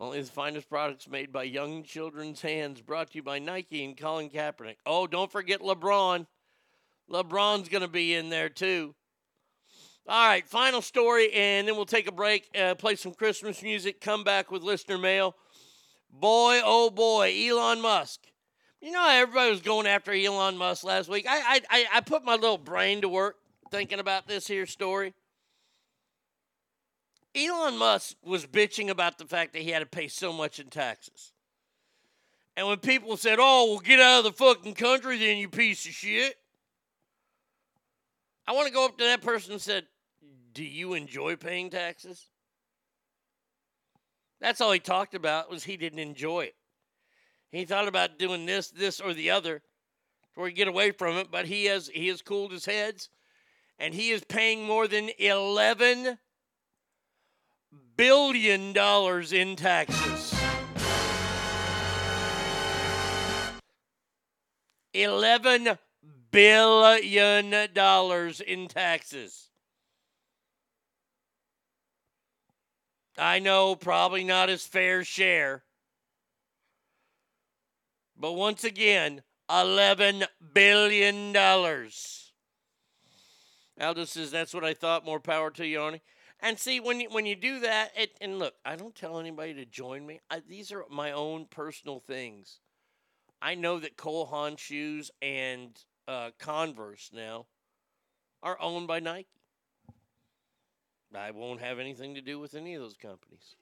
Only 0.00 0.20
the 0.20 0.30
finest 0.30 0.68
products 0.68 1.08
made 1.08 1.32
by 1.32 1.42
young 1.42 1.82
children's 1.82 2.40
hands, 2.40 2.80
brought 2.80 3.10
to 3.10 3.16
you 3.16 3.22
by 3.22 3.40
Nike 3.40 3.84
and 3.84 3.96
Colin 3.96 4.30
Kaepernick. 4.30 4.76
Oh, 4.86 5.08
don't 5.08 5.30
forget 5.30 5.60
LeBron. 5.60 6.26
LeBron's 7.10 7.68
going 7.68 7.82
to 7.82 7.88
be 7.88 8.14
in 8.14 8.28
there 8.28 8.48
too. 8.48 8.94
All 10.06 10.28
right, 10.28 10.46
final 10.48 10.80
story, 10.80 11.32
and 11.32 11.66
then 11.66 11.76
we'll 11.76 11.84
take 11.84 12.06
a 12.06 12.12
break, 12.12 12.48
uh, 12.58 12.76
play 12.76 12.94
some 12.94 13.12
Christmas 13.12 13.62
music, 13.62 14.00
come 14.00 14.24
back 14.24 14.50
with 14.50 14.62
listener 14.62 14.98
mail. 14.98 15.34
Boy, 16.10 16.60
oh 16.64 16.90
boy, 16.90 17.34
Elon 17.36 17.82
Musk. 17.82 18.20
You 18.80 18.92
know 18.92 19.06
everybody 19.06 19.50
was 19.50 19.60
going 19.60 19.86
after 19.86 20.12
Elon 20.12 20.56
Musk 20.56 20.84
last 20.84 21.08
week. 21.08 21.26
I, 21.28 21.60
I, 21.68 21.86
I 21.92 22.00
put 22.00 22.24
my 22.24 22.36
little 22.36 22.56
brain 22.56 23.00
to 23.02 23.08
work 23.08 23.36
thinking 23.70 23.98
about 23.98 24.28
this 24.28 24.46
here 24.46 24.64
story. 24.64 25.12
Elon 27.36 27.76
Musk 27.76 28.16
was 28.22 28.46
bitching 28.46 28.88
about 28.88 29.18
the 29.18 29.26
fact 29.26 29.52
that 29.52 29.62
he 29.62 29.70
had 29.70 29.80
to 29.80 29.86
pay 29.86 30.08
so 30.08 30.32
much 30.32 30.58
in 30.58 30.68
taxes. 30.68 31.32
And 32.56 32.66
when 32.66 32.78
people 32.78 33.16
said, 33.16 33.38
oh, 33.40 33.70
well, 33.70 33.78
get 33.78 34.00
out 34.00 34.18
of 34.18 34.24
the 34.24 34.32
fucking 34.32 34.74
country 34.74 35.18
then, 35.18 35.38
you 35.38 35.48
piece 35.48 35.86
of 35.86 35.92
shit. 35.92 36.34
I 38.46 38.52
want 38.52 38.66
to 38.66 38.72
go 38.72 38.84
up 38.84 38.98
to 38.98 39.04
that 39.04 39.22
person 39.22 39.52
and 39.52 39.60
said, 39.60 39.86
do 40.54 40.64
you 40.64 40.94
enjoy 40.94 41.36
paying 41.36 41.70
taxes? 41.70 42.26
That's 44.40 44.60
all 44.60 44.72
he 44.72 44.80
talked 44.80 45.14
about 45.14 45.50
was 45.50 45.64
he 45.64 45.76
didn't 45.76 45.98
enjoy 45.98 46.42
it. 46.42 46.54
He 47.52 47.64
thought 47.64 47.88
about 47.88 48.18
doing 48.18 48.46
this, 48.46 48.70
this, 48.70 49.00
or 49.00 49.14
the 49.14 49.30
other, 49.30 49.58
to 49.58 50.40
where 50.40 50.48
he 50.48 50.54
get 50.54 50.68
away 50.68 50.90
from 50.90 51.16
it. 51.16 51.30
But 51.30 51.46
he 51.46 51.66
has 51.66 51.88
he 51.88 52.08
has 52.08 52.22
cooled 52.22 52.52
his 52.52 52.66
heads, 52.66 53.08
and 53.78 53.94
he 53.94 54.10
is 54.10 54.24
paying 54.24 54.64
more 54.64 54.86
than 54.86 55.10
eleven 55.18 56.18
billion 57.96 58.72
dollars 58.72 59.32
in 59.32 59.56
taxes. 59.56 60.34
Eleven 64.94 65.78
billion 66.30 67.72
dollars 67.72 68.40
in 68.40 68.68
taxes. 68.68 69.48
I 73.18 73.40
know, 73.40 73.74
probably 73.74 74.22
not 74.22 74.48
his 74.48 74.64
fair 74.64 75.02
share. 75.02 75.64
But 78.16 78.32
once 78.32 78.64
again, 78.64 79.22
$11 79.50 80.24
billion. 80.52 81.36
Aldous 83.80 84.10
says, 84.10 84.30
that's 84.30 84.54
what 84.54 84.64
I 84.64 84.74
thought. 84.74 85.04
More 85.04 85.20
power 85.20 85.50
to 85.52 85.66
you, 85.66 85.78
Arnie. 85.78 86.00
And 86.40 86.58
see, 86.58 86.78
when 86.78 87.00
you, 87.00 87.08
when 87.10 87.26
you 87.26 87.34
do 87.34 87.60
that, 87.60 87.90
it, 87.96 88.16
and 88.20 88.38
look, 88.38 88.54
I 88.64 88.76
don't 88.76 88.94
tell 88.94 89.18
anybody 89.18 89.54
to 89.54 89.64
join 89.64 90.06
me. 90.06 90.20
I, 90.30 90.40
these 90.46 90.70
are 90.70 90.84
my 90.88 91.10
own 91.10 91.46
personal 91.46 91.98
things. 91.98 92.60
I 93.42 93.54
know 93.54 93.80
that 93.80 93.96
Cole 93.96 94.26
Haan 94.26 94.56
shoes 94.56 95.10
and 95.20 95.70
uh, 96.06 96.30
Converse 96.38 97.10
now 97.12 97.46
are 98.42 98.60
owned 98.60 98.86
by 98.86 99.00
Nike. 99.00 99.28
I 101.14 101.30
won't 101.30 101.60
have 101.60 101.78
anything 101.78 102.14
to 102.14 102.20
do 102.20 102.38
with 102.38 102.54
any 102.54 102.74
of 102.74 102.82
those 102.82 102.96
companies. 102.96 103.56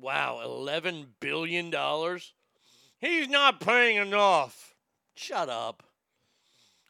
Wow, 0.00 0.40
$11 0.44 1.08
billion? 1.20 1.72
He's 2.98 3.28
not 3.28 3.60
paying 3.60 3.96
enough. 3.96 4.69
Shut 5.20 5.50
up. 5.50 5.82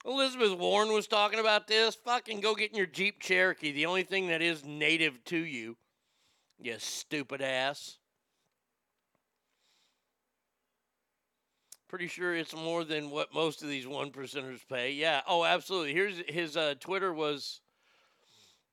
Elizabeth 0.07 0.57
Warren 0.57 0.93
was 0.93 1.09
talking 1.09 1.40
about 1.40 1.66
this. 1.66 1.97
Fucking 1.97 2.40
go 2.40 2.55
get 2.55 2.70
in 2.70 2.77
your 2.77 2.86
Jeep 2.86 3.19
Cherokee, 3.19 3.73
the 3.73 3.86
only 3.86 4.05
thing 4.05 4.28
that 4.28 4.40
is 4.40 4.65
native 4.65 5.24
to 5.24 5.36
you. 5.36 5.77
You 6.61 6.77
stupid 6.78 7.43
ass. 7.43 7.98
Pretty 11.89 12.07
sure 12.07 12.36
it's 12.36 12.55
more 12.55 12.85
than 12.85 13.11
what 13.11 13.35
most 13.35 13.62
of 13.65 13.69
these 13.69 13.89
one 13.89 14.12
percenters 14.12 14.61
pay. 14.69 14.93
Yeah. 14.93 15.23
Oh, 15.27 15.44
absolutely. 15.44 15.93
Here's 15.93 16.23
his 16.28 16.57
uh, 16.57 16.74
Twitter 16.78 17.12
was. 17.12 17.61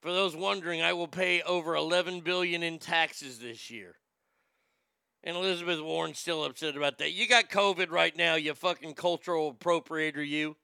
For 0.02 0.14
those 0.14 0.36
wondering, 0.36 0.84
I 0.84 0.94
will 0.94 1.08
pay 1.08 1.42
over 1.42 1.76
11 1.76 2.20
billion 2.20 2.62
in 2.62 2.78
taxes 2.78 3.40
this 3.40 3.72
year. 3.72 3.96
And 5.24 5.36
Elizabeth 5.36 5.82
Warren's 5.82 6.20
still 6.20 6.44
upset 6.44 6.78
about 6.78 7.00
that. 7.00 7.12
You 7.12 7.28
got 7.28 7.50
COVID 7.50 7.90
right 7.90 8.16
now, 8.16 8.36
you 8.36 8.54
fucking 8.54 8.94
cultural 8.94 9.54
appropriator, 9.54 10.26
you. 10.26 10.56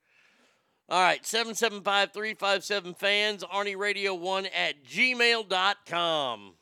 All 0.90 1.02
right, 1.02 1.26
775 1.26 2.14
357 2.14 2.94
fans, 2.94 3.44
Arnie 3.44 3.78
Radio 3.78 4.14
1 4.14 4.46
at 4.48 4.84
gmail.com. 4.86 6.54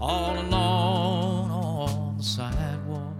all 0.00 0.38
alone 0.38 1.50
on 1.50 2.16
the 2.16 2.22
sidewalk. 2.22 3.16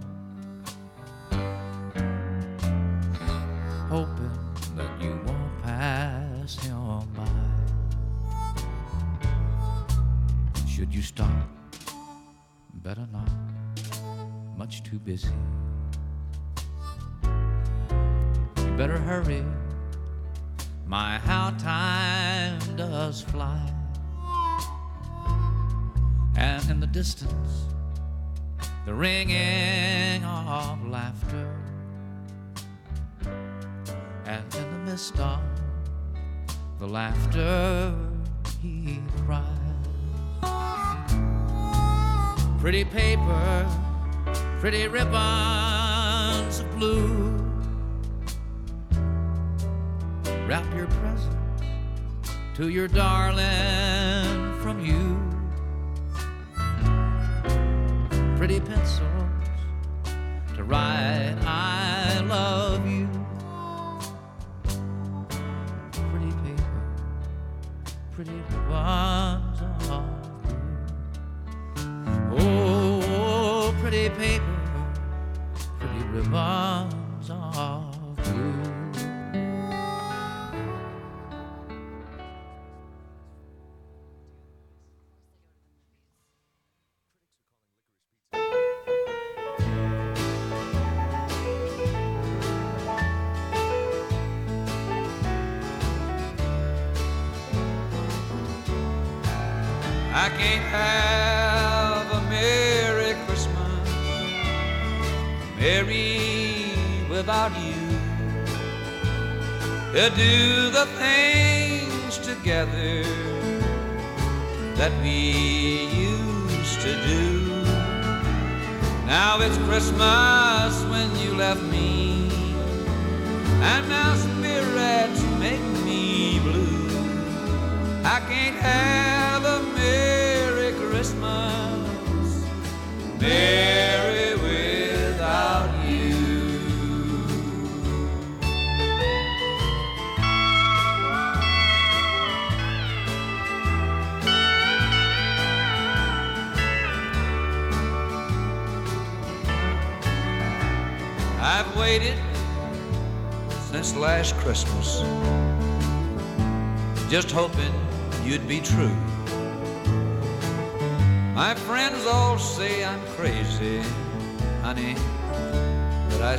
Hoping 3.87 4.31
that 4.75 5.01
you 5.01 5.19
won't 5.25 5.61
pass 5.63 6.55
him 6.65 7.07
by. 7.15 7.27
Should 10.67 10.93
you 10.95 11.03
stop? 11.03 11.29
Better 12.73 13.07
not, 13.11 13.29
much 14.57 14.81
too 14.83 14.97
busy. 14.97 15.29
You 17.23 18.71
better 18.75 18.97
hurry, 18.97 19.43
my 20.87 21.19
how 21.19 21.51
time 21.59 22.57
does 22.75 23.21
fly. 23.21 23.70
Distance, 26.91 27.67
the 28.85 28.93
ringing 28.93 30.23
of 30.25 30.85
laughter. 30.87 31.55
And 34.25 34.55
in 34.55 34.71
the 34.71 34.91
midst 34.91 35.17
of 35.19 35.39
the 36.79 36.87
laughter, 36.87 37.93
he 38.61 38.99
cries. 39.25 39.47
Pretty 42.59 42.83
paper, 42.83 43.67
pretty 44.59 44.87
ribbons 44.87 46.59
of 46.59 46.71
blue. 46.77 47.37
Wrap 50.45 50.65
your 50.75 50.87
present 50.87 51.37
to 52.55 52.67
your 52.67 52.89
darling 52.89 54.59
from 54.61 54.85
you. 54.85 55.30
Pretty 58.41 58.59
pencils 58.59 59.03
to 60.55 60.63
write 60.63 61.35
I 61.45 62.21
love 62.21 62.87
you. 62.89 63.07
Pretty 66.09 66.31
paper, 66.41 66.81
pretty 68.13 68.31
ribbons 68.31 69.40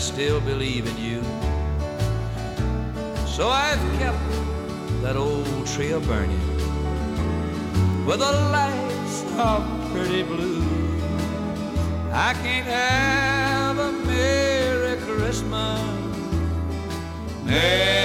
still 0.03 0.41
believe 0.41 0.85
in 0.89 0.99
you. 0.99 1.23
So 3.25 3.49
I've 3.49 3.81
kept 4.01 4.19
that 5.01 5.15
old 5.17 5.47
a 5.69 6.01
burning 6.01 6.47
with 8.05 8.19
the 8.19 8.33
lights 8.51 9.25
of 9.39 9.63
pretty 9.93 10.25
blue. 10.25 10.61
I 12.13 12.35
can't 12.43 12.67
have 12.67 13.79
a 13.79 13.93
Merry 13.93 14.97
Christmas, 15.03 15.81
Merry 17.45 18.02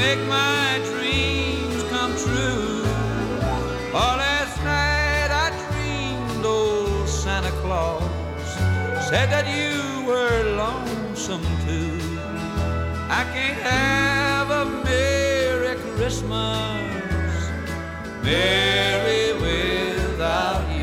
make 0.00 0.22
my 0.26 0.80
dreams 0.92 1.82
come 1.92 2.12
true. 2.24 2.82
Oh, 3.92 4.14
last 4.26 4.56
night 4.64 5.30
I 5.44 5.48
dreamed 5.66 6.44
old 6.44 7.06
Santa 7.06 7.52
Claus 7.62 8.02
said 9.10 9.28
that 9.34 9.46
you 9.56 10.06
were 10.08 10.38
lonesome 10.64 11.46
too. 11.66 11.98
I 13.20 13.22
can't 13.34 13.60
have 13.72 14.48
a 14.62 14.64
Merry 14.84 15.74
Christmas, 15.94 17.34
Merry 18.22 19.24
without 19.44 20.62
you. 20.74 20.79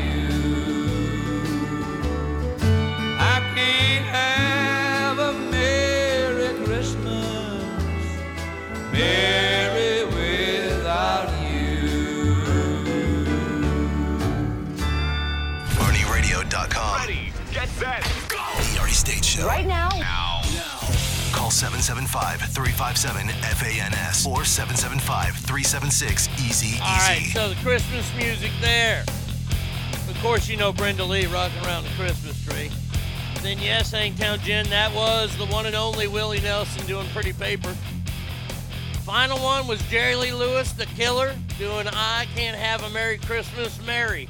Show. 19.38 19.46
Right 19.46 19.66
now. 19.66 19.88
Now. 19.90 20.40
Call 21.32 21.52
775 21.52 22.40
357 22.40 23.28
FANS 23.28 24.26
or 24.26 24.44
775 24.44 25.36
376 25.36 26.28
Easy 26.40 26.80
All 26.80 26.88
right, 26.98 27.20
Easy. 27.20 27.30
so 27.30 27.48
the 27.48 27.54
Christmas 27.62 28.12
music 28.16 28.50
there. 28.60 29.04
Of 30.08 30.18
course, 30.20 30.48
you 30.48 30.56
know 30.56 30.72
Brenda 30.72 31.04
Lee 31.04 31.26
rocking 31.26 31.64
around 31.64 31.84
the 31.84 31.90
Christmas 31.90 32.44
tree. 32.44 32.68
Then, 33.40 33.60
yes, 33.60 33.92
Hangtown 33.92 34.40
Jen, 34.40 34.68
that 34.70 34.92
was 34.92 35.36
the 35.36 35.46
one 35.46 35.66
and 35.66 35.76
only 35.76 36.08
Willie 36.08 36.40
Nelson 36.40 36.84
doing 36.88 37.06
Pretty 37.10 37.32
Paper. 37.32 37.76
Final 39.04 39.38
one 39.38 39.68
was 39.68 39.80
Jerry 39.82 40.16
Lee 40.16 40.32
Lewis, 40.32 40.72
the 40.72 40.86
killer, 40.86 41.32
doing 41.60 41.86
I 41.86 42.26
Can't 42.34 42.56
Have 42.56 42.82
a 42.82 42.90
Merry 42.90 43.18
Christmas, 43.18 43.80
Mary. 43.86 44.28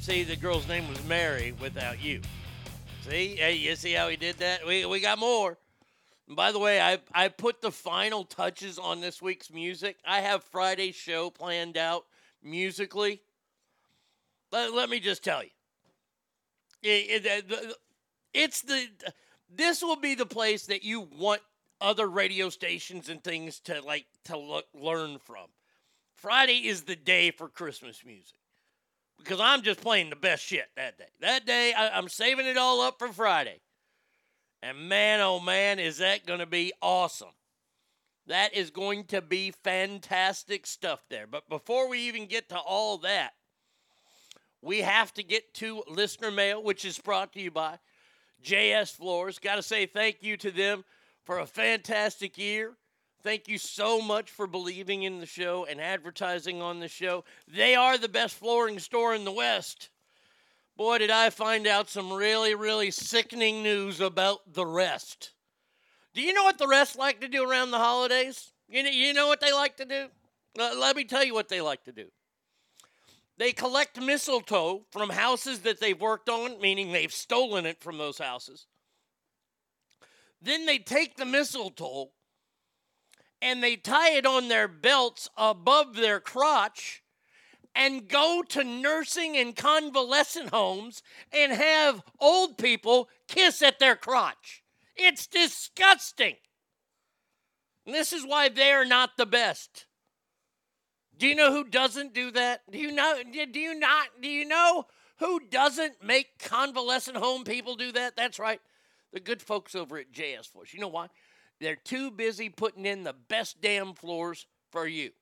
See, 0.00 0.22
the 0.22 0.36
girl's 0.36 0.68
name 0.68 0.88
was 0.88 1.04
Mary 1.06 1.52
without 1.60 2.00
you. 2.00 2.20
See, 3.08 3.36
hey, 3.36 3.54
you 3.54 3.76
see 3.76 3.92
how 3.92 4.08
he 4.08 4.16
did 4.16 4.38
that? 4.38 4.66
We, 4.66 4.84
we 4.84 4.98
got 5.00 5.18
more. 5.18 5.56
And 6.26 6.36
by 6.36 6.50
the 6.50 6.58
way, 6.58 6.80
I, 6.80 6.98
I 7.14 7.28
put 7.28 7.60
the 7.60 7.70
final 7.70 8.24
touches 8.24 8.78
on 8.80 9.00
this 9.00 9.22
week's 9.22 9.50
music. 9.52 9.96
I 10.04 10.20
have 10.22 10.42
Friday's 10.42 10.96
show 10.96 11.30
planned 11.30 11.76
out 11.76 12.04
musically. 12.42 13.20
Let, 14.50 14.74
let 14.74 14.90
me 14.90 14.98
just 14.98 15.22
tell 15.22 15.42
you. 15.42 15.50
It- 16.82 17.26
it- 17.26 17.76
it's 18.34 18.60
the 18.62 18.86
this 19.48 19.80
will 19.82 19.96
be 19.96 20.14
the 20.14 20.26
place 20.26 20.66
that 20.66 20.82
you 20.84 21.00
want 21.00 21.40
other 21.80 22.06
radio 22.06 22.50
stations 22.50 23.08
and 23.08 23.22
things 23.24 23.60
to 23.60 23.80
like 23.80 24.04
to 24.24 24.36
look, 24.36 24.66
learn 24.74 25.18
from. 25.18 25.46
Friday 26.16 26.66
is 26.66 26.82
the 26.82 26.96
day 26.96 27.30
for 27.30 27.48
Christmas 27.48 28.04
music 28.04 28.38
because 29.26 29.40
I'm 29.40 29.62
just 29.62 29.80
playing 29.80 30.10
the 30.10 30.16
best 30.16 30.44
shit 30.44 30.68
that 30.76 30.98
day. 30.98 31.08
That 31.20 31.46
day, 31.46 31.72
I, 31.76 31.98
I'm 31.98 32.08
saving 32.08 32.46
it 32.46 32.56
all 32.56 32.80
up 32.80 32.98
for 32.98 33.08
Friday. 33.08 33.60
And 34.62 34.88
man, 34.88 35.20
oh 35.20 35.40
man, 35.40 35.78
is 35.78 35.98
that 35.98 36.26
going 36.26 36.38
to 36.38 36.46
be 36.46 36.72
awesome. 36.80 37.34
That 38.28 38.54
is 38.54 38.70
going 38.70 39.04
to 39.06 39.20
be 39.20 39.50
fantastic 39.50 40.66
stuff 40.66 41.04
there. 41.10 41.26
But 41.26 41.48
before 41.48 41.88
we 41.88 42.00
even 42.00 42.26
get 42.26 42.48
to 42.50 42.58
all 42.58 42.98
that, 42.98 43.32
we 44.62 44.80
have 44.80 45.12
to 45.14 45.22
get 45.22 45.54
to 45.54 45.82
listener 45.88 46.30
mail, 46.30 46.62
which 46.62 46.84
is 46.84 46.98
brought 46.98 47.32
to 47.32 47.40
you 47.40 47.50
by 47.50 47.78
JS 48.44 48.92
Floors. 48.92 49.38
Got 49.38 49.56
to 49.56 49.62
say 49.62 49.86
thank 49.86 50.22
you 50.22 50.36
to 50.38 50.50
them 50.50 50.84
for 51.24 51.38
a 51.38 51.46
fantastic 51.46 52.38
year. 52.38 52.72
Thank 53.22 53.48
you 53.48 53.58
so 53.58 54.00
much 54.00 54.30
for 54.30 54.46
believing 54.46 55.02
in 55.02 55.18
the 55.18 55.26
show 55.26 55.66
and 55.68 55.80
advertising 55.80 56.62
on 56.62 56.80
the 56.80 56.88
show. 56.88 57.24
They 57.48 57.74
are 57.74 57.98
the 57.98 58.08
best 58.08 58.36
flooring 58.36 58.78
store 58.78 59.14
in 59.14 59.24
the 59.24 59.32
West. 59.32 59.88
Boy, 60.76 60.98
did 60.98 61.10
I 61.10 61.30
find 61.30 61.66
out 61.66 61.88
some 61.88 62.12
really, 62.12 62.54
really 62.54 62.90
sickening 62.90 63.62
news 63.62 64.00
about 64.00 64.52
the 64.52 64.66
rest. 64.66 65.32
Do 66.14 66.22
you 66.22 66.32
know 66.32 66.44
what 66.44 66.58
the 66.58 66.68
rest 66.68 66.96
like 66.96 67.20
to 67.20 67.28
do 67.28 67.48
around 67.48 67.70
the 67.70 67.78
holidays? 67.78 68.52
You 68.68 68.82
know, 68.82 68.90
you 68.90 69.12
know 69.12 69.26
what 69.26 69.40
they 69.40 69.52
like 69.52 69.76
to 69.78 69.84
do? 69.84 70.06
Let 70.56 70.96
me 70.96 71.04
tell 71.04 71.24
you 71.24 71.34
what 71.34 71.48
they 71.48 71.60
like 71.60 71.84
to 71.84 71.92
do. 71.92 72.06
They 73.38 73.52
collect 73.52 74.00
mistletoe 74.00 74.86
from 74.90 75.10
houses 75.10 75.60
that 75.60 75.80
they've 75.80 76.00
worked 76.00 76.28
on, 76.28 76.60
meaning 76.60 76.92
they've 76.92 77.12
stolen 77.12 77.66
it 77.66 77.82
from 77.82 77.98
those 77.98 78.18
houses. 78.18 78.66
Then 80.40 80.64
they 80.64 80.78
take 80.78 81.16
the 81.16 81.26
mistletoe 81.26 82.10
and 83.46 83.62
they 83.62 83.76
tie 83.76 84.10
it 84.10 84.26
on 84.26 84.48
their 84.48 84.66
belts 84.66 85.30
above 85.36 85.94
their 85.94 86.18
crotch 86.18 87.04
and 87.76 88.08
go 88.08 88.42
to 88.48 88.64
nursing 88.64 89.36
and 89.36 89.54
convalescent 89.54 90.50
homes 90.50 91.00
and 91.32 91.52
have 91.52 92.02
old 92.18 92.58
people 92.58 93.08
kiss 93.28 93.62
at 93.62 93.78
their 93.78 93.94
crotch. 93.94 94.64
It's 94.96 95.28
disgusting. 95.28 96.34
And 97.84 97.94
this 97.94 98.12
is 98.12 98.26
why 98.26 98.48
they 98.48 98.72
are 98.72 98.84
not 98.84 99.16
the 99.16 99.26
best. 99.26 99.86
Do 101.16 101.28
you 101.28 101.36
know 101.36 101.52
who 101.52 101.62
doesn't 101.62 102.14
do 102.14 102.32
that? 102.32 102.62
Do 102.68 102.78
you 102.78 102.90
know 102.90 103.22
do 103.32 103.60
you 103.60 103.78
not 103.78 104.08
do 104.20 104.28
you 104.28 104.44
know 104.44 104.86
who 105.18 105.38
doesn't 105.38 106.02
make 106.02 106.40
convalescent 106.40 107.16
home 107.16 107.44
people 107.44 107.76
do 107.76 107.92
that? 107.92 108.16
That's 108.16 108.40
right. 108.40 108.60
The 109.12 109.20
good 109.20 109.40
folks 109.40 109.76
over 109.76 109.98
at 109.98 110.12
JS 110.12 110.50
Floors. 110.50 110.74
You 110.74 110.80
know 110.80 110.88
why? 110.88 111.06
They're 111.60 111.76
too 111.76 112.10
busy 112.10 112.48
putting 112.50 112.84
in 112.84 113.04
the 113.04 113.14
best 113.14 113.62
damn 113.62 113.94
floors 113.94 114.46
for 114.70 114.86
you. 114.86 115.12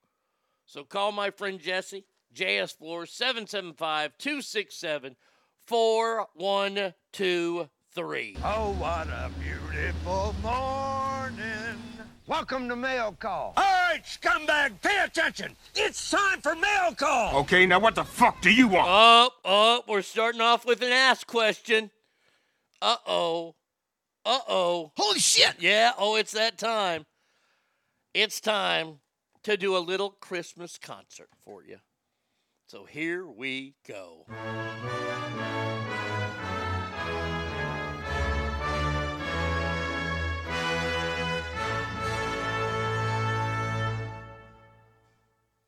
So 0.67 0.83
call 0.83 1.13
my 1.13 1.31
friend 1.31 1.61
Jesse, 1.61 2.05
JS 2.35 2.77
Floors, 2.77 3.13
775 3.13 4.19
267 4.19 5.15
4123. 5.67 8.37
Oh, 8.43 8.73
what 8.73 9.07
a 9.07 9.31
beautiful 9.41 10.35
morning. 10.43 11.79
Welcome 12.27 12.69
to 12.71 12.77
Mail 12.77 13.15
Call. 13.21 13.53
All 13.57 13.63
right, 13.63 14.03
scumbag, 14.03 14.81
pay 14.83 15.05
attention. 15.05 15.55
It's 15.77 16.11
time 16.11 16.41
for 16.41 16.57
mail 16.57 16.93
call. 16.97 17.37
Okay, 17.41 17.67
now 17.67 17.79
what 17.79 17.95
the 17.95 18.05
fuck 18.05 18.41
do 18.41 18.51
you 18.51 18.67
want? 18.67 18.89
Up, 18.89 19.35
up. 19.45 19.87
We're 19.87 20.03
starting 20.03 20.41
off 20.41 20.67
with 20.67 20.83
an 20.83 20.91
ask 20.91 21.25
question. 21.27 21.91
Uh 22.83 22.97
oh. 23.07 23.55
Uh 24.25 24.39
oh. 24.49 24.93
Holy 24.97 25.19
shit. 25.19 25.57
Yeah, 25.59 25.93
oh, 25.99 26.17
it's 26.17 26.33
that 26.33 26.57
time. 26.57 27.05
It's 28.15 28.41
time 28.41 29.01
to 29.43 29.57
do 29.57 29.77
a 29.77 29.79
little 29.79 30.11
Christmas 30.11 30.79
concert 30.79 31.29
for 31.45 31.63
you. 31.63 31.79
So 32.67 32.85
here 32.85 33.27
we 33.27 33.75
go. 33.87 34.25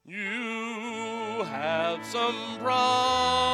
You 0.07 1.45
have 1.45 2.05
some 2.07 2.59
problems. 2.61 3.46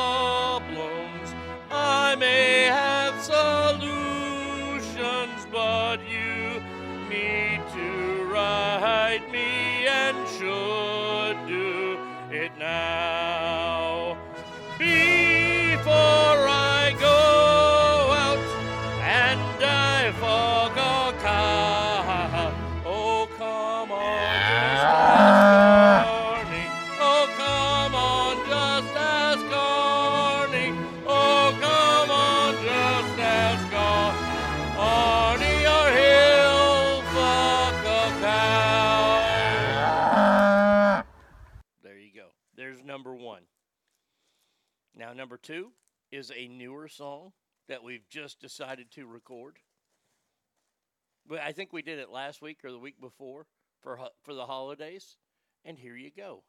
Number 45.15 45.37
two 45.37 45.73
is 46.11 46.33
a 46.35 46.49
newer 46.49 46.89
song 46.89 47.33
that 47.69 47.85
we've 47.85 48.09
just 48.09 48.41
decided 48.41 48.91
to 48.93 49.07
record. 49.07 49.59
But 51.27 51.41
I 51.41 51.53
think 51.53 51.73
we 51.73 51.83
did 51.83 51.99
it 51.99 52.11
last 52.11 52.41
week 52.41 52.59
or 52.65 52.73
the 52.73 52.79
week 52.79 53.01
before 53.01 53.47
for 53.81 53.99
for 54.23 54.35
the 54.35 54.47
holidays, 54.47 55.17
and 55.65 55.79
here 55.79 55.97
you 55.97 56.11
go. 56.17 56.43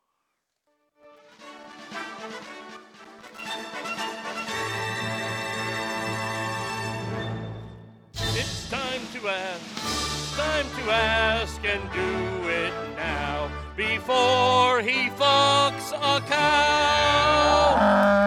It's 8.36 8.70
time 8.70 9.02
to 9.14 9.28
ask, 9.28 10.38
time 10.38 10.66
to 10.66 10.92
ask 10.92 11.66
and 11.66 11.92
do 11.92 12.50
it 12.50 12.74
now 12.96 13.63
before 13.76 14.82
he 14.82 15.10
fucks 15.10 15.92
a 15.94 16.22
cow. 16.28 17.76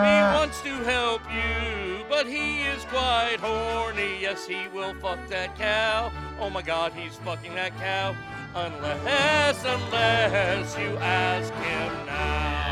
He 0.04 0.36
wants 0.36 0.60
to 0.62 0.74
help 0.84 1.22
you, 1.32 2.04
but 2.08 2.26
he 2.26 2.62
is 2.62 2.84
quite 2.84 3.38
horny. 3.40 4.20
Yes, 4.20 4.46
he 4.46 4.68
will 4.68 4.94
fuck 4.94 5.26
that 5.28 5.56
cow. 5.56 6.10
Oh 6.40 6.50
my 6.50 6.62
god, 6.62 6.92
he's 6.92 7.16
fucking 7.16 7.54
that 7.54 7.76
cow. 7.78 8.14
Unless, 8.54 9.64
unless 9.64 10.78
you 10.78 10.96
ask 10.98 11.52
him 11.52 12.06
now. 12.06 12.66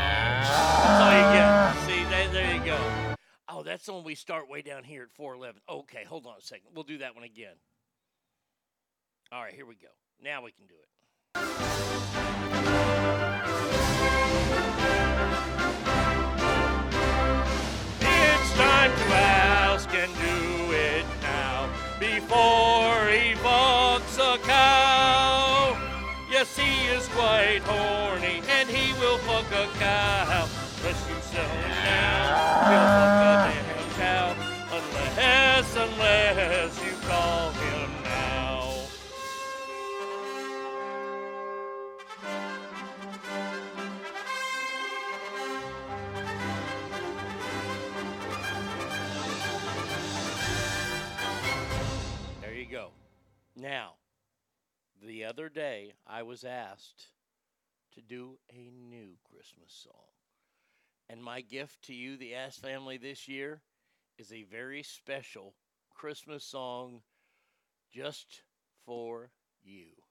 That's 0.83 1.01
all 1.01 1.13
you 1.15 1.25
get. 1.37 1.75
See, 1.87 2.03
there, 2.09 2.27
there 2.33 2.55
you 2.55 2.65
go. 2.65 3.15
Oh, 3.47 3.63
that's 3.63 3.85
the 3.85 3.93
one 3.93 4.03
we 4.03 4.15
start 4.15 4.49
way 4.49 4.61
down 4.61 4.83
here 4.83 5.03
at 5.03 5.11
411. 5.11 5.61
Okay, 5.69 6.03
hold 6.03 6.25
on 6.25 6.33
a 6.39 6.41
second. 6.41 6.71
We'll 6.73 6.83
do 6.83 6.97
that 6.97 7.15
one 7.15 7.23
again. 7.23 7.55
All 9.31 9.41
right, 9.41 9.53
here 9.53 9.65
we 9.65 9.75
go. 9.75 9.87
Now 10.21 10.43
we 10.43 10.51
can 10.51 10.65
do 10.65 10.73
it. 10.73 12.04
It's 18.01 18.53
time 18.53 18.91
to 18.91 19.05
ask 19.15 19.89
and 19.93 20.13
do 20.15 20.71
it 20.73 21.05
now 21.21 21.69
before 21.99 23.07
he 23.09 23.35
fucks 23.35 24.17
a 24.17 24.37
cow. 24.39 25.77
Yes, 26.29 26.55
he 26.57 26.87
is 26.87 27.07
quite 27.09 27.61
horny 27.63 28.41
and 28.49 28.69
he 28.69 28.93
will 28.99 29.17
fuck 29.19 29.51
a 29.51 29.67
cow. 29.79 30.47
Unless 30.79 31.09
you 31.09 31.15
sell 31.21 31.55
now, 31.85 32.69
he'll 32.69 32.89
fuck 32.99 33.49
a 33.49 33.63
damn 33.67 33.89
cow. 33.97 34.27
Unless, 34.71 35.75
unless 35.75 36.84
Now, 53.65 53.93
the 55.01 55.25
other 55.25 55.49
day 55.49 55.93
I 56.05 56.21
was 56.21 56.43
asked 56.43 57.07
to 57.95 58.01
do 58.01 58.37
a 58.53 58.69
new 58.69 59.17
Christmas 59.23 59.73
song. 59.73 60.13
And 61.09 61.23
my 61.23 61.41
gift 61.41 61.81
to 61.85 61.93
you, 61.95 62.15
the 62.15 62.35
Ass 62.35 62.59
family, 62.59 62.97
this 62.97 63.27
year 63.27 63.63
is 64.19 64.31
a 64.31 64.43
very 64.43 64.83
special 64.83 65.55
Christmas 65.89 66.43
song 66.43 67.01
just 67.91 68.43
for 68.85 69.31
you. 69.63 70.04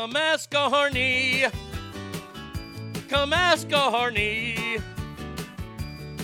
Come 0.00 0.14
ask 0.14 0.54
a 0.54 0.70
Arnie. 0.70 1.52
Come 3.08 3.32
ask 3.32 3.66
a 3.66 3.90
Arnie. 3.90 4.80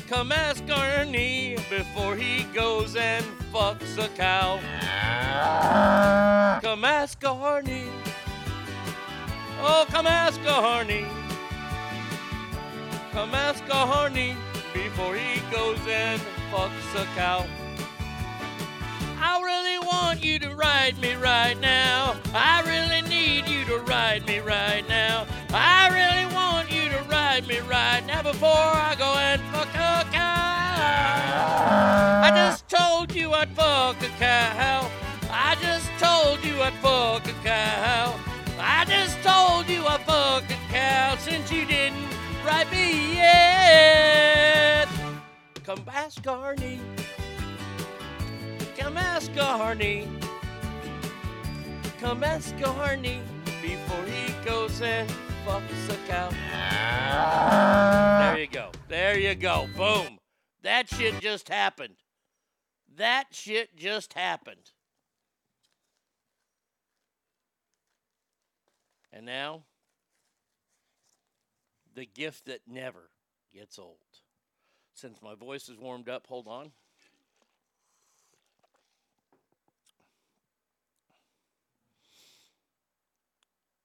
Come 0.08 0.30
ask 0.30 0.62
Arnie 0.66 1.56
before 1.68 2.14
he 2.14 2.44
goes 2.54 2.94
and 2.94 3.24
fucks 3.52 3.98
a 3.98 4.08
cow. 4.10 4.60
Come 6.62 6.84
ask 6.84 7.18
Arnie. 7.22 7.90
Oh, 9.60 9.84
come 9.88 10.06
ask 10.06 10.40
Arnie. 10.42 11.08
Come 13.10 13.34
ask 13.34 13.64
Arnie 13.64 14.36
before 14.72 15.16
he 15.16 15.40
goes 15.50 15.80
and 15.88 16.22
fucks 16.52 16.94
a 16.94 17.04
cow. 17.16 17.44
I 19.26 19.40
really 19.40 19.78
want 19.78 20.22
you 20.22 20.38
to 20.38 20.54
ride 20.54 20.98
me 20.98 21.14
right 21.14 21.58
now. 21.58 22.14
I 22.34 22.62
really 22.66 23.00
need 23.08 23.43
to 23.66 23.78
ride 23.80 24.26
me 24.26 24.40
right 24.40 24.86
now. 24.88 25.26
I 25.50 25.88
really 25.88 26.26
want 26.34 26.70
you 26.70 26.90
to 26.90 27.02
ride 27.04 27.46
me 27.46 27.60
right 27.60 28.02
now 28.06 28.22
before 28.22 28.50
I 28.50 28.94
go 28.98 29.14
and 29.16 29.40
fuck 29.52 29.68
a 29.74 30.04
cow. 30.12 30.20
I 32.22 32.30
just 32.34 32.68
told 32.68 33.14
you 33.14 33.32
I'd 33.32 33.48
fuck 33.50 34.02
a 34.02 34.08
cow. 34.18 34.90
I 35.30 35.56
just 35.62 35.90
told 35.98 36.44
you 36.44 36.60
I'd 36.60 36.74
fuck 36.74 37.26
a 37.26 37.32
cow. 37.42 38.14
I 38.58 38.84
just 38.86 39.22
told 39.22 39.68
you 39.68 39.86
I'd 39.86 40.00
fuck 40.02 40.44
a 40.50 40.58
cow 40.70 41.16
since 41.16 41.50
you 41.50 41.64
didn't 41.64 41.96
ride 42.44 42.70
me 42.70 43.14
yet. 43.16 44.88
Come 45.64 45.82
ask 45.88 46.22
Arnie. 46.22 46.80
Come 48.76 48.98
ask 48.98 49.30
Arnie. 49.32 50.06
Come 52.00 52.22
ask 52.22 52.54
Arnie 52.56 53.22
before 53.64 54.04
he 54.04 54.30
goes 54.44 54.82
and 54.82 55.08
fucks 55.46 55.88
a 55.88 55.96
cow. 56.06 56.28
There 58.20 58.38
you 58.38 58.46
go. 58.46 58.70
There 58.88 59.18
you 59.18 59.34
go. 59.34 59.66
Boom. 59.74 60.18
That 60.62 60.90
shit 60.90 61.18
just 61.20 61.48
happened. 61.48 61.94
That 62.96 63.28
shit 63.30 63.74
just 63.74 64.12
happened. 64.12 64.72
And 69.14 69.24
now, 69.24 69.62
the 71.94 72.04
gift 72.04 72.44
that 72.46 72.60
never 72.66 73.08
gets 73.54 73.78
old. 73.78 73.96
Since 74.94 75.22
my 75.22 75.34
voice 75.34 75.70
is 75.70 75.78
warmed 75.78 76.10
up, 76.10 76.26
hold 76.26 76.48
on. 76.48 76.72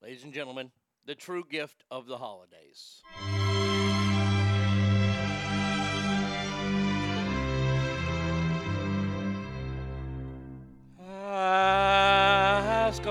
Ladies 0.01 0.23
and 0.23 0.33
gentlemen, 0.33 0.71
the 1.05 1.13
true 1.13 1.43
gift 1.49 1.83
of 1.91 2.07
the 2.07 2.17
holidays. 2.17 3.01
Ask 11.01 13.05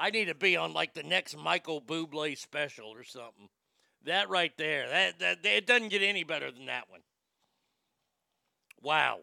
I 0.00 0.08
need 0.08 0.26
to 0.26 0.34
be 0.34 0.56
on 0.56 0.72
like 0.72 0.94
the 0.94 1.02
next 1.02 1.36
Michael 1.36 1.82
Bublé 1.82 2.36
special 2.38 2.86
or 2.86 3.04
something. 3.04 3.50
That 4.06 4.30
right 4.30 4.52
there. 4.56 4.88
That, 4.88 5.18
that 5.18 5.38
it 5.44 5.66
doesn't 5.66 5.90
get 5.90 6.00
any 6.00 6.24
better 6.24 6.50
than 6.50 6.66
that 6.66 6.88
one. 6.88 7.02
Wow. 8.80 9.18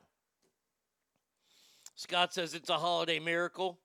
Scott 1.95 2.31
says 2.31 2.53
it's 2.53 2.69
a 2.69 2.77
holiday 2.77 3.17
miracle. 3.17 3.79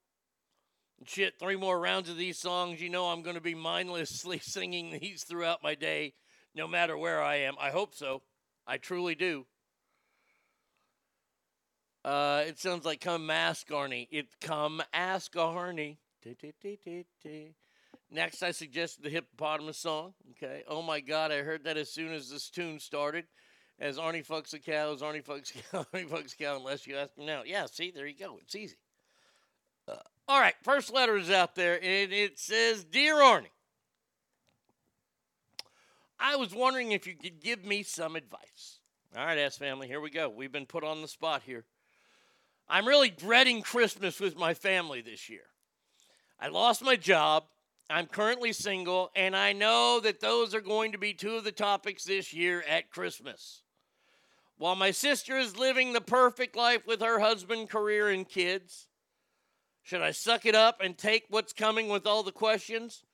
Shit, 1.07 1.39
three 1.39 1.57
more 1.57 1.81
rounds 1.81 2.11
of 2.11 2.19
these 2.19 2.39
songs, 2.39 2.81
you 2.83 2.91
know 2.91 3.07
I'm 3.07 3.23
going 3.23 3.37
to 3.37 3.41
be 3.41 3.55
mindlessly 3.55 4.39
singing 4.43 4.99
these 5.01 5.25
throughout 5.25 5.63
my 5.63 5.75
day, 5.75 6.13
no 6.55 6.69
matter 6.69 6.97
where 6.99 7.23
I 7.23 7.37
am. 7.37 7.55
I 7.59 7.71
hope 7.71 7.95
so. 7.95 8.21
I 8.67 8.77
truly 8.77 9.15
do. 9.15 9.47
Uh, 12.05 12.45
it 12.47 12.59
sounds 12.59 12.85
like 12.85 13.01
come 13.01 13.31
ask 13.31 13.67
Arnie. 13.69 14.09
It 14.11 14.27
come 14.43 14.83
ask 14.93 15.33
Arnie. 15.33 15.97
Next, 18.11 18.43
I 18.43 18.51
suggested 18.51 19.05
the 19.05 19.11
hippopotamus 19.11 19.79
song. 19.79 20.15
Okay. 20.33 20.65
Oh 20.69 20.83
my 20.83 21.01
God, 21.01 21.33
I 21.33 21.43
heard 21.43 21.65
that 21.65 21.77
as 21.77 21.91
soon 21.91 22.13
as 22.13 22.31
this 22.31 22.51
tune 22.51 22.79
started. 22.79 23.25
As 23.81 23.99
Arnie 23.99 24.27
fucks 24.27 24.53
a 24.53 24.59
cow, 24.59 24.93
as 24.93 25.01
Arnie 25.01 25.25
fucks 25.25 25.55
a 25.55 25.63
cow, 25.73 25.87
Arnie 25.93 26.09
fucks 26.09 26.35
a 26.35 26.37
cow, 26.37 26.57
unless 26.57 26.87
you 26.87 26.97
ask 26.97 27.17
him 27.17 27.27
now. 27.27 27.43
Yeah, 27.45 27.67
see, 27.67 27.91
there 27.91 28.07
you 28.07 28.17
go. 28.17 28.39
It's 28.41 28.55
easy. 28.55 28.77
Uh, 29.89 29.97
all 30.29 30.41
right, 30.41 30.55
first 30.63 30.93
letter 30.93 31.17
is 31.17 31.31
out 31.31 31.57
there, 31.57 31.83
and 31.83 32.13
it 32.13 32.39
says, 32.39 32.85
Dear 32.85 33.17
Arnie, 33.17 33.47
I 36.21 36.37
was 36.37 36.55
wondering 36.55 36.93
if 36.93 37.07
you 37.07 37.15
could 37.15 37.41
give 37.41 37.65
me 37.65 37.83
some 37.83 38.15
advice. 38.15 38.79
All 39.17 39.25
right, 39.25 39.39
ass 39.39 39.57
family, 39.57 39.89
here 39.89 40.01
we 40.01 40.11
go. 40.11 40.29
We've 40.29 40.53
been 40.53 40.67
put 40.67 40.85
on 40.85 41.03
the 41.03 41.09
spot 41.09 41.43
here. 41.45 41.65
I'm 42.69 42.87
really 42.87 43.11
dreading 43.11 43.63
Christmas 43.63 44.21
with 44.21 44.37
my 44.37 44.55
family 44.55 45.01
this 45.01 45.29
year. 45.29 45.43
I 46.43 46.49
lost 46.49 46.83
my 46.83 46.97
job. 46.97 47.45
I'm 47.89 48.07
currently 48.07 48.53
single, 48.53 49.13
and 49.15 49.37
I 49.37 49.53
know 49.53 50.01
that 50.01 50.19
those 50.19 50.57
are 50.57 50.61
going 50.61 50.91
to 50.91 50.99
be 50.99 51.15
two 51.15 51.37
of 51.37 51.45
the 51.45 51.53
topics 51.53 52.03
this 52.03 52.33
year 52.33 52.65
at 52.69 52.91
Christmas. 52.91 53.63
While 54.59 54.75
my 54.75 54.91
sister 54.91 55.39
is 55.39 55.57
living 55.57 55.93
the 55.93 56.01
perfect 56.01 56.57
life 56.57 56.85
with 56.85 57.01
her 57.01 57.21
husband, 57.21 57.71
career, 57.71 58.09
and 58.09 58.29
kids, 58.29 58.89
should 59.85 60.03
I 60.03 60.11
suck 60.11 60.45
it 60.45 60.57
up 60.57 60.81
and 60.83 60.99
take 60.99 61.27
what's 61.29 61.53
coming 61.53 61.89
with 61.89 62.09
all 62.09 62.25
the 62.25 62.33
questions? 62.33 63.05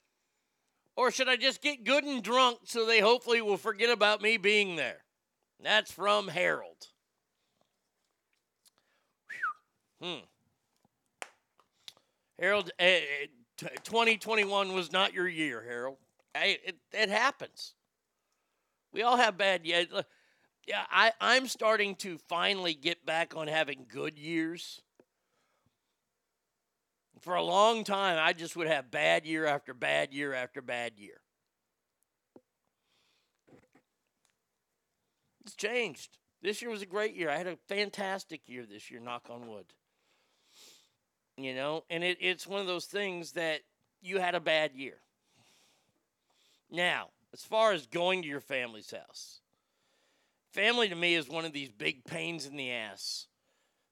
Or 0.96 1.10
should 1.10 1.28
I 1.28 1.36
just 1.36 1.60
get 1.60 1.84
good 1.84 2.04
and 2.04 2.22
drunk 2.22 2.60
so 2.64 2.86
they 2.86 3.00
hopefully 3.00 3.42
will 3.42 3.58
forget 3.58 3.90
about 3.90 4.22
me 4.22 4.38
being 4.38 4.76
there? 4.76 5.04
That's 5.62 5.92
from 5.92 6.28
Harold. 6.28 6.86
Whew. 10.00 10.08
Hmm. 10.08 10.24
Harold, 12.38 12.70
eh, 12.78 13.00
eh, 13.22 13.66
2021 13.82 14.72
was 14.72 14.92
not 14.92 15.12
your 15.12 15.28
year, 15.28 15.64
Harold. 15.66 15.98
Hey, 16.34 16.58
it, 16.64 16.76
it 16.92 17.08
happens. 17.08 17.74
We 18.92 19.02
all 19.02 19.16
have 19.16 19.36
bad 19.36 19.66
years. 19.66 19.86
Yeah, 20.66 20.84
I, 20.90 21.12
I'm 21.20 21.48
starting 21.48 21.94
to 21.96 22.18
finally 22.28 22.74
get 22.74 23.04
back 23.04 23.34
on 23.34 23.48
having 23.48 23.86
good 23.88 24.18
years. 24.18 24.82
For 27.20 27.34
a 27.34 27.42
long 27.42 27.84
time, 27.84 28.18
I 28.20 28.32
just 28.32 28.54
would 28.54 28.68
have 28.68 28.90
bad 28.90 29.26
year 29.26 29.46
after 29.46 29.74
bad 29.74 30.12
year 30.12 30.34
after 30.34 30.62
bad 30.62 30.92
year. 30.96 31.20
It's 35.44 35.56
changed. 35.56 36.18
This 36.42 36.62
year 36.62 36.70
was 36.70 36.82
a 36.82 36.86
great 36.86 37.16
year. 37.16 37.30
I 37.30 37.36
had 37.36 37.48
a 37.48 37.56
fantastic 37.66 38.42
year 38.46 38.64
this 38.64 38.90
year, 38.90 39.00
knock 39.00 39.26
on 39.30 39.48
wood. 39.48 39.72
You 41.38 41.54
know, 41.54 41.84
and 41.88 42.02
it, 42.02 42.18
it's 42.20 42.48
one 42.48 42.60
of 42.60 42.66
those 42.66 42.86
things 42.86 43.32
that 43.32 43.60
you 44.02 44.18
had 44.18 44.34
a 44.34 44.40
bad 44.40 44.72
year. 44.74 44.96
Now, 46.68 47.10
as 47.32 47.44
far 47.44 47.72
as 47.72 47.86
going 47.86 48.22
to 48.22 48.28
your 48.28 48.40
family's 48.40 48.90
house, 48.90 49.38
family 50.50 50.88
to 50.88 50.96
me 50.96 51.14
is 51.14 51.28
one 51.28 51.44
of 51.44 51.52
these 51.52 51.70
big 51.70 52.04
pains 52.04 52.44
in 52.44 52.56
the 52.56 52.72
ass 52.72 53.28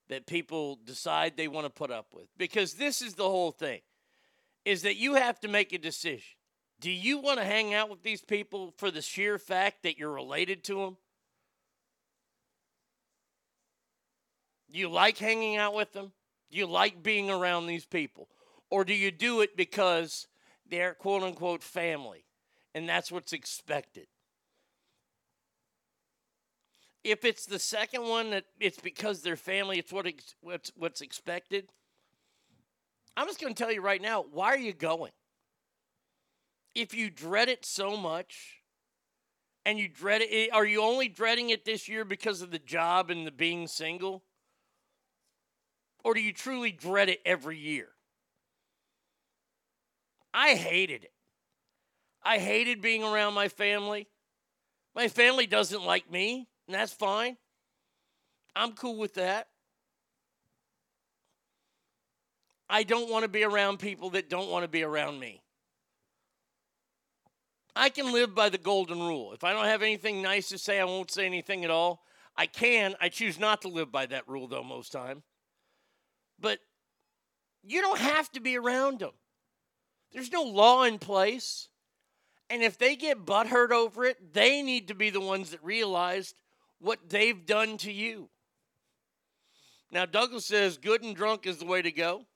that 0.08 0.26
people 0.26 0.80
decide 0.84 1.36
they 1.36 1.46
want 1.46 1.66
to 1.66 1.70
put 1.70 1.92
up 1.92 2.12
with. 2.12 2.26
Because 2.36 2.74
this 2.74 3.00
is 3.00 3.14
the 3.14 3.22
whole 3.28 3.52
thing 3.52 3.80
is 4.64 4.82
that 4.82 4.96
you 4.96 5.14
have 5.14 5.38
to 5.40 5.48
make 5.48 5.72
a 5.72 5.78
decision. 5.78 6.34
Do 6.80 6.90
you 6.90 7.18
want 7.18 7.38
to 7.38 7.44
hang 7.44 7.74
out 7.74 7.88
with 7.88 8.02
these 8.02 8.22
people 8.22 8.74
for 8.76 8.90
the 8.90 9.00
sheer 9.00 9.38
fact 9.38 9.84
that 9.84 9.98
you're 9.98 10.10
related 10.10 10.64
to 10.64 10.80
them? 10.80 10.96
Do 14.72 14.78
you 14.78 14.88
like 14.88 15.16
hanging 15.16 15.56
out 15.56 15.74
with 15.74 15.92
them? 15.92 16.10
Do 16.50 16.58
you 16.58 16.66
like 16.66 17.02
being 17.02 17.30
around 17.30 17.66
these 17.66 17.84
people? 17.84 18.28
Or 18.70 18.84
do 18.84 18.94
you 18.94 19.10
do 19.10 19.40
it 19.40 19.56
because 19.56 20.26
they're 20.68 20.94
quote 20.94 21.22
unquote 21.22 21.62
family 21.62 22.24
and 22.74 22.88
that's 22.88 23.10
what's 23.10 23.32
expected? 23.32 24.06
If 27.04 27.24
it's 27.24 27.46
the 27.46 27.60
second 27.60 28.02
one 28.02 28.30
that 28.30 28.44
it's 28.58 28.80
because 28.80 29.22
they're 29.22 29.36
family, 29.36 29.78
it's 29.78 29.92
what 29.92 30.06
ex- 30.06 30.34
what's 30.40 30.72
what's 30.76 31.00
expected. 31.00 31.68
I'm 33.16 33.26
just 33.26 33.40
going 33.40 33.54
to 33.54 33.62
tell 33.62 33.72
you 33.72 33.80
right 33.80 34.02
now, 34.02 34.24
why 34.30 34.48
are 34.48 34.58
you 34.58 34.72
going? 34.72 35.12
If 36.74 36.92
you 36.92 37.08
dread 37.08 37.48
it 37.48 37.64
so 37.64 37.96
much, 37.96 38.56
and 39.66 39.80
you 39.80 39.88
dread 39.88 40.22
it, 40.22 40.52
are 40.52 40.64
you 40.64 40.80
only 40.80 41.08
dreading 41.08 41.50
it 41.50 41.64
this 41.64 41.88
year 41.88 42.04
because 42.04 42.40
of 42.40 42.52
the 42.52 42.58
job 42.58 43.10
and 43.10 43.26
the 43.26 43.32
being 43.32 43.66
single? 43.66 44.22
Or 46.06 46.14
do 46.14 46.20
you 46.20 46.32
truly 46.32 46.70
dread 46.70 47.08
it 47.08 47.20
every 47.26 47.58
year? 47.58 47.88
I 50.32 50.54
hated 50.54 51.02
it. 51.02 51.10
I 52.22 52.38
hated 52.38 52.80
being 52.80 53.02
around 53.02 53.34
my 53.34 53.48
family. 53.48 54.06
My 54.94 55.08
family 55.08 55.48
doesn't 55.48 55.84
like 55.84 56.08
me, 56.08 56.46
and 56.68 56.76
that's 56.76 56.92
fine. 56.92 57.36
I'm 58.54 58.74
cool 58.74 58.96
with 58.96 59.14
that. 59.14 59.48
I 62.70 62.84
don't 62.84 63.10
want 63.10 63.24
to 63.24 63.28
be 63.28 63.42
around 63.42 63.80
people 63.80 64.10
that 64.10 64.30
don't 64.30 64.48
want 64.48 64.62
to 64.62 64.68
be 64.68 64.84
around 64.84 65.18
me. 65.18 65.42
I 67.74 67.88
can 67.88 68.12
live 68.12 68.32
by 68.32 68.48
the 68.48 68.58
golden 68.58 69.00
rule. 69.00 69.32
If 69.32 69.42
I 69.42 69.52
don't 69.52 69.66
have 69.66 69.82
anything 69.82 70.22
nice 70.22 70.50
to 70.50 70.58
say, 70.58 70.78
I 70.78 70.84
won't 70.84 71.10
say 71.10 71.26
anything 71.26 71.64
at 71.64 71.70
all. 71.72 72.04
I 72.36 72.46
can. 72.46 72.94
I 73.00 73.08
choose 73.08 73.40
not 73.40 73.62
to 73.62 73.68
live 73.68 73.90
by 73.90 74.06
that 74.06 74.28
rule, 74.28 74.46
though, 74.46 74.62
most 74.62 74.92
time. 74.92 75.24
But 76.40 76.58
you 77.64 77.80
don't 77.80 77.98
have 77.98 78.30
to 78.32 78.40
be 78.40 78.56
around 78.56 79.00
them. 79.00 79.12
There's 80.12 80.32
no 80.32 80.42
law 80.42 80.84
in 80.84 80.98
place. 80.98 81.68
And 82.48 82.62
if 82.62 82.78
they 82.78 82.96
get 82.96 83.26
butthurt 83.26 83.70
over 83.70 84.04
it, 84.04 84.32
they 84.32 84.62
need 84.62 84.88
to 84.88 84.94
be 84.94 85.10
the 85.10 85.20
ones 85.20 85.50
that 85.50 85.62
realized 85.64 86.36
what 86.78 87.08
they've 87.08 87.44
done 87.44 87.76
to 87.78 87.92
you. 87.92 88.28
Now, 89.90 90.06
Douglas 90.06 90.46
says 90.46 90.78
good 90.78 91.02
and 91.02 91.16
drunk 91.16 91.46
is 91.46 91.58
the 91.58 91.66
way 91.66 91.82
to 91.82 91.90
go. 91.90 92.26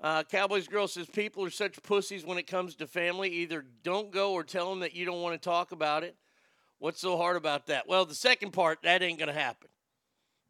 Uh, 0.00 0.22
Cowboys 0.24 0.68
Girl 0.68 0.86
says 0.86 1.06
people 1.06 1.44
are 1.44 1.50
such 1.50 1.82
pussies 1.82 2.26
when 2.26 2.38
it 2.38 2.46
comes 2.46 2.74
to 2.76 2.86
family. 2.86 3.30
Either 3.30 3.64
don't 3.82 4.10
go 4.10 4.32
or 4.32 4.44
tell 4.44 4.68
them 4.68 4.80
that 4.80 4.94
you 4.94 5.06
don't 5.06 5.22
want 5.22 5.40
to 5.40 5.44
talk 5.44 5.72
about 5.72 6.04
it. 6.04 6.16
What's 6.78 7.00
so 7.00 7.16
hard 7.16 7.36
about 7.36 7.66
that? 7.68 7.88
Well, 7.88 8.04
the 8.04 8.14
second 8.14 8.52
part, 8.52 8.80
that 8.82 9.02
ain't 9.02 9.18
going 9.18 9.32
to 9.32 9.38
happen. 9.38 9.68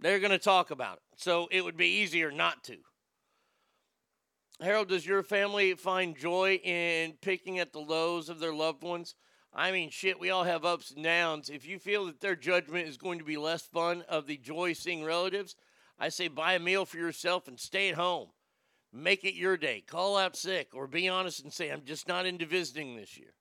They're 0.00 0.20
going 0.20 0.30
to 0.32 0.38
talk 0.38 0.70
about 0.70 0.96
it. 0.96 1.02
So 1.16 1.48
it 1.50 1.64
would 1.64 1.76
be 1.76 1.86
easier 1.86 2.30
not 2.30 2.64
to. 2.64 2.76
Harold, 4.60 4.88
does 4.88 5.06
your 5.06 5.22
family 5.22 5.74
find 5.74 6.16
joy 6.16 6.60
in 6.62 7.14
picking 7.20 7.58
at 7.58 7.72
the 7.72 7.80
lows 7.80 8.28
of 8.28 8.38
their 8.38 8.54
loved 8.54 8.82
ones? 8.82 9.14
I 9.52 9.70
mean, 9.70 9.90
shit, 9.90 10.18
we 10.18 10.30
all 10.30 10.44
have 10.44 10.64
ups 10.64 10.90
and 10.90 11.04
downs. 11.04 11.48
If 11.48 11.66
you 11.66 11.78
feel 11.78 12.06
that 12.06 12.20
their 12.20 12.36
judgment 12.36 12.88
is 12.88 12.96
going 12.96 13.18
to 13.18 13.24
be 13.24 13.36
less 13.36 13.62
fun 13.62 14.04
of 14.08 14.26
the 14.26 14.36
joy 14.36 14.72
seeing 14.72 15.04
relatives, 15.04 15.54
I 15.98 16.08
say 16.08 16.28
buy 16.28 16.54
a 16.54 16.58
meal 16.58 16.84
for 16.84 16.98
yourself 16.98 17.46
and 17.46 17.58
stay 17.58 17.88
at 17.88 17.94
home. 17.94 18.28
Make 18.92 19.24
it 19.24 19.34
your 19.34 19.56
day. 19.56 19.82
Call 19.86 20.16
out 20.16 20.36
sick 20.36 20.68
or 20.72 20.86
be 20.86 21.08
honest 21.08 21.42
and 21.42 21.52
say, 21.52 21.70
I'm 21.70 21.84
just 21.84 22.06
not 22.06 22.26
into 22.26 22.46
visiting 22.46 22.96
this 22.96 23.16
year. 23.16 23.34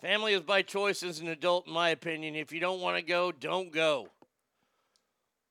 Family 0.00 0.32
is 0.32 0.42
by 0.42 0.62
choice 0.62 1.02
as 1.02 1.20
an 1.20 1.28
adult, 1.28 1.66
in 1.66 1.72
my 1.72 1.90
opinion. 1.90 2.34
If 2.34 2.50
you 2.52 2.60
don't 2.60 2.80
want 2.80 2.96
to 2.96 3.02
go, 3.02 3.30
don't 3.30 3.72
go. 3.72 4.08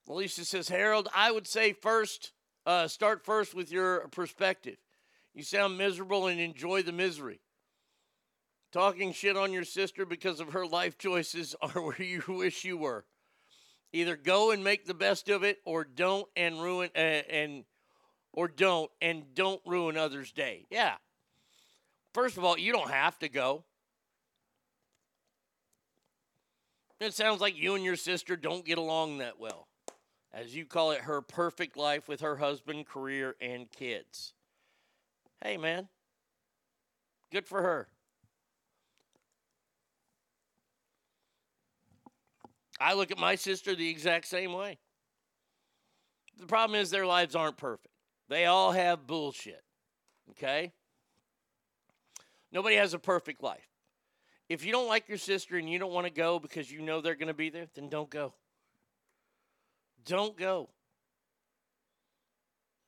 Alicia 0.08 0.46
says, 0.46 0.70
Harold, 0.70 1.08
I 1.16 1.32
would 1.32 1.48
say 1.48 1.74
first, 1.74 2.34
uh, 2.66 2.88
start 2.88 3.24
first 3.24 3.54
with 3.54 3.72
your 3.72 4.08
perspective. 4.10 4.78
You 5.34 5.44
sound 5.44 5.78
miserable 5.78 6.28
and 6.28 6.40
enjoy 6.40 6.82
the 6.82 6.92
misery. 6.92 7.40
Talking 8.72 9.14
shit 9.14 9.38
on 9.38 9.54
your 9.54 9.64
sister 9.64 10.06
because 10.06 10.40
of 10.40 10.54
her 10.54 10.66
life 10.66 10.98
choices 10.98 11.56
are 11.62 11.82
where 11.82 12.02
you 12.02 12.24
wish 12.28 12.64
you 12.64 12.78
were. 12.78 13.06
Either 13.94 14.16
go 14.16 14.52
and 14.52 14.64
make 14.64 14.86
the 14.86 14.94
best 14.94 15.28
of 15.30 15.44
it, 15.44 15.60
or 15.66 15.84
don't 15.84 16.28
and 16.38 16.62
ruin 16.62 16.90
uh, 16.96 17.00
and 17.00 17.66
or 18.32 18.48
don't 18.48 18.90
and 19.02 19.36
don't 19.36 19.62
ruin 19.66 19.98
others' 19.98 20.32
day. 20.32 20.66
Yeah. 20.70 20.96
First 22.14 22.38
of 22.38 22.46
all, 22.46 22.58
you 22.58 22.72
don't 22.72 22.90
have 22.90 23.20
to 23.20 23.28
go. 23.28 23.66
It 27.02 27.14
sounds 27.14 27.42
like 27.42 27.58
you 27.58 27.76
and 27.76 27.84
your 27.84 27.96
sister 27.96 28.38
don't 28.38 28.66
get 28.66 28.78
along 28.78 29.18
that 29.18 29.40
well. 29.40 29.68
As 30.34 30.56
you 30.56 30.66
call 30.66 30.92
it, 30.92 31.02
her 31.02 31.22
perfect 31.22 31.76
life 31.76 32.08
with 32.08 32.22
her 32.22 32.38
husband, 32.38 32.86
career, 32.86 33.36
and 33.42 33.70
kids. 33.70 34.34
Hey, 35.44 35.58
man. 35.58 35.90
Good 37.32 37.46
for 37.46 37.62
her. 37.62 37.88
I 42.80 42.94
look 42.94 43.12
at 43.12 43.18
my 43.18 43.36
sister 43.36 43.76
the 43.76 43.90
exact 43.90 44.26
same 44.26 44.54
way. 44.54 44.80
The 46.40 46.48
problem 46.48 46.80
is 46.80 46.90
their 46.90 47.06
lives 47.06 47.36
aren't 47.36 47.58
perfect. 47.58 47.94
They 48.30 48.46
all 48.46 48.72
have 48.72 49.06
bullshit. 49.06 49.64
Okay? 50.32 50.72
Nobody 52.52 52.78
has 52.78 52.94
a 52.94 53.00
perfect 53.00 53.44
life. 53.44 53.68
If 54.50 54.66
you 54.66 54.72
don't 54.72 54.88
like 54.88 55.08
your 55.08 55.18
sister 55.18 55.58
and 55.58 55.70
you 55.70 55.80
don't 55.80 55.94
want 55.94 56.08
to 56.08 56.12
go 56.14 56.40
because 56.40 56.72
you 56.72 56.82
know 56.82 57.02
they're 57.02 57.16
going 57.16 57.28
to 57.28 57.34
be 57.34 57.50
there, 57.50 57.68
then 57.76 57.90
don't 57.90 58.10
go. 58.10 58.34
Don't 60.06 60.38
go. 60.38 60.70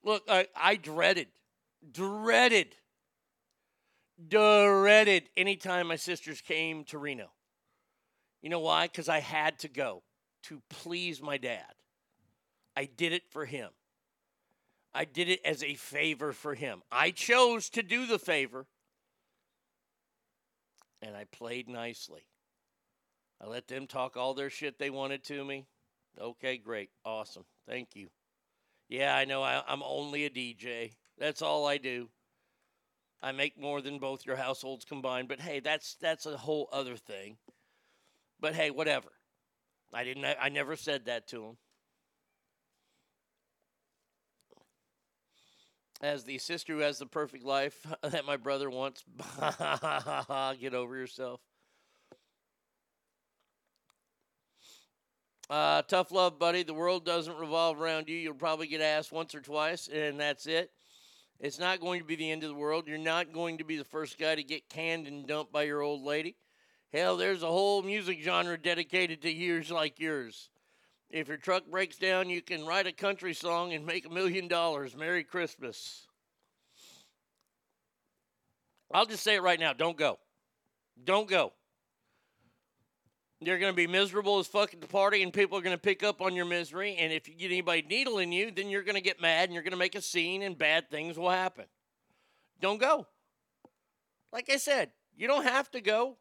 Look, 0.03 0.23
I, 0.27 0.47
I 0.55 0.75
dreaded, 0.75 1.27
dreaded, 1.91 2.75
dreaded 4.27 5.29
anytime 5.37 5.87
my 5.87 5.95
sisters 5.95 6.41
came 6.41 6.83
to 6.85 6.97
Reno. 6.97 7.31
You 8.41 8.49
know 8.49 8.59
why? 8.59 8.87
Because 8.87 9.07
I 9.07 9.19
had 9.19 9.59
to 9.59 9.69
go 9.69 10.03
to 10.43 10.61
please 10.69 11.21
my 11.21 11.37
dad. 11.37 11.73
I 12.75 12.85
did 12.85 13.13
it 13.13 13.23
for 13.29 13.45
him. 13.45 13.69
I 14.93 15.05
did 15.05 15.29
it 15.29 15.39
as 15.43 15.63
a 15.63 15.75
favor 15.75 16.33
for 16.33 16.53
him. 16.53 16.83
I 16.91 17.11
chose 17.11 17.69
to 17.71 17.81
do 17.81 18.05
the 18.05 18.19
favor, 18.19 18.67
and 21.01 21.15
I 21.15 21.23
played 21.23 21.67
nicely. 21.67 22.27
I 23.41 23.47
let 23.47 23.67
them 23.67 23.87
talk 23.87 24.15
all 24.15 24.33
their 24.33 24.49
shit 24.49 24.77
they 24.77 24.89
wanted 24.89 25.23
to 25.25 25.43
me. 25.43 25.65
Okay, 26.19 26.57
great. 26.57 26.89
Awesome. 27.05 27.45
Thank 27.67 27.95
you. 27.95 28.09
Yeah, 28.89 29.15
I 29.15 29.25
know 29.25 29.43
I, 29.43 29.63
I'm 29.67 29.83
only 29.83 30.25
a 30.25 30.31
DJ. 30.31 30.93
That's 31.17 31.41
all 31.41 31.67
I 31.67 31.77
do. 31.77 32.09
I 33.23 33.31
make 33.31 33.57
more 33.57 33.81
than 33.81 33.97
both 33.97 34.23
your 34.23 34.35
households 34.35 34.85
combined, 34.85 35.27
but 35.27 35.41
hey, 35.41 35.59
that's 35.59 35.95
that's 35.95 36.27
a 36.27 36.37
whole 36.37 36.69
other 36.71 36.95
thing. 36.95 37.39
But 38.39 38.53
hey, 38.53 38.69
whatever. 38.69 39.11
I 39.93 40.03
didn't 40.03 40.25
I 40.25 40.49
never 40.49 40.75
said 40.75 41.05
that 41.05 41.27
to 41.29 41.45
him. 41.45 41.57
As 46.01 46.25
the 46.25 46.37
sister 46.37 46.73
who 46.73 46.79
has 46.79 46.99
the 46.99 47.07
perfect 47.07 47.43
life 47.43 47.85
that 48.03 48.25
my 48.25 48.37
brother 48.37 48.69
wants, 48.69 49.03
get 50.59 50.73
over 50.75 50.95
yourself. 50.95 51.41
Uh, 55.49 55.81
tough 55.83 56.11
love, 56.11 56.39
buddy. 56.39 56.63
The 56.63 56.73
world 56.73 57.05
doesn't 57.05 57.37
revolve 57.37 57.79
around 57.79 58.09
you. 58.09 58.15
You'll 58.15 58.33
probably 58.33 58.67
get 58.67 58.81
asked 58.81 59.11
once 59.11 59.35
or 59.35 59.41
twice, 59.41 59.87
and 59.87 60.19
that's 60.19 60.45
it. 60.45 60.71
It's 61.39 61.59
not 61.59 61.81
going 61.81 61.99
to 61.99 62.05
be 62.05 62.15
the 62.15 62.31
end 62.31 62.43
of 62.43 62.49
the 62.49 62.55
world. 62.55 62.87
You're 62.87 62.97
not 62.97 63.33
going 63.33 63.57
to 63.57 63.65
be 63.65 63.77
the 63.77 63.83
first 63.83 64.17
guy 64.17 64.35
to 64.35 64.43
get 64.43 64.69
canned 64.69 65.07
and 65.07 65.27
dumped 65.27 65.51
by 65.51 65.63
your 65.63 65.81
old 65.81 66.03
lady. 66.03 66.35
Hell, 66.93 67.17
there's 67.17 67.43
a 67.43 67.47
whole 67.47 67.81
music 67.81 68.19
genre 68.21 68.57
dedicated 68.57 69.21
to 69.23 69.31
years 69.31 69.69
like 69.69 69.99
yours. 69.99 70.49
If 71.09 71.27
your 71.27 71.37
truck 71.37 71.65
breaks 71.69 71.97
down, 71.97 72.29
you 72.29 72.41
can 72.41 72.65
write 72.65 72.87
a 72.87 72.91
country 72.91 73.33
song 73.33 73.73
and 73.73 73.85
make 73.85 74.05
a 74.05 74.09
million 74.09 74.47
dollars. 74.47 74.95
Merry 74.95 75.23
Christmas. 75.23 76.07
I'll 78.93 79.05
just 79.05 79.23
say 79.23 79.35
it 79.35 79.41
right 79.41 79.59
now 79.59 79.73
don't 79.73 79.97
go. 79.97 80.19
Don't 81.03 81.27
go. 81.27 81.51
You're 83.45 83.59
going 83.59 83.71
to 83.71 83.75
be 83.75 83.87
miserable 83.87 84.39
as 84.39 84.47
fuck 84.47 84.73
at 84.73 84.81
the 84.81 84.87
party, 84.87 85.23
and 85.23 85.33
people 85.33 85.57
are 85.57 85.61
going 85.61 85.75
to 85.75 85.81
pick 85.81 86.03
up 86.03 86.21
on 86.21 86.35
your 86.35 86.45
misery. 86.45 86.95
And 86.97 87.11
if 87.11 87.27
you 87.27 87.35
get 87.35 87.51
anybody 87.51 87.85
needling 87.87 88.31
you, 88.31 88.51
then 88.51 88.69
you're 88.69 88.83
going 88.83 88.95
to 88.95 89.01
get 89.01 89.21
mad 89.21 89.45
and 89.45 89.53
you're 89.53 89.63
going 89.63 89.71
to 89.71 89.77
make 89.77 89.95
a 89.95 90.01
scene, 90.01 90.41
and 90.41 90.57
bad 90.57 90.89
things 90.89 91.17
will 91.17 91.29
happen. 91.29 91.65
Don't 92.61 92.79
go. 92.79 93.07
Like 94.31 94.49
I 94.49 94.57
said, 94.57 94.91
you 95.15 95.27
don't 95.27 95.43
have 95.43 95.69
to 95.71 95.81
go. 95.81 96.17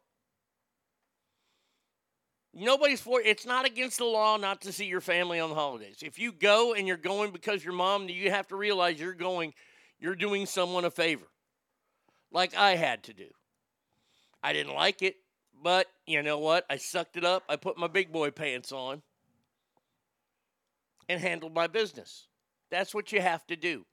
Nobody's 2.53 3.01
for 3.01 3.19
it's 3.19 3.47
not 3.47 3.65
against 3.65 3.97
the 3.97 4.05
law 4.05 4.37
not 4.37 4.61
to 4.61 4.71
see 4.71 4.85
your 4.85 5.01
family 5.01 5.39
on 5.39 5.49
the 5.49 5.55
holidays. 5.55 6.03
If 6.03 6.19
you 6.19 6.31
go 6.31 6.75
and 6.75 6.87
you're 6.87 6.97
going 6.97 7.31
because 7.31 7.63
your 7.63 7.73
mom, 7.73 8.07
you 8.09 8.29
have 8.29 8.47
to 8.49 8.55
realize 8.55 8.99
you're 8.99 9.13
going, 9.13 9.53
you're 9.99 10.15
doing 10.15 10.45
someone 10.45 10.85
a 10.85 10.91
favor. 10.91 11.25
Like 12.31 12.55
I 12.55 12.75
had 12.75 13.03
to 13.05 13.13
do. 13.13 13.27
I 14.43 14.53
didn't 14.53 14.75
like 14.75 15.01
it, 15.01 15.15
but 15.63 15.87
you 16.07 16.21
know 16.23 16.39
what? 16.39 16.65
I 16.69 16.77
sucked 16.77 17.17
it 17.17 17.25
up. 17.25 17.43
I 17.49 17.55
put 17.57 17.77
my 17.79 17.87
big 17.87 18.11
boy 18.11 18.31
pants 18.31 18.71
on. 18.73 19.01
and 21.09 21.21
handled 21.21 21.53
my 21.53 21.67
business. 21.67 22.27
That's 22.71 22.93
what 22.93 23.11
you 23.11 23.21
have 23.21 23.45
to 23.47 23.55
do. 23.55 23.85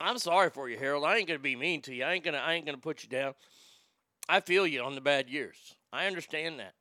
I'm 0.00 0.18
sorry 0.18 0.50
for 0.50 0.68
you, 0.68 0.78
Harold. 0.78 1.04
I 1.04 1.16
ain't 1.16 1.28
gonna 1.28 1.38
be 1.40 1.56
mean 1.56 1.80
to 1.82 1.94
you. 1.94 2.04
I 2.04 2.14
ain't 2.14 2.24
gonna 2.24 2.38
I 2.38 2.54
ain't 2.54 2.66
gonna 2.66 2.78
put 2.78 3.02
you 3.02 3.08
down. 3.08 3.34
I 4.28 4.40
feel 4.40 4.66
you 4.66 4.82
on 4.82 4.94
the 4.94 5.00
bad 5.00 5.30
years. 5.30 5.74
I 5.92 6.06
understand 6.06 6.60
that. 6.60 6.74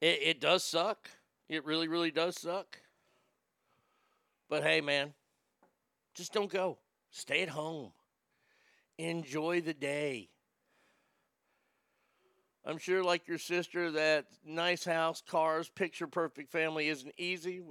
It, 0.00 0.20
it 0.22 0.40
does 0.40 0.64
suck. 0.64 1.10
It 1.48 1.64
really, 1.64 1.88
really 1.88 2.10
does 2.10 2.40
suck. 2.40 2.78
But 4.48 4.62
hey, 4.62 4.80
man, 4.80 5.14
just 6.14 6.32
don't 6.32 6.50
go. 6.50 6.78
Stay 7.10 7.42
at 7.42 7.48
home. 7.48 7.92
Enjoy 8.98 9.60
the 9.60 9.74
day. 9.74 10.28
I'm 12.64 12.76
sure, 12.78 13.02
like 13.02 13.26
your 13.26 13.38
sister, 13.38 13.90
that 13.92 14.26
nice 14.44 14.84
house, 14.84 15.22
cars, 15.26 15.70
picture 15.70 16.06
perfect 16.06 16.52
family 16.52 16.88
isn't 16.88 17.14
easy. 17.16 17.62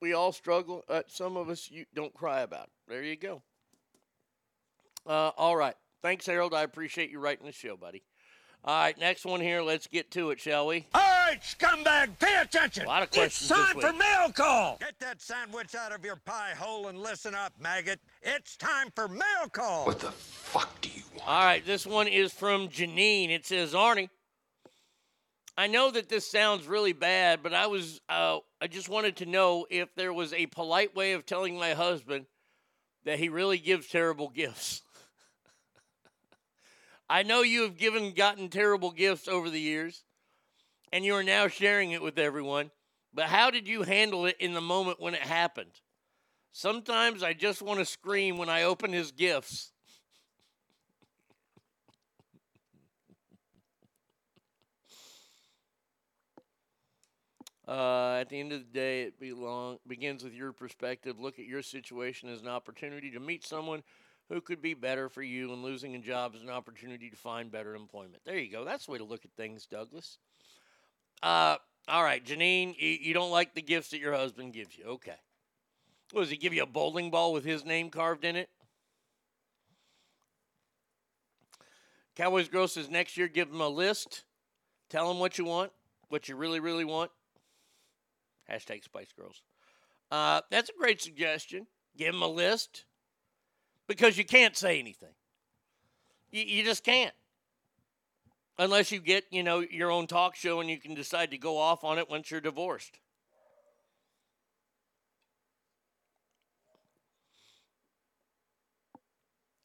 We 0.00 0.12
all 0.12 0.30
struggle. 0.30 0.84
Uh, 0.88 1.02
some 1.08 1.36
of 1.36 1.48
us 1.48 1.68
you 1.70 1.86
don't 1.92 2.14
cry 2.14 2.42
about. 2.42 2.66
It. 2.66 2.70
There 2.88 3.02
you 3.02 3.16
go. 3.16 3.42
Uh, 5.06 5.30
all 5.36 5.56
right. 5.56 5.74
Thanks, 6.02 6.26
Harold. 6.26 6.54
I 6.54 6.62
appreciate 6.62 7.10
you 7.10 7.18
writing 7.18 7.46
the 7.46 7.52
show, 7.52 7.76
buddy. 7.76 8.04
All 8.66 8.74
right, 8.74 8.98
next 8.98 9.26
one 9.26 9.42
here. 9.42 9.60
Let's 9.60 9.86
get 9.86 10.10
to 10.12 10.30
it, 10.30 10.40
shall 10.40 10.66
we? 10.66 10.86
All 10.94 11.00
right, 11.00 11.38
scumbag, 11.42 12.18
pay 12.18 12.40
attention. 12.40 12.86
A 12.86 12.88
lot 12.88 13.02
of 13.02 13.10
questions 13.10 13.50
It's 13.50 13.60
time 13.60 13.76
this 13.76 13.84
for 13.84 13.92
mail 13.92 14.32
call. 14.32 14.78
Get 14.80 14.98
that 15.00 15.20
sandwich 15.20 15.74
out 15.74 15.92
of 15.92 16.02
your 16.02 16.16
pie 16.16 16.54
hole 16.56 16.88
and 16.88 16.98
listen 16.98 17.34
up, 17.34 17.52
maggot. 17.60 18.00
It's 18.22 18.56
time 18.56 18.88
for 18.94 19.06
mail 19.06 19.50
call. 19.52 19.84
What 19.84 19.98
the 19.98 20.12
fuck 20.12 20.80
do 20.80 20.88
you 20.88 21.02
want? 21.14 21.28
All 21.28 21.44
right, 21.44 21.64
this 21.66 21.86
one 21.86 22.08
is 22.08 22.32
from 22.32 22.68
Janine. 22.68 23.28
It 23.28 23.44
says, 23.44 23.74
Arnie, 23.74 24.08
I 25.58 25.66
know 25.66 25.90
that 25.90 26.08
this 26.08 26.26
sounds 26.26 26.66
really 26.66 26.94
bad, 26.94 27.42
but 27.42 27.52
I 27.52 27.66
was 27.66 28.00
uh, 28.08 28.38
I 28.62 28.66
just 28.66 28.88
wanted 28.88 29.16
to 29.16 29.26
know 29.26 29.66
if 29.68 29.94
there 29.94 30.12
was 30.12 30.32
a 30.32 30.46
polite 30.46 30.96
way 30.96 31.12
of 31.12 31.26
telling 31.26 31.58
my 31.58 31.74
husband 31.74 32.24
that 33.04 33.18
he 33.18 33.28
really 33.28 33.58
gives 33.58 33.88
terrible 33.88 34.30
gifts. 34.30 34.80
I 37.08 37.22
know 37.22 37.42
you 37.42 37.62
have 37.62 37.76
given 37.76 38.12
gotten 38.12 38.48
terrible 38.48 38.90
gifts 38.90 39.28
over 39.28 39.50
the 39.50 39.60
years, 39.60 40.04
and 40.92 41.04
you 41.04 41.14
are 41.14 41.22
now 41.22 41.48
sharing 41.48 41.90
it 41.90 42.02
with 42.02 42.18
everyone. 42.18 42.70
But 43.12 43.26
how 43.26 43.50
did 43.50 43.68
you 43.68 43.82
handle 43.82 44.26
it 44.26 44.36
in 44.40 44.54
the 44.54 44.60
moment 44.60 45.00
when 45.00 45.14
it 45.14 45.20
happened? 45.20 45.80
Sometimes 46.52 47.22
I 47.22 47.32
just 47.32 47.62
want 47.62 47.78
to 47.80 47.84
scream 47.84 48.38
when 48.38 48.48
I 48.48 48.62
open 48.62 48.92
his 48.92 49.12
gifts. 49.12 49.72
Uh, 57.66 58.18
at 58.20 58.28
the 58.28 58.38
end 58.38 58.52
of 58.52 58.58
the 58.58 58.78
day, 58.78 59.04
it 59.04 59.18
belong, 59.18 59.78
begins 59.86 60.22
with 60.22 60.34
your 60.34 60.52
perspective. 60.52 61.18
Look 61.18 61.38
at 61.38 61.46
your 61.46 61.62
situation 61.62 62.28
as 62.28 62.42
an 62.42 62.48
opportunity 62.48 63.10
to 63.12 63.20
meet 63.20 63.42
someone 63.42 63.82
who 64.28 64.40
could 64.40 64.62
be 64.62 64.74
better 64.74 65.08
for 65.08 65.22
you, 65.22 65.52
and 65.52 65.62
losing 65.62 65.94
a 65.94 65.98
job 65.98 66.34
is 66.34 66.42
an 66.42 66.50
opportunity 66.50 67.10
to 67.10 67.16
find 67.16 67.50
better 67.50 67.74
employment. 67.74 68.22
There 68.24 68.38
you 68.38 68.50
go. 68.50 68.64
That's 68.64 68.86
the 68.86 68.92
way 68.92 68.98
to 68.98 69.04
look 69.04 69.24
at 69.24 69.32
things, 69.36 69.66
Douglas. 69.66 70.18
Uh, 71.22 71.56
all 71.88 72.02
right, 72.02 72.24
Janine, 72.24 72.74
you, 72.78 72.88
you 72.88 73.14
don't 73.14 73.30
like 73.30 73.54
the 73.54 73.62
gifts 73.62 73.90
that 73.90 74.00
your 74.00 74.14
husband 74.14 74.52
gives 74.52 74.76
you. 74.76 74.84
Okay. 74.84 75.16
What, 76.12 76.22
does 76.22 76.30
he 76.30 76.36
give 76.36 76.54
you 76.54 76.62
a 76.62 76.66
bowling 76.66 77.10
ball 77.10 77.32
with 77.32 77.44
his 77.44 77.64
name 77.64 77.90
carved 77.90 78.24
in 78.24 78.36
it? 78.36 78.48
Cowboys 82.16 82.48
Girl 82.48 82.68
says 82.68 82.88
next 82.88 83.16
year 83.16 83.28
give 83.28 83.48
him 83.50 83.60
a 83.60 83.68
list. 83.68 84.24
Tell 84.88 85.10
him 85.10 85.18
what 85.18 85.38
you 85.38 85.44
want, 85.44 85.72
what 86.08 86.28
you 86.28 86.36
really, 86.36 86.60
really 86.60 86.84
want. 86.84 87.10
Hashtag 88.50 88.84
Spice 88.84 89.12
Girls. 89.18 89.42
Uh, 90.10 90.42
that's 90.50 90.70
a 90.70 90.78
great 90.78 91.00
suggestion. 91.00 91.66
Give 91.96 92.14
him 92.14 92.22
a 92.22 92.28
list 92.28 92.84
because 93.86 94.16
you 94.16 94.24
can't 94.24 94.56
say 94.56 94.78
anything. 94.78 95.14
You, 96.30 96.42
you 96.42 96.64
just 96.64 96.84
can't. 96.84 97.14
Unless 98.58 98.92
you 98.92 99.00
get, 99.00 99.24
you 99.30 99.42
know, 99.42 99.60
your 99.60 99.90
own 99.90 100.06
talk 100.06 100.36
show 100.36 100.60
and 100.60 100.70
you 100.70 100.78
can 100.78 100.94
decide 100.94 101.30
to 101.32 101.38
go 101.38 101.58
off 101.58 101.82
on 101.82 101.98
it 101.98 102.08
once 102.08 102.30
you're 102.30 102.40
divorced. 102.40 102.98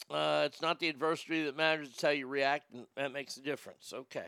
Uh, 0.09 0.43
it's 0.45 0.61
not 0.61 0.79
the 0.79 0.89
adversity 0.89 1.43
that 1.43 1.55
matters, 1.55 1.89
it's 1.89 2.01
how 2.01 2.09
you 2.09 2.25
react, 2.25 2.73
and 2.73 2.87
that 2.95 3.13
makes 3.13 3.37
a 3.37 3.41
difference. 3.41 3.93
Okay. 3.93 4.25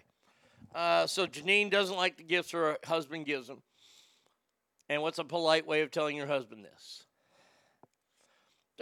Uh, 0.75 1.07
so 1.07 1.25
Janine 1.25 1.71
doesn't 1.71 1.95
like 1.95 2.17
the 2.17 2.23
gifts 2.23 2.51
her 2.51 2.77
husband 2.85 3.25
gives 3.25 3.47
them. 3.47 3.63
And 4.89 5.01
what's 5.01 5.17
a 5.17 5.23
polite 5.23 5.65
way 5.65 5.81
of 5.81 5.89
telling 5.89 6.15
your 6.15 6.27
husband 6.27 6.63
this? 6.63 7.05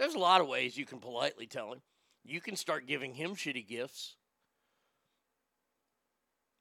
There's 0.00 0.14
a 0.14 0.18
lot 0.18 0.40
of 0.40 0.48
ways 0.48 0.78
you 0.78 0.86
can 0.86 0.98
politely 0.98 1.46
tell 1.46 1.70
him. 1.70 1.82
You 2.24 2.40
can 2.40 2.56
start 2.56 2.86
giving 2.86 3.12
him 3.12 3.34
shitty 3.36 3.68
gifts, 3.68 4.16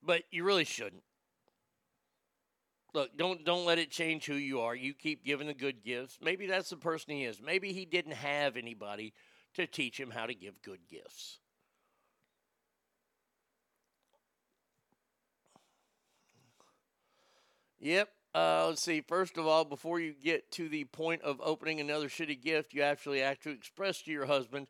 but 0.03 0.23
you 0.29 0.43
really 0.43 0.65
shouldn't. 0.65 1.03
Look, 2.93 3.15
don't 3.17 3.45
don't 3.45 3.65
let 3.65 3.79
it 3.79 3.91
change 3.91 4.25
who 4.25 4.33
you 4.33 4.59
are. 4.59 4.75
You 4.75 4.93
keep 4.93 5.23
giving 5.23 5.47
the 5.47 5.53
good 5.53 5.85
gifts. 5.85 6.17
Maybe 6.21 6.47
that's 6.47 6.69
the 6.69 6.75
person 6.75 7.13
he 7.13 7.23
is. 7.23 7.41
Maybe 7.41 7.71
he 7.71 7.85
didn't 7.85 8.15
have 8.15 8.57
anybody 8.57 9.13
to 9.53 9.65
teach 9.65 9.97
him 9.97 10.11
how 10.11 10.25
to 10.25 10.33
give 10.33 10.61
good 10.61 10.81
gifts. 10.89 11.39
Yep. 17.79 18.09
Uh, 18.34 18.68
let's 18.68 18.84
see. 18.84 19.01
First 19.01 19.38
of 19.38 19.47
all, 19.47 19.65
before 19.65 19.99
you 19.99 20.14
get 20.14 20.51
to 20.51 20.69
the 20.69 20.85
point 20.85 21.22
of 21.23 21.41
opening 21.43 21.80
another 21.80 22.07
shitty 22.07 22.41
gift, 22.41 22.73
you 22.73 22.81
actually 22.81 23.19
have 23.22 23.39
to 23.41 23.49
express 23.49 24.01
to 24.03 24.11
your 24.11 24.26
husband 24.26 24.68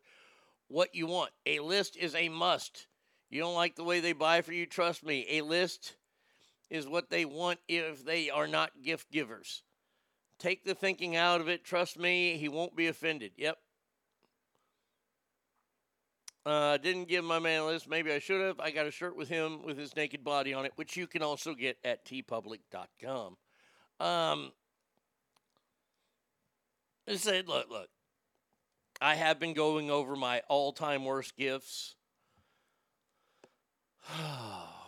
what 0.68 0.94
you 0.94 1.06
want. 1.06 1.30
A 1.44 1.58
list 1.58 1.96
is 1.96 2.14
a 2.14 2.28
must. 2.28 2.86
You 3.28 3.40
don't 3.40 3.54
like 3.54 3.76
the 3.76 3.84
way 3.84 4.00
they 4.00 4.12
buy 4.12 4.40
for 4.40 4.52
you? 4.52 4.66
Trust 4.66 5.04
me. 5.04 5.26
A 5.30 5.42
list 5.42 5.96
is 6.70 6.86
what 6.86 7.10
they 7.10 7.24
want 7.24 7.58
if 7.68 8.04
they 8.04 8.30
are 8.30 8.48
not 8.48 8.82
gift 8.82 9.10
givers. 9.10 9.62
Take 10.38 10.64
the 10.64 10.74
thinking 10.74 11.14
out 11.16 11.42
of 11.42 11.48
it. 11.48 11.64
Trust 11.64 11.98
me, 11.98 12.38
he 12.38 12.48
won't 12.48 12.74
be 12.74 12.86
offended. 12.86 13.32
Yep. 13.36 13.58
Uh, 16.46 16.78
didn't 16.78 17.08
give 17.08 17.22
my 17.22 17.38
man 17.38 17.60
a 17.60 17.66
list. 17.66 17.88
Maybe 17.88 18.10
I 18.10 18.18
should 18.18 18.40
have. 18.40 18.58
I 18.58 18.70
got 18.70 18.86
a 18.86 18.90
shirt 18.90 19.14
with 19.14 19.28
him 19.28 19.62
with 19.62 19.76
his 19.76 19.94
naked 19.94 20.24
body 20.24 20.54
on 20.54 20.64
it, 20.64 20.72
which 20.76 20.96
you 20.96 21.06
can 21.06 21.22
also 21.22 21.54
get 21.54 21.76
at 21.84 22.06
teepublic.com. 22.06 23.36
Um, 24.00 24.52
I 27.06 27.16
said, 27.16 27.48
look, 27.48 27.70
look. 27.70 27.88
I 29.00 29.14
have 29.14 29.38
been 29.38 29.54
going 29.54 29.90
over 29.90 30.16
my 30.16 30.42
all-time 30.48 31.04
worst 31.04 31.36
gifts. 31.36 31.94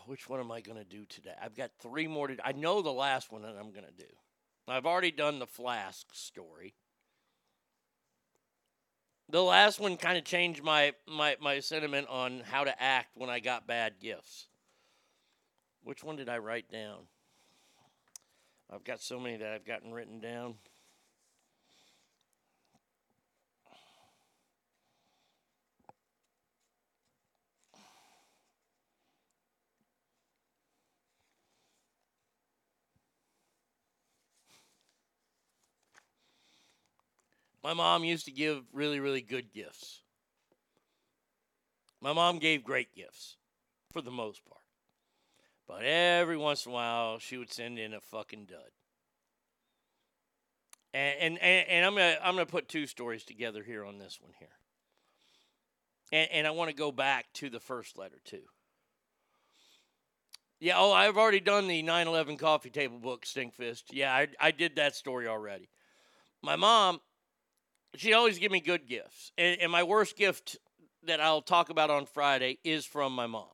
Which 0.06 0.28
one 0.28 0.40
am 0.40 0.50
I 0.50 0.60
going 0.60 0.78
to 0.78 0.84
do 0.84 1.04
today? 1.04 1.34
I've 1.40 1.54
got 1.54 1.70
three 1.80 2.06
more 2.06 2.28
to. 2.28 2.36
I 2.44 2.52
know 2.52 2.82
the 2.82 2.92
last 2.92 3.30
one 3.30 3.42
that 3.42 3.54
I'm 3.58 3.70
going 3.70 3.86
to 3.86 3.92
do. 3.96 4.10
I've 4.68 4.86
already 4.86 5.10
done 5.10 5.38
the 5.38 5.46
flask 5.46 6.06
story. 6.12 6.74
The 9.28 9.42
last 9.42 9.80
one 9.80 9.96
kind 9.96 10.18
of 10.18 10.24
changed 10.24 10.62
my, 10.62 10.92
my 11.06 11.36
my 11.40 11.60
sentiment 11.60 12.08
on 12.08 12.40
how 12.40 12.64
to 12.64 12.82
act 12.82 13.16
when 13.16 13.30
I 13.30 13.40
got 13.40 13.66
bad 13.66 13.94
gifts. 14.00 14.48
Which 15.82 16.04
one 16.04 16.16
did 16.16 16.28
I 16.28 16.38
write 16.38 16.70
down? 16.70 17.06
I've 18.74 18.84
got 18.84 19.02
so 19.02 19.20
many 19.20 19.36
that 19.36 19.52
I've 19.52 19.66
gotten 19.66 19.92
written 19.92 20.18
down. 20.18 20.54
My 37.62 37.74
mom 37.74 38.04
used 38.04 38.24
to 38.24 38.32
give 38.32 38.64
really, 38.72 39.00
really 39.00 39.20
good 39.20 39.52
gifts. 39.52 40.00
My 42.00 42.12
mom 42.12 42.38
gave 42.38 42.64
great 42.64 42.92
gifts 42.94 43.36
for 43.92 44.00
the 44.00 44.10
most 44.10 44.44
part. 44.46 44.61
But 45.66 45.84
every 45.84 46.36
once 46.36 46.66
in 46.66 46.72
a 46.72 46.74
while, 46.74 47.18
she 47.18 47.36
would 47.36 47.52
send 47.52 47.78
in 47.78 47.94
a 47.94 48.00
fucking 48.00 48.46
dud. 48.46 48.70
And 50.94 51.38
and, 51.38 51.68
and, 51.68 51.86
I'm 51.86 51.94
gonna 51.94 52.18
I'm 52.22 52.34
gonna 52.34 52.46
put 52.46 52.68
two 52.68 52.86
stories 52.86 53.24
together 53.24 53.62
here 53.62 53.84
on 53.84 53.98
this 53.98 54.18
one 54.20 54.32
here. 54.38 54.48
And 56.12 56.30
and 56.30 56.46
I 56.46 56.50
want 56.50 56.68
to 56.68 56.76
go 56.76 56.92
back 56.92 57.32
to 57.34 57.48
the 57.48 57.60
first 57.60 57.96
letter 57.96 58.18
too. 58.24 58.42
Yeah, 60.60 60.74
oh, 60.76 60.92
I've 60.92 61.16
already 61.16 61.40
done 61.40 61.66
the 61.66 61.82
9/11 61.82 62.38
coffee 62.38 62.70
table 62.70 62.98
book, 62.98 63.24
Stinkfist. 63.24 63.84
Yeah, 63.90 64.14
I 64.14 64.28
I 64.38 64.50
did 64.50 64.76
that 64.76 64.94
story 64.94 65.26
already. 65.26 65.70
My 66.42 66.56
mom, 66.56 67.00
she 67.96 68.12
always 68.12 68.38
give 68.38 68.52
me 68.52 68.60
good 68.60 68.86
gifts, 68.86 69.32
and, 69.38 69.60
and 69.60 69.72
my 69.72 69.82
worst 69.82 70.16
gift 70.16 70.58
that 71.04 71.20
I'll 71.20 71.42
talk 71.42 71.70
about 71.70 71.90
on 71.90 72.04
Friday 72.04 72.58
is 72.64 72.84
from 72.84 73.14
my 73.14 73.26
mom. 73.26 73.48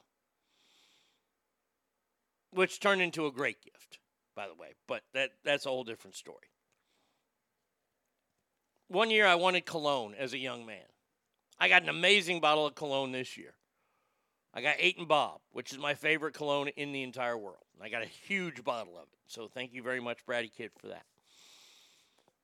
Which 2.53 2.81
turned 2.81 3.03
into 3.03 3.27
a 3.27 3.33
great 3.33 3.62
gift, 3.62 3.99
by 4.35 4.47
the 4.47 4.55
way. 4.55 4.75
But 4.87 5.03
that 5.15 5.31
that's 5.45 5.66
a 5.66 5.70
whole 5.70 5.85
different 5.85 6.16
story. 6.16 6.49
One 8.89 9.11
year 9.11 9.27
I 9.27 9.35
wanted 9.35 9.66
cologne 9.66 10.15
as 10.19 10.33
a 10.33 10.39
young 10.39 10.65
man. 10.65 10.87
I 11.61 11.69
got 11.69 11.83
an 11.83 11.89
amazing 11.89 12.41
bottle 12.41 12.66
of 12.66 12.75
cologne 12.75 13.12
this 13.12 13.37
year. 13.37 13.55
I 14.55 14.62
got 14.62 14.77
Eight 14.79 14.99
and 14.99 15.07
Bob, 15.07 15.41
which 15.53 15.73
is 15.73 15.79
my 15.79 15.95
favorite 15.95 16.35
cologne 16.35 16.69
in 16.69 16.93
the 16.93 17.03
entire 17.03 17.37
world. 17.37 17.65
I 17.81 17.91
got 17.91 18.03
a 18.03 18.07
huge 18.07 18.65
bottle 18.65 18.97
of 18.97 19.05
it. 19.05 19.19
So 19.27 19.47
thank 19.47 19.75
you 19.75 19.83
very 19.83 20.01
much, 20.01 20.25
Brady 20.25 20.49
Kid, 20.49 20.70
for 20.79 20.89
that. 20.89 21.05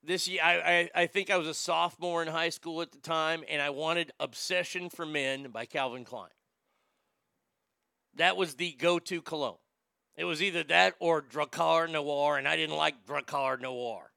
This 0.07 0.29
year, 0.29 0.41
I, 0.45 0.55
I, 0.95 1.03
I 1.03 1.07
think 1.07 1.31
I 1.31 1.39
was 1.39 1.49
a 1.49 1.55
sophomore 1.55 2.21
in 2.21 2.29
high 2.29 2.51
school 2.51 2.83
at 2.83 2.93
the 2.93 2.99
time, 2.99 3.43
and 3.49 3.63
I 3.63 3.71
wanted 3.71 4.13
Obsession 4.21 4.91
for 4.91 5.07
Men 5.07 5.49
by 5.51 5.65
Calvin 5.65 6.05
Klein. 6.05 6.29
That 8.15 8.37
was 8.37 8.57
the 8.57 8.73
go 8.73 8.99
to 8.99 9.23
cologne. 9.23 9.57
It 10.17 10.25
was 10.25 10.43
either 10.43 10.63
that 10.65 10.95
or 11.01 11.23
Drakkar 11.23 11.91
Noir, 11.91 12.39
and 12.39 12.47
I 12.47 12.57
didn't 12.57 12.77
like 12.77 13.07
Drakkar 13.07 13.61
Noir. 13.61 14.13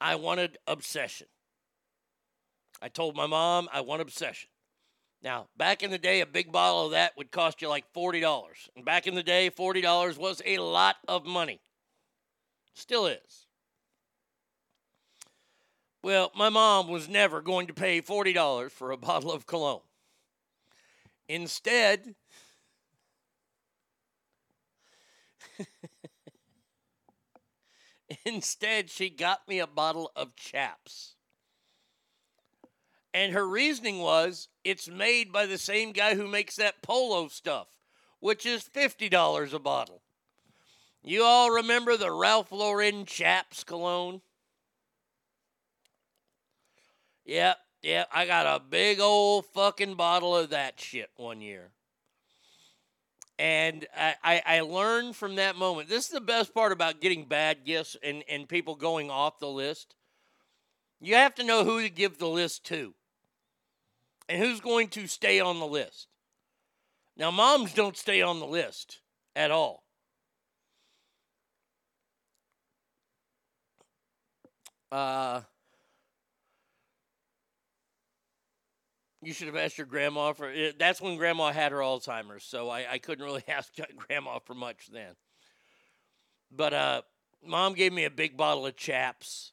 I 0.00 0.14
wanted 0.14 0.58
Obsession. 0.66 1.26
I 2.80 2.88
told 2.88 3.16
my 3.16 3.26
mom 3.26 3.68
I 3.72 3.80
want 3.80 4.00
Obsession. 4.00 4.48
Now, 5.22 5.48
back 5.56 5.82
in 5.82 5.90
the 5.90 5.98
day, 5.98 6.20
a 6.20 6.26
big 6.26 6.52
bottle 6.52 6.86
of 6.86 6.90
that 6.92 7.16
would 7.16 7.32
cost 7.32 7.60
you 7.60 7.68
like 7.68 7.92
$40. 7.92 8.48
And 8.76 8.84
back 8.84 9.06
in 9.06 9.14
the 9.14 9.22
day, 9.22 9.50
$40 9.50 10.16
was 10.16 10.40
a 10.46 10.58
lot 10.58 10.96
of 11.08 11.26
money. 11.26 11.60
Still 12.74 13.06
is. 13.06 13.46
Well, 16.04 16.30
my 16.36 16.48
mom 16.48 16.86
was 16.88 17.08
never 17.08 17.40
going 17.40 17.66
to 17.66 17.74
pay 17.74 18.00
$40 18.00 18.70
for 18.70 18.92
a 18.92 18.96
bottle 18.96 19.32
of 19.32 19.46
cologne. 19.46 19.80
Instead, 21.28 22.14
instead 28.24 28.90
she 28.90 29.10
got 29.10 29.46
me 29.48 29.58
a 29.58 29.66
bottle 29.66 30.10
of 30.16 30.36
chaps. 30.36 31.14
And 33.14 33.32
her 33.32 33.48
reasoning 33.48 33.98
was 33.98 34.48
it's 34.64 34.88
made 34.88 35.32
by 35.32 35.46
the 35.46 35.58
same 35.58 35.92
guy 35.92 36.14
who 36.14 36.26
makes 36.26 36.56
that 36.56 36.82
polo 36.82 37.28
stuff, 37.28 37.68
which 38.20 38.46
is 38.46 38.64
$50 38.64 39.52
a 39.52 39.58
bottle. 39.58 40.02
You 41.02 41.24
all 41.24 41.50
remember 41.50 41.96
the 41.96 42.12
Ralph 42.12 42.52
Lauren 42.52 43.06
Chaps 43.06 43.64
cologne? 43.64 44.20
Yeah, 47.24 47.54
yeah, 47.82 48.04
I 48.12 48.26
got 48.26 48.46
a 48.46 48.62
big 48.62 49.00
old 49.00 49.46
fucking 49.46 49.94
bottle 49.94 50.36
of 50.36 50.50
that 50.50 50.80
shit 50.80 51.10
one 51.16 51.40
year. 51.40 51.70
And 53.38 53.86
I, 53.96 54.42
I, 54.44 54.60
learned 54.62 55.14
from 55.14 55.36
that 55.36 55.54
moment. 55.54 55.88
This 55.88 56.06
is 56.06 56.10
the 56.10 56.20
best 56.20 56.52
part 56.52 56.72
about 56.72 57.00
getting 57.00 57.24
bad 57.24 57.64
gifts 57.64 57.96
and, 58.02 58.24
and 58.28 58.48
people 58.48 58.74
going 58.74 59.12
off 59.12 59.38
the 59.38 59.48
list. 59.48 59.94
You 61.00 61.14
have 61.14 61.36
to 61.36 61.44
know 61.44 61.64
who 61.64 61.80
to 61.82 61.88
give 61.88 62.18
the 62.18 62.26
list 62.26 62.64
to 62.64 62.94
and 64.28 64.42
who's 64.42 64.60
going 64.60 64.88
to 64.88 65.06
stay 65.06 65.38
on 65.38 65.60
the 65.60 65.66
list. 65.66 66.08
Now, 67.16 67.30
moms 67.30 67.72
don't 67.74 67.96
stay 67.96 68.22
on 68.22 68.40
the 68.40 68.46
list 68.46 68.98
at 69.34 69.50
all. 69.50 69.84
Uh, 74.90 75.42
you 79.22 79.32
should 79.32 79.46
have 79.48 79.56
asked 79.56 79.78
your 79.78 79.86
grandma 79.86 80.32
for 80.32 80.48
eh, 80.48 80.72
that's 80.78 81.00
when 81.00 81.16
grandma 81.16 81.52
had 81.52 81.72
her 81.72 81.78
Alzheimer's, 81.78 82.44
so 82.44 82.68
I, 82.68 82.92
I 82.92 82.98
couldn't 82.98 83.24
really 83.24 83.44
ask 83.48 83.72
grandma 83.96 84.38
for 84.38 84.54
much 84.54 84.88
then. 84.92 85.14
But 86.50 86.72
uh, 86.72 87.02
mom 87.44 87.74
gave 87.74 87.92
me 87.92 88.04
a 88.04 88.10
big 88.10 88.36
bottle 88.36 88.66
of 88.66 88.76
chaps 88.76 89.52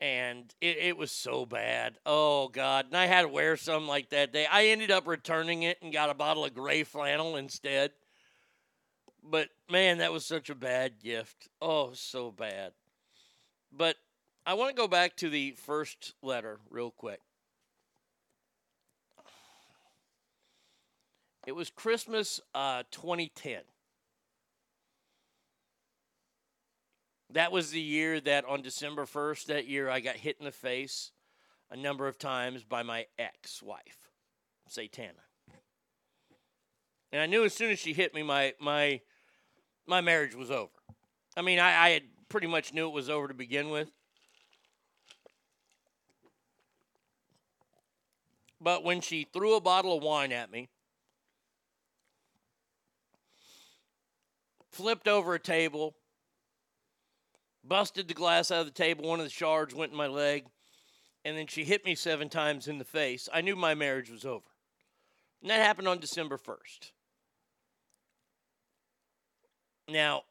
and 0.00 0.54
it, 0.60 0.76
it 0.78 0.96
was 0.96 1.10
so 1.10 1.46
bad. 1.46 1.98
Oh 2.04 2.48
God! 2.48 2.86
And 2.86 2.96
I 2.96 3.06
had 3.06 3.22
to 3.22 3.28
wear 3.28 3.56
something 3.56 3.88
like 3.88 4.10
that 4.10 4.32
day. 4.32 4.46
I 4.50 4.66
ended 4.66 4.90
up 4.90 5.06
returning 5.06 5.62
it 5.62 5.78
and 5.82 5.92
got 5.92 6.10
a 6.10 6.14
bottle 6.14 6.44
of 6.44 6.54
gray 6.54 6.82
flannel 6.82 7.36
instead. 7.36 7.92
But 9.22 9.48
man, 9.70 9.98
that 9.98 10.12
was 10.12 10.26
such 10.26 10.50
a 10.50 10.54
bad 10.54 11.00
gift. 11.02 11.48
Oh, 11.62 11.92
so 11.94 12.30
bad. 12.30 12.72
But 13.72 13.96
I 14.44 14.54
want 14.54 14.76
to 14.76 14.80
go 14.80 14.88
back 14.88 15.16
to 15.16 15.30
the 15.30 15.52
first 15.52 16.14
letter 16.22 16.58
real 16.68 16.90
quick. 16.90 17.20
It 21.46 21.52
was 21.52 21.68
Christmas 21.68 22.40
uh, 22.54 22.84
2010. 22.90 23.60
That 27.30 27.52
was 27.52 27.70
the 27.70 27.80
year 27.80 28.20
that 28.20 28.44
on 28.46 28.62
December 28.62 29.04
1st 29.04 29.46
that 29.46 29.66
year 29.66 29.90
I 29.90 30.00
got 30.00 30.16
hit 30.16 30.36
in 30.38 30.46
the 30.46 30.52
face 30.52 31.10
a 31.70 31.76
number 31.76 32.06
of 32.06 32.18
times 32.18 32.64
by 32.64 32.82
my 32.82 33.06
ex 33.18 33.62
wife, 33.62 34.08
Satana. 34.70 35.24
And 37.12 37.20
I 37.20 37.26
knew 37.26 37.44
as 37.44 37.52
soon 37.52 37.70
as 37.70 37.78
she 37.78 37.92
hit 37.92 38.14
me, 38.14 38.22
my 38.22 38.54
my 38.60 39.00
my 39.86 40.00
marriage 40.00 40.34
was 40.34 40.50
over. 40.50 40.72
I 41.36 41.42
mean, 41.42 41.58
I, 41.58 41.86
I 41.86 41.88
had 41.90 42.02
pretty 42.28 42.46
much 42.46 42.72
knew 42.72 42.88
it 42.88 42.94
was 42.94 43.10
over 43.10 43.28
to 43.28 43.34
begin 43.34 43.68
with. 43.68 43.90
But 48.60 48.82
when 48.82 49.00
she 49.00 49.26
threw 49.30 49.56
a 49.56 49.60
bottle 49.60 49.96
of 49.96 50.02
wine 50.02 50.32
at 50.32 50.50
me, 50.50 50.68
flipped 54.74 55.08
over 55.08 55.34
a 55.34 55.38
table, 55.40 55.94
busted 57.62 58.08
the 58.08 58.14
glass 58.14 58.50
out 58.50 58.60
of 58.60 58.66
the 58.66 58.72
table. 58.72 59.08
One 59.08 59.20
of 59.20 59.26
the 59.26 59.30
shards 59.30 59.74
went 59.74 59.92
in 59.92 59.98
my 59.98 60.06
leg, 60.06 60.44
and 61.24 61.36
then 61.36 61.46
she 61.46 61.64
hit 61.64 61.84
me 61.84 61.94
seven 61.94 62.28
times 62.28 62.68
in 62.68 62.78
the 62.78 62.84
face. 62.84 63.28
I 63.32 63.40
knew 63.40 63.56
my 63.56 63.74
marriage 63.74 64.10
was 64.10 64.24
over. 64.24 64.44
And 65.40 65.50
that 65.50 65.60
happened 65.60 65.88
on 65.88 65.98
December 65.98 66.38
1st. 66.38 66.92
Now, 69.88 70.22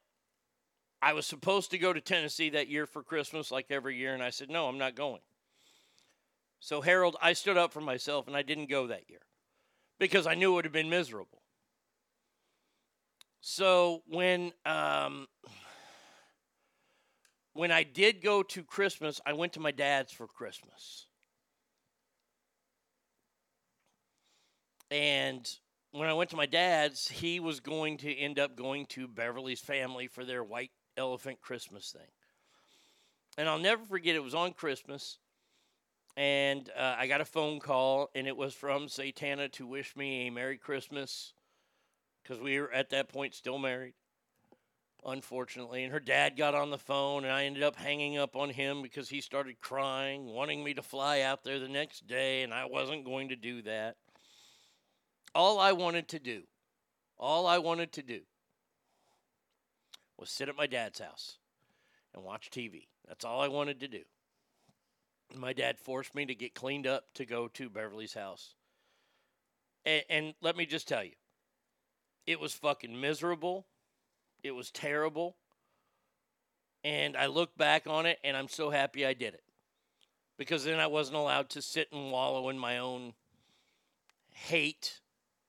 I 1.01 1.13
was 1.13 1.25
supposed 1.25 1.69
to 1.71 1.77
go 1.77 1.93
to 1.93 2.01
Tennessee 2.01 2.49
that 2.51 2.69
year 2.69 2.85
for 2.85 3.03
Christmas, 3.03 3.51
like 3.51 3.67
every 3.69 3.95
year, 3.97 4.13
and 4.13 4.23
I 4.23 4.29
said, 4.31 4.49
no, 4.49 4.67
I'm 4.67 4.77
not 4.77 4.95
going. 4.95 5.21
So, 6.59 6.81
Harold, 6.81 7.17
I 7.21 7.33
stood 7.33 7.57
up 7.57 7.73
for 7.73 7.81
myself 7.81 8.25
and 8.27 8.37
I 8.37 8.41
didn't 8.41 8.69
go 8.69 8.87
that 8.87 9.09
year 9.09 9.19
because 9.99 10.25
I 10.25 10.33
knew 10.33 10.53
it 10.53 10.55
would 10.55 10.65
have 10.65 10.73
been 10.73 10.89
miserable. 10.89 11.42
So, 13.45 14.03
when 14.07 14.53
um, 14.65 15.27
when 17.51 17.73
I 17.73 17.83
did 17.83 18.21
go 18.21 18.41
to 18.41 18.63
Christmas, 18.63 19.19
I 19.25 19.33
went 19.33 19.51
to 19.53 19.59
my 19.59 19.71
dad's 19.71 20.13
for 20.13 20.27
Christmas. 20.27 21.07
And 24.89 25.45
when 25.91 26.07
I 26.07 26.13
went 26.13 26.29
to 26.29 26.37
my 26.37 26.45
dad's, 26.45 27.09
he 27.09 27.41
was 27.41 27.59
going 27.59 27.97
to 27.97 28.15
end 28.15 28.39
up 28.39 28.55
going 28.55 28.85
to 28.87 29.09
Beverly's 29.09 29.59
family 29.59 30.07
for 30.07 30.23
their 30.23 30.41
white 30.41 30.71
elephant 30.95 31.41
Christmas 31.41 31.91
thing. 31.91 32.11
And 33.37 33.49
I'll 33.49 33.59
never 33.59 33.83
forget, 33.83 34.15
it 34.15 34.23
was 34.23 34.33
on 34.33 34.53
Christmas. 34.53 35.17
And 36.15 36.69
uh, 36.77 36.95
I 36.97 37.07
got 37.07 37.19
a 37.19 37.25
phone 37.25 37.59
call, 37.59 38.09
and 38.15 38.25
it 38.25 38.37
was 38.37 38.53
from 38.53 38.87
Satana 38.87 39.51
to 39.51 39.67
wish 39.67 39.97
me 39.97 40.27
a 40.27 40.31
Merry 40.31 40.57
Christmas 40.57 41.33
because 42.23 42.41
we 42.41 42.59
were 42.59 42.71
at 42.71 42.89
that 42.91 43.09
point 43.09 43.35
still 43.35 43.57
married 43.57 43.93
unfortunately. 45.05 45.83
And 45.83 45.93
her 45.93 45.99
dad 45.99 46.37
got 46.37 46.55
on 46.55 46.69
the 46.69 46.77
phone, 46.77 47.23
and 47.23 47.33
I 47.33 47.45
ended 47.45 47.63
up 47.63 47.75
hanging 47.75 48.17
up 48.17 48.35
on 48.35 48.49
him 48.49 48.81
because 48.81 49.09
he 49.09 49.21
started 49.21 49.59
crying, 49.59 50.25
wanting 50.25 50.63
me 50.63 50.73
to 50.73 50.81
fly 50.81 51.21
out 51.21 51.43
there 51.43 51.59
the 51.59 51.67
next 51.67 52.07
day, 52.07 52.43
and 52.43 52.53
I 52.53 52.65
wasn't 52.65 53.05
going 53.05 53.29
to 53.29 53.35
do 53.35 53.61
that. 53.63 53.97
All 55.35 55.59
I 55.59 55.71
wanted 55.71 56.07
to 56.09 56.19
do, 56.19 56.43
all 57.17 57.47
I 57.47 57.57
wanted 57.57 57.91
to 57.93 58.03
do 58.03 58.21
was 60.17 60.29
sit 60.29 60.49
at 60.49 60.57
my 60.57 60.67
dad's 60.67 60.99
house 60.99 61.37
and 62.13 62.23
watch 62.23 62.49
TV. 62.51 62.87
That's 63.07 63.25
all 63.25 63.41
I 63.41 63.47
wanted 63.47 63.79
to 63.81 63.87
do. 63.87 64.03
My 65.35 65.53
dad 65.53 65.79
forced 65.79 66.13
me 66.13 66.25
to 66.27 66.35
get 66.35 66.53
cleaned 66.53 66.85
up 66.85 67.05
to 67.15 67.25
go 67.25 67.47
to 67.47 67.69
Beverly's 67.69 68.13
house. 68.13 68.53
And, 69.83 70.03
and 70.09 70.33
let 70.41 70.55
me 70.55 70.67
just 70.67 70.87
tell 70.87 71.03
you, 71.03 71.13
it 72.25 72.39
was 72.39 72.53
fucking 72.53 72.99
miserable. 72.99 73.65
It 74.43 74.51
was 74.51 74.71
terrible. 74.71 75.35
And 76.83 77.15
I 77.15 77.27
look 77.27 77.57
back 77.57 77.87
on 77.87 78.05
it 78.05 78.19
and 78.23 78.35
I'm 78.35 78.49
so 78.49 78.69
happy 78.69 79.05
I 79.05 79.13
did 79.13 79.33
it. 79.33 79.43
Because 80.37 80.65
then 80.65 80.79
I 80.79 80.87
wasn't 80.87 81.17
allowed 81.17 81.49
to 81.51 81.61
sit 81.61 81.89
and 81.91 82.11
wallow 82.11 82.49
in 82.49 82.57
my 82.57 82.79
own 82.79 83.13
hate 84.31 84.99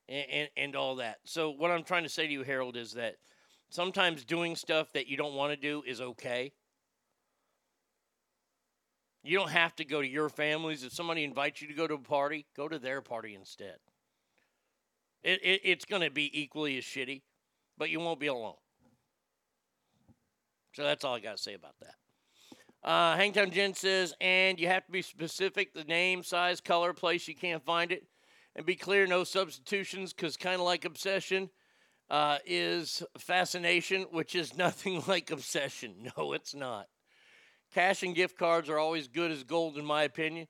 and, 0.08 0.26
and, 0.30 0.48
and 0.56 0.76
all 0.76 0.96
that. 0.96 1.18
So, 1.24 1.50
what 1.50 1.70
I'm 1.70 1.84
trying 1.84 2.02
to 2.02 2.08
say 2.08 2.26
to 2.26 2.32
you, 2.32 2.42
Harold, 2.42 2.76
is 2.76 2.92
that 2.92 3.16
sometimes 3.70 4.24
doing 4.24 4.56
stuff 4.56 4.92
that 4.92 5.06
you 5.08 5.16
don't 5.16 5.34
want 5.34 5.52
to 5.52 5.56
do 5.56 5.82
is 5.86 6.00
okay. 6.00 6.52
You 9.22 9.38
don't 9.38 9.50
have 9.50 9.74
to 9.76 9.86
go 9.86 10.02
to 10.02 10.06
your 10.06 10.28
families. 10.28 10.84
If 10.84 10.92
somebody 10.92 11.24
invites 11.24 11.62
you 11.62 11.68
to 11.68 11.74
go 11.74 11.86
to 11.86 11.94
a 11.94 11.98
party, 11.98 12.44
go 12.54 12.68
to 12.68 12.78
their 12.78 13.00
party 13.00 13.34
instead. 13.34 13.78
It, 15.24 15.40
it, 15.42 15.60
it's 15.64 15.84
going 15.86 16.02
to 16.02 16.10
be 16.10 16.30
equally 16.38 16.78
as 16.78 16.84
shitty. 16.84 17.22
but 17.78 17.90
you 17.90 17.98
won't 17.98 18.20
be 18.20 18.26
alone. 18.26 18.54
So 20.74 20.82
that's 20.82 21.04
all 21.04 21.14
I 21.14 21.20
got 21.20 21.36
to 21.36 21.42
say 21.42 21.54
about 21.54 21.74
that. 21.80 21.94
Uh, 22.88 23.16
Hangtown 23.16 23.50
Jen 23.50 23.72
says, 23.72 24.12
and 24.20 24.60
you 24.60 24.68
have 24.68 24.84
to 24.84 24.92
be 24.92 25.00
specific 25.00 25.72
the 25.72 25.84
name, 25.84 26.22
size, 26.22 26.60
color, 26.60 26.92
place 26.92 27.26
you 27.26 27.34
can't 27.34 27.64
find 27.64 27.90
it. 27.90 28.04
And 28.54 28.66
be 28.66 28.76
clear, 28.76 29.06
no 29.06 29.24
substitutions, 29.24 30.12
because 30.12 30.36
kind 30.36 30.56
of 30.56 30.66
like 30.66 30.84
obsession 30.84 31.48
uh, 32.10 32.38
is 32.44 33.02
fascination, 33.18 34.02
which 34.10 34.34
is 34.34 34.56
nothing 34.58 35.02
like 35.08 35.30
obsession. 35.30 36.10
No, 36.16 36.34
it's 36.34 36.54
not. 36.54 36.86
Cash 37.72 38.02
and 38.02 38.14
gift 38.14 38.36
cards 38.36 38.68
are 38.68 38.78
always 38.78 39.08
good 39.08 39.30
as 39.30 39.42
gold, 39.42 39.78
in 39.78 39.84
my 39.84 40.02
opinion. 40.02 40.46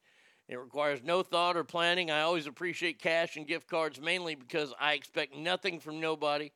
It 0.49 0.59
requires 0.59 1.03
no 1.03 1.23
thought 1.23 1.57
or 1.57 1.65
planning. 1.65 2.11
I 2.11 2.21
always 2.21 2.47
appreciate 2.47 2.99
cash 2.99 3.37
and 3.37 3.47
gift 3.47 3.67
cards 3.67 4.01
mainly 4.01 4.35
because 4.35 4.75
I 4.79 4.93
expect 4.93 5.35
nothing 5.35 5.81
from 5.81 6.01
nobody, 6.01 6.53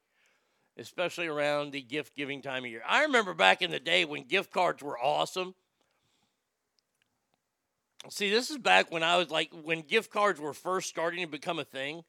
especially 0.76 1.26
around 1.26 1.72
the 1.72 1.80
gift 1.80 2.14
giving 2.14 2.42
time 2.42 2.64
of 2.64 2.70
year. 2.70 2.82
I 2.86 3.02
remember 3.02 3.32
back 3.32 3.62
in 3.62 3.70
the 3.70 3.80
day 3.80 4.04
when 4.04 4.24
gift 4.24 4.52
cards 4.52 4.82
were 4.82 4.98
awesome. 4.98 5.54
See, 8.10 8.30
this 8.30 8.50
is 8.50 8.58
back 8.58 8.92
when 8.92 9.02
I 9.02 9.16
was 9.16 9.30
like, 9.30 9.50
when 9.52 9.80
gift 9.80 10.12
cards 10.12 10.38
were 10.38 10.54
first 10.54 10.88
starting 10.88 11.22
to 11.22 11.30
become 11.30 11.58
a 11.58 11.64
thing. 11.64 12.04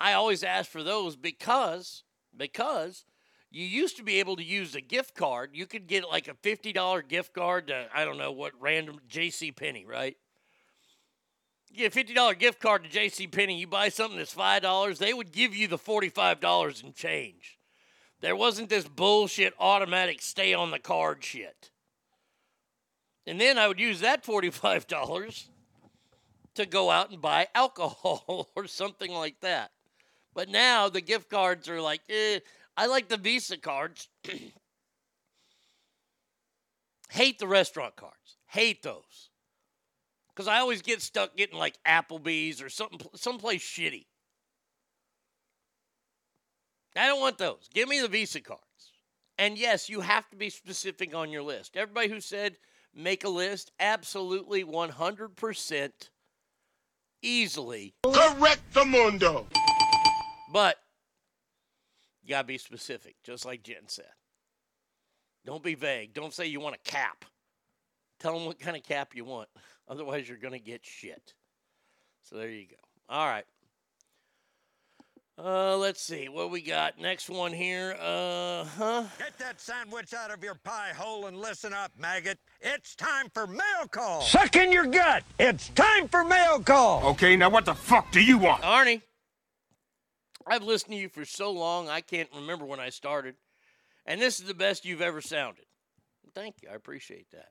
I 0.00 0.12
always 0.14 0.42
asked 0.42 0.70
for 0.70 0.82
those 0.82 1.16
because, 1.16 2.02
because 2.36 3.04
you 3.50 3.64
used 3.64 3.96
to 3.98 4.02
be 4.02 4.18
able 4.18 4.34
to 4.36 4.44
use 4.44 4.74
a 4.74 4.80
gift 4.80 5.14
card. 5.14 5.50
You 5.52 5.66
could 5.66 5.86
get 5.86 6.08
like 6.08 6.26
a 6.26 6.34
$50 6.34 7.08
gift 7.08 7.32
card 7.32 7.68
to, 7.68 7.86
I 7.94 8.04
don't 8.04 8.18
know 8.18 8.32
what, 8.32 8.52
random 8.60 8.98
JC 9.08 9.54
Penney, 9.54 9.86
right? 9.86 10.16
Get 11.74 11.96
a 11.96 12.04
$50 12.04 12.38
gift 12.38 12.60
card 12.60 12.84
to 12.84 12.88
JC 12.88 13.30
Penney, 13.30 13.58
you 13.58 13.66
buy 13.66 13.88
something 13.88 14.16
that's 14.16 14.34
$5, 14.34 14.98
they 14.98 15.12
would 15.12 15.32
give 15.32 15.56
you 15.56 15.66
the 15.66 15.78
$45 15.78 16.84
in 16.84 16.92
change. 16.92 17.58
There 18.20 18.36
wasn't 18.36 18.68
this 18.68 18.86
bullshit 18.86 19.54
automatic 19.58 20.22
stay 20.22 20.54
on 20.54 20.70
the 20.70 20.78
card 20.78 21.24
shit. 21.24 21.72
And 23.26 23.40
then 23.40 23.58
I 23.58 23.66
would 23.66 23.80
use 23.80 24.00
that 24.00 24.24
$45 24.24 25.46
to 26.54 26.66
go 26.66 26.90
out 26.90 27.10
and 27.10 27.20
buy 27.20 27.48
alcohol 27.54 28.48
or 28.56 28.68
something 28.68 29.10
like 29.12 29.40
that. 29.40 29.72
But 30.32 30.48
now 30.48 30.88
the 30.88 31.00
gift 31.00 31.28
cards 31.28 31.68
are 31.68 31.80
like, 31.80 32.02
eh, 32.08 32.38
I 32.76 32.86
like 32.86 33.08
the 33.08 33.16
Visa 33.16 33.56
cards. 33.56 34.08
Hate 37.10 37.38
the 37.38 37.48
restaurant 37.48 37.96
cards. 37.96 38.36
Hate 38.46 38.82
those. 38.82 39.30
Because 40.34 40.48
I 40.48 40.58
always 40.58 40.82
get 40.82 41.00
stuck 41.00 41.36
getting 41.36 41.58
like 41.58 41.78
Applebee's 41.86 42.60
or 42.60 42.68
something, 42.68 43.00
someplace 43.14 43.62
shitty. 43.62 44.06
I 46.96 47.06
don't 47.06 47.20
want 47.20 47.38
those. 47.38 47.68
Give 47.72 47.88
me 47.88 48.00
the 48.00 48.08
Visa 48.08 48.40
cards. 48.40 48.62
And 49.38 49.58
yes, 49.58 49.88
you 49.88 50.00
have 50.00 50.28
to 50.30 50.36
be 50.36 50.50
specific 50.50 51.14
on 51.14 51.30
your 51.30 51.42
list. 51.42 51.76
Everybody 51.76 52.08
who 52.08 52.20
said 52.20 52.56
make 52.94 53.24
a 53.24 53.28
list, 53.28 53.72
absolutely 53.80 54.64
100% 54.64 55.90
easily. 57.22 57.94
Correct 58.04 58.62
the 58.72 58.84
mundo. 58.84 59.46
But 60.52 60.76
you 62.22 62.30
got 62.30 62.42
to 62.42 62.46
be 62.46 62.58
specific, 62.58 63.16
just 63.24 63.44
like 63.44 63.62
Jen 63.62 63.88
said. 63.88 64.06
Don't 65.44 65.62
be 65.62 65.74
vague. 65.74 66.14
Don't 66.14 66.32
say 66.32 66.46
you 66.46 66.60
want 66.60 66.76
a 66.76 66.90
cap. 66.90 67.24
Tell 68.20 68.32
them 68.34 68.46
what 68.46 68.60
kind 68.60 68.76
of 68.76 68.82
cap 68.82 69.14
you 69.14 69.24
want. 69.24 69.48
Otherwise, 69.88 70.28
you're 70.28 70.38
going 70.38 70.52
to 70.52 70.58
get 70.58 70.84
shit. 70.84 71.34
So 72.22 72.36
there 72.36 72.50
you 72.50 72.66
go. 72.68 72.76
All 73.08 73.26
right. 73.26 73.44
Uh, 75.36 75.76
let's 75.76 76.00
see 76.00 76.28
what 76.28 76.50
we 76.50 76.62
got. 76.62 76.96
Next 77.00 77.28
one 77.28 77.52
here. 77.52 77.96
Uh 78.00 78.64
huh. 78.64 79.04
Get 79.18 79.36
that 79.38 79.60
sandwich 79.60 80.14
out 80.14 80.30
of 80.30 80.44
your 80.44 80.54
pie 80.54 80.92
hole 80.96 81.26
and 81.26 81.36
listen 81.36 81.72
up, 81.72 81.90
maggot. 81.98 82.38
It's 82.60 82.94
time 82.94 83.26
for 83.34 83.48
mail 83.48 83.88
call. 83.90 84.22
Suck 84.22 84.54
in 84.54 84.70
your 84.70 84.86
gut. 84.86 85.24
It's 85.40 85.70
time 85.70 86.06
for 86.06 86.24
mail 86.24 86.60
call. 86.60 87.04
Okay, 87.08 87.34
now 87.34 87.50
what 87.50 87.64
the 87.64 87.74
fuck 87.74 88.12
do 88.12 88.22
you 88.22 88.38
want? 88.38 88.62
Arnie, 88.62 89.02
I've 90.46 90.62
listened 90.62 90.92
to 90.92 90.98
you 90.98 91.08
for 91.08 91.24
so 91.24 91.50
long, 91.50 91.88
I 91.88 92.00
can't 92.00 92.28
remember 92.32 92.64
when 92.64 92.80
I 92.80 92.90
started. 92.90 93.34
And 94.06 94.20
this 94.20 94.38
is 94.38 94.46
the 94.46 94.54
best 94.54 94.84
you've 94.84 95.00
ever 95.00 95.20
sounded. 95.20 95.64
Thank 96.34 96.56
you. 96.62 96.68
I 96.70 96.74
appreciate 96.74 97.30
that. 97.32 97.48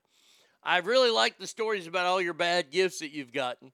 I 0.65 0.77
really 0.79 1.11
like 1.11 1.37
the 1.37 1.47
stories 1.47 1.87
about 1.87 2.05
all 2.05 2.21
your 2.21 2.33
bad 2.33 2.71
gifts 2.71 2.99
that 2.99 3.11
you've 3.11 3.33
gotten. 3.33 3.71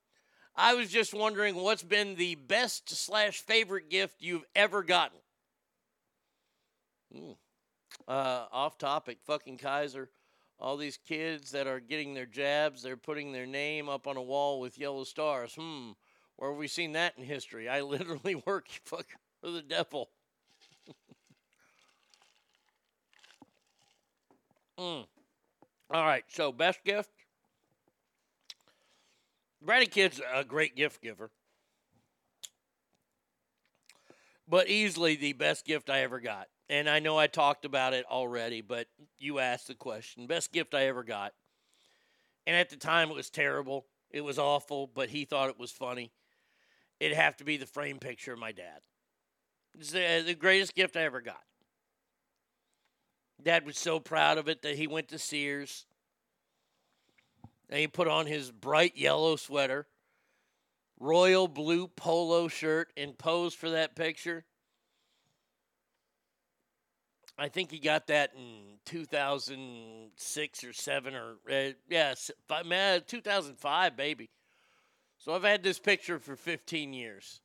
I 0.56 0.74
was 0.74 0.90
just 0.90 1.14
wondering 1.14 1.56
what's 1.56 1.84
been 1.84 2.16
the 2.16 2.36
best 2.36 2.90
slash 2.90 3.42
favorite 3.42 3.90
gift 3.90 4.22
you've 4.22 4.46
ever 4.56 4.84
gotten. 4.84 5.20
Hmm. 7.14 7.32
Uh, 8.08 8.46
off 8.52 8.78
topic, 8.78 9.20
fucking 9.24 9.58
Kaiser. 9.58 10.10
All 10.60 10.76
these 10.76 10.98
kids 10.98 11.52
that 11.52 11.68
are 11.68 11.80
getting 11.80 12.14
their 12.14 12.26
jabs, 12.26 12.84
they're 12.84 12.98
putting 12.98 13.32
their 13.32 13.46
name 13.46 13.88
up 13.88 14.08
on 14.08 14.18
a 14.18 14.22
wall 14.22 14.60
with 14.60 14.78
yellow 14.78 15.04
stars. 15.06 15.56
Hmm. 15.56 15.92
Where 16.36 16.52
have 16.52 16.60
we 16.60 16.68
seen 16.68 16.94
that 16.94 17.14
in 17.18 17.24
history? 17.24 17.70
I 17.70 17.82
literally 17.84 18.36
work 18.46 18.68
fuck 18.84 19.06
for 19.42 19.52
the 19.52 19.62
devil. 19.62 20.10
mm. 24.80 25.06
All 25.92 26.06
right, 26.06 26.24
so 26.28 26.52
best 26.52 26.84
gift. 26.84 27.10
Brady 29.62 29.88
Kid's 29.88 30.22
a 30.34 30.44
great 30.44 30.76
gift 30.76 31.02
giver, 31.02 31.32
but 34.48 34.70
easily 34.70 35.16
the 35.16 35.34
best 35.34 35.66
gift 35.66 35.90
I 35.90 36.02
ever 36.02 36.20
got. 36.20 36.48
And 36.70 36.88
I 36.88 37.00
know 37.00 37.18
I 37.18 37.26
talked 37.26 37.66
about 37.66 37.94
it 37.94 38.06
already, 38.06 38.62
but 38.62 38.88
you 39.18 39.40
asked 39.40 39.68
the 39.68 39.74
question. 39.74 40.28
Best 40.28 40.52
gift 40.54 40.76
I 40.76 40.86
ever 40.86 41.04
got. 41.04 41.34
And 42.46 42.56
at 42.56 42.70
the 42.70 42.78
time, 42.78 43.10
it 43.10 43.16
was 43.16 43.32
terrible. 43.32 43.88
It 44.12 44.22
was 44.22 44.38
awful, 44.38 44.88
but 44.88 45.10
he 45.10 45.26
thought 45.26 45.50
it 45.50 45.60
was 45.60 45.72
funny. 45.72 46.12
It'd 47.00 47.18
have 47.18 47.36
to 47.38 47.44
be 47.44 47.58
the 47.58 47.66
frame 47.66 47.98
picture 47.98 48.34
of 48.34 48.40
my 48.40 48.52
dad. 48.52 48.82
It's 49.78 49.92
the, 49.92 50.24
the 50.26 50.36
greatest 50.36 50.76
gift 50.76 50.96
I 50.96 51.02
ever 51.02 51.22
got. 51.22 51.42
Dad 53.44 53.66
was 53.66 53.78
so 53.78 54.00
proud 54.00 54.38
of 54.38 54.50
it 54.50 54.62
that 54.64 54.76
he 54.76 54.88
went 54.88 55.08
to 55.10 55.20
Sears 55.20 55.86
and 57.70 57.80
he 57.80 57.88
put 57.88 58.08
on 58.08 58.26
his 58.26 58.52
bright 58.52 58.98
yellow 58.98 59.36
sweater, 59.36 59.88
royal 61.00 61.48
blue 61.48 61.88
polo 61.88 62.48
shirt, 62.48 62.92
and 62.98 63.18
posed 63.18 63.58
for 63.58 63.70
that 63.70 63.96
picture. 63.96 64.44
I 67.38 67.48
think 67.48 67.72
he 67.72 67.80
got 67.80 68.08
that 68.08 68.32
in 68.36 68.80
2006 68.86 70.64
or 70.66 70.74
7 70.74 71.16
or, 71.16 71.36
uh, 71.50 71.72
yeah, 71.88 72.14
2005, 73.08 73.96
baby. 73.96 74.30
So 75.20 75.34
I've 75.34 75.44
had 75.44 75.64
this 75.64 75.80
picture 75.80 76.20
for 76.20 76.36
15 76.36 76.94
years. 76.94 77.40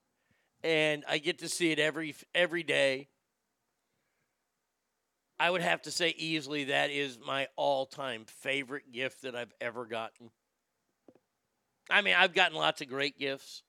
And 0.65 1.05
I 1.07 1.19
get 1.19 1.39
to 1.41 1.49
see 1.49 1.71
it 1.73 1.79
every 1.79 2.15
every 2.35 2.63
day. 2.63 3.09
I 5.39 5.51
would 5.51 5.63
have 5.63 5.83
to 5.83 5.91
say 5.91 6.15
easily 6.17 6.65
that 6.65 6.91
is 6.91 7.19
my 7.25 7.49
all-time 7.57 8.25
favorite 8.27 8.93
gift 8.93 9.23
that 9.23 9.35
I've 9.35 9.53
ever 9.61 9.85
gotten. 9.85 10.31
I 11.91 12.03
mean, 12.03 12.15
I've 12.17 12.35
gotten 12.35 12.57
lots 12.57 12.81
of 12.81 12.89
great 12.89 13.19
gifts, 13.19 13.63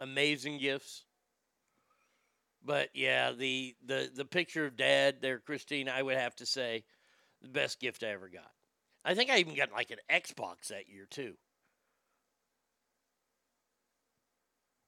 amazing 0.00 0.58
gifts. 0.58 1.04
But 2.64 2.88
yeah, 2.94 3.32
the 3.32 3.76
the 3.84 4.10
the 4.14 4.24
picture 4.24 4.64
of 4.64 4.76
dad 4.76 5.16
there, 5.20 5.38
Christine, 5.38 5.88
I 5.88 6.02
would 6.02 6.16
have 6.16 6.34
to 6.36 6.46
say 6.46 6.84
the 7.42 7.48
best 7.48 7.78
gift 7.78 8.02
I 8.02 8.08
ever 8.08 8.28
got. 8.28 8.50
I 9.04 9.14
think 9.14 9.28
I 9.30 9.38
even 9.38 9.54
got 9.54 9.70
like 9.72 9.90
an 9.90 9.98
Xbox 10.10 10.68
that 10.68 10.88
year 10.88 11.06
too. 11.08 11.34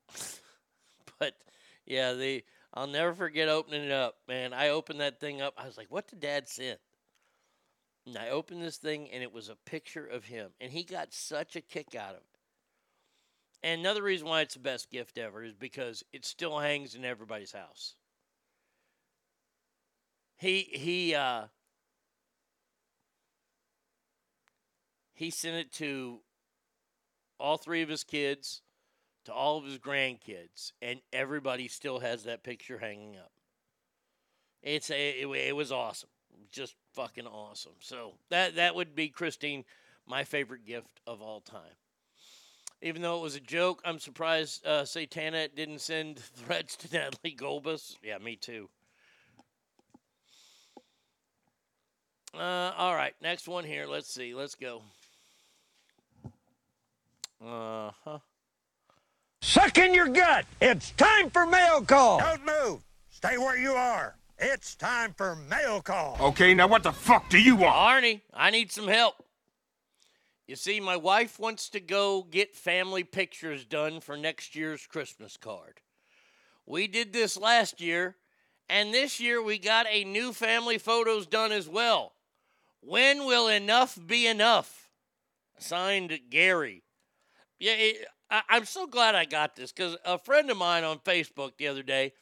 but 1.19 1.35
yeah, 1.85 2.15
the 2.15 2.43
I'll 2.77 2.87
never 2.87 3.15
forget 3.15 3.49
opening 3.49 3.85
it 3.85 3.91
up, 3.91 4.19
man. 4.29 4.53
I 4.53 4.69
opened 4.69 5.01
that 5.01 5.19
thing 5.19 5.41
up. 5.41 5.55
I 5.57 5.65
was 5.65 5.79
like, 5.79 5.91
"What 5.91 6.09
did 6.09 6.21
Dad 6.21 6.47
send?" 6.47 6.79
And 8.05 8.19
I 8.19 8.29
opened 8.29 8.63
this 8.63 8.77
thing, 8.77 9.11
and 9.11 9.23
it 9.23 9.33
was 9.33 9.49
a 9.49 9.57
picture 9.57 10.07
of 10.07 10.27
him, 10.27 10.53
and 10.61 10.71
he 10.71 10.85
got 10.85 11.15
such 11.15 11.57
a 11.57 11.63
kick 11.63 11.95
out 11.95 12.15
of 12.15 12.21
it. 12.21 12.39
And 13.63 13.81
another 13.81 14.03
reason 14.03 14.29
why 14.29 14.43
it's 14.43 14.55
the 14.55 14.61
best 14.61 14.91
gift 14.91 15.17
ever 15.17 15.43
is 15.43 15.55
because 15.55 16.05
it 16.13 16.27
still 16.27 16.59
hangs 16.59 16.95
in 16.95 17.05
everybody's 17.05 17.53
house. 17.53 17.97
He 20.37 20.61
he 20.65 21.15
uh, 21.15 21.47
he 25.15 25.31
sent 25.31 25.57
it 25.57 25.73
to 25.73 26.21
all 27.41 27.57
three 27.57 27.81
of 27.81 27.89
his 27.89 28.05
kids 28.05 28.61
to 29.27 29.33
all 29.33 29.59
of 29.59 29.65
his 29.65 29.79
grandkids, 29.79 30.73
and 30.81 31.01
everybody 31.13 31.69
still 31.69 31.99
has 32.01 32.25
that 32.25 32.43
picture 32.43 32.79
hanging 32.79 33.17
up. 33.17 33.33
It's 34.63 34.91
a, 34.91 35.21
it, 35.21 35.29
it 35.29 35.57
was 35.57 35.71
awesome, 35.71 36.11
just 36.51 36.75
fucking 36.95 37.27
awesome. 37.27 37.75
So 37.81 38.15
that 38.31 38.57
that 38.57 38.75
would 38.75 38.95
be 38.95 39.09
Christine, 39.09 39.65
my 40.07 40.25
favorite 40.25 40.65
gift 40.65 41.01
of 41.07 41.21
all 41.21 41.41
time. 41.41 41.77
Even 42.83 43.03
though 43.03 43.19
it 43.19 43.23
was 43.23 43.37
a 43.37 43.41
joke, 43.41 43.81
I'm 43.85 43.99
surprised 43.99 44.67
uh, 44.67 44.83
Satana 44.83 45.49
didn't 45.55 45.81
send 45.81 46.19
threats 46.37 46.77
to 46.77 46.93
Natalie 46.93 47.37
Golbus. 47.37 47.97
Yeah, 48.03 48.19
me 48.19 48.37
too. 48.37 48.69
Uh, 52.33 52.73
all 52.77 52.95
right, 52.95 53.15
next 53.23 53.49
one 53.49 53.65
here. 53.65 53.87
Let's 53.87 54.13
see. 54.13 54.35
Let's 54.35 54.55
go. 54.55 54.83
Uh 57.45 57.91
huh. 58.05 58.19
Suck 59.47 59.79
in 59.79 59.95
your 59.95 60.09
gut. 60.09 60.45
It's 60.61 60.91
time 60.91 61.31
for 61.31 61.47
mail 61.47 61.81
call. 61.81 62.19
Don't 62.19 62.45
move. 62.45 62.81
Stay 63.11 63.39
where 63.39 63.57
you 63.57 63.71
are. 63.71 64.17
It's 64.41 64.75
time 64.75 65.15
for 65.17 65.37
mail 65.37 65.81
call. 65.81 66.19
Okay, 66.21 66.53
now 66.53 66.67
what 66.67 66.83
the 66.83 66.91
fuck 66.91 67.31
do 67.31 67.41
you 67.41 67.55
want? 67.55 67.77
Arnie, 67.77 68.23
I 68.35 68.51
need 68.51 68.73
some 68.73 68.89
help. 68.89 69.15
You 70.49 70.57
see, 70.57 70.81
my 70.81 70.97
wife 70.97 71.39
wants 71.39 71.69
to 71.71 71.81
go 71.81 72.25
get 72.25 72.57
family 72.57 73.05
pictures 73.05 73.65
done 73.65 74.01
for 74.01 74.17
next 74.17 74.57
year's 74.57 74.85
Christmas 74.85 75.37
card. 75.37 75.81
We 76.67 76.89
did 76.89 77.13
this 77.13 77.37
last 77.37 77.81
year, 77.81 78.17
and 78.69 78.93
this 78.93 79.21
year 79.21 79.41
we 79.41 79.59
got 79.59 79.87
a 79.89 80.03
new 80.03 80.33
family 80.33 80.77
photos 80.77 81.25
done 81.25 81.53
as 81.53 81.69
well. 81.69 82.15
When 82.81 83.25
will 83.25 83.47
enough 83.47 83.97
be 84.09 84.27
enough? 84.27 84.91
Signed 85.57 86.19
Gary. 86.31 86.83
Yeah, 87.61 87.75
it, 87.75 88.09
I, 88.31 88.43
I'm 88.49 88.65
so 88.65 88.87
glad 88.87 89.15
I 89.15 89.25
got 89.25 89.57
this 89.57 89.73
because 89.73 89.97
a 90.05 90.19
friend 90.19 90.51
of 90.51 90.57
mine 90.57 90.85
on 90.85 90.99
Facebook 90.99 91.57
the 91.57 91.69
other 91.69 91.83
day 91.83 92.13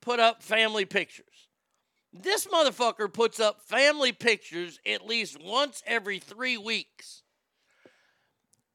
put 0.00 0.20
up 0.20 0.42
family 0.42 0.84
pictures. 0.84 1.48
This 2.12 2.46
motherfucker 2.46 3.12
puts 3.12 3.40
up 3.40 3.60
family 3.60 4.12
pictures 4.12 4.78
at 4.86 5.06
least 5.06 5.42
once 5.42 5.82
every 5.86 6.18
three 6.18 6.56
weeks. 6.56 7.22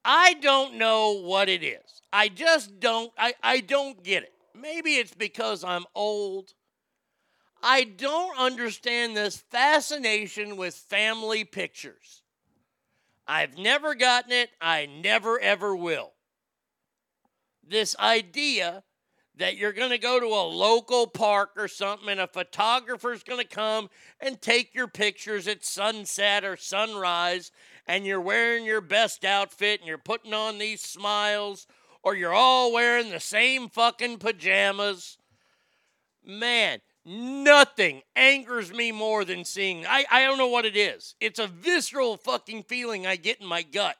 I 0.04 0.34
don't 0.34 0.74
know 0.74 1.12
what 1.22 1.48
it 1.48 1.62
is. 1.62 2.02
I 2.12 2.28
just 2.28 2.80
don't 2.80 3.12
I, 3.16 3.34
I 3.42 3.60
don't 3.60 4.02
get 4.02 4.24
it. 4.24 4.32
Maybe 4.54 4.96
it's 4.96 5.14
because 5.14 5.64
I'm 5.64 5.84
old. 5.94 6.52
I 7.62 7.84
don't 7.84 8.38
understand 8.38 9.16
this 9.16 9.36
fascination 9.36 10.56
with 10.56 10.74
family 10.74 11.44
pictures. 11.44 12.22
I've 13.26 13.56
never 13.56 13.94
gotten 13.94 14.32
it. 14.32 14.50
I 14.60 14.86
never 14.86 15.38
ever 15.38 15.76
will. 15.76 16.12
This 17.70 17.94
idea 18.00 18.82
that 19.36 19.56
you're 19.56 19.72
going 19.72 19.90
to 19.90 19.98
go 19.98 20.18
to 20.18 20.26
a 20.26 20.50
local 20.52 21.06
park 21.06 21.50
or 21.56 21.68
something 21.68 22.08
and 22.08 22.20
a 22.20 22.26
photographer's 22.26 23.22
going 23.22 23.40
to 23.40 23.46
come 23.46 23.88
and 24.20 24.40
take 24.40 24.74
your 24.74 24.88
pictures 24.88 25.46
at 25.46 25.64
sunset 25.64 26.44
or 26.44 26.56
sunrise 26.56 27.52
and 27.86 28.04
you're 28.04 28.20
wearing 28.20 28.64
your 28.64 28.80
best 28.80 29.24
outfit 29.24 29.78
and 29.78 29.86
you're 29.86 29.98
putting 29.98 30.34
on 30.34 30.58
these 30.58 30.80
smiles 30.80 31.68
or 32.02 32.16
you're 32.16 32.34
all 32.34 32.72
wearing 32.72 33.10
the 33.10 33.20
same 33.20 33.68
fucking 33.68 34.18
pajamas. 34.18 35.16
Man, 36.26 36.80
nothing 37.04 38.02
angers 38.16 38.72
me 38.72 38.90
more 38.90 39.24
than 39.24 39.44
seeing 39.44 39.86
I, 39.86 40.06
I 40.10 40.24
don't 40.24 40.38
know 40.38 40.48
what 40.48 40.66
it 40.66 40.76
is. 40.76 41.14
It's 41.20 41.38
a 41.38 41.46
visceral 41.46 42.16
fucking 42.16 42.64
feeling 42.64 43.06
I 43.06 43.14
get 43.14 43.40
in 43.40 43.46
my 43.46 43.62
gut. 43.62 43.96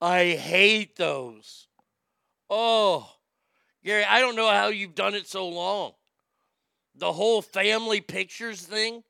I 0.00 0.30
hate 0.30 0.96
those. 0.96 1.68
Oh, 2.50 3.08
Gary, 3.84 4.04
I 4.04 4.18
don't 4.20 4.34
know 4.34 4.50
how 4.50 4.68
you've 4.68 4.96
done 4.96 5.14
it 5.14 5.28
so 5.28 5.48
long. 5.48 5.92
The 6.96 7.12
whole 7.12 7.40
family 7.40 8.00
pictures 8.00 8.60
thing. 8.60 9.04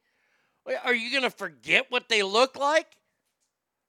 Are 0.85 0.95
you 0.95 1.11
going 1.11 1.29
to 1.29 1.37
forget 1.37 1.87
what 1.89 2.11
they 2.11 2.23
look 2.23 2.57
like? 2.57 2.87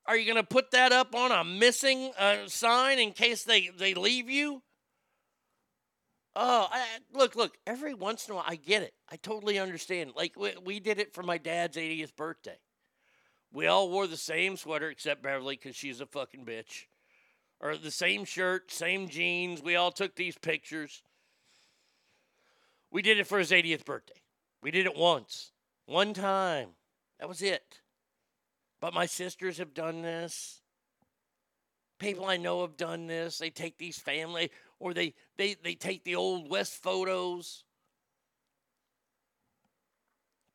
Are 0.06 0.18
you 0.18 0.26
going 0.26 0.42
to 0.42 0.48
put 0.48 0.72
that 0.72 0.94
up 0.94 1.14
on 1.14 1.32
a 1.32 1.44
missing 1.44 2.12
uh, 2.18 2.48
sign 2.48 2.98
in 2.98 3.12
case 3.12 3.44
they, 3.44 3.70
they 3.78 3.94
leave 3.94 4.30
you? 4.30 4.64
Oh, 6.34 6.68
I, 6.72 6.86
look, 7.14 7.36
look, 7.36 7.58
every 7.68 7.94
once 7.94 8.28
in 8.28 8.32
a 8.32 8.36
while, 8.38 8.46
I 8.48 8.56
get 8.56 8.84
it. 8.84 8.94
I 9.12 9.18
totally 9.18 9.60
understand. 9.60 10.14
Like, 10.16 10.40
we, 10.40 10.54
we 10.64 10.80
did 10.80 10.98
it 10.98 11.14
for 11.14 11.24
my 11.24 11.38
dad's 11.38 11.76
80th 11.76 12.16
birthday. 12.16 12.58
We 13.52 13.68
all 13.68 13.90
wore 13.90 14.08
the 14.08 14.18
same 14.18 14.56
sweater 14.56 14.90
except 14.90 15.22
Beverly 15.22 15.58
because 15.58 15.76
she's 15.76 16.00
a 16.00 16.06
fucking 16.06 16.46
bitch 16.46 16.86
or 17.62 17.78
the 17.78 17.92
same 17.92 18.26
shirt, 18.26 18.72
same 18.72 19.08
jeans. 19.08 19.62
We 19.62 19.76
all 19.76 19.92
took 19.92 20.16
these 20.16 20.38
pictures. 20.38 21.04
We 22.92 23.02
did 23.02 23.20
it 23.20 23.28
for 23.28 23.40
his 23.40 23.52
80th 23.52 23.86
birthday. 23.86 24.20
We 24.62 24.72
did 24.72 24.86
it 24.86 24.98
once, 24.98 25.52
one 25.86 26.14
time. 26.14 26.70
That 27.20 27.30
was 27.30 27.42
it. 27.42 27.82
But 28.82 28.94
my 28.94 29.06
sisters 29.06 29.60
have 29.60 29.74
done 29.74 30.02
this. 30.02 30.62
People 32.00 32.26
I 32.26 32.38
know 32.38 32.62
have 32.62 32.78
done 32.78 33.06
this. 33.06 33.38
They 33.38 33.52
take 33.52 33.78
these 33.78 34.00
family 34.00 34.50
or 34.80 34.94
they 34.94 35.14
they 35.38 35.56
they 35.64 35.76
take 35.76 36.04
the 36.04 36.16
old 36.16 36.50
west 36.50 36.82
photos. 36.82 37.64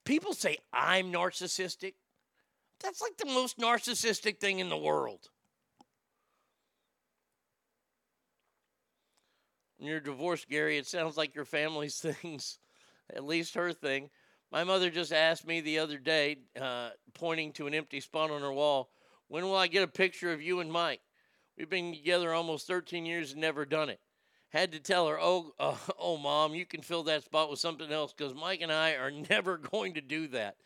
People 0.05 0.35
say 0.35 0.59
I'm 0.73 1.12
narcissistic. 1.12 1.95
That's 2.81 3.01
like 3.01 3.16
the 3.16 3.27
most 3.27 3.59
narcissistic 3.59 4.39
thing 4.39 4.59
in 4.59 4.69
the 4.69 4.77
world. 4.77 5.31
You're 9.78 10.01
divorced, 10.01 10.48
Gary, 10.48 10.78
it 10.78 10.86
sounds 10.86 11.16
like 11.16 11.35
your 11.35 11.44
family's 11.44 11.98
things, 12.01 12.59
at 13.15 13.24
least 13.24 13.55
her 13.55 13.73
thing. 13.73 14.11
My 14.53 14.65
mother 14.65 14.90
just 14.90 15.12
asked 15.12 15.47
me 15.47 15.61
the 15.61 15.78
other 15.78 15.98
day, 15.98 16.36
uh, 16.61 16.90
pointing 17.15 17.53
to 17.55 17.66
an 17.66 17.74
empty 17.74 18.01
spot 18.01 18.31
on 18.31 18.43
her 18.43 18.53
wall, 18.53 18.90
when 19.28 19.44
will 19.44 19.57
I 19.57 19.66
get 19.66 19.82
a 19.82 19.89
picture 19.89 20.32
of 20.32 20.40
you 20.40 20.61
and 20.61 20.70
Mike? 20.70 21.01
We've 21.59 21.69
been 21.69 21.93
together 21.93 22.32
almost 22.32 22.66
13 22.66 23.07
years 23.07 23.32
and 23.32 23.40
never 23.40 23.65
done 23.65 23.89
it. 23.89 24.01
Had 24.51 24.73
to 24.73 24.81
tell 24.81 25.09
her, 25.09 25.19
oh, 25.20 25.53
uh, 25.59 25.77
oh, 25.98 26.16
mom, 26.16 26.55
you 26.55 26.65
can 26.65 26.82
fill 26.82 27.03
that 27.05 27.24
spot 27.24 27.51
with 27.51 27.59
something 27.59 27.90
else 27.90 28.12
because 28.12 28.35
Mike 28.35 28.61
and 28.61 28.73
I 28.73 28.93
are 28.93 29.11
never 29.31 29.59
going 29.59 29.94
to 29.94 30.01
do 30.01 30.28
that. 30.28 30.57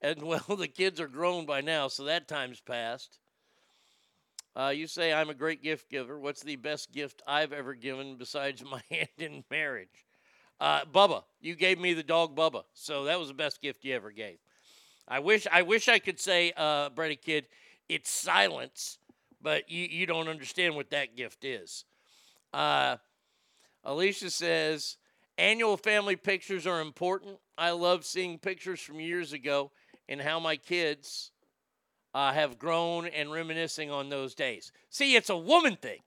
And 0.00 0.22
well, 0.22 0.56
the 0.56 0.68
kids 0.68 1.00
are 1.00 1.08
grown 1.08 1.46
by 1.46 1.60
now, 1.60 1.88
so 1.88 2.04
that 2.04 2.28
time's 2.28 2.60
passed. 2.60 3.18
Uh, 4.58 4.70
you 4.70 4.88
say 4.88 5.12
I'm 5.12 5.30
a 5.30 5.34
great 5.34 5.62
gift 5.62 5.88
giver. 5.88 6.18
What's 6.18 6.42
the 6.42 6.56
best 6.56 6.90
gift 6.90 7.22
I've 7.28 7.52
ever 7.52 7.74
given 7.74 8.16
besides 8.16 8.64
my 8.64 8.82
hand 8.90 9.08
in 9.18 9.44
marriage? 9.50 10.04
Uh, 10.58 10.84
Bubba, 10.84 11.22
you 11.40 11.54
gave 11.54 11.78
me 11.78 11.94
the 11.94 12.02
dog 12.02 12.34
Bubba, 12.34 12.64
so 12.74 13.04
that 13.04 13.20
was 13.20 13.28
the 13.28 13.34
best 13.34 13.62
gift 13.62 13.84
you 13.84 13.94
ever 13.94 14.10
gave. 14.10 14.38
I 15.06 15.20
wish 15.20 15.46
I 15.52 15.62
wish 15.62 15.88
I 15.88 16.00
could 16.00 16.18
say, 16.18 16.52
uh, 16.56 16.90
Brady 16.90 17.14
Kid, 17.14 17.46
it's 17.88 18.10
silence, 18.10 18.98
but 19.40 19.70
you, 19.70 19.84
you 19.84 20.06
don't 20.06 20.26
understand 20.26 20.74
what 20.74 20.90
that 20.90 21.16
gift 21.16 21.44
is. 21.44 21.84
Uh, 22.52 22.96
Alicia 23.84 24.28
says 24.28 24.96
annual 25.38 25.76
family 25.76 26.16
pictures 26.16 26.66
are 26.66 26.80
important. 26.80 27.38
I 27.56 27.70
love 27.70 28.04
seeing 28.04 28.38
pictures 28.38 28.80
from 28.80 28.98
years 28.98 29.32
ago 29.32 29.70
and 30.08 30.20
how 30.20 30.40
my 30.40 30.56
kids 30.56 31.30
uh, 32.14 32.32
have 32.32 32.58
grown 32.58 33.06
and 33.06 33.30
reminiscing 33.30 33.90
on 33.90 34.08
those 34.08 34.34
days. 34.34 34.72
See, 34.90 35.16
it's 35.16 35.30
a 35.30 35.36
woman 35.36 35.76
thing. 35.76 35.98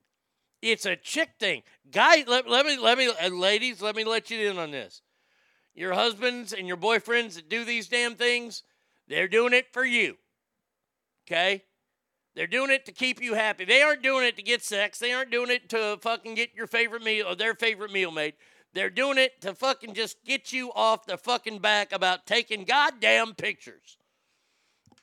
It's 0.61 0.85
a 0.85 0.95
chick 0.95 1.31
thing. 1.39 1.63
Guys, 1.91 2.25
let, 2.27 2.47
let 2.47 2.65
me, 2.65 2.77
let 2.77 2.97
me, 2.97 3.07
uh, 3.09 3.29
ladies, 3.29 3.81
let 3.81 3.95
me 3.95 4.03
let 4.03 4.29
you 4.29 4.49
in 4.49 4.59
on 4.59 4.71
this. 4.71 5.01
Your 5.73 5.93
husbands 5.93 6.53
and 6.53 6.67
your 6.67 6.77
boyfriends 6.77 7.35
that 7.35 7.49
do 7.49 7.65
these 7.65 7.87
damn 7.87 8.15
things, 8.15 8.63
they're 9.07 9.27
doing 9.27 9.53
it 9.53 9.71
for 9.71 9.85
you. 9.85 10.17
Okay? 11.27 11.63
They're 12.35 12.47
doing 12.47 12.71
it 12.71 12.85
to 12.85 12.91
keep 12.91 13.21
you 13.21 13.33
happy. 13.33 13.65
They 13.65 13.81
aren't 13.81 14.03
doing 14.03 14.25
it 14.25 14.37
to 14.37 14.43
get 14.43 14.63
sex. 14.63 14.99
They 14.99 15.11
aren't 15.11 15.31
doing 15.31 15.49
it 15.49 15.69
to 15.69 15.97
fucking 16.01 16.35
get 16.35 16.55
your 16.55 16.67
favorite 16.67 17.03
meal 17.03 17.27
or 17.27 17.35
their 17.35 17.55
favorite 17.55 17.91
meal 17.91 18.11
made. 18.11 18.35
They're 18.73 18.89
doing 18.89 19.17
it 19.17 19.41
to 19.41 19.53
fucking 19.53 19.95
just 19.95 20.23
get 20.23 20.53
you 20.53 20.71
off 20.73 21.05
the 21.05 21.17
fucking 21.17 21.59
back 21.59 21.91
about 21.91 22.25
taking 22.25 22.63
goddamn 22.63 23.33
pictures. 23.33 23.97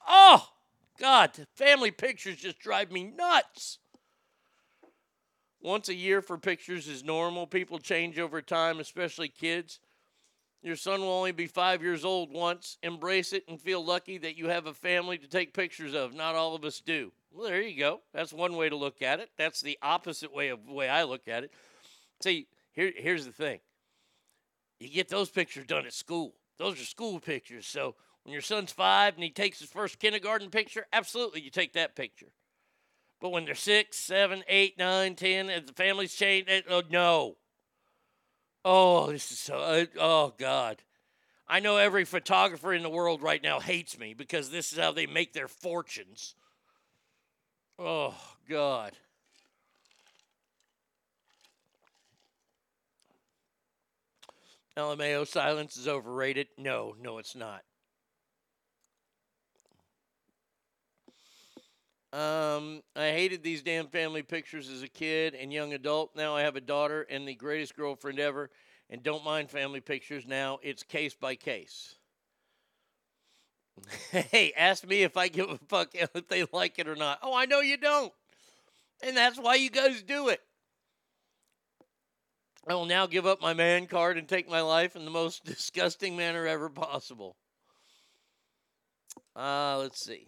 Oh, 0.06 0.48
God, 0.98 1.46
family 1.54 1.90
pictures 1.90 2.36
just 2.36 2.58
drive 2.58 2.90
me 2.90 3.04
nuts. 3.04 3.78
Once 5.60 5.88
a 5.88 5.94
year 5.94 6.22
for 6.22 6.38
pictures 6.38 6.86
is 6.88 7.02
normal. 7.02 7.46
People 7.46 7.78
change 7.78 8.18
over 8.18 8.40
time, 8.40 8.78
especially 8.80 9.28
kids. 9.28 9.80
Your 10.62 10.76
son 10.76 11.00
will 11.00 11.08
only 11.08 11.32
be 11.32 11.46
five 11.46 11.82
years 11.82 12.04
old 12.04 12.32
once. 12.32 12.78
Embrace 12.82 13.32
it 13.32 13.44
and 13.48 13.60
feel 13.60 13.84
lucky 13.84 14.18
that 14.18 14.36
you 14.36 14.48
have 14.48 14.66
a 14.66 14.74
family 14.74 15.18
to 15.18 15.28
take 15.28 15.54
pictures 15.54 15.94
of. 15.94 16.14
Not 16.14 16.34
all 16.34 16.54
of 16.54 16.64
us 16.64 16.80
do. 16.80 17.12
Well, 17.32 17.48
there 17.48 17.62
you 17.62 17.78
go. 17.78 18.00
That's 18.12 18.32
one 18.32 18.56
way 18.56 18.68
to 18.68 18.76
look 18.76 19.02
at 19.02 19.20
it. 19.20 19.30
That's 19.36 19.60
the 19.60 19.78
opposite 19.82 20.34
way 20.34 20.48
of 20.48 20.66
the 20.66 20.72
way 20.72 20.88
I 20.88 21.04
look 21.04 21.28
at 21.28 21.44
it. 21.44 21.52
See, 22.20 22.48
here, 22.72 22.92
here's 22.96 23.24
the 23.24 23.32
thing. 23.32 23.60
You 24.80 24.88
get 24.88 25.08
those 25.08 25.30
pictures 25.30 25.66
done 25.66 25.86
at 25.86 25.92
school. 25.92 26.34
Those 26.58 26.80
are 26.80 26.84
school 26.84 27.20
pictures. 27.20 27.66
So 27.66 27.94
your 28.32 28.42
son's 28.42 28.72
five 28.72 29.14
and 29.14 29.22
he 29.22 29.30
takes 29.30 29.60
his 29.60 29.70
first 29.70 29.98
kindergarten 29.98 30.50
picture, 30.50 30.86
absolutely 30.92 31.40
you 31.40 31.50
take 31.50 31.72
that 31.74 31.96
picture. 31.96 32.32
But 33.20 33.30
when 33.30 33.44
they're 33.44 33.54
six, 33.54 33.96
seven, 33.98 34.44
eight, 34.48 34.78
nine, 34.78 35.14
ten, 35.14 35.50
and 35.50 35.66
the 35.66 35.72
family's 35.72 36.14
changed, 36.14 36.50
oh, 36.68 36.82
no. 36.88 37.36
Oh, 38.64 39.10
this 39.10 39.32
is 39.32 39.38
so, 39.38 39.58
uh, 39.58 39.84
oh, 39.98 40.34
God. 40.38 40.82
I 41.48 41.60
know 41.60 41.78
every 41.78 42.04
photographer 42.04 42.72
in 42.72 42.82
the 42.82 42.90
world 42.90 43.22
right 43.22 43.42
now 43.42 43.58
hates 43.58 43.98
me 43.98 44.14
because 44.14 44.50
this 44.50 44.72
is 44.72 44.78
how 44.78 44.92
they 44.92 45.06
make 45.06 45.32
their 45.32 45.48
fortunes. 45.48 46.34
Oh, 47.78 48.14
God. 48.48 48.92
LMAO 54.76 55.26
silence 55.26 55.76
is 55.76 55.88
overrated. 55.88 56.48
No, 56.56 56.94
no, 57.00 57.18
it's 57.18 57.34
not. 57.34 57.62
Um, 62.12 62.82
I 62.96 63.10
hated 63.10 63.42
these 63.42 63.62
damn 63.62 63.88
family 63.88 64.22
pictures 64.22 64.70
as 64.70 64.82
a 64.82 64.88
kid 64.88 65.34
and 65.34 65.52
young 65.52 65.74
adult. 65.74 66.16
Now 66.16 66.34
I 66.34 66.42
have 66.42 66.56
a 66.56 66.60
daughter 66.60 67.06
and 67.10 67.28
the 67.28 67.34
greatest 67.34 67.76
girlfriend 67.76 68.18
ever, 68.18 68.50
and 68.88 69.02
don't 69.02 69.24
mind 69.24 69.50
family 69.50 69.80
pictures 69.80 70.26
now. 70.26 70.58
It's 70.62 70.82
case 70.82 71.14
by 71.14 71.34
case. 71.34 71.96
hey, 74.10 74.52
ask 74.56 74.86
me 74.86 75.02
if 75.02 75.16
I 75.16 75.28
give 75.28 75.50
a 75.50 75.58
fuck 75.68 75.90
if 75.94 76.28
they 76.28 76.44
like 76.52 76.78
it 76.78 76.88
or 76.88 76.96
not. 76.96 77.18
Oh, 77.22 77.34
I 77.36 77.44
know 77.44 77.60
you 77.60 77.76
don't. 77.76 78.12
And 79.02 79.16
that's 79.16 79.38
why 79.38 79.56
you 79.56 79.70
guys 79.70 80.02
do 80.02 80.28
it. 80.28 80.40
I 82.66 82.74
will 82.74 82.86
now 82.86 83.06
give 83.06 83.26
up 83.26 83.40
my 83.40 83.54
man 83.54 83.86
card 83.86 84.18
and 84.18 84.28
take 84.28 84.48
my 84.48 84.60
life 84.60 84.96
in 84.96 85.04
the 85.04 85.10
most 85.10 85.44
disgusting 85.46 86.16
manner 86.16 86.46
ever 86.46 86.68
possible. 86.68 87.36
Uh, 89.36 89.78
let's 89.78 90.04
see. 90.04 90.26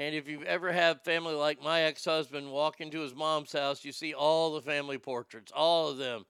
And 0.00 0.14
if 0.14 0.26
you've 0.26 0.44
ever 0.44 0.72
had 0.72 1.04
family 1.04 1.34
like 1.34 1.62
my 1.62 1.82
ex 1.82 2.06
husband 2.06 2.50
walk 2.50 2.80
into 2.80 3.00
his 3.00 3.14
mom's 3.14 3.52
house, 3.52 3.84
you 3.84 3.92
see 3.92 4.14
all 4.14 4.54
the 4.54 4.62
family 4.62 4.96
portraits, 4.96 5.52
all 5.54 5.90
of 5.90 5.98
them. 5.98 6.24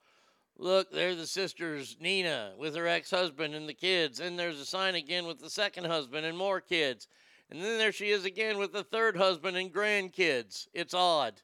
Look, 0.58 0.90
there's 0.90 1.18
the 1.18 1.26
sisters, 1.28 1.96
Nina, 2.00 2.54
with 2.58 2.74
her 2.74 2.88
ex 2.88 3.12
husband 3.12 3.54
and 3.54 3.68
the 3.68 3.74
kids. 3.74 4.18
And 4.18 4.36
there's 4.36 4.58
a 4.58 4.66
sign 4.66 4.96
again 4.96 5.24
with 5.24 5.38
the 5.38 5.48
second 5.48 5.84
husband 5.84 6.26
and 6.26 6.36
more 6.36 6.60
kids. 6.60 7.06
And 7.48 7.62
then 7.62 7.78
there 7.78 7.92
she 7.92 8.10
is 8.10 8.24
again 8.24 8.58
with 8.58 8.72
the 8.72 8.82
third 8.82 9.16
husband 9.16 9.56
and 9.56 9.72
grandkids. 9.72 10.66
It's 10.74 10.92
odd. 10.92 11.40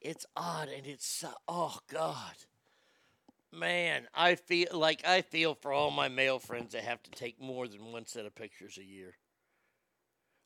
It's 0.00 0.24
odd 0.34 0.70
and 0.70 0.86
it's 0.86 1.22
oh 1.46 1.80
God. 1.92 2.34
Man, 3.52 4.08
I 4.14 4.36
feel 4.36 4.68
like 4.72 5.06
I 5.06 5.20
feel 5.20 5.54
for 5.54 5.70
all 5.70 5.90
my 5.90 6.08
male 6.08 6.38
friends 6.38 6.72
that 6.72 6.84
have 6.84 7.02
to 7.02 7.10
take 7.10 7.38
more 7.38 7.68
than 7.68 7.92
one 7.92 8.06
set 8.06 8.24
of 8.24 8.34
pictures 8.34 8.78
a 8.78 8.84
year. 8.84 9.16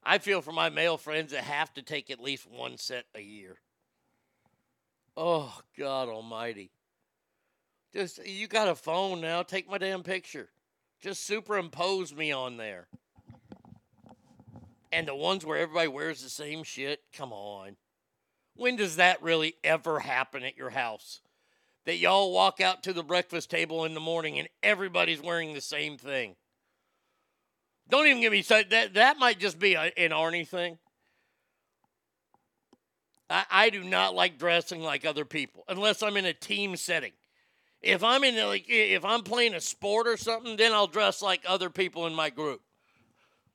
I 0.04 0.18
feel 0.18 0.42
for 0.42 0.52
my 0.52 0.68
male 0.68 0.98
friends 0.98 1.32
that 1.32 1.44
have 1.44 1.72
to 1.74 1.82
take 1.82 2.10
at 2.10 2.20
least 2.20 2.46
one 2.50 2.76
set 2.76 3.06
a 3.14 3.20
year. 3.20 3.56
Oh 5.16 5.60
God 5.78 6.08
Almighty! 6.08 6.70
Just 7.94 8.26
you 8.26 8.48
got 8.48 8.68
a 8.68 8.74
phone 8.74 9.20
now. 9.20 9.42
Take 9.42 9.70
my 9.70 9.78
damn 9.78 10.02
picture. 10.02 10.50
Just 11.00 11.24
superimpose 11.26 12.14
me 12.14 12.32
on 12.32 12.56
there. 12.56 12.88
And 14.92 15.08
the 15.08 15.14
ones 15.14 15.44
where 15.44 15.58
everybody 15.58 15.88
wears 15.88 16.22
the 16.22 16.28
same 16.28 16.64
shit. 16.64 17.02
Come 17.12 17.32
on. 17.32 17.76
When 18.56 18.76
does 18.76 18.96
that 18.96 19.22
really 19.22 19.54
ever 19.64 20.00
happen 20.00 20.44
at 20.44 20.56
your 20.56 20.70
house? 20.70 21.20
That 21.86 21.98
y'all 21.98 22.32
walk 22.32 22.60
out 22.60 22.82
to 22.84 22.92
the 22.92 23.02
breakfast 23.02 23.50
table 23.50 23.84
in 23.84 23.94
the 23.94 24.00
morning 24.00 24.38
and 24.38 24.48
everybody's 24.62 25.20
wearing 25.20 25.52
the 25.52 25.60
same 25.60 25.98
thing. 25.98 26.36
Don't 27.88 28.06
even 28.06 28.20
give 28.20 28.32
me 28.32 28.42
so 28.42 28.62
that 28.70 28.94
that 28.94 29.18
might 29.18 29.38
just 29.38 29.58
be 29.58 29.74
a, 29.74 29.92
an 29.96 30.10
Arnie 30.10 30.48
thing. 30.48 30.78
I, 33.28 33.44
I 33.50 33.70
do 33.70 33.84
not 33.84 34.14
like 34.14 34.38
dressing 34.38 34.80
like 34.80 35.04
other 35.04 35.24
people 35.24 35.64
unless 35.68 36.02
I'm 36.02 36.16
in 36.16 36.24
a 36.24 36.32
team 36.32 36.76
setting. 36.76 37.12
If 37.82 38.02
I'm 38.02 38.24
in 38.24 38.36
like 38.46 38.64
if 38.68 39.04
I'm 39.04 39.22
playing 39.22 39.54
a 39.54 39.60
sport 39.60 40.08
or 40.08 40.16
something, 40.16 40.56
then 40.56 40.72
I'll 40.72 40.86
dress 40.86 41.20
like 41.20 41.42
other 41.46 41.68
people 41.68 42.06
in 42.06 42.14
my 42.14 42.30
group. 42.30 42.62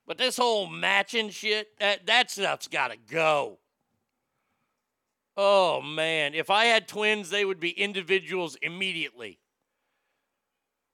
But 0.06 0.18
this 0.18 0.36
whole 0.36 0.68
matching 0.68 1.30
shit, 1.30 1.68
that 1.80 2.06
that 2.06 2.30
stuff's 2.30 2.68
got 2.68 2.92
to 2.92 2.96
go. 2.96 3.58
Oh 5.36 5.80
man, 5.80 6.34
if 6.34 6.50
I 6.50 6.66
had 6.66 6.86
twins, 6.86 7.30
they 7.30 7.44
would 7.44 7.60
be 7.60 7.70
individuals 7.70 8.56
immediately. 8.62 9.40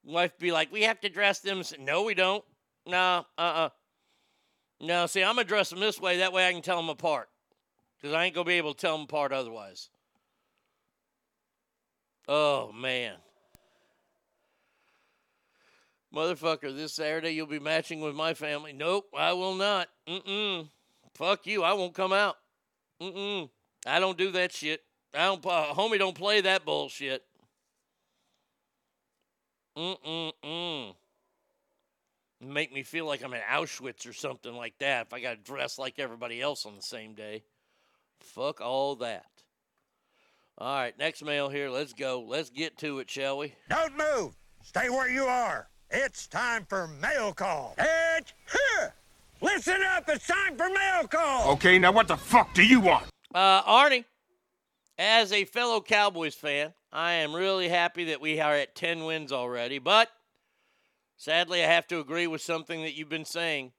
Wife 0.03 0.37
be 0.39 0.51
like, 0.51 0.71
"We 0.71 0.83
have 0.83 0.99
to 1.01 1.09
dress 1.09 1.39
them." 1.39 1.61
No, 1.79 2.03
we 2.03 2.15
don't. 2.15 2.43
No, 2.87 3.25
uh 3.37 3.41
uh 3.41 3.69
No, 4.79 5.05
see, 5.07 5.23
I'm 5.23 5.35
going 5.35 5.45
to 5.45 5.49
dress 5.49 5.69
them 5.69 5.79
this 5.79 5.99
way. 5.99 6.17
That 6.17 6.31
way 6.31 6.47
I 6.47 6.53
can 6.53 6.61
tell 6.61 6.77
them 6.77 6.89
apart. 6.89 7.29
Because 7.97 8.13
I 8.13 8.25
ain't 8.25 8.33
going 8.33 8.45
to 8.45 8.49
be 8.49 8.55
able 8.57 8.73
to 8.73 8.79
tell 8.79 8.95
them 8.95 9.03
apart 9.03 9.33
otherwise. 9.33 9.89
Oh, 12.27 12.71
man. 12.71 13.15
Motherfucker, 16.15 16.75
this 16.75 16.93
Saturday 16.93 17.31
you'll 17.31 17.47
be 17.47 17.59
matching 17.59 17.99
with 17.99 18.15
my 18.15 18.33
family. 18.33 18.71
Nope, 18.71 19.09
I 19.15 19.33
will 19.33 19.55
not. 19.55 19.89
Mm-mm. 20.07 20.69
Fuck 21.15 21.45
you. 21.45 21.63
I 21.63 21.73
won't 21.73 21.93
come 21.93 22.13
out. 22.13 22.37
Mm-mm. 23.01 23.49
I 23.85 23.99
don't 23.99 24.17
do 24.17 24.31
that 24.31 24.53
shit. 24.53 24.81
I 25.13 25.25
don't, 25.25 25.45
uh, 25.45 25.73
homie 25.73 25.99
don't 25.99 26.17
play 26.17 26.41
that 26.41 26.63
bullshit. 26.63 27.23
Mm-mm-mm 29.77 30.95
make 32.41 32.73
me 32.73 32.83
feel 32.83 33.05
like 33.05 33.23
I'm 33.23 33.33
in 33.33 33.41
Auschwitz 33.41 34.07
or 34.07 34.13
something 34.13 34.53
like 34.53 34.77
that 34.79 35.07
if 35.07 35.13
I 35.13 35.19
got 35.19 35.37
to 35.37 35.51
dress 35.51 35.79
like 35.79 35.99
everybody 35.99 36.41
else 36.41 36.65
on 36.65 36.75
the 36.75 36.81
same 36.81 37.13
day. 37.13 37.43
Fuck 38.19 38.61
all 38.61 38.95
that. 38.97 39.25
All 40.57 40.75
right, 40.75 40.97
next 40.97 41.23
mail 41.23 41.49
here. 41.49 41.69
Let's 41.69 41.93
go. 41.93 42.23
Let's 42.27 42.49
get 42.49 42.77
to 42.79 42.99
it, 42.99 43.09
shall 43.09 43.37
we? 43.37 43.53
Don't 43.69 43.95
move. 43.95 44.35
Stay 44.63 44.89
where 44.89 45.09
you 45.09 45.23
are. 45.23 45.69
It's 45.89 46.27
time 46.27 46.65
for 46.67 46.87
mail 46.87 47.31
call. 47.31 47.75
It's 47.77 48.33
here. 48.51 48.93
Listen 49.39 49.81
up. 49.95 50.09
It's 50.09 50.25
time 50.25 50.57
for 50.57 50.67
mail 50.69 51.07
call. 51.07 51.51
Okay, 51.53 51.77
now 51.77 51.91
what 51.91 52.07
the 52.07 52.17
fuck 52.17 52.53
do 52.53 52.65
you 52.65 52.79
want? 52.79 53.05
Uh, 53.33 53.61
Arnie, 53.63 54.03
as 54.97 55.31
a 55.31 55.45
fellow 55.45 55.79
Cowboys 55.79 56.33
fan, 56.33 56.73
I 56.91 57.13
am 57.13 57.35
really 57.35 57.69
happy 57.69 58.05
that 58.05 58.19
we 58.19 58.39
are 58.39 58.55
at 58.55 58.73
10 58.75 59.05
wins 59.05 59.31
already, 59.31 59.77
but 59.77 60.09
Sadly, 61.17 61.63
I 61.63 61.67
have 61.67 61.87
to 61.87 61.99
agree 61.99 62.27
with 62.27 62.41
something 62.41 62.83
that 62.83 62.93
you've 62.93 63.09
been 63.09 63.25
saying. 63.25 63.71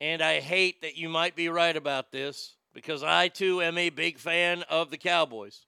And 0.00 0.22
I 0.22 0.40
hate 0.40 0.82
that 0.82 0.96
you 0.96 1.08
might 1.08 1.34
be 1.34 1.48
right 1.48 1.76
about 1.76 2.12
this 2.12 2.54
because 2.74 3.02
I 3.02 3.28
too 3.28 3.62
am 3.62 3.78
a 3.78 3.88
big 3.88 4.18
fan 4.18 4.62
of 4.70 4.90
the 4.90 4.98
Cowboys. 4.98 5.66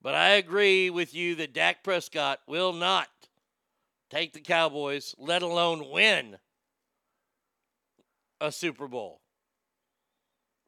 But 0.00 0.14
I 0.14 0.30
agree 0.30 0.90
with 0.90 1.14
you 1.14 1.34
that 1.36 1.54
Dak 1.54 1.82
Prescott 1.82 2.40
will 2.46 2.72
not 2.72 3.08
take 4.10 4.32
the 4.32 4.40
Cowboys, 4.40 5.14
let 5.18 5.42
alone 5.42 5.90
win 5.90 6.36
a 8.40 8.52
Super 8.52 8.86
Bowl. 8.86 9.20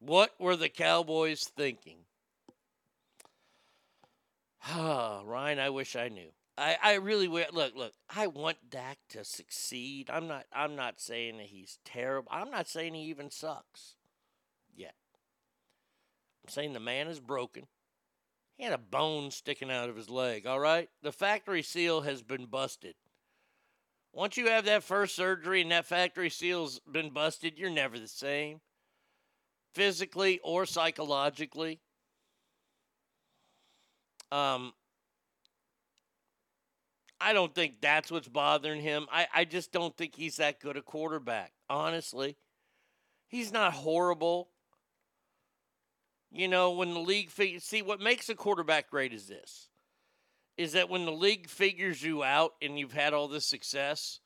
What 0.01 0.33
were 0.41 0.57
the 0.57 0.69
Cowboys 0.69 1.45
thinking? 1.45 1.99
Ryan, 4.75 5.59
I 5.59 5.71
wish 5.71 5.95
I 5.95 6.09
knew. 6.09 6.31
I, 6.61 6.77
I 6.83 6.95
really 6.95 7.27
look 7.27 7.75
look. 7.75 7.93
I 8.15 8.27
want 8.27 8.59
Dak 8.69 8.99
to 9.11 9.25
succeed. 9.25 10.11
I'm 10.13 10.29
not 10.29 10.45
I'm 10.53 10.77
not 10.77 11.01
saying 11.01 11.39
that 11.39 11.47
he's 11.47 11.79
terrible. 11.87 12.29
I'm 12.31 12.51
not 12.51 12.69
saying 12.69 12.93
he 12.93 13.05
even 13.05 13.31
sucks 13.31 13.95
yet. 14.77 14.95
I'm 16.45 16.51
saying 16.51 16.75
the 16.75 16.81
man 16.81 17.09
is 17.09 17.19
broken. 17.19 17.67
He 18.59 18.65
had 18.65 18.75
a 18.75 18.79
bone 18.79 19.31
sticking 19.31 19.71
out 19.71 19.89
of 19.89 19.97
his 19.97 20.11
leg. 20.11 20.47
All 20.47 20.61
right, 20.61 20.91
the 21.03 21.13
factory 21.13 21.63
seal 21.63 22.03
has 22.03 22.23
been 22.23 22.45
busted. 22.45 22.95
Once 24.13 24.37
you 24.37 24.49
have 24.49 24.67
that 24.67 24.83
first 24.83 25.17
surgery 25.17 25.63
and 25.63 25.71
that 25.71 25.87
factory 25.87 26.29
seal's 26.29 26.81
been 26.81 27.09
busted, 27.09 27.59
you're 27.59 27.71
never 27.71 27.99
the 27.99 28.09
same, 28.09 28.61
physically 29.73 30.41
or 30.45 30.67
psychologically. 30.67 31.81
Um, 34.31 34.75
I 37.21 37.33
don't 37.33 37.55
think 37.55 37.81
that's 37.81 38.11
what's 38.11 38.29
bothering 38.29 38.81
him. 38.81 39.07
I, 39.13 39.27
I 39.35 39.45
just 39.45 39.73
don't 39.73 39.97
think 39.97 40.15
he's 40.15 40.37
that 40.37 40.61
good 40.61 40.77
a 40.77 40.83
quarterback, 40.83 41.53
honestly. 41.69 42.37
He's 43.29 43.53
not 43.53 43.73
horrible. 43.73 44.49
You 46.33 46.49
know, 46.49 46.71
when 46.73 46.95
the 46.95 47.01
league 47.01 47.31
figures, 47.31 47.65
see, 47.65 47.83
what 47.83 48.01
makes 48.01 48.29
a 48.29 48.35
quarterback 48.35 48.91
great 48.91 49.13
is 49.13 49.27
this 49.27 49.69
is 50.57 50.73
that 50.73 50.91
when 50.91 51.07
the 51.07 51.13
league 51.13 51.49
figures 51.49 52.03
you 52.03 52.23
out 52.23 52.53
and 52.61 52.79
you've 52.79 52.93
had 52.93 53.15
all 53.15 53.29
this 53.29 53.47
success 53.47 54.21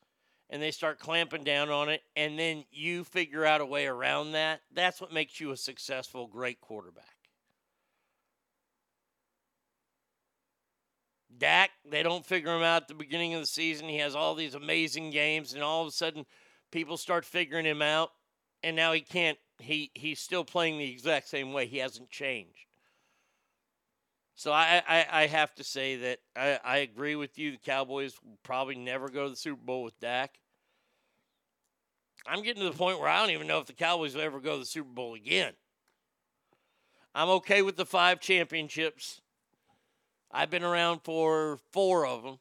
and 0.49 0.61
they 0.61 0.71
start 0.71 0.99
clamping 0.99 1.45
down 1.45 1.69
on 1.69 1.87
it, 1.87 2.01
and 2.15 2.37
then 2.37 2.65
you 2.71 3.03
figure 3.05 3.45
out 3.45 3.61
a 3.61 3.65
way 3.65 3.87
around 3.87 4.33
that, 4.33 4.61
that's 4.73 4.99
what 4.99 5.13
makes 5.13 5.39
you 5.39 5.51
a 5.51 5.57
successful, 5.57 6.27
great 6.27 6.59
quarterback. 6.59 7.14
Dak, 11.37 11.71
they 11.89 12.03
don't 12.03 12.25
figure 12.25 12.55
him 12.55 12.63
out 12.63 12.83
at 12.83 12.87
the 12.87 12.93
beginning 12.93 13.33
of 13.33 13.41
the 13.41 13.47
season. 13.47 13.89
He 13.89 13.97
has 13.97 14.15
all 14.15 14.35
these 14.35 14.55
amazing 14.55 15.11
games, 15.11 15.53
and 15.53 15.63
all 15.63 15.81
of 15.81 15.87
a 15.87 15.91
sudden, 15.91 16.25
people 16.71 16.97
start 16.97 17.25
figuring 17.25 17.65
him 17.65 17.81
out, 17.81 18.11
and 18.63 18.75
now 18.75 18.93
he 18.93 19.01
can't. 19.01 19.37
He 19.59 19.91
he's 19.93 20.19
still 20.19 20.43
playing 20.43 20.77
the 20.77 20.91
exact 20.91 21.29
same 21.29 21.53
way. 21.53 21.65
He 21.65 21.77
hasn't 21.77 22.09
changed. 22.09 22.67
So 24.35 24.51
I 24.51 24.83
I, 24.87 25.05
I 25.11 25.27
have 25.27 25.55
to 25.55 25.63
say 25.63 25.95
that 25.97 26.19
I, 26.35 26.59
I 26.63 26.77
agree 26.77 27.15
with 27.15 27.37
you. 27.37 27.51
The 27.51 27.57
Cowboys 27.57 28.15
will 28.23 28.37
probably 28.43 28.75
never 28.75 29.09
go 29.09 29.25
to 29.25 29.29
the 29.29 29.35
Super 29.35 29.61
Bowl 29.61 29.83
with 29.83 29.99
Dak. 29.99 30.39
I'm 32.27 32.41
getting 32.43 32.63
to 32.63 32.69
the 32.69 32.77
point 32.77 32.99
where 32.99 33.09
I 33.09 33.19
don't 33.21 33.31
even 33.31 33.47
know 33.47 33.59
if 33.59 33.67
the 33.67 33.73
Cowboys 33.73 34.15
will 34.15 34.21
ever 34.21 34.39
go 34.39 34.53
to 34.53 34.59
the 34.59 34.65
Super 34.65 34.89
Bowl 34.89 35.13
again. 35.13 35.53
I'm 37.13 37.29
okay 37.29 37.61
with 37.61 37.77
the 37.77 37.85
five 37.85 38.19
championships. 38.19 39.21
I've 40.35 40.49
been 40.49 40.65
around 40.65 40.99
for 41.05 41.59
four 41.71 42.05
of 42.05 42.21
them. 42.21 42.39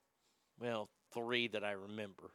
Well, 0.60 0.88
three 1.12 1.46
that 1.48 1.62
I 1.62 1.70
remember. 1.72 2.32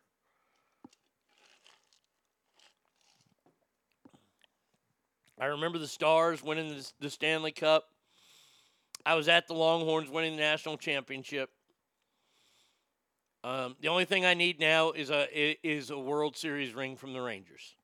I 5.38 5.48
remember 5.48 5.78
the 5.78 5.88
Stars 5.88 6.42
winning 6.42 6.82
the, 7.02 7.10
Stanley 7.10 7.52
Cup. 7.52 7.90
I 9.06 9.16
was 9.16 9.28
at 9.28 9.50
the 9.50 9.54
Longhorns 9.54 10.10
winning 10.10 10.38
the 10.38 10.42
national 10.42 10.78
championship. 10.78 11.50
Um, 13.44 13.76
the 13.82 13.90
only 13.90 14.06
thing 14.06 14.26
I 14.26 14.36
need 14.36 14.62
now 14.62 14.92
is 14.92 15.10
a 15.12 15.28
is 15.66 15.90
a 15.90 16.00
World 16.00 16.38
Series 16.38 16.74
ring 16.74 16.96
from 16.96 17.12
the 17.12 17.22
Rangers. 17.22 17.76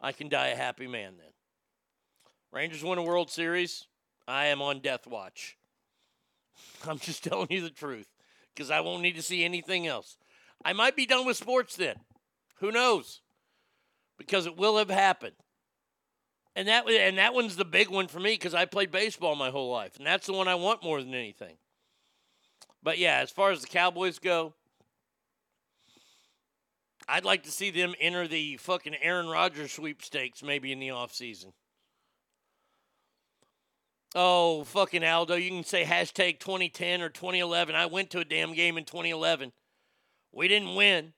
I 0.00 0.12
can 0.12 0.28
die 0.28 0.48
a 0.48 0.56
happy 0.56 0.86
man 0.86 1.14
then. 1.18 1.32
Rangers 2.52 2.84
win 2.84 2.98
a 2.98 3.02
World 3.02 3.30
Series. 3.30 3.86
I 4.28 4.46
am 4.46 4.62
on 4.62 4.80
death 4.80 5.06
watch. 5.06 5.57
I'm 6.88 6.98
just 6.98 7.24
telling 7.24 7.48
you 7.50 7.60
the 7.60 7.70
truth 7.70 8.08
because 8.54 8.70
I 8.70 8.80
won't 8.80 9.02
need 9.02 9.16
to 9.16 9.22
see 9.22 9.44
anything 9.44 9.86
else. 9.86 10.16
I 10.64 10.72
might 10.72 10.96
be 10.96 11.06
done 11.06 11.26
with 11.26 11.36
sports 11.36 11.76
then. 11.76 11.96
Who 12.60 12.72
knows? 12.72 13.20
Because 14.16 14.46
it 14.46 14.56
will 14.56 14.78
have 14.78 14.90
happened. 14.90 15.36
And 16.56 16.66
that 16.66 16.88
and 16.88 17.18
that 17.18 17.34
one's 17.34 17.54
the 17.54 17.64
big 17.64 17.88
one 17.88 18.08
for 18.08 18.18
me 18.18 18.32
because 18.32 18.54
I 18.54 18.64
played 18.64 18.90
baseball 18.90 19.36
my 19.36 19.50
whole 19.50 19.70
life, 19.70 19.96
and 19.96 20.04
that's 20.04 20.26
the 20.26 20.32
one 20.32 20.48
I 20.48 20.56
want 20.56 20.82
more 20.82 21.00
than 21.00 21.14
anything. 21.14 21.56
But 22.82 22.98
yeah, 22.98 23.18
as 23.18 23.30
far 23.30 23.52
as 23.52 23.60
the 23.60 23.68
Cowboys 23.68 24.18
go, 24.18 24.54
I'd 27.08 27.24
like 27.24 27.44
to 27.44 27.52
see 27.52 27.70
them 27.70 27.94
enter 28.00 28.26
the 28.26 28.56
fucking 28.56 28.96
Aaron 29.00 29.28
Rodgers 29.28 29.72
sweepstakes 29.72 30.42
maybe 30.42 30.72
in 30.72 30.80
the 30.80 30.88
offseason. 30.88 31.52
Oh, 34.14 34.64
fucking 34.64 35.04
Aldo, 35.04 35.34
you 35.34 35.50
can 35.50 35.64
say 35.64 35.84
hashtag 35.84 36.40
2010 36.40 37.02
or 37.02 37.10
2011. 37.10 37.74
I 37.74 37.86
went 37.86 38.10
to 38.10 38.20
a 38.20 38.24
damn 38.24 38.54
game 38.54 38.78
in 38.78 38.84
2011. 38.84 39.52
We 40.32 40.48
didn't 40.48 40.74
win. 40.74 41.12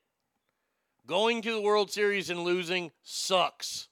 Going 1.07 1.43
to 1.43 1.53
the 1.53 1.61
World 1.61 1.91
Series 1.91 2.31
and 2.31 2.41
losing 2.41 2.91
sucks. 3.03 3.89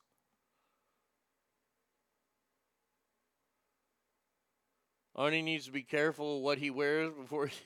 Arnie 5.16 5.42
needs 5.42 5.66
to 5.66 5.72
be 5.72 5.82
careful 5.82 6.42
what 6.42 6.58
he 6.58 6.70
wears 6.70 7.12
before 7.12 7.48
he, 7.48 7.56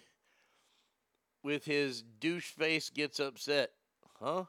with 1.42 1.66
his 1.66 2.02
douche 2.02 2.50
face 2.50 2.88
gets 2.88 3.20
upset. 3.20 3.72
Huh? 4.20 4.44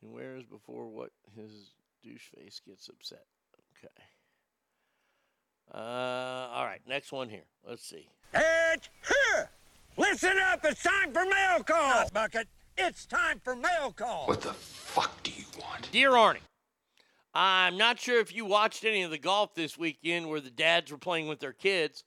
He 0.00 0.06
wears 0.06 0.44
before 0.46 0.88
what 0.88 1.10
his 1.36 1.74
douche 2.02 2.28
face 2.34 2.60
gets 2.66 2.88
upset. 2.88 3.26
Okay. 3.76 3.92
Uh, 5.72 6.48
all 6.52 6.64
right, 6.64 6.80
next 6.86 7.12
one 7.12 7.28
here. 7.28 7.44
Let's 7.66 7.84
see. 7.84 8.08
It's 8.32 8.88
here! 9.06 9.50
Listen 9.96 10.34
up, 10.50 10.60
it's 10.64 10.82
time 10.82 11.12
for 11.12 11.24
mail 11.24 11.62
call! 11.64 12.08
Bucket, 12.12 12.46
it's 12.76 13.04
time 13.04 13.40
for 13.42 13.56
mail 13.56 13.92
call! 13.94 14.26
What 14.26 14.42
the 14.42 14.52
fuck 14.52 15.22
do 15.22 15.30
you 15.30 15.44
want? 15.60 15.90
Dear 15.90 16.12
Arnie, 16.12 16.38
I'm 17.34 17.76
not 17.76 17.98
sure 17.98 18.20
if 18.20 18.34
you 18.34 18.44
watched 18.44 18.84
any 18.84 19.02
of 19.02 19.10
the 19.10 19.18
golf 19.18 19.54
this 19.54 19.76
weekend 19.76 20.28
where 20.28 20.40
the 20.40 20.50
dads 20.50 20.90
were 20.90 20.98
playing 20.98 21.28
with 21.28 21.40
their 21.40 21.52
kids, 21.52 22.04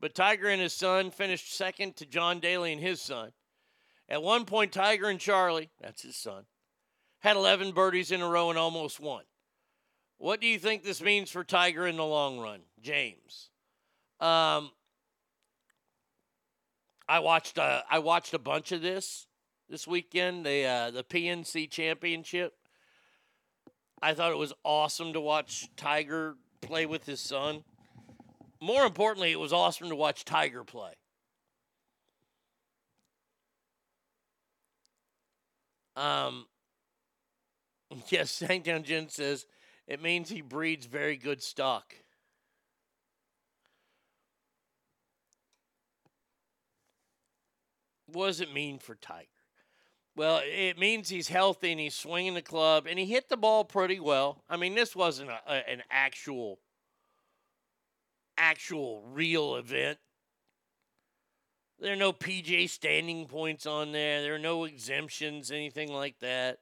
but 0.00 0.14
Tiger 0.14 0.48
and 0.48 0.62
his 0.62 0.72
son 0.72 1.10
finished 1.10 1.54
second 1.54 1.96
to 1.96 2.06
John 2.06 2.40
Daly 2.40 2.72
and 2.72 2.80
his 2.80 3.00
son. 3.00 3.32
At 4.08 4.22
one 4.22 4.44
point, 4.44 4.72
Tiger 4.72 5.08
and 5.08 5.20
Charlie, 5.20 5.70
that's 5.80 6.02
his 6.02 6.16
son, 6.16 6.44
had 7.20 7.36
11 7.36 7.72
birdies 7.72 8.10
in 8.10 8.22
a 8.22 8.28
row 8.28 8.50
and 8.50 8.58
almost 8.58 9.00
won. 9.00 9.22
What 10.18 10.40
do 10.40 10.46
you 10.46 10.58
think 10.58 10.82
this 10.82 11.02
means 11.02 11.30
for 11.30 11.44
Tiger 11.44 11.86
in 11.86 11.96
the 11.96 12.04
long 12.04 12.38
run, 12.38 12.60
James? 12.80 13.50
Um, 14.18 14.70
I 17.08 17.18
watched 17.20 17.58
uh, 17.58 17.82
I 17.90 17.98
watched 17.98 18.32
a 18.32 18.38
bunch 18.38 18.72
of 18.72 18.80
this 18.80 19.26
this 19.68 19.86
weekend. 19.86 20.46
The 20.46 20.64
uh, 20.64 20.90
the 20.90 21.04
PNC 21.04 21.70
Championship. 21.70 22.54
I 24.02 24.14
thought 24.14 24.32
it 24.32 24.38
was 24.38 24.52
awesome 24.64 25.12
to 25.12 25.20
watch 25.20 25.68
Tiger 25.76 26.36
play 26.60 26.86
with 26.86 27.06
his 27.06 27.20
son. 27.20 27.64
More 28.60 28.84
importantly, 28.84 29.32
it 29.32 29.40
was 29.40 29.52
awesome 29.52 29.88
to 29.88 29.96
watch 29.96 30.24
Tiger 30.24 30.64
play. 30.64 30.92
Um, 35.94 36.46
yes, 38.08 38.42
Sanktown 38.42 38.82
Jen 38.82 39.08
says 39.08 39.46
it 39.86 40.02
means 40.02 40.28
he 40.28 40.40
breeds 40.40 40.86
very 40.86 41.16
good 41.16 41.42
stock. 41.42 41.94
What 48.06 48.28
does 48.28 48.40
it 48.40 48.52
mean 48.52 48.78
for 48.78 48.94
Tiger? 48.94 49.28
Well, 50.14 50.40
it 50.44 50.78
means 50.78 51.08
he's 51.10 51.28
healthy 51.28 51.72
and 51.72 51.80
he's 51.80 51.94
swinging 51.94 52.34
the 52.34 52.42
club 52.42 52.86
and 52.88 52.98
he 52.98 53.04
hit 53.04 53.28
the 53.28 53.36
ball 53.36 53.64
pretty 53.64 54.00
well. 54.00 54.42
I 54.48 54.56
mean, 54.56 54.74
this 54.74 54.96
wasn't 54.96 55.30
a, 55.30 55.40
a- 55.46 55.70
an 55.70 55.82
actual, 55.90 56.58
actual 58.38 59.02
real 59.12 59.56
event. 59.56 59.98
There 61.78 61.92
are 61.92 61.96
no 61.96 62.14
PGA 62.14 62.66
standing 62.70 63.26
points 63.26 63.66
on 63.66 63.92
there. 63.92 64.22
There 64.22 64.34
are 64.34 64.38
no 64.38 64.64
exemptions, 64.64 65.50
anything 65.50 65.92
like 65.92 66.18
that. 66.20 66.60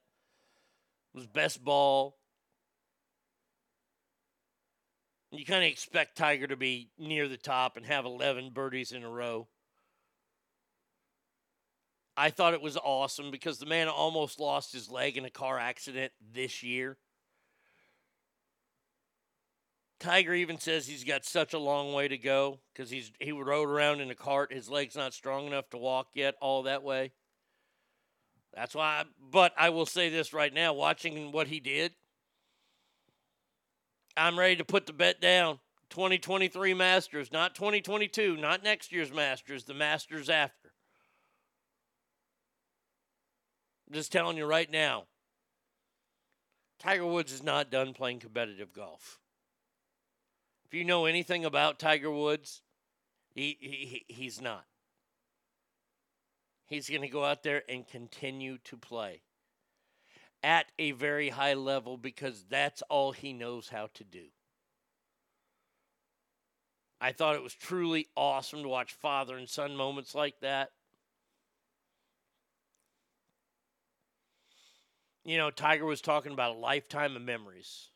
It 1.15 1.19
was 1.19 1.29
best 1.29 1.63
ball. 1.63 2.17
You 5.37 5.45
kind 5.45 5.65
of 5.65 5.71
expect 5.71 6.17
Tiger 6.17 6.47
to 6.47 6.57
be 6.57 6.91
near 6.99 7.29
the 7.29 7.37
top 7.37 7.77
and 7.77 7.85
have 7.87 8.05
11 8.05 8.51
birdies 8.51 8.93
in 8.93 9.03
a 9.03 9.11
row. 9.11 9.49
I 12.17 12.31
thought 12.31 12.55
it 12.55 12.63
was 12.63 12.77
awesome 12.77 13.33
because 13.33 13.59
the 13.59 13.67
man 13.67 13.89
almost 13.89 14.39
lost 14.39 14.73
his 14.73 14.89
leg 14.89 15.17
in 15.17 15.25
a 15.25 15.31
car 15.31 15.59
accident 15.59 16.13
this 16.33 16.63
year. 16.63 16.97
Tiger 19.99 20.35
even 20.35 20.59
says 20.59 20.87
he's 20.87 21.03
got 21.03 21.25
such 21.25 21.55
a 21.55 21.59
long 21.59 21.93
way 21.93 22.07
to 22.07 22.19
go 22.19 22.61
because 22.73 22.91
he's 22.91 23.11
he 23.19 23.33
rode 23.33 23.69
around 23.69 24.01
in 24.01 24.11
a 24.11 24.15
cart. 24.15 24.53
His 24.53 24.69
leg's 24.69 24.97
not 24.97 25.15
strong 25.15 25.47
enough 25.47 25.71
to 25.71 25.79
walk 25.79 26.09
yet 26.15 26.35
all 26.41 26.65
that 26.65 26.83
way. 26.83 27.13
That's 28.55 28.75
why. 28.75 28.85
I, 28.85 29.05
but 29.33 29.53
I 29.57 29.71
will 29.71 29.87
say 29.87 30.11
this 30.11 30.33
right 30.33 30.53
now: 30.53 30.75
watching 30.75 31.33
what 31.33 31.49
he 31.49 31.59
did, 31.59 31.93
I'm 34.17 34.39
ready 34.39 34.57
to 34.57 34.65
put 34.65 34.87
the 34.87 34.93
bet 34.93 35.21
down. 35.21 35.59
2023 35.91 36.75
Masters, 36.75 37.31
not 37.33 37.55
2022, 37.55 38.37
not 38.37 38.65
next 38.65 38.93
year's 38.93 39.13
Masters, 39.13 39.65
the 39.65 39.75
Masters 39.75 40.29
after. 40.29 40.73
I'm 43.87 43.95
just 43.95 44.11
telling 44.11 44.37
you 44.37 44.47
right 44.47 44.71
now. 44.71 45.05
Tiger 46.79 47.07
Woods 47.07 47.33
is 47.33 47.43
not 47.43 47.71
done 47.71 47.95
playing 47.95 48.21
competitive 48.21 48.73
golf. 48.73 49.21
If 50.67 50.75
you 50.75 50.85
know 50.85 51.05
anything 51.07 51.45
about 51.45 51.79
Tiger 51.79 52.11
Woods, 52.11 52.63
he, 53.35 53.57
he 53.61 54.05
he- 54.09 54.15
he's 54.15 54.41
not. 54.41 54.65
He's 56.67 56.89
going 56.89 57.03
to 57.03 57.09
go 57.09 57.25
out 57.25 57.43
there 57.43 57.63
and 57.69 57.87
continue 57.87 58.59
to 58.65 58.77
play 58.77 59.23
at 60.45 60.71
a 60.79 60.91
very 60.93 61.31
high 61.31 61.55
level 61.55 61.97
because 61.97 62.45
that's 62.51 62.83
all 62.91 63.13
he 63.13 63.33
knows 63.33 63.71
how 63.71 63.89
to 63.95 64.05
do. 64.05 64.27
I 67.01 67.13
thought 67.13 67.35
it 67.35 67.43
was 67.43 67.55
truly 67.55 68.09
awesome 68.15 68.63
to 68.63 68.69
watch 68.69 68.93
father 68.93 69.39
and 69.39 69.49
son 69.49 69.75
moments 69.75 70.15
like 70.15 70.41
that. 70.41 70.71
You 75.25 75.39
know, 75.39 75.51
Tiger 75.51 75.87
was 75.87 76.03
talking 76.03 76.33
about 76.33 76.57
a 76.57 76.59
lifetime 76.59 77.17
of 77.17 77.23
memories. 77.23 77.89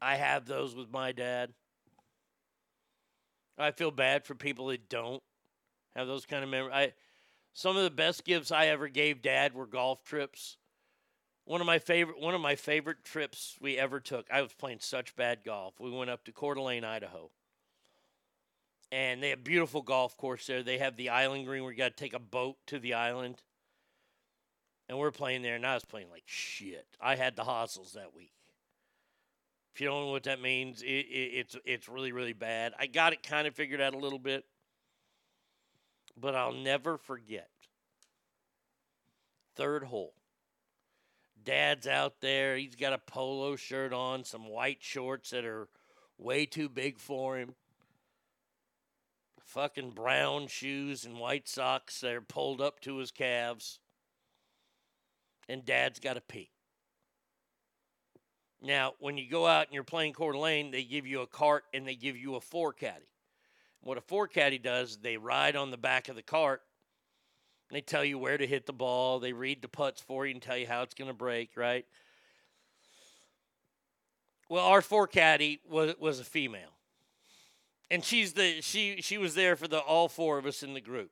I 0.00 0.16
have 0.16 0.46
those 0.46 0.74
with 0.76 0.90
my 0.90 1.10
dad. 1.10 1.52
I 3.58 3.72
feel 3.72 3.90
bad 3.90 4.24
for 4.24 4.34
people 4.36 4.68
that 4.68 4.88
don't 4.88 5.22
have 5.96 6.06
those 6.06 6.26
kind 6.26 6.44
of 6.44 6.50
memories. 6.50 6.92
Some 7.54 7.76
of 7.76 7.84
the 7.84 7.90
best 7.90 8.24
gifts 8.24 8.50
I 8.50 8.66
ever 8.66 8.88
gave 8.88 9.22
dad 9.22 9.54
were 9.54 9.66
golf 9.66 10.04
trips. 10.04 10.56
One 11.44 11.60
of 11.60 11.66
my 11.66 11.78
favorite 11.78 12.20
one 12.20 12.34
of 12.34 12.40
my 12.40 12.54
favorite 12.54 13.04
trips 13.04 13.56
we 13.60 13.76
ever 13.76 14.00
took. 14.00 14.26
I 14.30 14.42
was 14.42 14.52
playing 14.52 14.78
such 14.80 15.16
bad 15.16 15.40
golf. 15.44 15.74
We 15.80 15.90
went 15.90 16.10
up 16.10 16.24
to 16.24 16.32
Coeur 16.32 16.54
d'Alene, 16.54 16.84
Idaho. 16.84 17.30
And 18.90 19.22
they 19.22 19.30
have 19.30 19.42
beautiful 19.42 19.82
golf 19.82 20.16
course 20.16 20.46
there. 20.46 20.62
They 20.62 20.78
have 20.78 20.96
the 20.96 21.08
island 21.08 21.46
green 21.46 21.62
where 21.62 21.72
you 21.72 21.78
got 21.78 21.96
to 21.96 22.02
take 22.02 22.14
a 22.14 22.18
boat 22.18 22.56
to 22.66 22.78
the 22.78 22.94
island. 22.94 23.42
And 24.88 24.98
we're 24.98 25.10
playing 25.10 25.40
there, 25.42 25.56
and 25.56 25.66
I 25.66 25.74
was 25.74 25.84
playing 25.84 26.10
like 26.10 26.24
shit. 26.26 26.86
I 27.00 27.16
had 27.16 27.34
the 27.34 27.44
hosels 27.44 27.94
that 27.94 28.14
week. 28.14 28.32
If 29.74 29.80
you 29.80 29.86
don't 29.86 30.04
know 30.04 30.10
what 30.10 30.24
that 30.24 30.42
means, 30.42 30.82
it, 30.82 30.86
it, 30.86 31.30
it's 31.34 31.56
it's 31.64 31.88
really 31.88 32.12
really 32.12 32.34
bad. 32.34 32.74
I 32.78 32.86
got 32.86 33.14
it 33.14 33.22
kind 33.22 33.46
of 33.46 33.54
figured 33.54 33.80
out 33.80 33.94
a 33.94 33.98
little 33.98 34.18
bit, 34.18 34.44
but 36.16 36.34
I'll 36.34 36.52
never 36.52 36.96
forget. 36.98 37.48
Third 39.54 39.84
hole. 39.84 40.14
Dad's 41.44 41.86
out 41.86 42.20
there. 42.20 42.56
He's 42.56 42.76
got 42.76 42.92
a 42.92 42.98
polo 42.98 43.56
shirt 43.56 43.92
on, 43.92 44.24
some 44.24 44.48
white 44.48 44.78
shorts 44.80 45.30
that 45.30 45.44
are 45.44 45.68
way 46.18 46.46
too 46.46 46.68
big 46.68 46.98
for 46.98 47.36
him. 47.38 47.54
fucking 49.44 49.90
brown 49.90 50.46
shoes 50.46 51.04
and 51.04 51.18
white 51.18 51.46
socks 51.46 52.00
that 52.00 52.14
are 52.14 52.22
pulled 52.22 52.60
up 52.60 52.80
to 52.80 52.96
his 52.96 53.10
calves. 53.10 53.80
And 55.48 55.64
dad's 55.64 55.98
got 56.00 56.14
to 56.14 56.20
pee. 56.22 56.50
Now, 58.62 58.94
when 59.00 59.18
you 59.18 59.28
go 59.28 59.46
out 59.46 59.66
and 59.66 59.74
you're 59.74 59.82
playing 59.82 60.12
Coeur 60.12 60.32
d'Alene, 60.32 60.70
they 60.70 60.84
give 60.84 61.06
you 61.06 61.20
a 61.20 61.26
cart 61.26 61.64
and 61.74 61.86
they 61.86 61.96
give 61.96 62.16
you 62.16 62.36
a 62.36 62.40
forecaddie. 62.40 63.11
What 63.82 63.98
a 63.98 64.00
forecaddie 64.00 64.62
does, 64.62 64.96
they 64.98 65.16
ride 65.16 65.56
on 65.56 65.70
the 65.70 65.76
back 65.76 66.08
of 66.08 66.16
the 66.16 66.22
cart. 66.22 66.62
They 67.70 67.80
tell 67.80 68.04
you 68.04 68.18
where 68.18 68.36
to 68.36 68.46
hit 68.46 68.66
the 68.66 68.72
ball. 68.72 69.18
They 69.18 69.32
read 69.32 69.62
the 69.62 69.68
putts 69.68 70.00
for 70.00 70.26
you 70.26 70.34
and 70.34 70.42
tell 70.42 70.56
you 70.56 70.66
how 70.66 70.82
it's 70.82 70.94
going 70.94 71.08
to 71.08 71.14
break, 71.14 71.56
right? 71.56 71.86
Well, 74.48 74.66
our 74.66 74.82
forecaddie 74.82 75.60
was 75.68 75.94
was 75.98 76.20
a 76.20 76.24
female, 76.24 76.76
and 77.90 78.04
she's 78.04 78.34
the 78.34 78.60
she 78.60 79.00
she 79.00 79.16
was 79.16 79.34
there 79.34 79.56
for 79.56 79.66
the 79.66 79.78
all 79.78 80.08
four 80.08 80.36
of 80.36 80.44
us 80.44 80.62
in 80.62 80.74
the 80.74 80.80
group. 80.82 81.10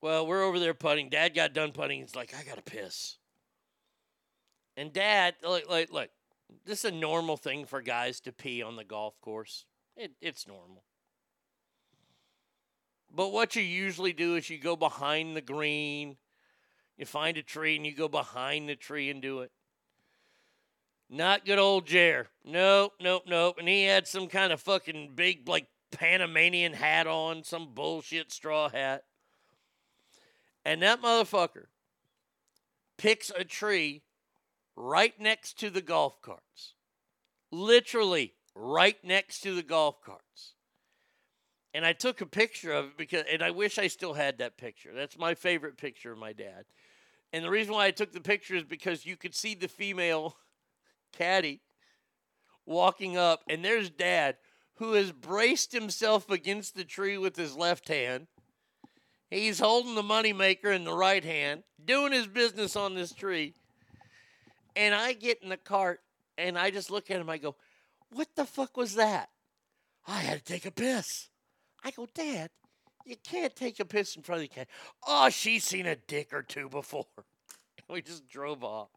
Well, 0.00 0.26
we're 0.26 0.42
over 0.42 0.58
there 0.58 0.74
putting. 0.74 1.08
Dad 1.08 1.34
got 1.34 1.52
done 1.52 1.70
putting. 1.70 2.00
He's 2.00 2.16
like, 2.16 2.34
I 2.34 2.42
gotta 2.42 2.62
piss. 2.62 3.18
And 4.76 4.92
Dad, 4.92 5.34
like, 5.42 5.68
like, 5.68 5.92
look, 5.92 6.08
this 6.64 6.84
is 6.84 6.92
a 6.92 6.94
normal 6.94 7.36
thing 7.36 7.64
for 7.64 7.80
guys 7.80 8.20
to 8.20 8.32
pee 8.32 8.62
on 8.62 8.76
the 8.76 8.84
golf 8.84 9.20
course. 9.20 9.64
It, 9.96 10.12
it's 10.20 10.46
normal. 10.46 10.82
But 13.14 13.32
what 13.32 13.56
you 13.56 13.62
usually 13.62 14.12
do 14.12 14.36
is 14.36 14.50
you 14.50 14.58
go 14.58 14.76
behind 14.76 15.36
the 15.36 15.40
green, 15.40 16.16
you 16.96 17.06
find 17.06 17.36
a 17.36 17.42
tree, 17.42 17.76
and 17.76 17.86
you 17.86 17.94
go 17.94 18.08
behind 18.08 18.68
the 18.68 18.76
tree 18.76 19.10
and 19.10 19.22
do 19.22 19.40
it. 19.40 19.50
Not 21.10 21.46
good 21.46 21.58
old 21.58 21.86
Jer. 21.86 22.28
Nope, 22.44 22.92
nope, 23.00 23.22
nope. 23.26 23.56
And 23.58 23.66
he 23.66 23.84
had 23.84 24.06
some 24.06 24.28
kind 24.28 24.52
of 24.52 24.60
fucking 24.60 25.12
big, 25.14 25.48
like, 25.48 25.68
Panamanian 25.90 26.74
hat 26.74 27.06
on, 27.06 27.44
some 27.44 27.72
bullshit 27.74 28.30
straw 28.30 28.68
hat. 28.68 29.04
And 30.64 30.82
that 30.82 31.00
motherfucker 31.00 31.66
picks 32.98 33.30
a 33.30 33.44
tree 33.44 34.02
right 34.78 35.18
next 35.20 35.58
to 35.58 35.70
the 35.70 35.82
golf 35.82 36.22
carts. 36.22 36.74
Literally 37.50 38.34
right 38.54 38.96
next 39.02 39.40
to 39.40 39.54
the 39.54 39.62
golf 39.62 40.00
carts. 40.02 40.54
And 41.74 41.84
I 41.84 41.92
took 41.92 42.20
a 42.20 42.26
picture 42.26 42.72
of 42.72 42.86
it 42.86 42.96
because, 42.96 43.24
and 43.30 43.42
I 43.42 43.50
wish 43.50 43.78
I 43.78 43.88
still 43.88 44.14
had 44.14 44.38
that 44.38 44.56
picture. 44.56 44.90
That's 44.94 45.18
my 45.18 45.34
favorite 45.34 45.76
picture 45.76 46.12
of 46.12 46.18
my 46.18 46.32
dad. 46.32 46.64
And 47.32 47.44
the 47.44 47.50
reason 47.50 47.74
why 47.74 47.86
I 47.86 47.90
took 47.90 48.12
the 48.12 48.20
picture 48.20 48.54
is 48.54 48.64
because 48.64 49.04
you 49.04 49.16
could 49.16 49.34
see 49.34 49.54
the 49.54 49.68
female 49.68 50.36
caddy 51.12 51.60
walking 52.64 53.16
up, 53.16 53.42
and 53.48 53.64
there's 53.64 53.90
dad 53.90 54.36
who 54.76 54.92
has 54.92 55.10
braced 55.10 55.72
himself 55.72 56.30
against 56.30 56.76
the 56.76 56.84
tree 56.84 57.18
with 57.18 57.36
his 57.36 57.56
left 57.56 57.88
hand. 57.88 58.28
He's 59.30 59.58
holding 59.58 59.94
the 59.94 60.02
moneymaker 60.02 60.74
in 60.74 60.84
the 60.84 60.94
right 60.94 61.24
hand, 61.24 61.64
doing 61.84 62.12
his 62.12 62.26
business 62.26 62.76
on 62.76 62.94
this 62.94 63.12
tree. 63.12 63.54
And 64.78 64.94
I 64.94 65.12
get 65.12 65.42
in 65.42 65.48
the 65.48 65.56
cart 65.56 66.00
and 66.38 66.56
I 66.56 66.70
just 66.70 66.88
look 66.88 67.10
at 67.10 67.20
him. 67.20 67.28
I 67.28 67.38
go, 67.38 67.56
What 68.12 68.28
the 68.36 68.44
fuck 68.44 68.76
was 68.76 68.94
that? 68.94 69.28
I 70.06 70.20
had 70.20 70.38
to 70.38 70.52
take 70.52 70.66
a 70.66 70.70
piss. 70.70 71.28
I 71.84 71.90
go, 71.90 72.06
Dad, 72.14 72.50
you 73.04 73.16
can't 73.16 73.54
take 73.56 73.80
a 73.80 73.84
piss 73.84 74.14
in 74.14 74.22
front 74.22 74.42
of 74.42 74.48
the 74.48 74.54
cat. 74.54 74.68
Oh, 75.06 75.30
she's 75.30 75.64
seen 75.64 75.84
a 75.86 75.96
dick 75.96 76.32
or 76.32 76.42
two 76.42 76.68
before. 76.68 77.06
And 77.88 77.94
we 77.94 78.02
just 78.02 78.28
drove 78.28 78.62
off. 78.62 78.88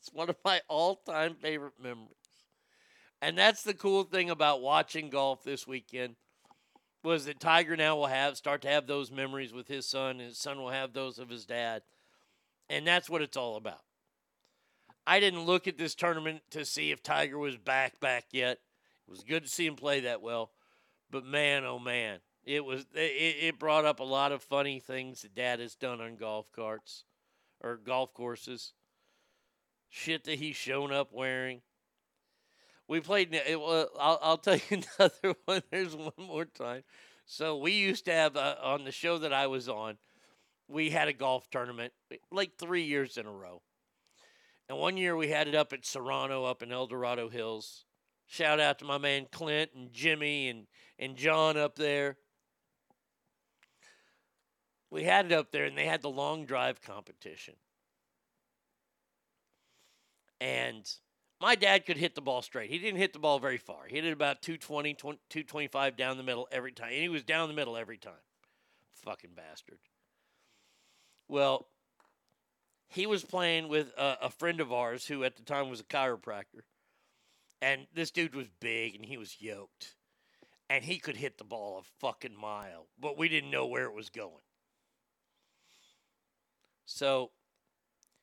It's 0.00 0.12
one 0.12 0.28
of 0.28 0.36
my 0.44 0.60
all 0.68 0.96
time 0.96 1.34
favorite 1.34 1.80
memories. 1.80 2.16
And 3.20 3.38
that's 3.38 3.62
the 3.62 3.74
cool 3.74 4.02
thing 4.02 4.30
about 4.30 4.62
watching 4.62 5.10
golf 5.10 5.44
this 5.44 5.66
weekend 5.66 6.16
was 7.04 7.24
that 7.26 7.38
Tiger 7.38 7.76
now 7.76 7.96
will 7.96 8.06
have 8.06 8.36
start 8.36 8.62
to 8.62 8.68
have 8.68 8.86
those 8.86 9.12
memories 9.12 9.52
with 9.52 9.68
his 9.68 9.88
son, 9.88 10.18
and 10.18 10.28
his 10.28 10.38
son 10.38 10.58
will 10.58 10.70
have 10.70 10.92
those 10.92 11.18
of 11.18 11.28
his 11.28 11.44
dad. 11.44 11.82
And 12.68 12.86
that's 12.86 13.10
what 13.10 13.22
it's 13.22 13.36
all 13.36 13.56
about. 13.56 13.82
I 15.06 15.20
didn't 15.20 15.46
look 15.46 15.66
at 15.66 15.78
this 15.78 15.94
tournament 15.94 16.42
to 16.50 16.64
see 16.64 16.90
if 16.90 17.02
Tiger 17.02 17.38
was 17.38 17.56
back 17.56 17.98
back 18.00 18.26
yet. 18.32 18.58
It 19.06 19.10
was 19.10 19.24
good 19.24 19.44
to 19.44 19.48
see 19.48 19.66
him 19.66 19.76
play 19.76 20.00
that 20.00 20.22
well. 20.22 20.50
But 21.10 21.24
man, 21.24 21.64
oh 21.64 21.78
man, 21.78 22.20
it 22.44 22.64
was 22.64 22.86
it, 22.94 23.36
it 23.40 23.58
brought 23.58 23.84
up 23.84 24.00
a 24.00 24.04
lot 24.04 24.32
of 24.32 24.42
funny 24.42 24.80
things 24.80 25.22
that 25.22 25.34
dad 25.34 25.60
has 25.60 25.74
done 25.74 26.00
on 26.00 26.16
golf 26.16 26.50
carts 26.52 27.04
or 27.60 27.76
golf 27.76 28.14
courses. 28.14 28.72
Shit 29.88 30.24
that 30.24 30.38
he's 30.38 30.56
shown 30.56 30.92
up 30.92 31.12
wearing. 31.12 31.60
We 32.88 33.00
played. 33.00 33.34
It, 33.34 33.60
well, 33.60 33.88
I'll, 33.98 34.18
I'll 34.22 34.38
tell 34.38 34.56
you 34.56 34.82
another 34.98 35.34
one. 35.44 35.62
There's 35.70 35.94
one 35.94 36.12
more 36.18 36.44
time. 36.44 36.84
So 37.26 37.56
we 37.56 37.72
used 37.72 38.04
to 38.06 38.12
have 38.12 38.36
uh, 38.36 38.56
on 38.62 38.84
the 38.84 38.92
show 38.92 39.18
that 39.18 39.32
I 39.32 39.46
was 39.48 39.68
on. 39.68 39.98
We 40.68 40.90
had 40.90 41.08
a 41.08 41.12
golf 41.12 41.50
tournament 41.50 41.92
like 42.30 42.56
three 42.56 42.84
years 42.84 43.16
in 43.16 43.26
a 43.26 43.32
row. 43.32 43.62
And 44.72 44.80
one 44.80 44.96
year 44.96 45.14
we 45.14 45.28
had 45.28 45.48
it 45.48 45.54
up 45.54 45.74
at 45.74 45.84
Serrano, 45.84 46.44
up 46.44 46.62
in 46.62 46.72
El 46.72 46.86
Dorado 46.86 47.28
Hills. 47.28 47.84
Shout 48.26 48.58
out 48.58 48.78
to 48.78 48.86
my 48.86 48.96
man 48.96 49.26
Clint 49.30 49.72
and 49.76 49.92
Jimmy 49.92 50.48
and, 50.48 50.66
and 50.98 51.14
John 51.14 51.58
up 51.58 51.76
there. 51.76 52.16
We 54.88 55.04
had 55.04 55.26
it 55.26 55.32
up 55.32 55.52
there, 55.52 55.66
and 55.66 55.76
they 55.76 55.84
had 55.84 56.00
the 56.00 56.08
long 56.08 56.46
drive 56.46 56.80
competition. 56.80 57.52
And 60.40 60.90
my 61.38 61.54
dad 61.54 61.84
could 61.84 61.98
hit 61.98 62.14
the 62.14 62.22
ball 62.22 62.40
straight. 62.40 62.70
He 62.70 62.78
didn't 62.78 62.98
hit 62.98 63.12
the 63.12 63.18
ball 63.18 63.38
very 63.38 63.58
far. 63.58 63.84
He 63.86 63.96
hit 63.96 64.06
it 64.06 64.12
about 64.14 64.40
220, 64.40 64.94
225 64.94 65.98
down 65.98 66.16
the 66.16 66.22
middle 66.22 66.48
every 66.50 66.72
time. 66.72 66.92
And 66.92 67.02
he 67.02 67.10
was 67.10 67.24
down 67.24 67.48
the 67.48 67.54
middle 67.54 67.76
every 67.76 67.98
time. 67.98 68.14
Fucking 69.04 69.32
bastard. 69.36 69.80
Well, 71.28 71.66
he 72.92 73.06
was 73.06 73.24
playing 73.24 73.68
with 73.68 73.92
a, 73.96 74.18
a, 74.22 74.30
friend 74.30 74.60
of 74.60 74.72
ours 74.72 75.06
who 75.06 75.24
at 75.24 75.36
the 75.36 75.42
time 75.42 75.70
was 75.70 75.80
a 75.80 75.84
chiropractor. 75.84 76.60
And 77.62 77.86
this 77.94 78.10
dude 78.10 78.34
was 78.34 78.48
big 78.60 78.94
and 78.94 79.04
he 79.04 79.16
was 79.16 79.40
yoked. 79.40 79.94
And 80.68 80.84
he 80.84 80.98
could 80.98 81.16
hit 81.16 81.38
the 81.38 81.44
ball 81.44 81.78
a 81.78 82.00
fucking 82.00 82.36
mile, 82.38 82.86
but 83.00 83.16
we 83.16 83.28
didn't 83.28 83.50
know 83.50 83.66
where 83.66 83.84
it 83.84 83.94
was 83.94 84.10
going. 84.10 84.42
So 86.84 87.30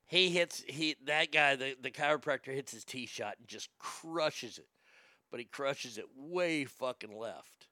he 0.05 0.29
hits 0.29 0.63
he 0.67 0.95
that 1.05 1.31
guy, 1.31 1.55
the, 1.55 1.75
the 1.81 1.91
chiropractor 1.91 2.53
hits 2.53 2.71
his 2.71 2.83
tee 2.83 3.05
shot 3.05 3.35
and 3.39 3.47
just 3.47 3.69
crushes 3.79 4.57
it. 4.57 4.67
But 5.31 5.39
he 5.39 5.45
crushes 5.45 5.97
it 5.97 6.05
way 6.15 6.65
fucking 6.65 7.15
left. 7.15 7.67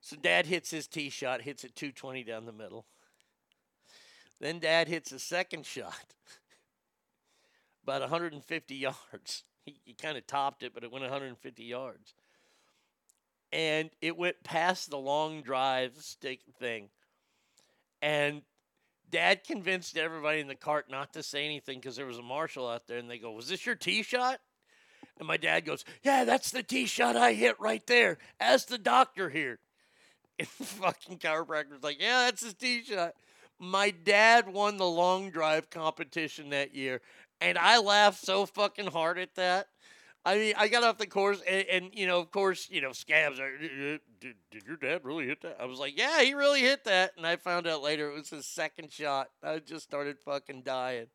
So 0.00 0.16
dad 0.16 0.46
hits 0.46 0.70
his 0.70 0.86
tee 0.86 1.10
shot, 1.10 1.42
hits 1.42 1.64
it 1.64 1.74
220 1.74 2.24
down 2.24 2.46
the 2.46 2.52
middle. 2.52 2.86
Then 4.40 4.58
dad 4.58 4.88
hits 4.88 5.12
a 5.12 5.18
second 5.18 5.66
shot, 5.66 6.14
about 7.82 8.00
150 8.00 8.74
yards. 8.74 9.44
He, 9.66 9.78
he 9.84 9.92
kind 9.92 10.16
of 10.16 10.26
topped 10.26 10.62
it, 10.62 10.72
but 10.72 10.84
it 10.84 10.90
went 10.90 11.02
150 11.02 11.62
yards. 11.62 12.14
And 13.52 13.90
it 14.00 14.16
went 14.16 14.42
past 14.42 14.88
the 14.88 14.96
long 14.96 15.42
drive 15.42 15.92
stick 15.98 16.40
thing. 16.58 16.88
And 18.00 18.40
dad 19.10 19.44
convinced 19.44 19.98
everybody 19.98 20.40
in 20.40 20.48
the 20.48 20.54
cart 20.54 20.90
not 20.90 21.12
to 21.12 21.22
say 21.22 21.44
anything 21.44 21.78
because 21.78 21.96
there 21.96 22.06
was 22.06 22.16
a 22.16 22.22
marshal 22.22 22.66
out 22.66 22.86
there. 22.86 22.96
And 22.96 23.10
they 23.10 23.18
go, 23.18 23.32
Was 23.32 23.48
this 23.48 23.66
your 23.66 23.74
tee 23.74 24.02
shot? 24.02 24.40
And 25.18 25.28
my 25.28 25.36
dad 25.36 25.66
goes, 25.66 25.84
Yeah, 26.02 26.24
that's 26.24 26.50
the 26.50 26.62
tee 26.62 26.86
shot 26.86 27.16
I 27.16 27.34
hit 27.34 27.60
right 27.60 27.86
there. 27.86 28.16
As 28.40 28.64
the 28.64 28.78
doctor 28.78 29.28
here. 29.28 29.58
And 30.38 30.48
the 30.58 30.64
fucking 30.64 31.18
chiropractor's 31.18 31.82
like, 31.82 32.00
Yeah, 32.00 32.24
that's 32.24 32.42
his 32.42 32.54
tee 32.54 32.82
shot. 32.82 33.12
My 33.60 33.90
dad 33.90 34.48
won 34.48 34.78
the 34.78 34.88
long 34.88 35.30
drive 35.30 35.68
competition 35.68 36.48
that 36.50 36.74
year, 36.74 37.02
and 37.42 37.58
I 37.58 37.78
laughed 37.78 38.24
so 38.24 38.46
fucking 38.46 38.86
hard 38.86 39.18
at 39.18 39.34
that. 39.34 39.68
I 40.24 40.36
mean, 40.36 40.54
I 40.56 40.68
got 40.68 40.82
off 40.82 40.96
the 40.96 41.06
course, 41.06 41.42
and, 41.46 41.66
and 41.70 41.90
you 41.94 42.06
know, 42.06 42.18
of 42.18 42.30
course, 42.30 42.68
you 42.70 42.80
know, 42.80 42.92
scabs 42.92 43.38
are. 43.38 43.58
Did, 43.58 44.00
did 44.50 44.62
your 44.66 44.76
dad 44.76 45.00
really 45.04 45.26
hit 45.26 45.42
that? 45.42 45.58
I 45.60 45.66
was 45.66 45.78
like, 45.78 45.98
yeah, 45.98 46.22
he 46.22 46.32
really 46.32 46.62
hit 46.62 46.84
that, 46.84 47.12
and 47.18 47.26
I 47.26 47.36
found 47.36 47.66
out 47.66 47.82
later 47.82 48.10
it 48.10 48.14
was 48.14 48.30
his 48.30 48.46
second 48.46 48.92
shot. 48.92 49.28
I 49.42 49.58
just 49.58 49.84
started 49.84 50.18
fucking 50.18 50.62
dying. 50.62 51.08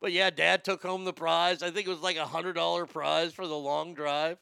But 0.00 0.12
yeah, 0.12 0.30
dad 0.30 0.64
took 0.64 0.82
home 0.82 1.04
the 1.04 1.12
prize. 1.14 1.62
I 1.62 1.70
think 1.70 1.86
it 1.86 1.90
was 1.90 2.00
like 2.00 2.18
a 2.18 2.26
hundred 2.26 2.52
dollar 2.54 2.84
prize 2.84 3.32
for 3.32 3.46
the 3.46 3.56
long 3.56 3.94
drive. 3.94 4.38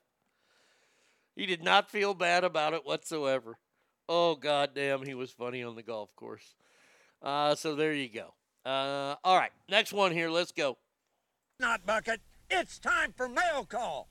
He 1.37 1.47
did 1.47 1.63
not 1.63 1.91
feel 1.91 2.13
bad 2.13 2.45
about 2.45 2.75
it 2.75 2.85
whatsoever. 2.85 3.59
Oh 4.09 4.35
goddamn, 4.35 5.03
he 5.03 5.15
was 5.15 5.31
funny 5.31 5.63
on 5.63 5.77
the 5.77 5.83
golf 5.83 6.15
course. 6.17 6.55
Uh, 7.23 7.55
so 7.55 7.75
there 7.75 7.93
you 7.93 8.09
go. 8.09 8.35
Uh, 8.65 9.17
all 9.25 9.37
right, 9.37 9.53
next 9.69 9.93
one 9.93 10.13
here. 10.13 10.31
Let's 10.31 10.53
go. 10.53 10.77
Not 11.59 11.87
bucket. 11.87 12.21
It's 12.51 12.79
time 12.79 13.15
for 13.17 13.29
mail 13.29 13.65
call. 13.69 14.09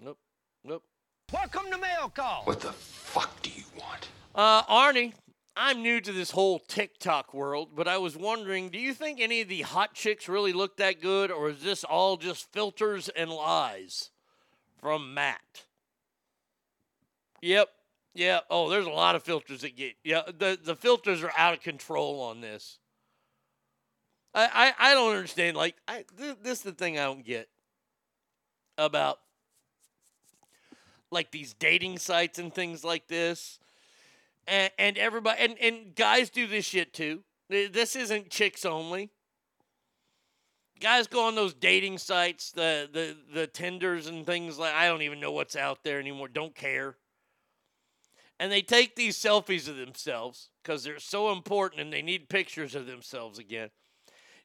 Nope. 0.00 0.18
Nope. 0.64 0.84
Welcome 1.32 1.70
to 1.70 1.78
mail 1.78 2.08
call. 2.14 2.42
What 2.44 2.60
the 2.60 2.72
fuck 2.72 3.42
do 3.42 3.50
you 3.50 3.64
want? 3.78 4.08
Uh, 4.34 4.62
Arnie, 4.64 5.12
I'm 5.56 5.82
new 5.82 6.00
to 6.00 6.12
this 6.12 6.30
whole 6.30 6.58
TikTok 6.58 7.34
world, 7.34 7.70
but 7.74 7.88
I 7.88 7.98
was 7.98 8.16
wondering, 8.16 8.68
do 8.68 8.78
you 8.78 8.94
think 8.94 9.20
any 9.20 9.40
of 9.40 9.48
the 9.48 9.62
hot 9.62 9.94
chicks 9.94 10.28
really 10.28 10.52
look 10.52 10.76
that 10.76 11.02
good, 11.02 11.30
or 11.30 11.50
is 11.50 11.62
this 11.62 11.84
all 11.84 12.16
just 12.16 12.52
filters 12.52 13.08
and 13.08 13.30
lies? 13.30 14.10
From 14.80 15.12
Matt. 15.14 15.64
Yep. 17.42 17.68
Yeah. 18.14 18.40
Oh, 18.50 18.68
there's 18.68 18.86
a 18.86 18.90
lot 18.90 19.14
of 19.14 19.22
filters 19.22 19.60
that 19.62 19.76
get. 19.76 19.94
Yeah. 20.04 20.22
The 20.26 20.58
the 20.62 20.76
filters 20.76 21.22
are 21.22 21.32
out 21.36 21.54
of 21.54 21.60
control 21.60 22.20
on 22.20 22.40
this. 22.40 22.78
I 24.34 24.74
I, 24.78 24.90
I 24.90 24.94
don't 24.94 25.14
understand. 25.14 25.56
Like 25.56 25.76
I 25.86 26.04
th- 26.16 26.38
this 26.42 26.58
is 26.58 26.62
the 26.62 26.72
thing 26.72 26.98
I 26.98 27.04
don't 27.04 27.24
get 27.24 27.48
about 28.76 29.18
like 31.10 31.30
these 31.30 31.54
dating 31.54 31.98
sites 31.98 32.38
and 32.38 32.54
things 32.54 32.84
like 32.84 33.08
this. 33.08 33.58
And, 34.46 34.70
and 34.78 34.98
everybody 34.98 35.40
and, 35.40 35.58
and 35.60 35.94
guys 35.94 36.30
do 36.30 36.46
this 36.46 36.64
shit 36.64 36.92
too. 36.92 37.22
This 37.50 37.96
isn't 37.96 38.30
chicks 38.30 38.64
only. 38.64 39.10
Guys 40.80 41.06
go 41.06 41.26
on 41.26 41.34
those 41.34 41.54
dating 41.54 41.98
sites, 41.98 42.52
the 42.52 42.88
the 42.92 43.16
the 43.32 43.46
Tinders 43.46 44.06
and 44.06 44.24
things 44.24 44.58
like 44.58 44.74
I 44.74 44.86
don't 44.86 45.02
even 45.02 45.20
know 45.20 45.32
what's 45.32 45.56
out 45.56 45.82
there 45.82 45.98
anymore. 45.98 46.28
Don't 46.28 46.54
care. 46.54 46.96
And 48.40 48.52
they 48.52 48.62
take 48.62 48.94
these 48.94 49.16
selfies 49.16 49.68
of 49.68 49.76
themselves 49.76 50.50
because 50.62 50.84
they're 50.84 51.00
so 51.00 51.32
important 51.32 51.80
and 51.80 51.92
they 51.92 52.02
need 52.02 52.28
pictures 52.28 52.74
of 52.74 52.86
themselves 52.86 53.38
again. 53.38 53.70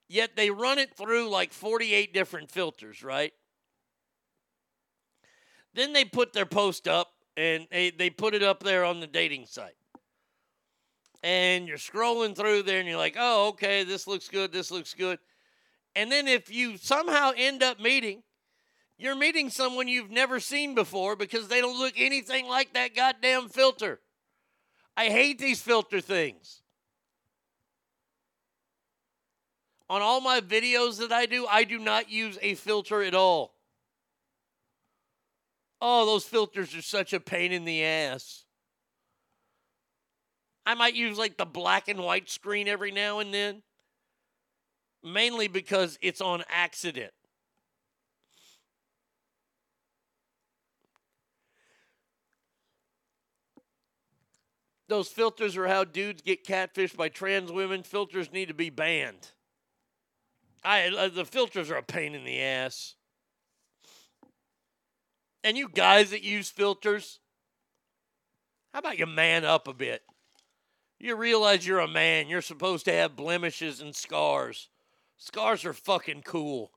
Yet 0.07 0.35
they 0.35 0.49
run 0.49 0.79
it 0.79 0.95
through 0.95 1.29
like 1.29 1.53
48 1.53 2.13
different 2.13 2.49
filters, 2.51 3.03
right? 3.03 3.33
Then 5.73 5.93
they 5.93 6.05
put 6.05 6.33
their 6.33 6.45
post 6.45 6.87
up 6.87 7.13
and 7.37 7.67
they, 7.71 7.91
they 7.91 8.09
put 8.09 8.33
it 8.33 8.43
up 8.43 8.63
there 8.63 8.83
on 8.83 8.99
the 8.99 9.07
dating 9.07 9.45
site. 9.47 9.75
And 11.23 11.67
you're 11.67 11.77
scrolling 11.77 12.35
through 12.35 12.63
there 12.63 12.79
and 12.79 12.87
you're 12.87 12.97
like, 12.97 13.15
oh, 13.17 13.49
okay, 13.49 13.83
this 13.83 14.07
looks 14.07 14.27
good, 14.27 14.51
this 14.51 14.71
looks 14.71 14.93
good. 14.93 15.19
And 15.95 16.11
then 16.11 16.27
if 16.27 16.51
you 16.51 16.77
somehow 16.77 17.31
end 17.35 17.63
up 17.63 17.79
meeting, 17.79 18.23
you're 18.97 19.15
meeting 19.15 19.49
someone 19.49 19.87
you've 19.87 20.11
never 20.11 20.39
seen 20.39 20.75
before 20.75 21.15
because 21.15 21.47
they 21.47 21.61
don't 21.61 21.77
look 21.77 21.93
anything 21.97 22.47
like 22.47 22.73
that 22.73 22.95
goddamn 22.95 23.49
filter. 23.49 23.99
I 24.95 25.05
hate 25.05 25.39
these 25.39 25.61
filter 25.61 25.99
things. 25.99 26.61
On 29.89 30.01
all 30.01 30.21
my 30.21 30.39
videos 30.39 30.97
that 30.99 31.11
I 31.11 31.25
do, 31.25 31.45
I 31.45 31.63
do 31.63 31.79
not 31.79 32.09
use 32.09 32.37
a 32.41 32.55
filter 32.55 33.03
at 33.03 33.13
all. 33.13 33.53
Oh, 35.81 36.05
those 36.05 36.23
filters 36.23 36.73
are 36.75 36.81
such 36.81 37.11
a 37.13 37.19
pain 37.19 37.51
in 37.51 37.65
the 37.65 37.83
ass. 37.83 38.45
I 40.65 40.75
might 40.75 40.95
use 40.95 41.17
like 41.17 41.37
the 41.37 41.45
black 41.45 41.89
and 41.89 41.99
white 41.99 42.29
screen 42.29 42.67
every 42.69 42.91
now 42.91 43.19
and 43.19 43.33
then, 43.33 43.63
mainly 45.03 45.49
because 45.49 45.99
it's 46.01 46.21
on 46.21 46.43
accident. 46.49 47.11
Those 54.87 55.07
filters 55.07 55.55
are 55.57 55.67
how 55.67 55.83
dudes 55.85 56.21
get 56.21 56.45
catfished 56.45 56.97
by 56.97 57.09
trans 57.09 57.51
women. 57.51 57.83
Filters 57.83 58.31
need 58.31 58.49
to 58.49 58.53
be 58.53 58.69
banned. 58.69 59.31
I 60.63 60.87
uh, 60.87 61.09
the 61.09 61.25
filters 61.25 61.71
are 61.71 61.77
a 61.77 61.83
pain 61.83 62.15
in 62.15 62.23
the 62.23 62.41
ass. 62.41 62.95
And 65.43 65.57
you 65.57 65.67
guys 65.67 66.11
that 66.11 66.23
use 66.23 66.49
filters, 66.49 67.19
how 68.71 68.79
about 68.79 68.97
you 68.97 69.05
man 69.05 69.43
up 69.43 69.67
a 69.67 69.73
bit? 69.73 70.03
You 70.99 71.17
realize 71.17 71.67
you're 71.67 71.79
a 71.79 71.87
man. 71.87 72.29
You're 72.29 72.41
supposed 72.41 72.85
to 72.85 72.93
have 72.93 73.17
blemishes 73.17 73.81
and 73.81 73.93
scars. 73.93 74.69
Scars 75.17 75.65
are 75.65 75.73
fucking 75.73 76.21
cool. 76.21 76.71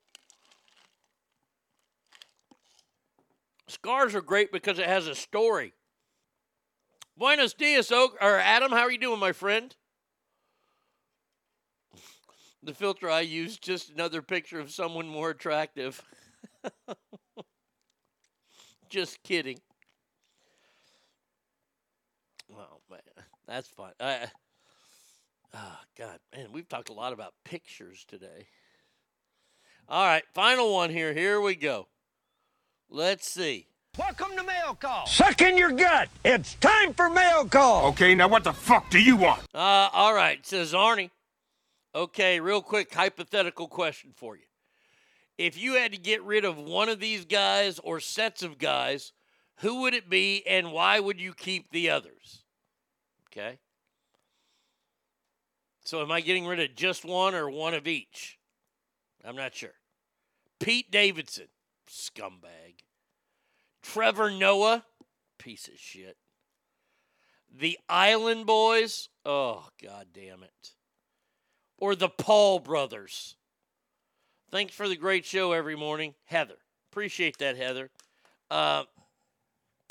Scars 3.68 4.16
are 4.16 4.20
great 4.20 4.50
because 4.50 4.80
it 4.80 4.86
has 4.86 5.06
a 5.06 5.14
story. 5.14 5.74
Buenos 7.18 7.55
dias, 7.55 7.90
Oak 7.90 8.18
or 8.20 8.38
Adam. 8.38 8.70
How 8.72 8.80
are 8.80 8.90
you 8.90 8.98
doing, 8.98 9.18
my 9.18 9.32
friend? 9.32 9.74
The 12.62 12.74
filter 12.74 13.09
I 13.09 13.20
use 13.20 13.56
just 13.56 13.90
another 13.90 14.20
picture 14.20 14.60
of 14.60 14.70
someone 14.70 15.09
more 15.09 15.30
attractive. 15.30 16.02
just 18.90 19.22
kidding. 19.22 19.60
Oh 22.52 22.80
man, 22.90 23.01
that's 23.47 23.68
fun. 23.68 23.93
I, 23.98 24.26
oh 25.55 25.78
God, 25.97 26.18
man, 26.34 26.48
we've 26.52 26.68
talked 26.68 26.90
a 26.90 26.94
lot 26.94 27.14
about 27.14 27.32
pictures 27.44 28.05
today. 28.06 28.48
All 29.88 30.05
right, 30.05 30.24
final 30.34 30.74
one 30.74 30.90
here. 30.90 31.14
Here 31.14 31.40
we 31.40 31.55
go. 31.55 31.86
Let's 32.90 33.26
see. 33.26 33.68
Welcome 33.98 34.36
to 34.36 34.43
Mail 34.43 34.74
Call. 34.74 35.06
Suck 35.06 35.40
in 35.40 35.56
your 35.56 35.73
gut. 35.73 36.10
It's 36.23 36.55
time 36.56 36.93
for 36.93 37.09
mail 37.09 37.47
call. 37.47 37.86
Okay, 37.89 38.14
now 38.14 38.28
what 38.28 38.44
the 38.44 38.52
fuck 38.52 38.90
do 38.90 39.01
you 39.01 39.16
want? 39.16 39.40
Uh, 39.55 39.89
all 39.90 40.12
right, 40.12 40.44
says 40.44 40.74
Arnie. 40.74 41.10
Okay, 41.94 42.39
real 42.39 42.60
quick 42.60 42.93
hypothetical 42.93 43.68
question 43.68 44.12
for 44.14 44.36
you. 44.36 44.43
If 45.39 45.56
you 45.56 45.74
had 45.77 45.93
to 45.93 45.98
get 45.98 46.23
rid 46.23 46.44
of 46.44 46.59
one 46.59 46.90
of 46.90 47.01
these 47.01 47.24
guys 47.24 47.78
or 47.78 47.98
sets 48.01 48.43
of 48.43 48.59
guys, 48.59 49.12
who 49.60 49.81
would 49.82 49.94
it 49.94 50.10
be 50.10 50.47
and 50.47 50.73
why 50.73 51.01
would 51.01 51.18
you 51.18 51.32
keep 51.32 51.70
the 51.70 51.89
others? 51.89 52.43
Okay. 53.32 53.59
So 55.86 56.02
am 56.02 56.12
I 56.12 56.20
getting 56.20 56.47
rid 56.47 56.60
of 56.60 56.74
just 56.74 57.02
one 57.06 57.35
or 57.35 57.48
one 57.48 57.73
of 57.73 57.86
each? 57.86 58.39
I'm 59.24 59.36
not 59.36 59.55
sure. 59.55 59.74
Pete 60.60 60.90
Davidson, 60.90 61.48
scumbag. 61.89 62.82
Trevor 63.92 64.30
Noah, 64.30 64.84
piece 65.38 65.68
of 65.68 65.78
shit. 65.78 66.16
The 67.54 67.78
Island 67.88 68.44
Boys, 68.44 69.08
oh 69.24 69.68
god 69.82 70.08
damn 70.12 70.42
it. 70.42 70.72
Or 71.78 71.94
the 71.94 72.08
Paul 72.08 72.58
brothers. 72.58 73.36
Thanks 74.50 74.74
for 74.74 74.88
the 74.88 74.96
great 74.96 75.24
show 75.24 75.52
every 75.52 75.76
morning, 75.76 76.14
Heather. 76.24 76.56
Appreciate 76.90 77.38
that, 77.38 77.56
Heather. 77.56 77.90
Uh, 78.50 78.84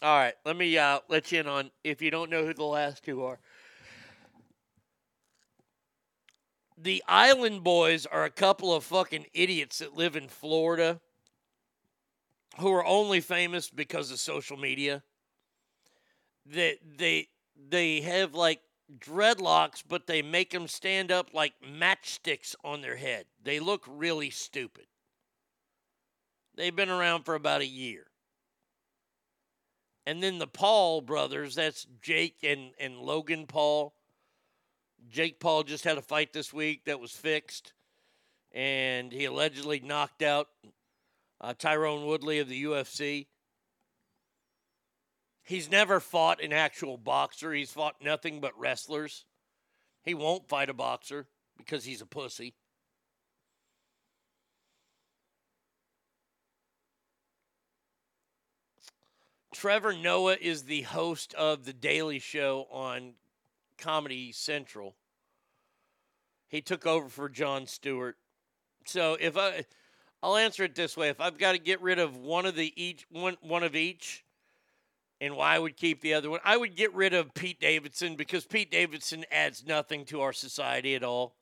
all 0.03 0.17
right, 0.17 0.35
let 0.45 0.57
me 0.57 0.77
uh, 0.77 0.99
let 1.07 1.31
you 1.31 1.39
in 1.39 1.47
on 1.47 1.71
if 1.83 2.01
you 2.01 2.11
don't 2.11 2.29
know 2.29 2.45
who 2.45 2.53
the 2.53 2.63
last 2.63 3.03
two 3.03 3.23
are. 3.23 3.39
The 6.77 7.01
Island 7.07 7.63
Boys 7.63 8.05
are 8.05 8.25
a 8.25 8.29
couple 8.29 8.73
of 8.73 8.83
fucking 8.83 9.27
idiots 9.33 9.79
that 9.79 9.95
live 9.95 10.17
in 10.17 10.27
Florida 10.27 10.99
who 12.59 12.71
are 12.71 12.85
only 12.85 13.19
famous 13.19 13.69
because 13.69 14.11
of 14.11 14.19
social 14.19 14.57
media. 14.57 15.03
That 16.47 16.77
they 16.97 17.29
they 17.69 18.01
have 18.01 18.33
like 18.33 18.61
dreadlocks, 18.99 19.83
but 19.87 20.07
they 20.07 20.21
make 20.21 20.51
them 20.51 20.67
stand 20.67 21.11
up 21.11 21.33
like 21.33 21.53
matchsticks 21.61 22.55
on 22.63 22.81
their 22.81 22.95
head. 22.95 23.25
They 23.43 23.59
look 23.59 23.83
really 23.87 24.29
stupid. 24.29 24.85
They've 26.55 26.75
been 26.75 26.89
around 26.89 27.23
for 27.23 27.35
about 27.35 27.61
a 27.61 27.67
year. 27.67 28.05
And 30.05 30.21
then 30.21 30.37
the 30.37 30.47
Paul 30.47 31.01
brothers, 31.01 31.55
that's 31.55 31.87
Jake 32.01 32.37
and, 32.43 32.71
and 32.79 32.99
Logan 32.99 33.47
Paul. 33.47 33.95
Jake 35.09 35.39
Paul 35.39 35.63
just 35.63 35.83
had 35.83 35.97
a 35.97 36.01
fight 36.01 36.31
this 36.31 36.53
week 36.53 36.85
that 36.85 36.99
was 36.99 37.11
fixed. 37.11 37.73
And 38.51 39.11
he 39.11 39.25
allegedly 39.25 39.79
knocked 39.79 40.21
out 40.21 40.47
uh, 41.41 41.53
Tyron 41.53 42.05
Woodley 42.05 42.39
of 42.39 42.49
the 42.49 42.63
UFC. 42.63 43.27
He's 45.43 45.69
never 45.69 45.99
fought 45.99 46.41
an 46.41 46.51
actual 46.51 46.97
boxer. 46.97 47.53
He's 47.53 47.71
fought 47.71 47.95
nothing 48.03 48.39
but 48.39 48.57
wrestlers. 48.57 49.25
He 50.03 50.13
won't 50.13 50.47
fight 50.47 50.69
a 50.69 50.73
boxer 50.73 51.27
because 51.57 51.85
he's 51.85 52.01
a 52.01 52.05
pussy. 52.05 52.55
Trevor 59.53 59.93
Noah 59.93 60.37
is 60.41 60.63
the 60.63 60.81
host 60.81 61.33
of 61.35 61.63
The 61.63 61.73
Daily 61.73 62.19
Show 62.19 62.67
on 62.69 63.13
Comedy 63.77 64.31
Central. 64.33 64.95
He 66.49 66.61
took 66.61 66.85
over 66.85 67.07
for 67.07 67.29
Jon 67.29 67.65
Stewart. 67.65 68.17
So 68.85 69.17
if 69.19 69.37
I 69.37 69.65
I'll 70.25 70.37
answer 70.37 70.63
it 70.63 70.73
this 70.73 70.97
way. 70.97 71.09
If 71.09 71.21
I've 71.21 71.37
got 71.37 71.51
to 71.51 71.59
get 71.59 71.79
rid 71.83 71.99
of 71.99 72.17
one 72.17 72.47
of 72.47 72.55
the 72.55 72.73
each 72.75 73.05
one 73.11 73.37
one 73.41 73.61
of 73.61 73.75
each, 73.75 74.25
and 75.21 75.35
why 75.35 75.53
I 75.53 75.59
would 75.59 75.77
keep 75.77 76.01
the 76.01 76.15
other 76.15 76.31
one, 76.31 76.39
I 76.43 76.57
would 76.57 76.75
get 76.75 76.91
rid 76.95 77.13
of 77.13 77.35
Pete 77.35 77.59
Davidson 77.59 78.15
because 78.15 78.43
Pete 78.43 78.71
Davidson 78.71 79.23
adds 79.31 79.63
nothing 79.67 80.03
to 80.05 80.21
our 80.21 80.33
society 80.33 80.95
at 80.95 81.03
all. 81.03 81.35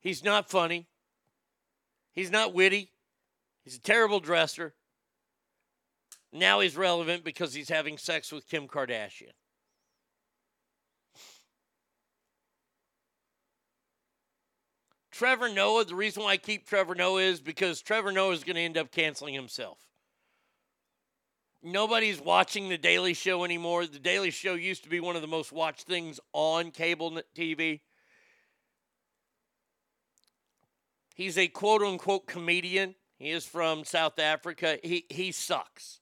He's 0.00 0.24
not 0.24 0.50
funny. 0.50 0.88
He's 2.12 2.32
not 2.32 2.52
witty. 2.52 2.90
He's 3.62 3.76
a 3.76 3.80
terrible 3.80 4.18
dresser. 4.18 4.74
Now 6.32 6.58
he's 6.58 6.76
relevant 6.76 7.22
because 7.22 7.54
he's 7.54 7.68
having 7.68 7.96
sex 7.96 8.32
with 8.32 8.48
Kim 8.48 8.66
Kardashian. 8.66 9.30
Trevor 15.14 15.48
Noah, 15.48 15.84
the 15.84 15.94
reason 15.94 16.24
why 16.24 16.30
I 16.30 16.36
keep 16.36 16.66
Trevor 16.66 16.96
Noah 16.96 17.22
is 17.22 17.40
because 17.40 17.80
Trevor 17.80 18.10
Noah 18.10 18.32
is 18.32 18.42
going 18.42 18.56
to 18.56 18.62
end 18.62 18.76
up 18.76 18.90
canceling 18.90 19.32
himself. 19.32 19.78
Nobody's 21.62 22.20
watching 22.20 22.68
The 22.68 22.76
Daily 22.76 23.14
Show 23.14 23.44
anymore. 23.44 23.86
The 23.86 24.00
Daily 24.00 24.32
Show 24.32 24.54
used 24.54 24.82
to 24.82 24.88
be 24.88 24.98
one 24.98 25.14
of 25.14 25.22
the 25.22 25.28
most 25.28 25.52
watched 25.52 25.86
things 25.86 26.18
on 26.32 26.72
cable 26.72 27.20
TV. 27.36 27.80
He's 31.14 31.38
a 31.38 31.46
quote 31.46 31.82
unquote 31.82 32.26
comedian. 32.26 32.96
He 33.16 33.30
is 33.30 33.46
from 33.46 33.84
South 33.84 34.18
Africa. 34.18 34.78
He, 34.82 35.06
he 35.08 35.30
sucks. 35.30 36.00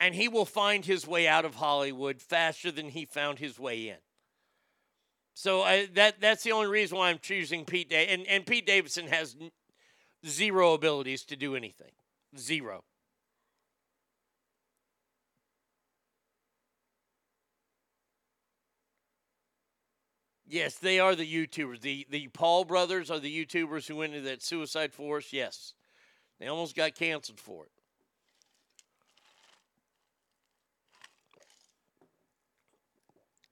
And 0.00 0.12
he 0.12 0.26
will 0.26 0.44
find 0.44 0.84
his 0.84 1.06
way 1.06 1.28
out 1.28 1.44
of 1.44 1.54
Hollywood 1.54 2.20
faster 2.20 2.72
than 2.72 2.88
he 2.88 3.04
found 3.04 3.38
his 3.38 3.60
way 3.60 3.88
in. 3.88 3.98
So 5.38 5.62
I, 5.62 5.86
that 5.94 6.20
that's 6.20 6.42
the 6.42 6.50
only 6.50 6.66
reason 6.66 6.98
why 6.98 7.10
I'm 7.10 7.20
choosing 7.20 7.64
Pete. 7.64 7.90
Da- 7.90 8.08
and, 8.08 8.26
and 8.26 8.44
Pete 8.44 8.66
Davidson 8.66 9.06
has 9.06 9.36
zero 10.26 10.74
abilities 10.74 11.24
to 11.26 11.36
do 11.36 11.54
anything. 11.54 11.92
Zero. 12.36 12.82
Yes, 20.44 20.74
they 20.74 20.98
are 20.98 21.14
the 21.14 21.24
YouTubers. 21.24 21.82
The 21.82 22.04
the 22.10 22.26
Paul 22.26 22.64
brothers 22.64 23.08
are 23.08 23.20
the 23.20 23.32
YouTubers 23.32 23.86
who 23.86 23.94
went 23.94 24.14
into 24.14 24.28
that 24.28 24.42
suicide 24.42 24.92
force. 24.92 25.32
Yes. 25.32 25.72
They 26.40 26.48
almost 26.48 26.74
got 26.74 26.96
canceled 26.96 27.38
for 27.38 27.66
it. 27.66 27.77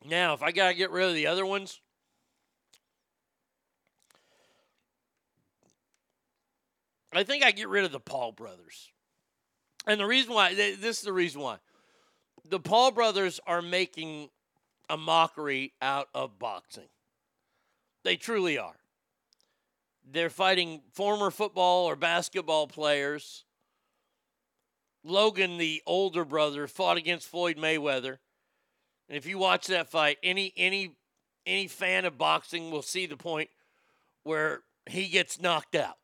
Now, 0.08 0.34
if 0.34 0.42
I 0.42 0.52
got 0.52 0.68
to 0.68 0.74
get 0.74 0.90
rid 0.90 1.08
of 1.08 1.14
the 1.14 1.26
other 1.26 1.44
ones, 1.44 1.80
I 7.12 7.24
think 7.24 7.44
I 7.44 7.50
get 7.50 7.68
rid 7.68 7.84
of 7.84 7.92
the 7.92 8.00
Paul 8.00 8.32
brothers. 8.32 8.92
And 9.86 9.98
the 9.98 10.06
reason 10.06 10.32
why, 10.34 10.54
this 10.54 10.98
is 10.98 11.02
the 11.02 11.12
reason 11.12 11.40
why. 11.40 11.56
The 12.48 12.60
Paul 12.60 12.92
brothers 12.92 13.40
are 13.46 13.62
making 13.62 14.28
a 14.88 14.96
mockery 14.96 15.72
out 15.82 16.08
of 16.14 16.38
boxing. 16.38 16.88
They 18.04 18.16
truly 18.16 18.58
are. 18.58 18.76
They're 20.08 20.30
fighting 20.30 20.82
former 20.92 21.32
football 21.32 21.86
or 21.86 21.96
basketball 21.96 22.68
players. 22.68 23.44
Logan, 25.02 25.56
the 25.56 25.82
older 25.86 26.24
brother, 26.24 26.68
fought 26.68 26.96
against 26.96 27.26
Floyd 27.26 27.56
Mayweather. 27.56 28.18
And 29.08 29.16
if 29.16 29.26
you 29.26 29.38
watch 29.38 29.66
that 29.68 29.88
fight, 29.88 30.18
any 30.22 30.52
any 30.56 30.92
any 31.44 31.68
fan 31.68 32.04
of 32.04 32.18
boxing 32.18 32.70
will 32.70 32.82
see 32.82 33.06
the 33.06 33.16
point 33.16 33.50
where 34.24 34.62
he 34.86 35.08
gets 35.08 35.40
knocked 35.40 35.74
out. 35.74 35.96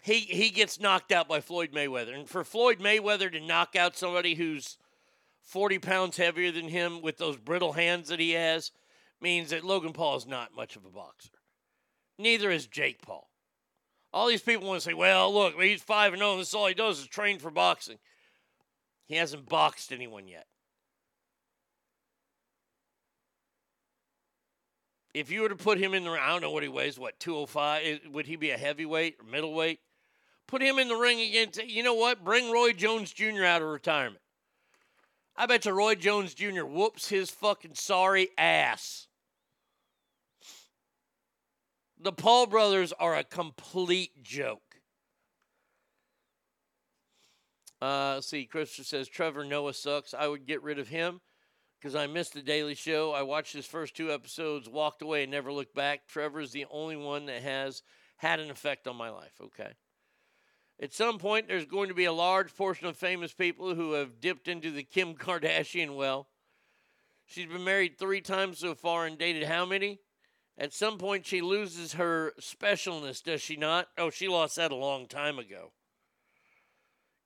He 0.00 0.20
he 0.20 0.50
gets 0.50 0.78
knocked 0.78 1.12
out 1.12 1.28
by 1.28 1.40
Floyd 1.40 1.72
Mayweather. 1.72 2.14
And 2.14 2.28
for 2.28 2.44
Floyd 2.44 2.78
Mayweather 2.78 3.30
to 3.32 3.40
knock 3.40 3.74
out 3.74 3.96
somebody 3.96 4.34
who's 4.34 4.78
40 5.42 5.78
pounds 5.78 6.16
heavier 6.16 6.52
than 6.52 6.68
him 6.68 7.02
with 7.02 7.18
those 7.18 7.36
brittle 7.36 7.72
hands 7.72 8.08
that 8.08 8.20
he 8.20 8.32
has 8.32 8.70
means 9.20 9.50
that 9.50 9.64
Logan 9.64 9.92
Paul 9.92 10.16
is 10.16 10.26
not 10.26 10.54
much 10.54 10.76
of 10.76 10.84
a 10.84 10.90
boxer. 10.90 11.30
Neither 12.18 12.50
is 12.50 12.66
Jake 12.66 13.02
Paul. 13.02 13.28
All 14.12 14.28
these 14.28 14.42
people 14.42 14.68
want 14.68 14.80
to 14.80 14.84
say, 14.84 14.94
well, 14.94 15.32
look, 15.34 15.60
he's 15.60 15.82
5 15.82 16.12
and 16.12 16.20
0, 16.20 16.32
and 16.32 16.40
this 16.40 16.48
is 16.48 16.54
all 16.54 16.68
he 16.68 16.74
does 16.74 17.00
is 17.00 17.06
train 17.06 17.40
for 17.40 17.50
boxing. 17.50 17.98
He 19.06 19.16
hasn't 19.16 19.48
boxed 19.48 19.92
anyone 19.92 20.28
yet. 20.28 20.46
If 25.14 25.30
you 25.30 25.42
were 25.42 25.48
to 25.48 25.56
put 25.56 25.78
him 25.78 25.94
in 25.94 26.02
the 26.02 26.10
I 26.10 26.28
don't 26.28 26.42
know 26.42 26.50
what 26.50 26.64
he 26.64 26.68
weighs, 26.68 26.98
what, 26.98 27.20
205? 27.20 28.12
Would 28.12 28.26
he 28.26 28.34
be 28.34 28.50
a 28.50 28.58
heavyweight 28.58 29.16
or 29.20 29.30
middleweight? 29.30 29.78
Put 30.48 30.60
him 30.60 30.80
in 30.80 30.88
the 30.88 30.96
ring 30.96 31.20
against, 31.20 31.64
you 31.64 31.84
know 31.84 31.94
what? 31.94 32.24
Bring 32.24 32.50
Roy 32.50 32.72
Jones 32.72 33.12
Jr. 33.12 33.44
out 33.44 33.62
of 33.62 33.68
retirement. 33.68 34.20
I 35.36 35.46
bet 35.46 35.64
you 35.64 35.72
Roy 35.72 35.94
Jones 35.94 36.34
Jr. 36.34 36.64
whoops 36.64 37.08
his 37.08 37.30
fucking 37.30 37.74
sorry 37.74 38.28
ass. 38.36 39.06
The 41.98 42.12
Paul 42.12 42.46
brothers 42.46 42.92
are 42.92 43.14
a 43.14 43.24
complete 43.24 44.22
joke. 44.22 44.60
Uh, 47.80 48.20
see, 48.20 48.46
Christopher 48.46 48.84
says 48.84 49.08
Trevor 49.08 49.44
Noah 49.44 49.74
sucks. 49.74 50.12
I 50.12 50.26
would 50.26 50.46
get 50.46 50.62
rid 50.62 50.78
of 50.78 50.88
him 50.88 51.20
because 51.84 51.94
I 51.94 52.06
missed 52.06 52.32
the 52.32 52.40
Daily 52.40 52.74
Show. 52.74 53.12
I 53.12 53.20
watched 53.20 53.52
his 53.52 53.66
first 53.66 53.94
two 53.94 54.10
episodes, 54.10 54.70
walked 54.70 55.02
away, 55.02 55.24
and 55.24 55.30
never 55.30 55.52
looked 55.52 55.74
back. 55.74 56.08
Trevor 56.08 56.40
is 56.40 56.50
the 56.50 56.64
only 56.70 56.96
one 56.96 57.26
that 57.26 57.42
has 57.42 57.82
had 58.16 58.40
an 58.40 58.50
effect 58.50 58.88
on 58.88 58.96
my 58.96 59.10
life. 59.10 59.34
Okay. 59.38 59.70
At 60.80 60.94
some 60.94 61.18
point, 61.18 61.46
there's 61.46 61.66
going 61.66 61.88
to 61.88 61.94
be 61.94 62.06
a 62.06 62.12
large 62.12 62.56
portion 62.56 62.86
of 62.86 62.96
famous 62.96 63.34
people 63.34 63.74
who 63.74 63.92
have 63.92 64.18
dipped 64.18 64.48
into 64.48 64.70
the 64.70 64.82
Kim 64.82 65.14
Kardashian 65.18 65.94
well. 65.94 66.28
She's 67.26 67.48
been 67.48 67.64
married 67.64 67.98
three 67.98 68.22
times 68.22 68.60
so 68.60 68.74
far 68.74 69.04
and 69.04 69.18
dated 69.18 69.42
how 69.42 69.66
many? 69.66 69.98
At 70.56 70.72
some 70.72 70.96
point, 70.96 71.26
she 71.26 71.42
loses 71.42 71.92
her 71.94 72.32
specialness, 72.40 73.22
does 73.22 73.42
she 73.42 73.56
not? 73.56 73.88
Oh, 73.98 74.08
she 74.08 74.26
lost 74.26 74.56
that 74.56 74.72
a 74.72 74.76
long 74.76 75.06
time 75.06 75.38
ago. 75.38 75.72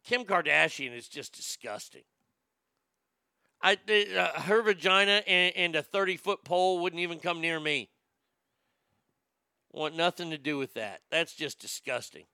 Kim 0.04 0.24
Kardashian 0.24 0.96
is 0.96 1.06
just 1.06 1.32
disgusting. 1.32 2.02
I, 3.60 3.76
uh, 4.16 4.40
her 4.42 4.62
vagina 4.62 5.22
and, 5.26 5.56
and 5.56 5.76
a 5.76 5.82
30 5.82 6.16
foot 6.16 6.44
pole 6.44 6.80
wouldn't 6.80 7.00
even 7.00 7.18
come 7.18 7.40
near 7.40 7.58
me. 7.58 7.90
Want 9.72 9.96
nothing 9.96 10.30
to 10.30 10.38
do 10.38 10.56
with 10.56 10.74
that. 10.74 11.00
That's 11.10 11.34
just 11.34 11.60
disgusting. 11.60 12.24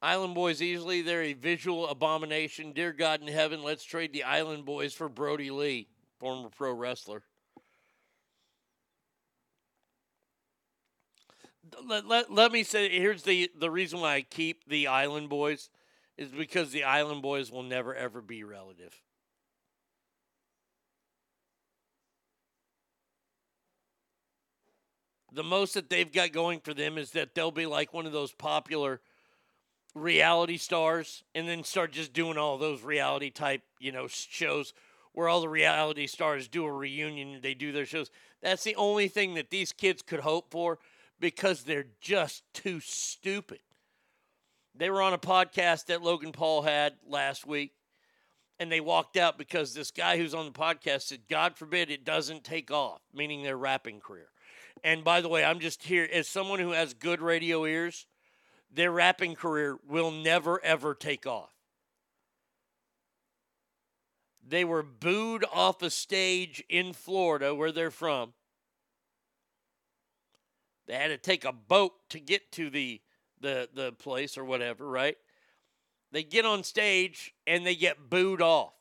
Island 0.00 0.34
Boys 0.34 0.62
easily, 0.62 1.02
they're 1.02 1.22
a 1.22 1.32
visual 1.32 1.88
abomination. 1.88 2.72
Dear 2.72 2.92
God 2.92 3.20
in 3.20 3.28
heaven, 3.28 3.64
let's 3.64 3.82
trade 3.84 4.12
the 4.12 4.22
Island 4.22 4.64
Boys 4.64 4.94
for 4.94 5.08
Brodie 5.08 5.50
Lee, 5.50 5.88
former 6.20 6.50
pro 6.50 6.72
wrestler. 6.72 7.24
Let, 11.84 12.06
let, 12.06 12.32
let 12.32 12.52
me 12.52 12.62
say 12.62 12.88
here's 12.88 13.24
the, 13.24 13.50
the 13.58 13.70
reason 13.70 14.00
why 14.00 14.14
I 14.14 14.22
keep 14.22 14.68
the 14.68 14.86
Island 14.86 15.28
Boys 15.28 15.68
is 16.18 16.30
because 16.30 16.72
the 16.72 16.84
Island 16.84 17.22
Boys 17.22 17.50
will 17.50 17.62
never 17.62 17.94
ever 17.94 18.20
be 18.20 18.44
relative. 18.44 19.00
The 25.32 25.44
most 25.44 25.74
that 25.74 25.88
they've 25.88 26.10
got 26.10 26.32
going 26.32 26.60
for 26.60 26.74
them 26.74 26.98
is 26.98 27.12
that 27.12 27.34
they'll 27.34 27.50
be 27.50 27.66
like 27.66 27.94
one 27.94 28.06
of 28.06 28.12
those 28.12 28.32
popular 28.32 29.00
reality 29.94 30.56
stars 30.56 31.22
and 31.34 31.48
then 31.48 31.62
start 31.64 31.92
just 31.92 32.12
doing 32.12 32.38
all 32.38 32.58
those 32.58 32.82
reality 32.82 33.30
type, 33.30 33.62
you 33.78 33.92
know, 33.92 34.08
shows 34.08 34.72
where 35.12 35.28
all 35.28 35.40
the 35.40 35.48
reality 35.48 36.06
stars 36.06 36.48
do 36.48 36.64
a 36.64 36.72
reunion, 36.72 37.40
they 37.42 37.54
do 37.54 37.72
their 37.72 37.86
shows. 37.86 38.10
That's 38.42 38.64
the 38.64 38.76
only 38.76 39.08
thing 39.08 39.34
that 39.34 39.50
these 39.50 39.72
kids 39.72 40.02
could 40.02 40.20
hope 40.20 40.50
for 40.50 40.78
because 41.20 41.62
they're 41.62 41.86
just 42.00 42.42
too 42.54 42.80
stupid. 42.80 43.60
They 44.78 44.90
were 44.90 45.02
on 45.02 45.12
a 45.12 45.18
podcast 45.18 45.86
that 45.86 46.02
Logan 46.02 46.32
Paul 46.32 46.62
had 46.62 46.94
last 47.06 47.46
week 47.46 47.72
and 48.60 48.70
they 48.70 48.80
walked 48.80 49.16
out 49.16 49.36
because 49.36 49.74
this 49.74 49.90
guy 49.90 50.16
who's 50.16 50.34
on 50.34 50.46
the 50.46 50.52
podcast 50.52 51.02
said, 51.02 51.28
God 51.28 51.56
forbid 51.56 51.90
it 51.90 52.04
doesn't 52.04 52.44
take 52.44 52.70
off, 52.70 53.00
meaning 53.12 53.42
their 53.42 53.56
rapping 53.56 54.00
career. 54.00 54.28
And 54.84 55.02
by 55.02 55.20
the 55.20 55.28
way, 55.28 55.44
I'm 55.44 55.58
just 55.58 55.82
here 55.82 56.08
as 56.12 56.28
someone 56.28 56.60
who 56.60 56.70
has 56.70 56.94
good 56.94 57.20
radio 57.20 57.64
ears 57.66 58.06
their 58.70 58.92
rapping 58.92 59.34
career 59.34 59.78
will 59.88 60.10
never 60.10 60.62
ever 60.62 60.94
take 60.94 61.26
off. 61.26 61.52
They 64.46 64.64
were 64.64 64.82
booed 64.82 65.44
off 65.52 65.82
a 65.82 65.90
stage 65.90 66.62
in 66.68 66.92
Florida 66.92 67.54
where 67.54 67.72
they're 67.72 67.90
from. 67.90 68.34
They 70.86 70.94
had 70.94 71.08
to 71.08 71.18
take 71.18 71.44
a 71.44 71.52
boat 71.52 71.92
to 72.10 72.20
get 72.20 72.52
to 72.52 72.70
the 72.70 73.00
the 73.40 73.68
the 73.74 73.92
place 73.92 74.36
or 74.36 74.44
whatever, 74.44 74.88
right? 74.88 75.16
They 76.10 76.22
get 76.22 76.44
on 76.44 76.64
stage 76.64 77.34
and 77.46 77.66
they 77.66 77.74
get 77.74 78.10
booed 78.10 78.40
off. 78.40 78.72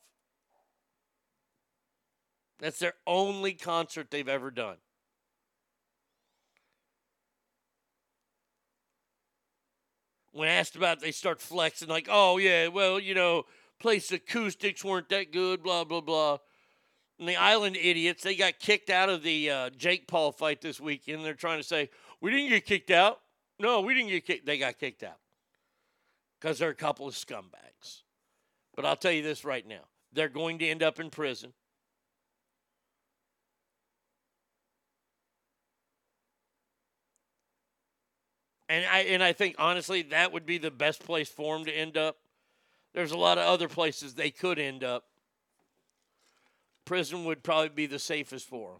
That's 2.60 2.80
their 2.80 2.94
only 3.06 3.54
concert 3.54 4.10
they've 4.10 4.28
ever 4.28 4.50
done. 4.50 4.78
when 10.38 10.48
asked 10.48 10.76
about 10.76 10.98
it, 10.98 11.04
they 11.04 11.12
start 11.12 11.42
flexing 11.42 11.88
like, 11.88 12.08
oh, 12.10 12.38
yeah, 12.38 12.68
well, 12.68 13.00
you 13.00 13.16
know, 13.16 13.46
place 13.80 14.12
acoustics 14.12 14.84
weren't 14.84 15.10
that 15.10 15.34
good, 15.34 15.64
blah, 15.64 15.84
blah, 15.84 16.00
blah. 16.00 16.38
And 17.20 17.28
the 17.28 17.36
island 17.36 17.76
idiots, 17.76 18.22
they 18.22 18.36
got 18.36 18.60
kicked 18.60 18.92
out 18.92 19.10
of 19.10 19.24
the 19.24 19.50
uh, 19.50 19.70
Jake 19.72 20.08
Paul 20.08 20.32
fight 20.32 20.62
this 20.62 20.80
weekend. 20.80 21.26
They're 21.26 21.34
trying 21.34 21.58
to 21.58 21.64
say, 21.64 21.90
we 22.22 22.30
didn't 22.30 22.50
get 22.50 22.66
kicked 22.66 22.92
out. 22.92 23.20
No, 23.60 23.82
we 23.82 23.94
didn't 23.94 24.10
get 24.10 24.26
kicked. 24.26 24.46
They 24.46 24.58
got 24.58 24.78
kicked 24.78 25.04
out 25.04 25.20
because 26.40 26.60
they're 26.60 26.70
a 26.70 26.76
couple 26.76 27.08
of 27.08 27.16
scumbags. 27.16 28.04
But 28.76 28.86
I'll 28.86 28.96
tell 28.96 29.12
you 29.12 29.24
this 29.24 29.44
right 29.44 29.68
now 29.68 29.82
they're 30.14 30.30
going 30.30 30.60
to 30.60 30.68
end 30.68 30.84
up 30.84 31.00
in 31.00 31.10
prison. 31.10 31.54
And 38.70 38.86
I 38.86 39.00
and 39.00 39.24
I 39.24 39.34
think 39.34 39.56
honestly 39.58 40.02
that 40.04 40.34
would 40.34 40.46
be 40.46 40.58
the 40.58 40.72
best 40.72 41.04
place 41.04 41.30
for 41.30 41.56
them 41.56 41.66
to 41.66 41.72
end 41.72 41.98
up. 41.98 42.18
There's 42.94 43.12
a 43.12 43.18
lot 43.18 43.38
of 43.38 43.46
other 43.46 43.68
places 43.68 44.14
they 44.14 44.32
could 44.32 44.60
end 44.60 44.84
up. 44.84 45.06
Prison 46.84 47.26
would 47.26 47.44
probably 47.44 47.70
be 47.70 47.86
the 47.86 48.00
safest 48.00 48.48
for 48.48 48.72
him. 48.72 48.80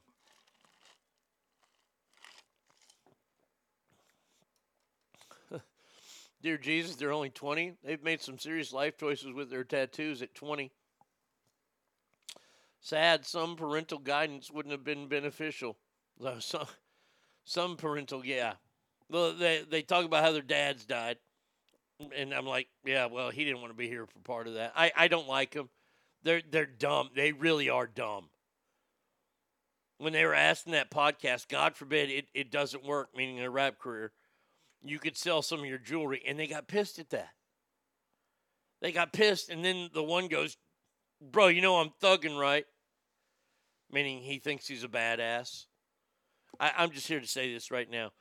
Dear 6.42 6.58
Jesus, 6.58 6.96
they're 6.96 7.12
only 7.12 7.30
20. 7.30 7.74
They've 7.84 8.04
made 8.04 8.22
some 8.22 8.38
serious 8.38 8.72
life 8.72 8.98
choices 8.98 9.34
with 9.34 9.50
their 9.50 9.64
tattoos 9.64 10.22
at 10.22 10.36
20. 10.36 10.72
Sad, 12.80 13.26
some 13.26 13.56
parental 13.56 13.98
guidance 13.98 14.52
wouldn't 14.52 14.72
have 14.72 14.84
been 14.84 15.08
beneficial. 15.08 15.78
Some, 16.40 16.66
some 17.46 17.78
parental, 17.78 18.26
yeah. 18.26 18.54
Well, 19.08 19.34
they, 19.34 19.64
they 19.70 19.84
talk 19.84 20.04
about 20.04 20.24
how 20.24 20.32
their 20.32 20.42
dads 20.42 20.84
died. 20.84 21.18
And 22.16 22.34
I'm 22.34 22.48
like, 22.48 22.70
yeah, 22.84 23.06
well, 23.06 23.30
he 23.30 23.46
didn't 23.46 23.62
want 23.62 23.72
to 23.72 23.78
be 23.78 23.88
here 23.88 24.08
for 24.08 24.20
part 24.20 24.48
of 24.48 24.56
that. 24.56 24.74
I, 24.76 24.92
I 24.96 25.08
don't 25.08 25.28
like 25.28 25.52
them. 25.52 25.70
They're, 26.24 26.42
they're 26.50 26.66
dumb. 26.66 27.12
They 27.16 27.32
really 27.34 27.70
are 27.70 27.86
dumb. 27.86 28.30
When 30.00 30.14
they 30.14 30.26
were 30.26 30.34
asked 30.34 30.66
in 30.66 30.74
that 30.74 30.90
podcast, 30.90 31.48
God 31.48 31.76
forbid 31.76 32.10
it, 32.10 32.26
it 32.34 32.52
doesn't 32.52 32.84
work, 32.84 33.10
meaning 33.16 33.40
a 33.40 33.50
rap 33.50 33.78
career, 33.78 34.12
you 34.84 35.00
could 35.00 35.18
sell 35.18 35.42
some 35.42 35.60
of 35.60 35.66
your 35.66 35.78
jewelry. 35.78 36.22
And 36.26 36.40
they 36.40 36.48
got 36.48 36.68
pissed 36.68 37.00
at 37.00 37.10
that. 37.12 37.30
They 38.82 38.92
got 38.92 39.14
pissed. 39.14 39.50
And 39.50 39.64
then 39.64 39.90
the 39.94 40.04
one 40.04 40.28
goes, 40.28 40.58
bro, 41.22 41.48
you 41.48 41.62
know 41.62 41.78
I'm 41.78 41.92
thugging, 42.02 42.40
right? 42.40 42.66
Meaning 43.92 44.22
he 44.22 44.40
thinks 44.40 44.68
he's 44.68 44.84
a 44.84 44.90
badass. 44.90 45.66
I, 46.60 46.72
I'm 46.78 46.92
just 46.92 47.08
here 47.08 47.20
to 47.20 47.28
say 47.28 47.54
this 47.54 47.72
right 47.72 47.90
now. 47.90 48.12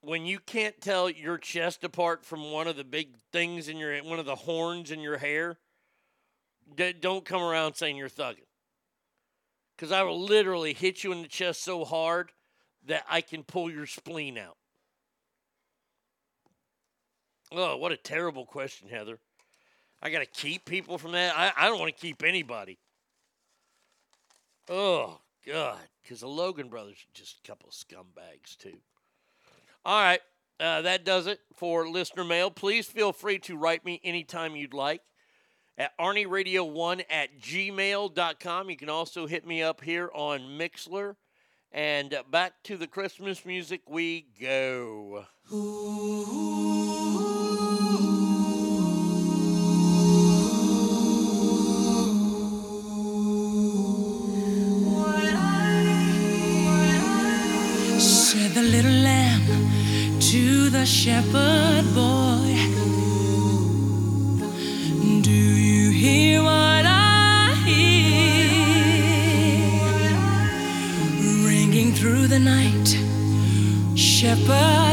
When 0.00 0.24
you 0.24 0.38
can't 0.38 0.80
tell 0.80 1.10
your 1.10 1.38
chest 1.38 1.82
apart 1.82 2.24
from 2.24 2.52
one 2.52 2.68
of 2.68 2.76
the 2.76 2.84
big 2.84 3.16
things 3.32 3.68
in 3.68 3.76
your 3.76 3.96
one 4.04 4.20
of 4.20 4.26
the 4.26 4.36
horns 4.36 4.90
in 4.90 5.00
your 5.00 5.16
hair, 5.16 5.58
don't 7.00 7.24
come 7.24 7.42
around 7.42 7.74
saying 7.74 7.96
you're 7.96 8.08
thugging. 8.08 8.46
Because 9.76 9.92
I 9.92 10.02
will 10.02 10.20
literally 10.20 10.74
hit 10.74 11.02
you 11.02 11.12
in 11.12 11.22
the 11.22 11.28
chest 11.28 11.64
so 11.64 11.84
hard 11.84 12.30
that 12.86 13.04
I 13.10 13.20
can 13.20 13.42
pull 13.42 13.70
your 13.70 13.86
spleen 13.86 14.38
out. 14.38 14.56
Oh, 17.52 17.76
what 17.76 17.92
a 17.92 17.96
terrible 17.96 18.44
question, 18.44 18.88
Heather. 18.88 19.18
I 20.02 20.10
got 20.10 20.20
to 20.20 20.26
keep 20.26 20.64
people 20.64 20.98
from 20.98 21.12
that. 21.12 21.34
I, 21.36 21.52
I 21.56 21.68
don't 21.68 21.78
want 21.78 21.94
to 21.94 22.00
keep 22.00 22.22
anybody. 22.22 22.78
Oh, 24.68 25.20
God. 25.46 25.78
Because 26.02 26.20
the 26.20 26.28
Logan 26.28 26.68
brothers 26.68 26.96
are 26.96 27.14
just 27.14 27.38
a 27.42 27.48
couple 27.48 27.68
of 27.68 27.74
scumbags, 27.74 28.56
too. 28.58 28.78
All 29.84 30.00
right. 30.00 30.20
Uh, 30.58 30.82
that 30.82 31.04
does 31.04 31.26
it 31.26 31.40
for 31.54 31.88
listener 31.88 32.24
mail. 32.24 32.50
Please 32.50 32.86
feel 32.86 33.12
free 33.12 33.38
to 33.40 33.56
write 33.56 33.84
me 33.84 34.00
anytime 34.02 34.56
you'd 34.56 34.74
like 34.74 35.02
at 35.78 35.96
ArnieRadio1 35.98 37.04
at 37.10 37.40
gmail.com. 37.40 38.70
You 38.70 38.76
can 38.76 38.88
also 38.88 39.26
hit 39.26 39.46
me 39.46 39.62
up 39.62 39.82
here 39.82 40.10
on 40.14 40.40
Mixlr. 40.40 41.16
And 41.72 42.14
uh, 42.14 42.22
back 42.30 42.54
to 42.64 42.76
the 42.76 42.86
Christmas 42.86 43.44
music 43.44 43.82
we 43.86 44.26
go. 44.40 45.26
Said 45.50 47.05
shepherd 60.86 61.84
boy. 61.96 62.54
Do 65.20 65.32
you 65.32 65.90
hear 65.90 66.42
what 66.42 66.84
I 66.86 67.54
hear? 67.66 68.52
Ringing 71.44 71.92
through 71.92 72.28
the 72.28 72.38
night, 72.38 72.96
shepherd 73.96 74.85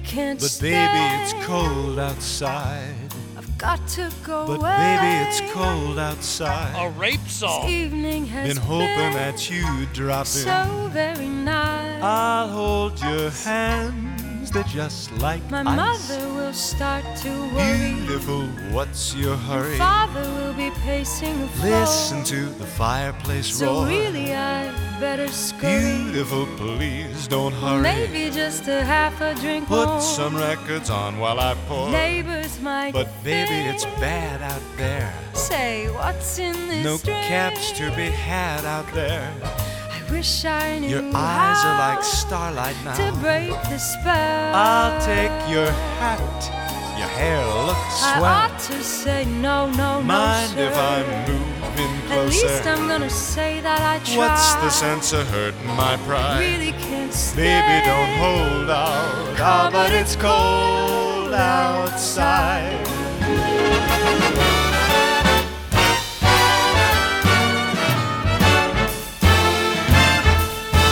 can't 0.00 0.40
But 0.40 0.50
stay. 0.50 0.70
baby, 0.70 1.22
it's 1.22 1.32
cold 1.46 1.98
outside. 1.98 2.94
I've 3.36 3.58
got 3.58 3.86
to 3.88 4.10
go 4.24 4.46
But 4.46 4.60
away. 4.60 4.76
baby, 5.00 5.28
it's 5.28 5.40
cold 5.52 5.98
outside. 5.98 6.74
A 6.76 6.88
rape 6.90 7.22
This 7.24 7.32
song. 7.34 7.68
evening 7.68 8.26
has 8.26 8.48
Been 8.48 8.56
hoping 8.62 8.96
been 8.96 9.12
that 9.14 9.50
you'd 9.50 9.92
drop 9.92 10.26
in. 10.26 10.44
so 10.50 10.90
very 10.92 11.28
nice. 11.28 12.02
I'll 12.02 12.48
hold 12.48 13.00
your 13.00 13.30
hands, 13.30 14.50
they're 14.50 14.62
just 14.64 15.10
like 15.18 15.42
My 15.50 15.60
ice. 15.60 15.76
mother 16.08 16.28
will 16.34 16.52
start 16.52 17.04
to 17.22 17.30
worry. 17.54 17.94
Beautiful, 17.94 18.42
what's 18.72 19.14
your 19.14 19.36
hurry? 19.36 19.76
Father 19.78 20.22
will 20.38 20.52
be 20.54 20.70
pacing 20.84 21.40
the 21.40 21.48
floor. 21.48 21.80
Listen 21.80 22.22
to 22.24 22.46
the 22.58 22.66
fireplace 22.66 23.48
So 23.58 23.66
roar. 23.66 23.86
really, 23.86 24.34
I 24.34 24.70
better 25.00 25.28
scurry. 25.28 26.02
Beautiful, 26.04 26.46
please 26.56 27.26
don't 27.28 27.52
hurry. 27.52 27.82
Maybe 27.82 28.30
just 28.30 28.66
a 28.68 28.82
half 28.84 29.20
a 29.20 29.34
drink 29.34 29.66
Put 29.68 29.86
more. 29.88 30.00
some 30.00 30.36
records 30.36 30.90
on 30.90 31.18
while 31.18 31.38
I 31.40 31.54
pour. 31.68 31.90
Neighbors 31.90 32.60
might 32.60 32.92
But 32.92 33.08
baby, 33.24 33.48
think, 33.48 33.74
it's 33.74 33.84
bad 34.00 34.42
out 34.42 34.62
there. 34.76 35.12
Say, 35.34 35.88
what's 35.90 36.38
in 36.38 36.54
this 36.68 36.84
No 36.84 36.98
drink? 36.98 37.24
cabs 37.26 37.72
to 37.72 37.90
be 37.96 38.08
had 38.10 38.64
out 38.64 38.90
there. 38.94 39.30
I 39.44 40.10
wish 40.12 40.44
I 40.44 40.78
knew 40.78 40.88
Your 40.88 41.02
eyes 41.14 41.64
are 41.64 41.78
like 41.78 42.02
starlight 42.04 42.76
to 42.96 43.10
now. 43.10 43.20
break 43.20 43.50
the 43.64 43.78
spell. 43.78 44.54
I'll 44.54 45.00
take 45.04 45.32
your 45.50 45.70
hat. 46.00 46.52
Your 46.98 47.08
hair 47.08 47.44
looks 47.66 48.02
I 48.02 48.18
swell. 48.18 48.24
ought 48.24 48.58
to 48.70 48.82
say 48.82 49.24
no, 49.26 49.68
no, 49.72 50.00
Mind 50.00 50.56
no, 50.56 50.62
if 50.62 50.74
sir. 50.74 51.65
I'm 51.78 51.94
moving 51.94 52.12
At 52.18 52.26
least? 52.26 52.66
I'm 52.66 52.88
gonna 52.88 53.10
say 53.10 53.60
that 53.60 53.80
I 53.80 53.98
tried. 54.04 54.16
What's 54.18 54.54
the 54.56 54.70
sense 54.70 55.12
of 55.12 55.26
hurting 55.28 55.66
my 55.66 55.96
pride? 56.06 56.40
Really 56.40 56.72
can't 56.72 57.12
stay. 57.12 57.42
Baby, 57.42 57.86
don't 57.86 58.12
hold 58.18 58.70
out. 58.70 59.36
Ah, 59.38 59.68
but 59.72 59.92
it's 59.92 60.16
cold 60.16 61.32
outside. 61.34 62.84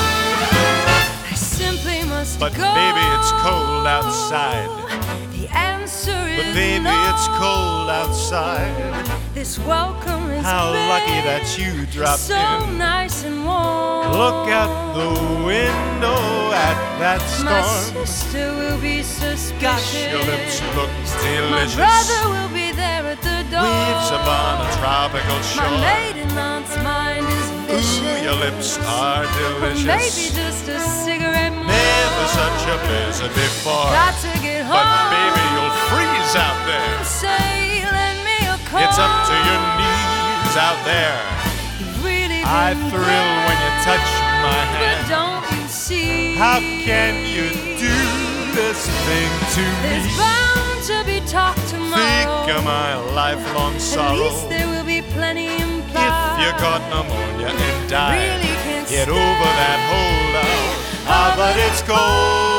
I 0.07 1.35
simply 1.35 2.03
must 2.09 2.39
But 2.39 2.53
go. 2.55 2.75
baby, 2.75 3.05
it's 3.17 3.33
cold 3.43 3.87
outside. 3.87 4.84
The 6.37 6.43
answer 6.43 6.51
is 6.51 6.55
But 6.55 6.55
baby, 6.55 6.97
it's 7.11 7.27
cold 7.39 7.91
outside. 7.91 9.07
This 9.35 9.59
welcome 9.61 10.31
is 10.31 10.45
How 10.45 10.71
lucky 10.71 11.21
that 11.27 11.47
you 11.59 11.87
dropped 11.87 12.21
so 12.21 12.35
in. 12.35 12.79
nice 12.79 13.25
and 13.25 13.45
warm. 13.45 14.11
Look 14.13 14.49
out 14.51 14.95
the 14.95 15.11
window 15.47 16.51
at 16.55 16.77
that 16.99 17.21
storm. 17.31 17.95
My 17.95 18.05
sister 18.05 18.51
will 18.55 18.81
be 18.81 19.03
suspicious. 19.03 19.53
Gosh, 19.63 19.95
your 20.11 20.23
lips 20.27 20.59
look 20.75 20.91
My 20.91 21.23
delicious. 21.23 21.77
brother 21.77 22.21
will 22.35 22.51
be 22.55 22.71
there 22.73 23.05
at 23.15 23.21
the 23.23 23.39
door. 23.51 23.63
Waves 23.63 24.11
upon 24.11 24.55
a 24.67 24.69
tropical 24.79 25.39
My 25.39 25.55
shore. 25.55 25.79
maiden 25.83 26.31
aunt's 26.39 26.77
mind 26.83 27.27
is 27.27 27.47
vicious. 27.71 28.03
Ooh, 28.03 28.23
your 28.27 28.39
lips 28.43 28.79
are 28.87 29.23
delicious. 29.39 29.87
Maybe 29.87 30.25
just 30.35 30.67
a 30.69 30.79
cigarette 30.79 31.53
more. 31.55 31.67
Never 31.71 32.27
such 32.35 32.63
a 32.75 32.77
blizzard 32.87 33.35
before. 33.35 33.91
Got 33.95 34.15
to 34.27 34.31
get 34.43 34.63
home. 34.67 34.79
But 34.79 35.11
baby, 35.15 35.45
you'll 35.55 35.77
freeze 35.91 36.14
out 36.33 36.57
there. 36.65 36.97
It's 38.77 38.99
up 38.99 39.15
to 39.29 39.35
your 39.47 39.63
knees 39.79 40.55
out 40.57 40.81
there. 40.89 41.15
Really 42.03 42.43
I 42.43 42.75
thrill 42.91 43.31
when 43.47 43.57
you 43.63 43.73
touch 43.85 44.09
my 44.43 44.51
But 44.51 44.67
hand. 44.81 45.05
don't 45.09 45.45
you 45.61 45.69
see? 45.69 46.35
How 46.35 46.59
can 46.59 47.15
you 47.29 47.53
do 47.79 47.95
this 48.57 48.89
thing 49.07 49.31
to 49.55 49.63
There's 49.85 50.07
me? 50.09 50.17
bound 50.19 50.83
to 50.91 50.97
be 51.07 51.21
talk 51.29 51.55
tomorrow. 51.69 52.03
Think 52.03 52.57
of 52.59 52.65
my 52.65 52.97
lifelong 53.15 53.75
At 53.77 53.81
sorrow. 53.81 54.17
least 54.17 54.49
there 54.49 54.67
will 54.69 54.85
be 54.85 55.03
plenty 55.15 55.47
implied. 55.61 56.11
If 56.11 56.41
you 56.43 56.51
got 56.61 56.81
pneumonia 56.91 57.49
and 57.55 57.91
died, 57.91 58.41
Really 58.41 58.89
get 58.91 59.09
over 59.09 59.49
that 59.61 59.79
holdout. 59.91 61.07
Ah, 61.07 61.35
but 61.37 61.55
it's 61.57 61.83
cold. 61.83 62.54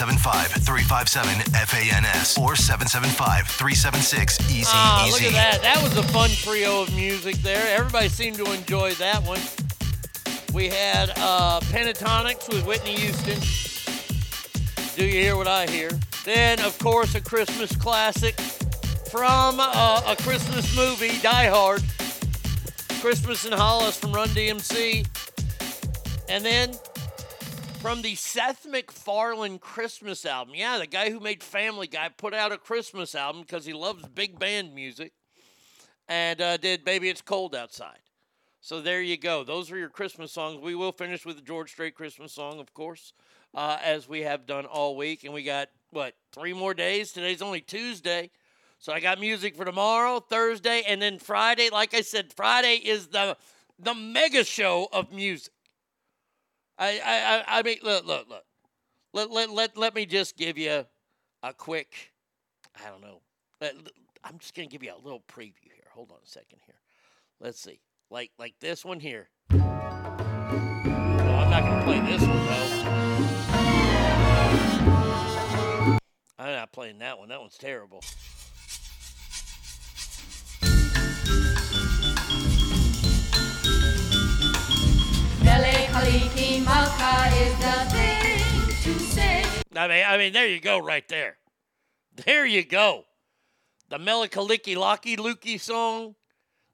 775 0.00 0.64
357 0.64 1.52
FANS 1.68 2.38
or 2.38 2.56
775 2.56 3.46
376 3.46 4.38
Ah, 4.72 5.06
look 5.12 5.20
at 5.22 5.32
that. 5.32 5.60
That 5.60 5.82
was 5.82 5.94
a 5.98 6.02
fun 6.04 6.30
trio 6.30 6.80
of 6.80 6.96
music 6.96 7.36
there. 7.42 7.76
Everybody 7.76 8.08
seemed 8.08 8.38
to 8.38 8.50
enjoy 8.50 8.94
that 8.94 9.22
one. 9.24 9.40
We 10.54 10.70
had 10.70 11.10
uh, 11.18 11.60
Pentatonix 11.64 12.48
with 12.48 12.66
Whitney 12.66 12.94
Houston. 12.94 13.38
Do 14.96 15.04
you 15.04 15.20
hear 15.20 15.36
what 15.36 15.46
I 15.46 15.66
hear? 15.66 15.90
Then, 16.24 16.60
of 16.60 16.78
course, 16.78 17.14
a 17.14 17.20
Christmas 17.20 17.76
classic 17.76 18.40
from 19.10 19.60
uh, 19.60 20.00
a 20.06 20.16
Christmas 20.22 20.74
movie, 20.74 21.20
Die 21.20 21.46
Hard. 21.48 21.82
Christmas 23.02 23.44
in 23.44 23.52
Hollis 23.52 23.98
from 23.98 24.12
Run 24.12 24.28
DMC. 24.28 25.06
And 26.30 26.42
then 26.42 26.72
from 27.80 28.02
the 28.02 28.14
Seth 28.14 28.66
MacFarlane 28.66 29.58
Christmas 29.58 30.26
album. 30.26 30.54
Yeah, 30.54 30.76
the 30.76 30.86
guy 30.86 31.10
who 31.10 31.18
made 31.18 31.42
Family 31.42 31.86
Guy 31.86 32.10
put 32.14 32.34
out 32.34 32.52
a 32.52 32.58
Christmas 32.58 33.14
album 33.14 33.40
because 33.40 33.64
he 33.64 33.72
loves 33.72 34.06
big 34.06 34.38
band 34.38 34.74
music 34.74 35.12
and 36.06 36.42
uh, 36.42 36.58
did 36.58 36.84
Baby 36.84 37.08
It's 37.08 37.22
Cold 37.22 37.54
Outside. 37.54 38.00
So 38.60 38.82
there 38.82 39.00
you 39.00 39.16
go. 39.16 39.44
Those 39.44 39.72
are 39.72 39.78
your 39.78 39.88
Christmas 39.88 40.30
songs. 40.30 40.60
We 40.60 40.74
will 40.74 40.92
finish 40.92 41.24
with 41.24 41.36
the 41.36 41.42
George 41.42 41.70
Strait 41.70 41.94
Christmas 41.94 42.32
song, 42.32 42.60
of 42.60 42.74
course, 42.74 43.14
uh, 43.54 43.78
as 43.82 44.06
we 44.06 44.20
have 44.20 44.44
done 44.44 44.66
all 44.66 44.94
week. 44.94 45.24
And 45.24 45.32
we 45.32 45.42
got, 45.42 45.70
what, 45.90 46.14
three 46.32 46.52
more 46.52 46.74
days? 46.74 47.12
Today's 47.12 47.40
only 47.40 47.62
Tuesday. 47.62 48.30
So 48.78 48.92
I 48.92 49.00
got 49.00 49.18
music 49.18 49.56
for 49.56 49.64
tomorrow, 49.64 50.20
Thursday, 50.20 50.82
and 50.86 51.00
then 51.00 51.18
Friday. 51.18 51.70
Like 51.70 51.94
I 51.94 52.02
said, 52.02 52.32
Friday 52.34 52.74
is 52.74 53.06
the 53.06 53.38
the 53.78 53.94
mega 53.94 54.44
show 54.44 54.88
of 54.92 55.10
music. 55.10 55.54
I 56.80 56.98
I 57.04 57.58
I, 57.58 57.62
mean 57.62 57.78
look 57.82 58.06
look 58.06 58.28
look. 58.28 58.44
Let, 59.12 59.30
let 59.30 59.50
let 59.50 59.76
let 59.76 59.94
me 59.94 60.06
just 60.06 60.36
give 60.36 60.56
you 60.56 60.86
a 61.42 61.52
quick 61.52 62.12
I 62.74 62.88
don't 62.88 63.02
know. 63.02 63.20
Uh, 63.60 63.68
let- 63.84 63.92
I'm 64.24 64.38
just 64.38 64.54
gonna 64.54 64.68
give 64.68 64.82
you 64.82 64.92
a 64.92 65.02
little 65.02 65.22
preview 65.32 65.72
here. 65.74 65.88
Hold 65.92 66.10
on 66.10 66.18
a 66.22 66.28
second 66.28 66.58
here. 66.66 66.80
Let's 67.38 67.60
see. 67.60 67.80
Like 68.10 68.32
like 68.38 68.54
this 68.60 68.84
one 68.84 68.98
here. 69.00 69.28
I'm 69.50 69.58
not 71.50 71.62
gonna 71.62 71.84
play 71.84 72.00
this 72.00 72.22
one 72.22 72.46
though. 72.46 73.18
I'm 76.38 76.52
not 76.54 76.72
playing 76.72 76.98
that 76.98 77.18
one. 77.18 77.28
That 77.28 77.40
one's 77.40 77.58
terrible. 77.58 78.02
I 89.76 89.88
mean, 89.88 90.04
I 90.06 90.16
mean, 90.18 90.32
there 90.32 90.46
you 90.48 90.60
go, 90.60 90.78
right 90.78 91.06
there. 91.08 91.36
There 92.26 92.46
you 92.46 92.64
go. 92.64 93.04
The 93.88 93.98
Melikaliki 93.98 94.76
Locky 94.76 95.16
Lukey 95.16 95.60
song. 95.60 96.14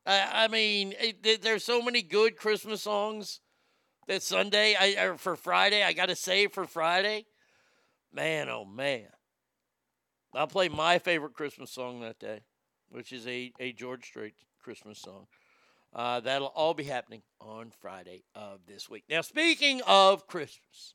I, 0.05 0.45
I 0.45 0.49
mean, 0.49 0.95
it, 1.01 1.23
there- 1.23 1.37
there's 1.37 1.65
so 1.65 1.83
many 1.83 2.03
good 2.03 2.37
Christmas 2.37 2.83
songs 2.83 3.41
that 4.07 4.23
Sunday, 4.23 4.77
I 4.79 5.03
or 5.05 5.17
for 5.19 5.35
Friday, 5.37 5.83
I 5.83 5.93
got 5.93 6.07
to 6.11 6.17
save 6.17 6.53
for 6.53 6.65
Friday. 6.65 7.27
Man, 8.13 8.49
oh 8.49 8.65
man. 8.65 9.09
I'll 10.35 10.47
play 10.47 10.69
my 10.69 10.99
favorite 10.99 11.35
Christmas 11.35 11.73
song 11.73 12.01
that 12.01 12.19
day, 12.19 12.41
which 12.89 13.13
is 13.13 13.27
a, 13.27 13.53
a 13.59 13.73
George 13.73 14.05
Strait 14.07 14.35
Christmas 14.61 15.01
song. 15.01 15.27
Uh, 15.97 16.21
that'll 16.21 16.49
all 16.49 16.75
be 16.75 16.85
happening 16.85 17.23
on 17.41 17.73
Friday 17.81 18.23
of 18.35 18.61
this 18.69 18.91
week. 18.91 19.05
Now, 19.09 19.23
speaking 19.23 19.81
of 19.87 20.27
Christmas, 20.27 20.93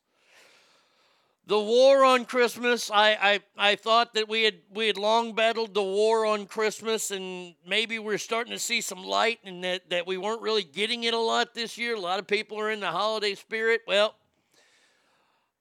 the 1.44 1.58
war 1.58 2.04
on 2.04 2.24
Christmas. 2.24 2.88
I, 2.88 3.18
I 3.20 3.40
I 3.72 3.74
thought 3.74 4.14
that 4.14 4.28
we 4.28 4.44
had 4.44 4.54
we 4.72 4.86
had 4.86 4.96
long 4.96 5.34
battled 5.34 5.74
the 5.74 5.82
war 5.82 6.24
on 6.24 6.46
Christmas, 6.46 7.10
and 7.10 7.56
maybe 7.66 7.98
we're 7.98 8.16
starting 8.16 8.52
to 8.52 8.60
see 8.60 8.80
some 8.80 9.02
light, 9.02 9.40
and 9.44 9.64
that 9.64 9.90
that 9.90 10.06
we 10.06 10.18
weren't 10.18 10.40
really 10.40 10.62
getting 10.62 11.02
it 11.02 11.14
a 11.14 11.18
lot 11.18 11.52
this 11.52 11.76
year. 11.76 11.96
A 11.96 12.00
lot 12.00 12.20
of 12.20 12.28
people 12.28 12.60
are 12.60 12.70
in 12.70 12.78
the 12.78 12.92
holiday 12.92 13.34
spirit. 13.34 13.80
Well. 13.86 14.14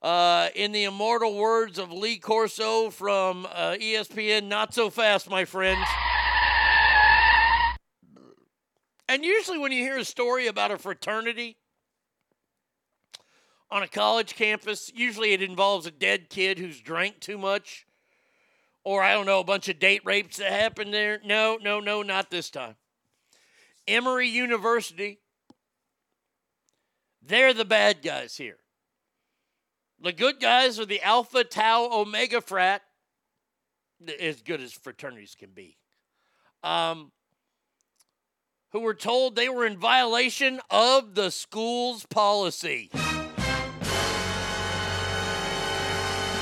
Uh, 0.04 0.50
in 0.56 0.72
the 0.72 0.86
immortal 0.86 1.38
words 1.38 1.78
of 1.78 1.92
Lee 1.92 2.18
Corso 2.18 2.90
from 2.90 3.46
uh, 3.46 3.76
ESPN, 3.80 4.48
not 4.48 4.74
so 4.74 4.90
fast, 4.90 5.30
my 5.30 5.46
friends. 5.46 5.86
And 9.12 9.26
usually, 9.26 9.58
when 9.58 9.74
you 9.74 9.84
hear 9.84 9.98
a 9.98 10.06
story 10.06 10.48
about 10.48 10.72
a 10.72 10.78
fraternity 10.78 11.58
on 13.70 13.84
a 13.84 13.88
college 13.90 14.36
campus, 14.36 14.90
usually 14.96 15.34
it 15.34 15.42
involves 15.42 15.86
a 15.86 15.92
dead 15.92 16.30
kid 16.30 16.58
who's 16.58 16.80
drank 16.80 17.20
too 17.20 17.38
much, 17.38 17.86
or 18.86 19.04
I 19.04 19.12
don't 19.12 19.26
know, 19.26 19.42
a 19.42 19.44
bunch 19.44 19.68
of 19.68 19.80
date 19.80 20.04
rapes 20.06 20.38
that 20.38 20.54
happened 20.54 20.94
there. 20.94 21.20
No, 21.26 21.60
no, 21.62 21.82
no, 21.82 22.04
not 22.04 22.32
this 22.32 22.50
time. 22.50 22.78
Emory 23.86 24.30
University, 24.30 25.20
they're 27.22 27.54
the 27.54 27.66
bad 27.66 28.02
guys 28.02 28.38
here. 28.38 28.60
The 30.00 30.14
good 30.14 30.40
guys 30.40 30.80
are 30.80 30.86
the 30.86 31.02
Alpha 31.02 31.44
Tau 31.44 31.90
Omega 31.92 32.40
frat, 32.40 32.82
as 34.22 34.42
good 34.42 34.62
as 34.62 34.72
fraternities 34.72 35.36
can 35.38 35.50
be. 35.50 35.76
Um, 36.64 37.12
who 38.72 38.80
were 38.80 38.94
told 38.94 39.36
they 39.36 39.50
were 39.50 39.66
in 39.66 39.78
violation 39.78 40.60
of 40.70 41.16
the 41.16 41.30
school's 41.30 42.06
policy. 42.06 42.90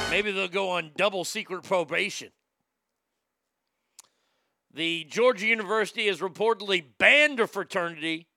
Maybe 0.09 0.31
they'll 0.31 0.47
go 0.47 0.71
on 0.71 0.91
double 0.95 1.23
secret 1.23 1.63
probation. 1.63 2.29
The 4.73 5.05
Georgia 5.05 5.47
University 5.47 6.07
has 6.07 6.19
reportedly 6.19 6.83
banned 6.97 7.39
a 7.39 7.47
fraternity 7.47 8.27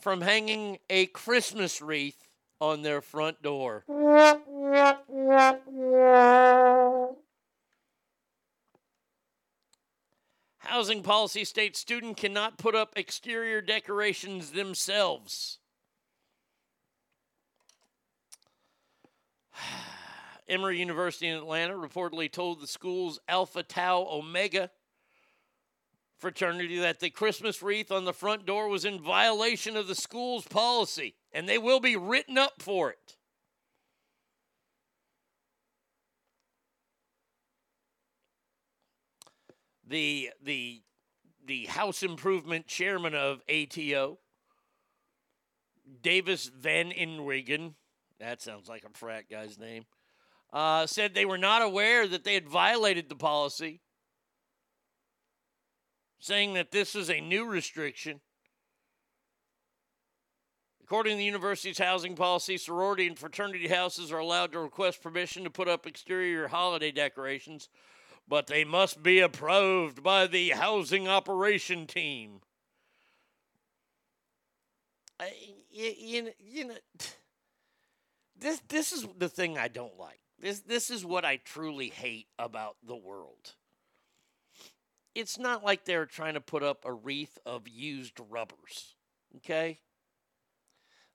from 0.00 0.20
hanging 0.20 0.78
a 0.88 1.06
Christmas 1.06 1.82
wreath 1.82 2.28
on 2.60 2.82
their 2.82 3.00
front 3.00 3.42
door. 3.42 3.84
Housing 10.66 11.02
policy 11.02 11.44
states 11.44 11.78
student 11.78 12.16
cannot 12.16 12.58
put 12.58 12.74
up 12.74 12.92
exterior 12.96 13.60
decorations 13.60 14.50
themselves. 14.50 15.58
Emory 20.48 20.78
University 20.78 21.28
in 21.28 21.36
Atlanta 21.36 21.74
reportedly 21.74 22.30
told 22.30 22.60
the 22.60 22.66
school's 22.66 23.20
Alpha 23.28 23.62
Tau 23.62 24.08
Omega 24.10 24.70
fraternity 26.16 26.78
that 26.78 27.00
the 27.00 27.10
Christmas 27.10 27.62
wreath 27.62 27.92
on 27.92 28.04
the 28.04 28.12
front 28.12 28.46
door 28.46 28.68
was 28.68 28.84
in 28.84 29.00
violation 29.00 29.76
of 29.76 29.86
the 29.86 29.94
school's 29.94 30.46
policy, 30.46 31.14
and 31.32 31.48
they 31.48 31.58
will 31.58 31.80
be 31.80 31.96
written 31.96 32.38
up 32.38 32.60
for 32.60 32.90
it. 32.90 33.15
The 39.86 40.30
the 40.42 40.82
the 41.46 41.66
house 41.66 42.02
improvement 42.02 42.66
chairman 42.66 43.14
of 43.14 43.40
ATO, 43.48 44.18
Davis 46.02 46.46
Van 46.46 46.90
Inrigen, 46.90 47.74
that 48.18 48.42
sounds 48.42 48.68
like 48.68 48.84
a 48.84 48.98
frat 48.98 49.30
guy's 49.30 49.58
name, 49.58 49.86
uh, 50.52 50.86
said 50.86 51.14
they 51.14 51.24
were 51.24 51.38
not 51.38 51.62
aware 51.62 52.08
that 52.08 52.24
they 52.24 52.34
had 52.34 52.48
violated 52.48 53.08
the 53.08 53.14
policy, 53.14 53.80
saying 56.18 56.54
that 56.54 56.72
this 56.72 56.96
is 56.96 57.08
a 57.08 57.20
new 57.20 57.44
restriction. 57.44 58.20
According 60.82 61.14
to 61.14 61.18
the 61.18 61.24
university's 61.24 61.78
housing 61.78 62.14
policy, 62.14 62.56
sorority 62.56 63.08
and 63.08 63.18
fraternity 63.18 63.66
houses 63.66 64.12
are 64.12 64.18
allowed 64.18 64.52
to 64.52 64.60
request 64.60 65.02
permission 65.02 65.42
to 65.42 65.50
put 65.50 65.68
up 65.68 65.84
exterior 65.84 66.46
holiday 66.46 66.92
decorations, 66.92 67.68
but 68.28 68.46
they 68.46 68.64
must 68.64 69.02
be 69.02 69.20
approved 69.20 70.02
by 70.02 70.26
the 70.26 70.50
housing 70.50 71.08
operation 71.08 71.86
team. 71.86 72.40
You, 75.70 75.92
you, 75.98 76.22
know- 76.22 76.30
you 76.38 76.64
know, 76.66 76.76
this 78.38 78.60
this 78.68 78.92
is 78.92 79.06
the 79.18 79.28
thing 79.28 79.56
I 79.58 79.68
don't 79.68 79.98
like. 79.98 80.20
This 80.38 80.60
this 80.60 80.90
is 80.90 81.04
what 81.04 81.24
I 81.24 81.36
truly 81.36 81.88
hate 81.88 82.26
about 82.38 82.76
the 82.86 82.96
world. 82.96 83.54
It's 85.14 85.38
not 85.38 85.64
like 85.64 85.84
they're 85.84 86.04
trying 86.04 86.34
to 86.34 86.42
put 86.42 86.62
up 86.62 86.84
a 86.84 86.92
wreath 86.92 87.38
of 87.46 87.66
used 87.66 88.20
rubbers. 88.28 88.94
Okay? 89.36 89.80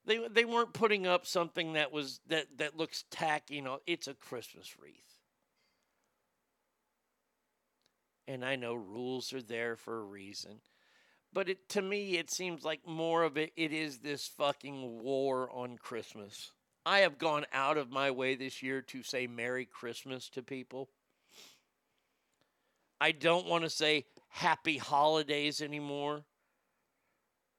They 0.06 0.28
they 0.28 0.46
weren't 0.46 0.74
putting 0.74 1.06
up 1.06 1.28
something 1.28 1.74
that 1.74 1.92
was 1.92 2.20
that 2.28 2.58
that 2.58 2.76
looks 2.76 3.04
tacky, 3.12 3.56
you 3.56 3.62
know, 3.62 3.80
it's 3.86 4.08
a 4.08 4.16
Christmas 4.16 4.76
wreath. 4.82 5.11
And 8.28 8.46
I 8.46 8.56
know 8.56 8.74
rules 8.74 9.34
are 9.34 9.42
there 9.42 9.76
for 9.76 10.00
a 10.00 10.04
reason. 10.04 10.62
But 11.34 11.50
it 11.50 11.70
to 11.70 11.82
me 11.82 12.18
it 12.18 12.30
seems 12.30 12.64
like 12.64 12.86
more 12.86 13.24
of 13.24 13.38
it 13.38 13.54
it 13.56 13.72
is 13.72 14.00
this 14.00 14.28
fucking 14.28 15.02
war 15.02 15.50
on 15.52 15.78
Christmas. 15.78 16.52
I 16.86 17.00
have 17.00 17.18
gone 17.18 17.46
out 17.54 17.78
of 17.78 17.92
my 17.92 18.12
way 18.12 18.36
this 18.36 18.64
year 18.64 18.82
to 18.84 19.04
say 19.04 19.28
Merry 19.28 19.66
Christmas 19.66 20.30
to 20.30 20.42
people. 20.42 20.90
I 23.00 23.12
don't 23.12 23.48
want 23.48 23.64
to 23.64 23.70
say 23.70 24.06
Happy 24.30 24.78
Holidays 24.78 25.62
anymore 25.62 26.24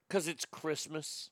because 0.08 0.28
it's 0.28 0.44
Christmas. 0.44 1.30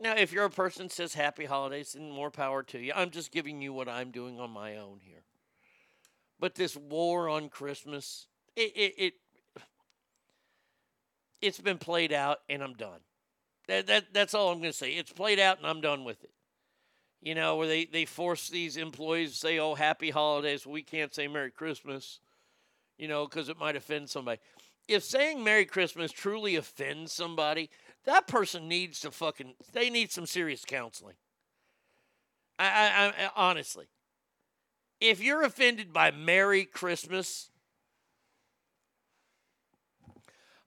Now, 0.00 0.14
if 0.16 0.32
you're 0.32 0.44
a 0.44 0.50
person 0.50 0.88
says 0.88 1.14
Happy 1.14 1.44
Holidays, 1.44 1.92
then 1.92 2.10
more 2.10 2.30
power 2.30 2.62
to 2.64 2.78
you. 2.78 2.92
I'm 2.94 3.10
just 3.10 3.32
giving 3.32 3.60
you 3.60 3.72
what 3.72 3.88
I'm 3.88 4.10
doing 4.10 4.40
on 4.40 4.50
my 4.50 4.76
own 4.76 5.00
here. 5.02 5.24
But 6.40 6.54
this 6.54 6.74
war 6.74 7.28
on 7.28 7.50
Christmas, 7.50 8.26
it, 8.56 8.72
it, 8.74 8.94
it 8.96 9.14
it's 11.42 11.60
been 11.60 11.78
played 11.78 12.12
out, 12.12 12.38
and 12.48 12.62
I'm 12.62 12.74
done. 12.74 13.00
That, 13.68 13.86
that 13.86 14.04
that's 14.12 14.34
all 14.34 14.50
I'm 14.50 14.58
going 14.58 14.72
to 14.72 14.76
say. 14.76 14.92
It's 14.92 15.12
played 15.12 15.38
out, 15.38 15.58
and 15.58 15.66
I'm 15.66 15.80
done 15.80 16.04
with 16.04 16.24
it. 16.24 16.32
You 17.22 17.34
know, 17.34 17.56
where 17.56 17.68
they 17.68 17.84
they 17.84 18.06
force 18.06 18.48
these 18.48 18.78
employees 18.78 19.32
to 19.32 19.36
say, 19.36 19.58
"Oh, 19.58 19.74
Happy 19.74 20.10
Holidays." 20.10 20.66
We 20.66 20.82
can't 20.82 21.14
say 21.14 21.28
Merry 21.28 21.50
Christmas, 21.50 22.20
you 22.98 23.06
know, 23.06 23.26
because 23.26 23.50
it 23.50 23.58
might 23.58 23.76
offend 23.76 24.08
somebody. 24.08 24.40
If 24.88 25.04
saying 25.04 25.44
Merry 25.44 25.66
Christmas 25.66 26.10
truly 26.10 26.56
offends 26.56 27.12
somebody, 27.12 27.70
that 28.04 28.26
person 28.26 28.66
needs 28.66 29.00
to 29.00 29.10
fucking. 29.10 29.54
They 29.72 29.90
need 29.90 30.10
some 30.10 30.26
serious 30.26 30.64
counseling. 30.64 31.16
I, 32.58 32.64
I, 32.64 33.24
I 33.24 33.30
honestly, 33.36 33.86
if 35.00 35.22
you're 35.22 35.42
offended 35.42 35.92
by 35.92 36.10
Merry 36.10 36.64
Christmas, 36.64 37.50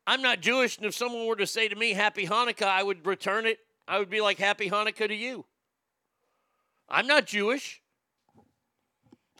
I'm 0.05 0.21
not 0.21 0.41
Jewish, 0.41 0.77
and 0.77 0.85
if 0.85 0.95
someone 0.95 1.27
were 1.27 1.35
to 1.35 1.47
say 1.47 1.67
to 1.67 1.75
me 1.75 1.93
Happy 1.93 2.27
Hanukkah, 2.27 2.67
I 2.67 2.83
would 2.83 3.05
return 3.05 3.45
it. 3.45 3.59
I 3.87 3.99
would 3.99 4.09
be 4.09 4.21
like 4.21 4.37
Happy 4.37 4.69
Hanukkah 4.69 5.07
to 5.07 5.15
you. 5.15 5.45
I'm 6.89 7.07
not 7.07 7.25
Jewish. 7.25 7.81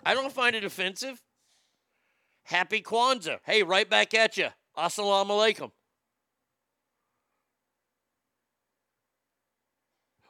I 0.05 0.13
don't 0.13 0.31
find 0.31 0.55
it 0.55 0.63
offensive. 0.63 1.21
Happy 2.43 2.81
Kwanzaa. 2.81 3.39
Hey, 3.45 3.63
right 3.63 3.89
back 3.89 4.13
at 4.13 4.37
you. 4.37 4.47
Assalamu 4.77 5.27
alaikum. 5.27 5.71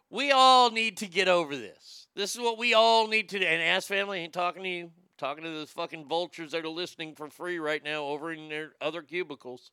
We 0.09 0.31
all 0.31 0.69
need 0.69 0.97
to 0.97 1.07
get 1.07 1.27
over 1.27 1.55
this. 1.55 2.02
This 2.15 2.35
is 2.35 2.41
what 2.41 2.57
we 2.57 2.73
all 2.73 3.07
need 3.07 3.29
to 3.29 3.39
do. 3.39 3.45
And 3.45 3.61
Ass 3.61 3.85
Family 3.85 4.19
ain't 4.19 4.33
talking 4.33 4.63
to 4.63 4.69
you. 4.69 4.91
talking 5.17 5.43
to 5.43 5.49
those 5.49 5.71
fucking 5.71 6.05
vultures 6.05 6.51
that 6.51 6.65
are 6.65 6.69
listening 6.69 7.15
for 7.15 7.29
free 7.29 7.59
right 7.59 7.83
now 7.83 8.03
over 8.05 8.31
in 8.31 8.49
their 8.49 8.73
other 8.81 9.01
cubicles. 9.01 9.71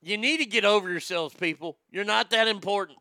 You 0.00 0.16
need 0.16 0.38
to 0.38 0.46
get 0.46 0.64
over 0.64 0.90
yourselves, 0.90 1.34
people. 1.34 1.78
You're 1.90 2.04
not 2.04 2.30
that 2.30 2.46
important. 2.46 2.98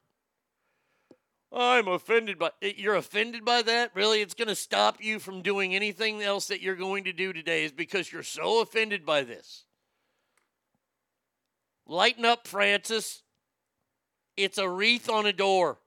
I'm 1.51 1.87
offended 1.87 2.37
by 2.37 2.51
eh, 2.61 2.73
you're 2.75 2.95
offended 2.95 3.45
by 3.45 3.61
that? 3.61 3.91
Really? 3.93 4.21
It's 4.21 4.33
going 4.33 4.49
to 4.49 4.55
stop 4.55 4.97
you 5.01 5.19
from 5.19 5.41
doing 5.41 5.75
anything 5.75 6.21
else 6.21 6.47
that 6.47 6.61
you're 6.61 6.75
going 6.75 7.05
to 7.05 7.13
do 7.13 7.31
today 7.31 7.63
is 7.63 7.71
because 7.71 8.11
you're 8.11 8.23
so 8.23 8.61
offended 8.61 9.05
by 9.05 9.23
this. 9.23 9.63
Lighten 11.85 12.25
up, 12.25 12.47
Francis. 12.47 13.21
It's 14.35 14.57
a 14.57 14.69
wreath 14.69 15.09
on 15.09 15.25
a 15.25 15.33
door. 15.33 15.79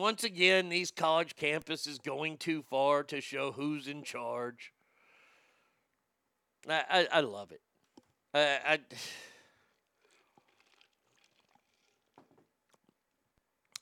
Once 0.00 0.24
again, 0.24 0.70
these 0.70 0.90
college 0.90 1.36
campuses 1.36 2.02
going 2.02 2.38
too 2.38 2.62
far 2.62 3.02
to 3.02 3.20
show 3.20 3.52
who's 3.52 3.86
in 3.86 4.02
charge. 4.02 4.72
I, 6.66 6.84
I, 6.90 7.18
I 7.18 7.20
love 7.20 7.52
it. 7.52 7.60
I, 8.32 8.78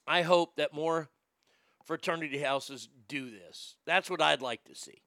I, 0.08 0.18
I 0.18 0.22
hope 0.22 0.56
that 0.56 0.72
more 0.74 1.08
fraternity 1.84 2.38
houses 2.38 2.88
do 3.06 3.30
this. 3.30 3.76
That's 3.86 4.10
what 4.10 4.20
I'd 4.20 4.42
like 4.42 4.64
to 4.64 4.74
see. 4.74 5.02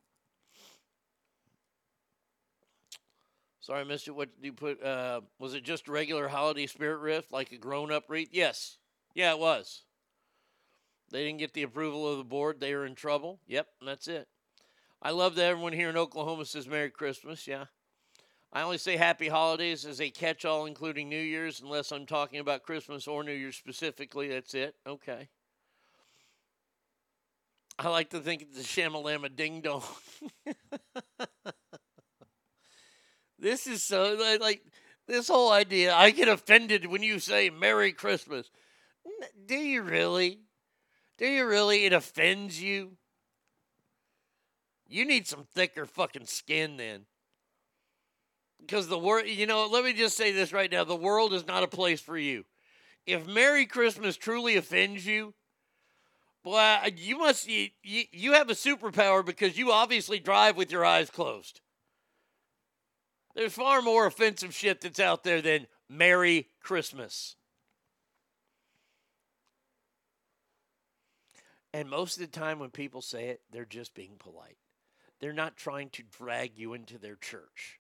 Sorry, 3.60 3.84
it. 3.84 4.16
What 4.16 4.30
did 4.38 4.46
you 4.46 4.54
put? 4.54 4.82
Uh, 4.82 5.22
was 5.40 5.56
it 5.56 5.64
just 5.64 5.90
regular 5.90 6.30
holiday 6.30 6.68
spirit 6.68 7.00
riff, 7.00 7.34
like 7.34 7.52
a 7.52 7.58
grown 7.58 7.92
up 7.92 8.06
wreath? 8.08 8.30
Yes. 8.32 8.78
Yeah, 9.14 9.34
it 9.34 9.40
was. 9.40 9.84
They 11.12 11.26
didn't 11.26 11.40
get 11.40 11.54
the 11.54 11.64
approval 11.64 12.08
of 12.08 12.18
the 12.18 12.24
board. 12.24 12.60
They 12.60 12.74
were 12.74 12.86
in 12.86 12.96
trouble. 12.96 13.40
Yep, 13.48 13.68
that's 13.86 14.08
it. 14.08 14.28
I 15.02 15.12
love 15.12 15.36
that 15.36 15.46
everyone 15.46 15.74
here 15.74 15.90
in 15.90 15.98
Oklahoma 15.98 16.46
says 16.46 16.68
Merry 16.68 16.90
Christmas. 16.90 17.48
Yeah. 17.48 17.66
I 18.54 18.62
only 18.62 18.78
say 18.78 18.98
Happy 18.98 19.30
Holidays 19.30 19.86
as 19.86 20.02
a 20.02 20.10
catch 20.10 20.46
all, 20.46 20.66
including 20.66 21.10
New 21.10 21.22
Year's, 21.22 21.62
unless 21.62 21.92
I'm 21.92 22.06
talking 22.06 22.40
about 22.40 22.64
Christmas 22.64 23.08
or 23.08 23.24
New 23.24 23.32
Year's 23.34 23.56
specifically. 23.56 24.28
That's 24.28 24.54
it. 24.54 24.76
Okay. 24.86 25.30
I 27.80 27.88
like 27.90 28.10
to 28.12 28.20
think 28.20 28.44
it's 28.44 28.60
a 28.60 28.64
shamalama 28.64 29.36
ding 29.36 29.62
dong. 29.62 29.84
this 33.40 33.66
is 33.68 33.82
so 33.82 34.38
like 34.40 34.62
this 35.08 35.30
whole 35.30 35.52
idea. 35.52 35.96
I 35.96 36.12
get 36.12 36.28
offended 36.28 36.86
when 36.86 37.02
you 37.02 37.20
say 37.20 37.50
Merry 37.50 37.92
Christmas. 37.92 38.52
Do 39.46 39.56
you 39.56 39.82
really? 39.82 40.42
Do 41.18 41.28
you 41.28 41.46
really? 41.46 41.86
It 41.86 41.94
offends 41.94 42.62
you? 42.62 42.98
You 44.88 45.06
need 45.06 45.28
some 45.28 45.46
thicker 45.54 45.86
fucking 45.86 46.26
skin 46.26 46.78
then. 46.78 47.06
Because 48.60 48.88
the 48.88 49.00
world, 49.00 49.28
you 49.28 49.48
know, 49.48 49.68
let 49.68 49.84
me 49.84 49.94
just 49.94 50.18
say 50.18 50.32
this 50.32 50.54
right 50.54 50.72
now 50.72 50.84
the 50.84 50.96
world 50.96 51.34
is 51.34 51.48
not 51.48 51.64
a 51.64 51.68
place 51.68 52.02
for 52.02 52.18
you. 52.18 52.46
If 53.06 53.26
Merry 53.26 53.66
Christmas 53.66 54.18
truly 54.18 54.56
offends 54.58 55.06
you, 55.06 55.34
boy, 56.44 56.78
you 56.96 57.18
must, 57.18 57.48
you, 57.48 57.70
you, 57.84 58.04
you 58.12 58.34
have 58.34 58.50
a 58.50 58.54
superpower 58.54 59.26
because 59.26 59.58
you 59.58 59.72
obviously 59.72 60.20
drive 60.20 60.58
with 60.58 60.72
your 60.72 60.86
eyes 60.86 61.10
closed. 61.10 61.62
There's 63.34 63.54
far 63.54 63.82
more 63.82 64.06
offensive 64.06 64.54
shit 64.54 64.82
that's 64.82 65.00
out 65.00 65.24
there 65.24 65.42
than 65.42 65.68
Merry 65.90 66.50
Christmas. 66.62 67.38
And 71.74 71.90
most 71.90 72.18
of 72.18 72.22
the 72.22 72.40
time, 72.40 72.60
when 72.60 72.70
people 72.70 73.02
say 73.02 73.30
it, 73.30 73.42
they're 73.52 73.66
just 73.66 73.94
being 73.94 74.16
polite. 74.20 74.58
They're 75.20 75.32
not 75.34 75.56
trying 75.56 75.90
to 75.92 76.04
drag 76.04 76.58
you 76.58 76.74
into 76.74 76.98
their 76.98 77.16
church. 77.16 77.80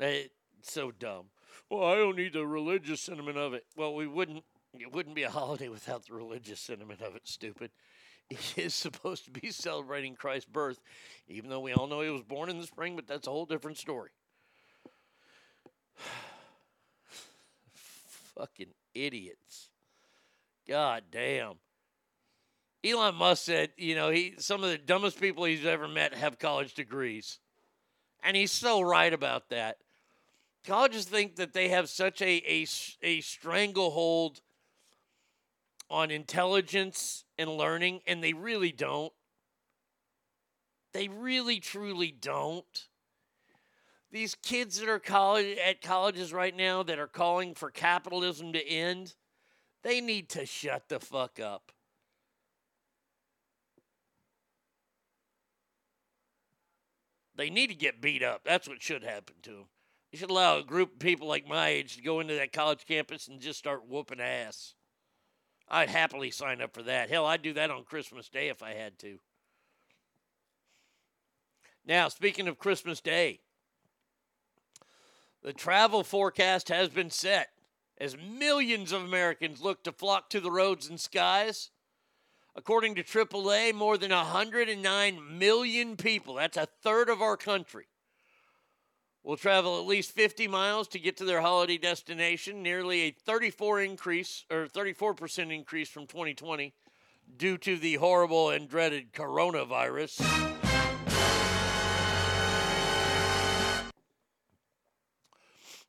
Eh, 0.00 0.24
it's 0.58 0.72
so 0.72 0.90
dumb. 0.90 1.26
Well, 1.70 1.84
I 1.84 1.96
don't 1.96 2.16
need 2.16 2.34
the 2.34 2.46
religious 2.46 3.00
sentiment 3.00 3.38
of 3.38 3.54
it. 3.54 3.64
Well, 3.76 3.94
we 3.94 4.06
wouldn't. 4.06 4.44
It 4.78 4.92
wouldn't 4.92 5.16
be 5.16 5.22
a 5.22 5.30
holiday 5.40 5.68
without 5.68 6.06
the 6.06 6.14
religious 6.14 6.60
sentiment 6.60 7.00
of 7.00 7.16
it. 7.16 7.26
Stupid. 7.26 7.70
It 8.30 8.58
is 8.58 8.74
supposed 8.74 9.24
to 9.24 9.30
be 9.30 9.50
celebrating 9.50 10.14
Christ's 10.14 10.50
birth, 10.50 10.80
even 11.28 11.48
though 11.48 11.60
we 11.60 11.72
all 11.72 11.86
know 11.86 12.02
he 12.02 12.10
was 12.10 12.20
born 12.20 12.50
in 12.50 12.58
the 12.58 12.66
spring. 12.66 12.94
But 12.94 13.06
that's 13.06 13.26
a 13.26 13.30
whole 13.30 13.46
different 13.46 13.78
story. 13.78 14.10
Fucking 18.38 18.72
idiots. 18.94 19.70
God 20.68 21.04
damn. 21.10 21.54
Elon 22.84 23.16
Musk 23.16 23.44
said, 23.44 23.70
you 23.76 23.96
know, 23.96 24.10
he 24.10 24.34
some 24.38 24.62
of 24.62 24.70
the 24.70 24.78
dumbest 24.78 25.20
people 25.20 25.44
he's 25.44 25.66
ever 25.66 25.88
met 25.88 26.14
have 26.14 26.38
college 26.38 26.74
degrees. 26.74 27.40
And 28.22 28.36
he's 28.36 28.52
so 28.52 28.80
right 28.80 29.12
about 29.12 29.48
that. 29.50 29.78
Colleges 30.64 31.06
think 31.06 31.36
that 31.36 31.52
they 31.52 31.68
have 31.68 31.88
such 31.88 32.20
a, 32.22 32.42
a, 32.46 32.66
a 33.02 33.20
stranglehold 33.20 34.40
on 35.90 36.10
intelligence 36.10 37.24
and 37.38 37.50
learning, 37.50 38.00
and 38.06 38.22
they 38.22 38.32
really 38.32 38.72
don't. 38.72 39.12
They 40.92 41.08
really, 41.08 41.60
truly 41.60 42.10
don't. 42.10 42.87
These 44.10 44.34
kids 44.36 44.80
that 44.80 44.88
are 44.88 44.98
college 44.98 45.58
at 45.58 45.82
colleges 45.82 46.32
right 46.32 46.56
now 46.56 46.82
that 46.82 46.98
are 46.98 47.06
calling 47.06 47.54
for 47.54 47.70
capitalism 47.70 48.52
to 48.54 48.66
end, 48.66 49.14
they 49.82 50.00
need 50.00 50.30
to 50.30 50.46
shut 50.46 50.88
the 50.88 50.98
fuck 50.98 51.38
up. 51.38 51.72
They 57.36 57.50
need 57.50 57.68
to 57.68 57.74
get 57.74 58.00
beat 58.00 58.22
up. 58.22 58.42
That's 58.44 58.66
what 58.66 58.82
should 58.82 59.04
happen 59.04 59.36
to 59.42 59.50
them. 59.50 59.68
You 60.10 60.18
should 60.18 60.30
allow 60.30 60.58
a 60.58 60.64
group 60.64 60.94
of 60.94 60.98
people 60.98 61.28
like 61.28 61.46
my 61.46 61.68
age 61.68 61.96
to 61.96 62.02
go 62.02 62.20
into 62.20 62.34
that 62.34 62.52
college 62.52 62.86
campus 62.86 63.28
and 63.28 63.40
just 63.40 63.58
start 63.58 63.86
whooping 63.86 64.20
ass. 64.20 64.74
I'd 65.68 65.90
happily 65.90 66.30
sign 66.30 66.62
up 66.62 66.72
for 66.72 66.82
that. 66.84 67.10
Hell, 67.10 67.26
I'd 67.26 67.42
do 67.42 67.52
that 67.52 67.70
on 67.70 67.84
Christmas 67.84 68.28
Day 68.28 68.48
if 68.48 68.62
I 68.62 68.72
had 68.72 68.98
to. 69.00 69.18
Now, 71.86 72.08
speaking 72.08 72.48
of 72.48 72.58
Christmas 72.58 73.00
Day, 73.00 73.40
the 75.42 75.52
travel 75.52 76.02
forecast 76.02 76.68
has 76.68 76.88
been 76.88 77.10
set 77.10 77.48
as 78.00 78.16
millions 78.16 78.92
of 78.92 79.02
Americans 79.02 79.60
look 79.60 79.82
to 79.84 79.92
flock 79.92 80.30
to 80.30 80.40
the 80.40 80.50
roads 80.50 80.88
and 80.88 81.00
skies. 81.00 81.70
According 82.56 82.96
to 82.96 83.04
AAA, 83.04 83.72
more 83.72 83.96
than 83.96 84.10
109 84.10 85.38
million 85.38 85.96
people, 85.96 86.34
that's 86.34 86.56
a 86.56 86.66
third 86.82 87.08
of 87.08 87.22
our 87.22 87.36
country, 87.36 87.86
will 89.22 89.36
travel 89.36 89.78
at 89.78 89.86
least 89.86 90.10
50 90.12 90.48
miles 90.48 90.88
to 90.88 90.98
get 90.98 91.16
to 91.18 91.24
their 91.24 91.40
holiday 91.40 91.78
destination, 91.78 92.62
nearly 92.62 93.02
a 93.02 93.10
34 93.10 93.82
increase 93.82 94.44
or 94.50 94.66
34% 94.66 95.54
increase 95.54 95.88
from 95.88 96.06
2020 96.06 96.74
due 97.36 97.58
to 97.58 97.76
the 97.76 97.94
horrible 97.94 98.50
and 98.50 98.68
dreaded 98.68 99.12
coronavirus. 99.12 100.57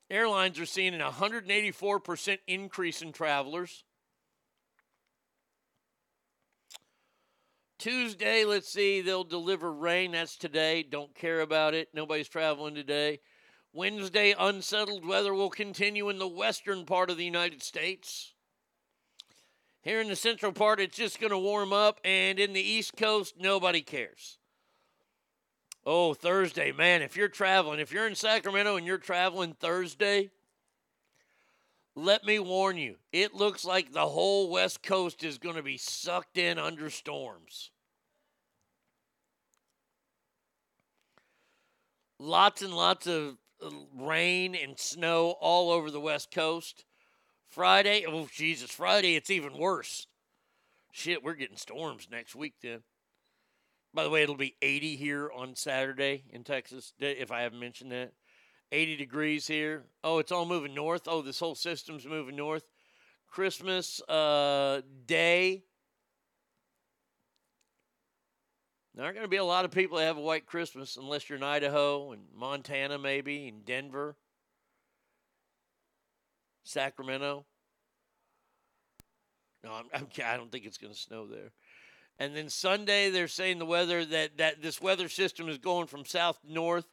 Airlines 0.10 0.60
are 0.60 0.66
seeing 0.66 0.96
an 0.96 1.02
184% 1.02 2.38
increase 2.48 3.02
in 3.02 3.12
travelers. 3.12 3.84
Tuesday, 7.78 8.44
let's 8.44 8.70
see, 8.70 9.02
they'll 9.02 9.24
deliver 9.24 9.72
rain. 9.72 10.12
That's 10.12 10.36
today. 10.36 10.84
Don't 10.84 11.14
care 11.16 11.42
about 11.42 11.74
it. 11.74 11.90
Nobody's 11.94 12.28
traveling 12.28 12.76
today. 12.76 13.20
Wednesday, 13.72 14.34
unsettled 14.38 15.06
weather 15.06 15.34
will 15.34 15.52
continue 15.52 16.10
in 16.10 16.18
the 16.18 16.28
western 16.28 16.86
part 16.86 17.12
of 17.12 17.18
the 17.18 17.24
United 17.24 17.62
States. 17.62 18.34
Here 19.82 20.02
in 20.02 20.10
the 20.10 20.16
central 20.16 20.52
part, 20.52 20.82
it's 20.82 20.98
just 20.98 21.22
going 21.22 21.32
to 21.32 21.38
warm 21.38 21.72
up, 21.72 22.02
and 22.04 22.40
in 22.40 22.54
the 22.54 22.62
east 22.62 22.98
coast, 22.98 23.36
nobody 23.40 23.82
cares. 23.82 24.39
Oh, 25.86 26.14
Thursday, 26.14 26.72
man, 26.72 27.02
if 27.02 27.16
you're 27.16 27.30
traveling, 27.30 27.80
if 27.80 27.92
you're 27.92 28.08
in 28.08 28.16
Sacramento 28.16 28.76
and 28.76 28.86
you're 28.86 28.98
traveling 28.98 29.54
Thursday, 29.54 30.30
let 31.96 32.26
me 32.26 32.40
warn 32.40 32.78
you, 32.78 32.96
it 33.12 33.34
looks 33.34 33.66
like 33.66 33.92
the 33.92 34.08
whole 34.08 34.50
West 34.50 34.84
Coast 34.84 35.24
is 35.24 35.38
going 35.38 35.56
to 35.56 35.64
be 35.64 35.78
sucked 35.78 36.38
in 36.38 36.60
under 36.60 36.90
storms. 36.90 37.72
Lots 42.20 42.62
and 42.62 42.74
lots 42.74 43.08
of 43.08 43.38
uh, 43.64 43.70
rain 43.98 44.56
and 44.56 44.78
snow 44.78 45.36
all 45.40 45.72
over 45.72 45.90
the 45.90 46.00
West 46.00 46.32
Coast. 46.32 46.86
Friday, 47.50 48.06
oh, 48.08 48.28
Jesus, 48.32 48.70
Friday, 48.70 49.16
it's 49.16 49.30
even 49.30 49.58
worse. 49.58 50.08
Shit, 50.92 51.24
we're 51.24 51.34
getting 51.34 51.58
storms 51.58 52.08
next 52.12 52.36
week 52.36 52.56
then. 52.62 52.82
By 53.94 54.04
the 54.04 54.10
way, 54.10 54.24
it'll 54.24 54.36
be 54.36 54.56
80 54.62 54.96
here 54.96 55.32
on 55.36 55.56
Saturday 55.56 56.24
in 56.30 56.44
Texas, 56.44 56.94
if 57.00 57.32
I 57.32 57.42
haven't 57.42 57.60
mentioned 57.60 57.92
that. 57.92 58.14
80 58.72 58.98
degrees 58.98 59.48
here. 59.48 59.86
Oh, 60.04 60.20
it's 60.20 60.32
all 60.32 60.46
moving 60.46 60.76
north. 60.76 61.08
Oh, 61.08 61.22
this 61.24 61.40
whole 61.40 61.56
system's 61.56 62.06
moving 62.06 62.36
north. 62.36 62.64
Christmas 63.28 64.02
uh, 64.04 64.82
Day. 65.08 65.64
There 68.94 69.06
aren't 69.06 69.16
going 69.16 69.26
to 69.26 69.30
be 69.30 69.38
a 69.38 69.44
lot 69.46 69.66
of 69.66 69.72
people 69.72 69.98
that 69.98 70.06
have 70.06 70.18
a 70.18 70.22
white 70.22 70.46
Christmas 70.46 70.98
unless 70.98 71.30
you're 71.30 71.38
in 71.38 71.44
Idaho 71.44 72.12
and 72.12 72.24
Montana, 72.36 73.00
maybe, 73.00 73.48
and 73.48 73.66
Denver, 73.66 74.18
Sacramento. 76.64 77.46
No, 79.64 79.72
I'm, 79.72 79.86
I'm, 79.94 80.08
I 80.26 80.38
don't 80.38 80.52
think 80.52 80.66
it's 80.66 80.78
going 80.78 80.94
to 80.94 81.00
snow 81.00 81.28
there. 81.28 81.52
And 82.20 82.36
then 82.36 82.50
Sunday, 82.50 83.10
they're 83.10 83.30
saying 83.30 83.60
the 83.60 83.66
weather 83.66 84.04
that, 84.04 84.38
that 84.38 84.62
this 84.62 84.82
weather 84.82 85.08
system 85.08 85.48
is 85.48 85.58
going 85.58 85.88
from 85.88 86.04
south 86.04 86.42
to 86.42 86.52
north. 86.52 86.86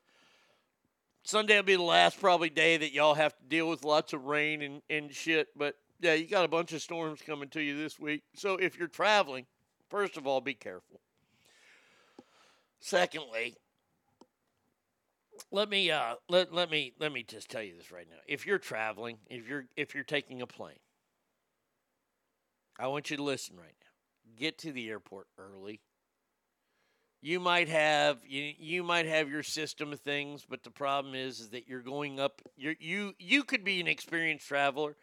Sunday 1.24 1.56
will 1.56 1.64
be 1.64 1.74
the 1.74 1.82
last 1.82 2.20
probably 2.20 2.48
day 2.48 2.76
that 2.76 2.92
y'all 2.92 3.14
have 3.14 3.36
to 3.36 3.44
deal 3.44 3.68
with 3.68 3.84
lots 3.84 4.12
of 4.12 4.26
rain 4.26 4.62
and, 4.62 4.82
and 4.88 5.12
shit. 5.12 5.48
But 5.56 5.74
yeah, 6.00 6.14
you 6.14 6.28
got 6.28 6.44
a 6.44 6.48
bunch 6.48 6.72
of 6.72 6.80
storms 6.80 7.20
coming 7.20 7.48
to 7.50 7.60
you 7.60 7.76
this 7.76 7.98
week. 7.98 8.22
So 8.36 8.54
if 8.54 8.78
you're 8.78 8.86
traveling, 8.86 9.46
first 9.88 10.16
of 10.16 10.28
all, 10.28 10.40
be 10.40 10.54
careful. 10.54 11.00
Secondly, 12.78 13.56
let 15.50 15.68
me 15.68 15.90
uh 15.90 16.14
let, 16.28 16.52
let 16.52 16.70
me 16.70 16.92
let 17.00 17.12
me 17.12 17.24
just 17.24 17.50
tell 17.50 17.62
you 17.62 17.74
this 17.76 17.90
right 17.90 18.06
now. 18.08 18.18
If 18.28 18.46
you're 18.46 18.58
traveling, 18.58 19.18
if 19.28 19.48
you're 19.48 19.64
if 19.76 19.94
you're 19.94 20.04
taking 20.04 20.40
a 20.40 20.46
plane, 20.46 20.78
I 22.78 22.86
want 22.86 23.10
you 23.10 23.16
to 23.16 23.22
listen 23.22 23.56
right 23.56 23.74
now. 23.80 23.85
Get 24.34 24.58
to 24.58 24.72
the 24.72 24.88
airport 24.88 25.28
early. 25.38 25.80
You 27.22 27.40
might 27.40 27.68
have 27.68 28.18
you, 28.26 28.52
you 28.58 28.82
might 28.82 29.06
have 29.06 29.30
your 29.30 29.42
system 29.42 29.92
of 29.92 30.00
things, 30.00 30.46
but 30.48 30.62
the 30.62 30.70
problem 30.70 31.14
is, 31.14 31.40
is 31.40 31.48
that 31.50 31.66
you're 31.66 31.80
going 31.80 32.20
up 32.20 32.42
you 32.56 32.76
you 32.78 33.14
you 33.18 33.44
could 33.44 33.64
be 33.64 33.80
an 33.80 33.88
experienced 33.88 34.46
traveler. 34.46 34.96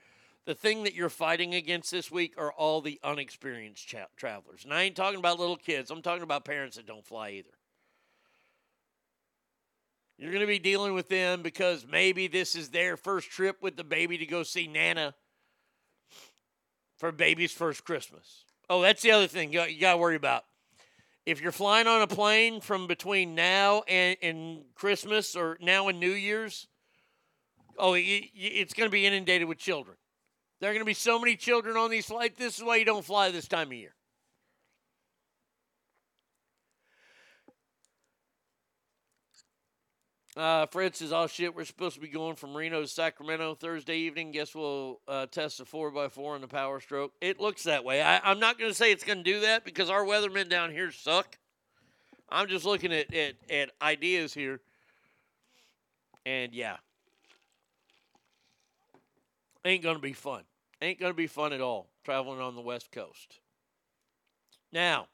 The 0.45 0.53
thing 0.53 0.83
that 0.83 0.93
you're 0.93 1.09
fighting 1.09 1.55
against 1.55 1.89
this 1.89 2.11
week 2.11 2.35
are 2.37 2.51
all 2.51 2.81
the 2.81 2.99
unexperienced 3.03 3.87
cha- 3.87 4.07
travelers. 4.17 4.65
And 4.65 4.73
I 4.73 4.83
ain't 4.83 4.95
talking 4.95 5.19
about 5.19 5.39
little 5.39 5.55
kids. 5.55 5.89
I'm 5.89 6.01
talking 6.01 6.23
about 6.23 6.43
parents 6.43 6.75
that 6.75 6.85
don't 6.85 7.05
fly 7.05 7.31
either. 7.31 7.49
You're 10.17 10.31
going 10.31 10.41
to 10.41 10.47
be 10.47 10.59
dealing 10.59 10.93
with 10.93 11.09
them 11.09 11.41
because 11.41 11.85
maybe 11.89 12.27
this 12.27 12.55
is 12.55 12.69
their 12.69 12.97
first 12.97 13.29
trip 13.29 13.61
with 13.61 13.77
the 13.77 13.83
baby 13.83 14.17
to 14.17 14.25
go 14.25 14.43
see 14.43 14.67
Nana 14.67 15.15
for 16.97 17.11
baby's 17.11 17.51
first 17.51 17.83
Christmas. 17.83 18.45
Oh, 18.69 18.81
that's 18.81 19.01
the 19.01 19.11
other 19.11 19.27
thing 19.27 19.53
you 19.53 19.79
got 19.79 19.93
to 19.93 19.97
worry 19.97 20.15
about. 20.15 20.45
If 21.25 21.41
you're 21.41 21.51
flying 21.51 21.87
on 21.87 22.01
a 22.01 22.07
plane 22.07 22.59
from 22.59 22.87
between 22.87 23.33
now 23.35 23.83
and, 23.87 24.17
and 24.21 24.63
Christmas 24.75 25.35
or 25.35 25.57
now 25.61 25.87
and 25.87 25.99
New 25.99 26.11
Year's, 26.11 26.67
oh, 27.77 27.93
it, 27.93 28.01
it's 28.35 28.73
going 28.73 28.87
to 28.87 28.91
be 28.91 29.05
inundated 29.05 29.47
with 29.47 29.57
children. 29.57 29.95
There 30.59 30.69
are 30.69 30.73
going 30.73 30.81
to 30.81 30.85
be 30.85 30.93
so 30.93 31.19
many 31.19 31.35
children 31.35 31.77
on 31.77 31.91
these 31.91 32.05
flights. 32.05 32.37
This 32.37 32.57
is 32.57 32.63
why 32.63 32.77
you 32.77 32.85
don't 32.85 33.05
fly 33.05 33.31
this 33.31 33.47
time 33.47 33.67
of 33.67 33.73
year. 33.73 33.93
Uh, 40.35 40.65
says, 40.93 41.13
"Oh 41.13 41.27
shit, 41.27 41.55
we're 41.55 41.63
supposed 41.63 41.93
to 41.93 42.01
be 42.01 42.07
going 42.07 42.35
from 42.35 42.55
Reno 42.55 42.81
to 42.81 42.87
Sacramento 42.87 43.53
Thursday 43.53 43.97
evening. 43.97 44.31
Guess 44.31 44.55
we'll 44.55 44.99
uh, 45.07 45.27
test 45.27 45.59
the 45.59 45.65
four 45.65 45.95
x 46.03 46.15
four 46.15 46.33
on 46.33 46.41
the 46.41 46.47
Power 46.47 46.79
Stroke. 46.79 47.13
It 47.21 47.39
looks 47.39 47.63
that 47.63 47.85
way. 47.85 48.01
I, 48.01 48.19
I'm 48.19 48.39
not 48.39 48.57
going 48.57 48.71
to 48.71 48.75
say 48.75 48.91
it's 48.91 49.03
going 49.03 49.19
to 49.19 49.23
do 49.23 49.41
that 49.41 49.63
because 49.63 49.91
our 49.91 50.03
weathermen 50.03 50.49
down 50.49 50.71
here 50.71 50.91
suck. 50.91 51.37
I'm 52.29 52.47
just 52.47 52.65
looking 52.65 52.91
at, 52.91 53.13
at 53.13 53.35
at 53.47 53.69
ideas 53.79 54.33
here, 54.33 54.59
and 56.25 56.51
yeah, 56.51 56.77
ain't 59.63 59.83
going 59.83 59.97
to 59.97 60.01
be 60.01 60.13
fun. 60.13 60.41
Ain't 60.81 60.99
going 60.99 61.11
to 61.13 61.17
be 61.17 61.27
fun 61.27 61.53
at 61.53 61.61
all 61.61 61.89
traveling 62.03 62.41
on 62.41 62.55
the 62.55 62.61
West 62.61 62.91
Coast. 62.91 63.39
Now, 64.71 65.07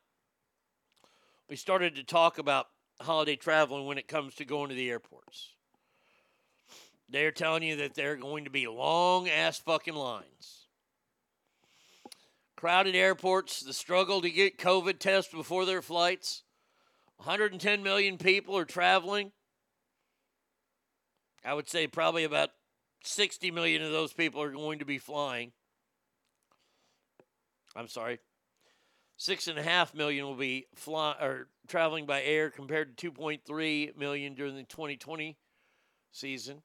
we 1.49 1.57
started 1.57 1.95
to 1.95 2.03
talk 2.03 2.37
about 2.37 2.67
holiday 3.01 3.35
traveling 3.35 3.85
when 3.85 3.97
it 3.97 4.07
comes 4.07 4.35
to 4.35 4.45
going 4.45 4.69
to 4.69 4.75
the 4.75 4.89
airports. 4.89 5.49
They're 7.09 7.31
telling 7.31 7.63
you 7.63 7.77
that 7.77 7.95
there 7.95 8.11
are 8.11 8.17
going 8.17 8.43
to 8.43 8.51
be 8.51 8.67
long 8.67 9.27
ass 9.27 9.57
fucking 9.59 9.95
lines. 9.95 10.67
Crowded 12.55 12.95
airports, 12.95 13.61
the 13.61 13.73
struggle 13.73 14.21
to 14.21 14.29
get 14.29 14.59
COVID 14.59 14.99
tests 14.99 15.33
before 15.33 15.65
their 15.65 15.81
flights. 15.81 16.43
110 17.17 17.83
million 17.83 18.17
people 18.17 18.57
are 18.57 18.65
traveling. 18.65 19.31
I 21.43 21.53
would 21.53 21.69
say 21.69 21.87
probably 21.87 22.25
about 22.25 22.49
60 23.03 23.49
million 23.51 23.81
of 23.81 23.91
those 23.91 24.13
people 24.13 24.41
are 24.41 24.51
going 24.51 24.79
to 24.79 24.85
be 24.85 24.97
flying. 24.97 25.51
I'm 27.75 27.87
sorry, 27.87 28.19
six 29.15 29.47
and 29.47 29.57
a 29.57 29.63
half 29.63 29.93
million 29.93 30.25
will 30.25 30.35
be 30.35 30.67
fly 30.75 31.15
or 31.21 31.47
traveling 31.69 32.05
by 32.05 32.21
air 32.23 32.49
compared 32.49 32.97
to 32.97 33.11
2.3 33.11 33.95
million 33.97 34.33
during 34.33 34.55
the 34.55 34.63
2020 34.63 35.37
season. 36.11 36.61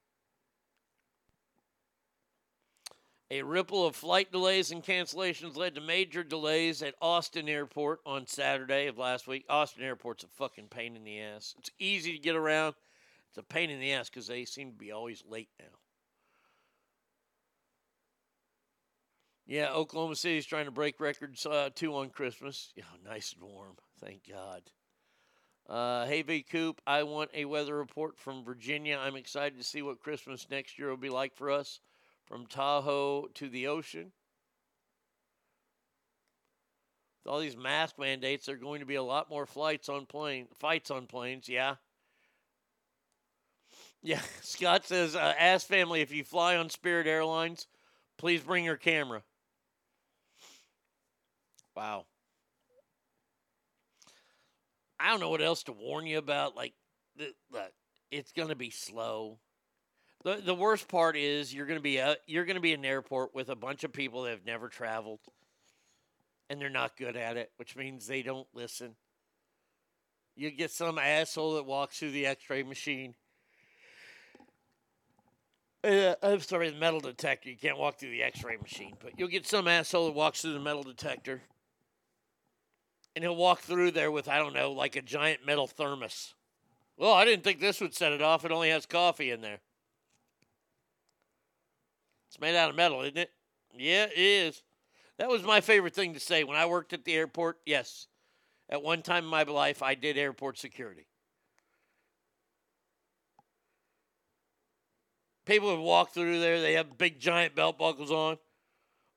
A 3.31 3.41
ripple 3.41 3.87
of 3.87 3.95
flight 3.95 4.31
delays 4.31 4.71
and 4.71 4.83
cancellations 4.83 5.57
led 5.57 5.75
to 5.75 5.81
major 5.81 6.23
delays 6.23 6.83
at 6.83 6.93
Austin 7.01 7.49
Airport 7.49 8.01
on 8.05 8.27
Saturday 8.27 8.85
of 8.87 8.99
last 8.99 9.27
week. 9.27 9.45
Austin 9.49 9.83
Airport's 9.83 10.23
a 10.23 10.27
fucking 10.27 10.67
pain 10.67 10.95
in 10.95 11.03
the 11.03 11.19
ass. 11.19 11.55
It's 11.57 11.71
easy 11.79 12.13
to 12.13 12.19
get 12.19 12.35
around. 12.35 12.75
It's 13.29 13.37
a 13.39 13.43
pain 13.43 13.71
in 13.71 13.79
the 13.79 13.93
ass 13.93 14.09
because 14.09 14.27
they 14.27 14.45
seem 14.45 14.71
to 14.71 14.77
be 14.77 14.91
always 14.91 15.23
late 15.27 15.49
now. 15.59 15.65
Yeah, 19.47 19.73
Oklahoma 19.73 20.15
City's 20.15 20.45
trying 20.45 20.65
to 20.65 20.71
break 20.71 20.99
records 20.99 21.45
uh, 21.45 21.69
too 21.73 21.95
on 21.95 22.09
Christmas. 22.09 22.71
Yeah, 22.75 22.83
nice 23.03 23.33
and 23.33 23.43
warm. 23.43 23.75
Thank 23.99 24.29
God. 24.29 24.61
Uh, 25.67 26.05
hey, 26.05 26.21
V 26.21 26.43
Coop, 26.43 26.79
I 26.85 27.03
want 27.03 27.31
a 27.33 27.45
weather 27.45 27.75
report 27.75 28.19
from 28.19 28.43
Virginia. 28.43 28.99
I'm 29.01 29.15
excited 29.15 29.57
to 29.57 29.63
see 29.63 29.81
what 29.81 29.99
Christmas 29.99 30.47
next 30.49 30.77
year 30.77 30.89
will 30.89 30.97
be 30.97 31.09
like 31.09 31.35
for 31.35 31.49
us 31.49 31.79
from 32.25 32.45
Tahoe 32.45 33.27
to 33.33 33.49
the 33.49 33.67
ocean. 33.67 34.11
With 37.23 37.31
all 37.33 37.39
these 37.39 37.57
mask 37.57 37.97
mandates, 37.97 38.45
there 38.45 38.55
are 38.55 38.59
going 38.59 38.81
to 38.81 38.85
be 38.85 38.95
a 38.95 39.03
lot 39.03 39.29
more 39.29 39.47
flights 39.47 39.89
on 39.89 40.05
plane, 40.05 40.47
fights 40.59 40.91
on 40.91 41.07
planes. 41.07 41.49
Yeah. 41.49 41.75
Yeah, 44.03 44.21
Scott 44.41 44.85
says, 44.85 45.15
uh, 45.15 45.33
ask 45.39 45.65
family 45.65 46.01
if 46.01 46.13
you 46.13 46.23
fly 46.23 46.57
on 46.57 46.69
Spirit 46.69 47.07
Airlines, 47.07 47.65
please 48.17 48.41
bring 48.41 48.63
your 48.63 48.77
camera. 48.77 49.23
Wow. 51.75 52.05
I 54.99 55.09
don't 55.09 55.19
know 55.19 55.29
what 55.29 55.41
else 55.41 55.63
to 55.63 55.71
warn 55.71 56.07
you 56.07 56.17
about. 56.17 56.55
Like, 56.55 56.73
the 57.17 57.33
it's 58.11 58.31
going 58.31 58.49
to 58.49 58.55
be 58.55 58.69
slow. 58.69 59.39
the 60.23 60.41
The 60.43 60.55
worst 60.55 60.87
part 60.87 61.17
is 61.17 61.53
you're 61.53 61.65
going 61.65 61.79
to 61.79 61.83
be 61.83 61.97
a, 61.97 62.15
you're 62.27 62.45
going 62.45 62.55
to 62.55 62.61
be 62.61 62.73
in 62.73 62.79
an 62.79 62.85
airport 62.85 63.33
with 63.33 63.49
a 63.49 63.55
bunch 63.55 63.83
of 63.83 63.91
people 63.91 64.23
that 64.23 64.31
have 64.31 64.45
never 64.45 64.69
traveled, 64.69 65.19
and 66.49 66.59
they're 66.59 66.69
not 66.69 66.97
good 66.97 67.15
at 67.15 67.37
it, 67.37 67.51
which 67.57 67.75
means 67.75 68.07
they 68.07 68.21
don't 68.21 68.47
listen. 68.53 68.95
You 70.35 70.51
get 70.51 70.71
some 70.71 70.97
asshole 70.97 71.55
that 71.55 71.65
walks 71.65 71.99
through 71.99 72.11
the 72.11 72.25
X-ray 72.25 72.63
machine. 72.63 73.15
Uh, 75.83 76.15
I'm 76.21 76.41
sorry, 76.41 76.69
the 76.69 76.77
metal 76.77 76.99
detector. 76.99 77.49
You 77.49 77.57
can't 77.57 77.77
walk 77.77 77.99
through 77.99 78.09
the 78.09 78.23
X-ray 78.23 78.57
machine, 78.57 78.95
but 79.01 79.17
you'll 79.17 79.27
get 79.27 79.45
some 79.45 79.67
asshole 79.67 80.07
that 80.07 80.13
walks 80.13 80.41
through 80.41 80.53
the 80.53 80.59
metal 80.59 80.83
detector 80.83 81.41
and 83.15 83.23
he'll 83.23 83.35
walk 83.35 83.61
through 83.61 83.91
there 83.91 84.11
with 84.11 84.27
I 84.27 84.37
don't 84.37 84.53
know, 84.53 84.71
like 84.71 84.95
a 84.95 85.01
giant 85.01 85.45
metal 85.45 85.67
thermos. 85.67 86.33
Well, 86.97 87.13
I 87.13 87.25
didn't 87.25 87.43
think 87.43 87.59
this 87.59 87.81
would 87.81 87.93
set 87.93 88.13
it 88.13 88.21
off. 88.21 88.45
It 88.45 88.51
only 88.51 88.69
has 88.69 88.85
coffee 88.85 89.31
in 89.31 89.41
there. 89.41 89.59
It's 92.29 92.39
made 92.39 92.55
out 92.55 92.69
of 92.69 92.75
metal, 92.75 93.01
isn't 93.01 93.17
it? 93.17 93.31
Yeah, 93.77 94.05
it 94.05 94.17
is. 94.17 94.61
That 95.17 95.29
was 95.29 95.43
my 95.43 95.61
favorite 95.61 95.93
thing 95.93 96.13
to 96.13 96.19
say 96.19 96.43
when 96.43 96.57
I 96.57 96.65
worked 96.65 96.93
at 96.93 97.05
the 97.05 97.13
airport. 97.13 97.59
Yes, 97.65 98.07
at 98.69 98.81
one 98.81 99.01
time 99.01 99.23
in 99.25 99.29
my 99.29 99.43
life, 99.43 99.81
I 99.81 99.95
did 99.95 100.17
airport 100.17 100.57
security. 100.57 101.07
People 105.45 105.69
would 105.75 105.83
walk 105.83 106.11
through 106.11 106.39
there. 106.39 106.59
They 106.59 106.73
have 106.73 106.97
big 106.97 107.19
giant 107.19 107.55
belt 107.55 107.77
buckles 107.77 108.11
on. 108.11 108.37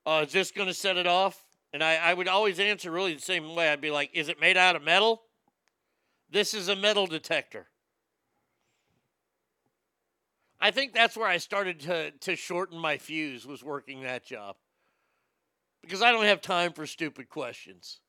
Uh, 0.05 0.23
is 0.27 0.31
this 0.31 0.51
going 0.51 0.67
to 0.67 0.73
set 0.73 0.95
it 0.95 1.07
off? 1.07 1.43
And 1.71 1.83
I, 1.83 1.95
I 1.95 2.13
would 2.13 2.27
always 2.27 2.59
answer 2.59 2.91
really 2.91 3.13
the 3.13 3.21
same 3.21 3.55
way. 3.55 3.69
I'd 3.69 3.81
be 3.81 3.91
like, 3.91 4.11
is 4.13 4.27
it 4.27 4.39
made 4.39 4.57
out 4.57 4.75
of 4.75 4.83
metal? 4.83 5.21
This 6.29 6.53
is 6.53 6.67
a 6.67 6.75
metal 6.75 7.07
detector. 7.07 7.67
I 10.61 10.71
think 10.71 10.93
that's 10.93 11.15
where 11.15 11.27
I 11.27 11.37
started 11.37 11.79
to, 11.81 12.11
to 12.11 12.35
shorten 12.35 12.77
my 12.77 12.97
fuse 12.97 13.45
was 13.45 13.63
working 13.63 14.01
that 14.01 14.25
job. 14.25 14.57
Because 15.81 16.01
I 16.01 16.11
don't 16.11 16.25
have 16.25 16.41
time 16.41 16.73
for 16.73 16.85
stupid 16.85 17.29
questions. 17.29 17.99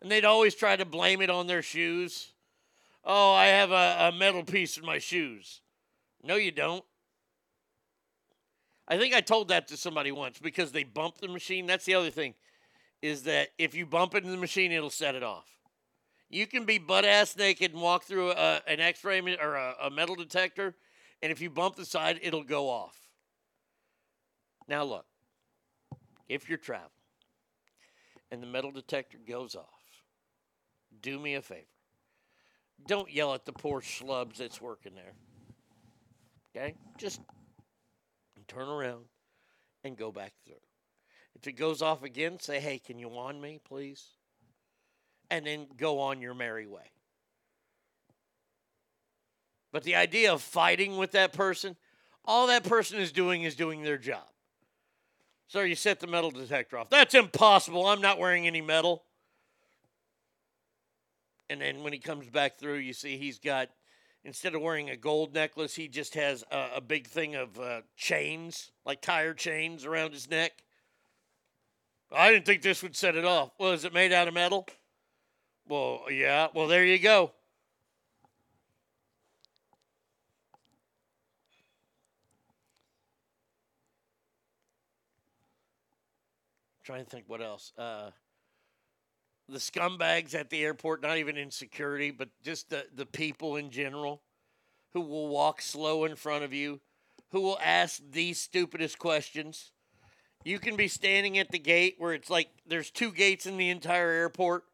And 0.00 0.10
they'd 0.10 0.24
always 0.24 0.54
try 0.54 0.74
to 0.74 0.84
blame 0.84 1.22
it 1.22 1.30
on 1.30 1.46
their 1.46 1.62
shoes. 1.62 2.32
Oh, 3.04 3.32
I 3.32 3.46
have 3.46 3.70
a, 3.70 4.08
a 4.08 4.12
metal 4.12 4.42
piece 4.42 4.76
in 4.76 4.84
my 4.84 4.98
shoes. 4.98 5.60
No, 6.24 6.34
you 6.34 6.50
don't. 6.50 6.84
I 8.88 8.98
think 8.98 9.14
I 9.14 9.20
told 9.20 9.48
that 9.48 9.68
to 9.68 9.76
somebody 9.76 10.12
once 10.12 10.38
because 10.38 10.72
they 10.72 10.84
bumped 10.84 11.20
the 11.20 11.28
machine. 11.28 11.66
That's 11.66 11.84
the 11.84 11.94
other 11.94 12.10
thing, 12.10 12.34
is 13.00 13.22
that 13.22 13.48
if 13.58 13.74
you 13.74 13.86
bump 13.86 14.14
it 14.14 14.24
in 14.24 14.30
the 14.30 14.36
machine, 14.36 14.72
it'll 14.72 14.90
set 14.90 15.14
it 15.14 15.22
off. 15.22 15.46
You 16.28 16.46
can 16.46 16.64
be 16.64 16.78
butt 16.78 17.04
ass 17.04 17.36
naked 17.36 17.72
and 17.72 17.82
walk 17.82 18.04
through 18.04 18.32
a, 18.32 18.62
an 18.66 18.80
x 18.80 19.04
ray 19.04 19.20
or 19.20 19.54
a, 19.54 19.74
a 19.84 19.90
metal 19.90 20.14
detector, 20.14 20.74
and 21.22 21.30
if 21.30 21.40
you 21.40 21.50
bump 21.50 21.76
the 21.76 21.84
side, 21.84 22.18
it'll 22.22 22.42
go 22.42 22.68
off. 22.68 22.96
Now, 24.66 24.84
look, 24.84 25.06
if 26.28 26.48
you're 26.48 26.58
traveling 26.58 26.90
and 28.30 28.42
the 28.42 28.46
metal 28.46 28.70
detector 28.70 29.18
goes 29.28 29.54
off, 29.54 29.66
do 31.02 31.18
me 31.18 31.34
a 31.34 31.42
favor. 31.42 31.66
Don't 32.86 33.12
yell 33.12 33.34
at 33.34 33.44
the 33.44 33.52
poor 33.52 33.80
schlubs 33.80 34.36
that's 34.36 34.60
working 34.60 34.94
there. 34.94 35.12
Okay? 36.56 36.74
Just 36.98 37.20
turn 38.52 38.68
around 38.68 39.04
and 39.84 39.96
go 39.96 40.12
back 40.12 40.32
through. 40.44 40.54
If 41.34 41.46
it 41.46 41.52
goes 41.52 41.82
off 41.82 42.02
again, 42.02 42.38
say, 42.38 42.60
hey, 42.60 42.78
can 42.78 42.98
you 42.98 43.08
wand 43.08 43.40
me, 43.40 43.60
please? 43.64 44.04
And 45.30 45.46
then 45.46 45.66
go 45.76 45.98
on 46.00 46.20
your 46.20 46.34
merry 46.34 46.66
way. 46.66 46.90
But 49.72 49.84
the 49.84 49.96
idea 49.96 50.32
of 50.32 50.42
fighting 50.42 50.98
with 50.98 51.12
that 51.12 51.32
person, 51.32 51.76
all 52.24 52.46
that 52.48 52.64
person 52.64 52.98
is 52.98 53.10
doing 53.10 53.42
is 53.42 53.56
doing 53.56 53.82
their 53.82 53.96
job. 53.96 54.26
So 55.48 55.60
you 55.60 55.74
set 55.74 56.00
the 56.00 56.06
metal 56.06 56.30
detector 56.30 56.78
off. 56.78 56.90
That's 56.90 57.14
impossible. 57.14 57.86
I'm 57.86 58.00
not 58.00 58.18
wearing 58.18 58.46
any 58.46 58.60
metal. 58.60 59.04
And 61.50 61.60
then 61.60 61.82
when 61.82 61.92
he 61.92 61.98
comes 61.98 62.28
back 62.28 62.58
through, 62.58 62.76
you 62.76 62.92
see 62.92 63.16
he's 63.18 63.38
got, 63.38 63.68
instead 64.24 64.54
of 64.54 64.62
wearing 64.62 64.90
a 64.90 64.96
gold 64.96 65.34
necklace, 65.34 65.74
he 65.74 65.88
just 65.88 66.14
has 66.14 66.44
a, 66.50 66.76
a 66.76 66.80
big 66.80 67.06
thing 67.06 67.34
of 67.34 67.58
uh, 67.58 67.82
chains, 67.96 68.70
like 68.84 69.00
tire 69.00 69.34
chains 69.34 69.84
around 69.84 70.12
his 70.12 70.28
neck. 70.30 70.52
I 72.14 72.30
didn't 72.30 72.46
think 72.46 72.62
this 72.62 72.82
would 72.82 72.94
set 72.94 73.16
it 73.16 73.24
off. 73.24 73.52
Well, 73.58 73.72
is 73.72 73.84
it 73.84 73.94
made 73.94 74.12
out 74.12 74.28
of 74.28 74.34
metal? 74.34 74.66
Well, 75.66 76.02
yeah. 76.10 76.48
Well, 76.54 76.68
there 76.68 76.84
you 76.84 76.98
go. 76.98 77.32
trying 86.84 87.04
to 87.04 87.10
think 87.10 87.24
what 87.28 87.40
else. 87.40 87.72
Uh, 87.78 88.10
the 89.52 89.58
scumbags 89.58 90.34
at 90.34 90.50
the 90.50 90.64
airport, 90.64 91.02
not 91.02 91.18
even 91.18 91.36
in 91.36 91.50
security, 91.50 92.10
but 92.10 92.28
just 92.42 92.70
the, 92.70 92.86
the 92.94 93.06
people 93.06 93.56
in 93.56 93.70
general 93.70 94.22
who 94.92 95.00
will 95.00 95.28
walk 95.28 95.62
slow 95.62 96.04
in 96.04 96.16
front 96.16 96.44
of 96.44 96.52
you, 96.52 96.80
who 97.30 97.40
will 97.40 97.58
ask 97.62 98.00
the 98.12 98.32
stupidest 98.32 98.98
questions. 98.98 99.72
You 100.44 100.58
can 100.58 100.76
be 100.76 100.88
standing 100.88 101.38
at 101.38 101.50
the 101.50 101.58
gate 101.58 101.96
where 101.98 102.12
it's 102.12 102.30
like 102.30 102.48
there's 102.66 102.90
two 102.90 103.12
gates 103.12 103.46
in 103.46 103.56
the 103.56 103.70
entire 103.70 104.10
airport. 104.10 104.64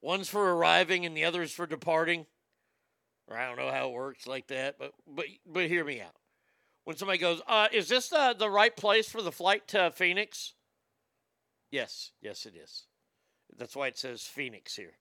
One's 0.00 0.28
for 0.28 0.54
arriving 0.54 1.04
and 1.04 1.16
the 1.16 1.24
other 1.24 1.42
is 1.42 1.52
for 1.52 1.66
departing. 1.66 2.26
Or 3.28 3.36
I 3.36 3.46
don't 3.46 3.58
know 3.58 3.70
how 3.70 3.88
it 3.88 3.92
works 3.92 4.26
like 4.26 4.46
that, 4.48 4.78
but 4.78 4.92
but 5.06 5.26
but 5.44 5.66
hear 5.66 5.84
me 5.84 6.00
out. 6.00 6.14
When 6.84 6.96
somebody 6.96 7.18
goes, 7.18 7.42
uh, 7.48 7.66
is 7.72 7.88
this 7.88 8.12
uh, 8.12 8.32
the 8.32 8.48
right 8.48 8.74
place 8.74 9.08
for 9.08 9.20
the 9.20 9.32
flight 9.32 9.66
to 9.68 9.90
Phoenix? 9.90 10.54
Yes, 11.72 12.12
yes, 12.22 12.46
it 12.46 12.54
is. 12.54 12.84
That's 13.58 13.76
why 13.76 13.88
it 13.88 13.98
says 13.98 14.22
Phoenix 14.22 14.76
here. 14.76 14.94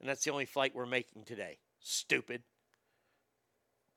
And 0.00 0.08
that's 0.08 0.24
the 0.24 0.32
only 0.32 0.46
flight 0.46 0.74
we're 0.74 0.86
making 0.86 1.24
today. 1.24 1.58
Stupid. 1.80 2.42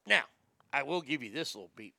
Now, 0.07 0.23
I 0.71 0.83
will 0.83 1.01
give 1.01 1.23
you 1.23 1.31
this 1.31 1.55
little 1.55 1.71
beat. 1.75 1.95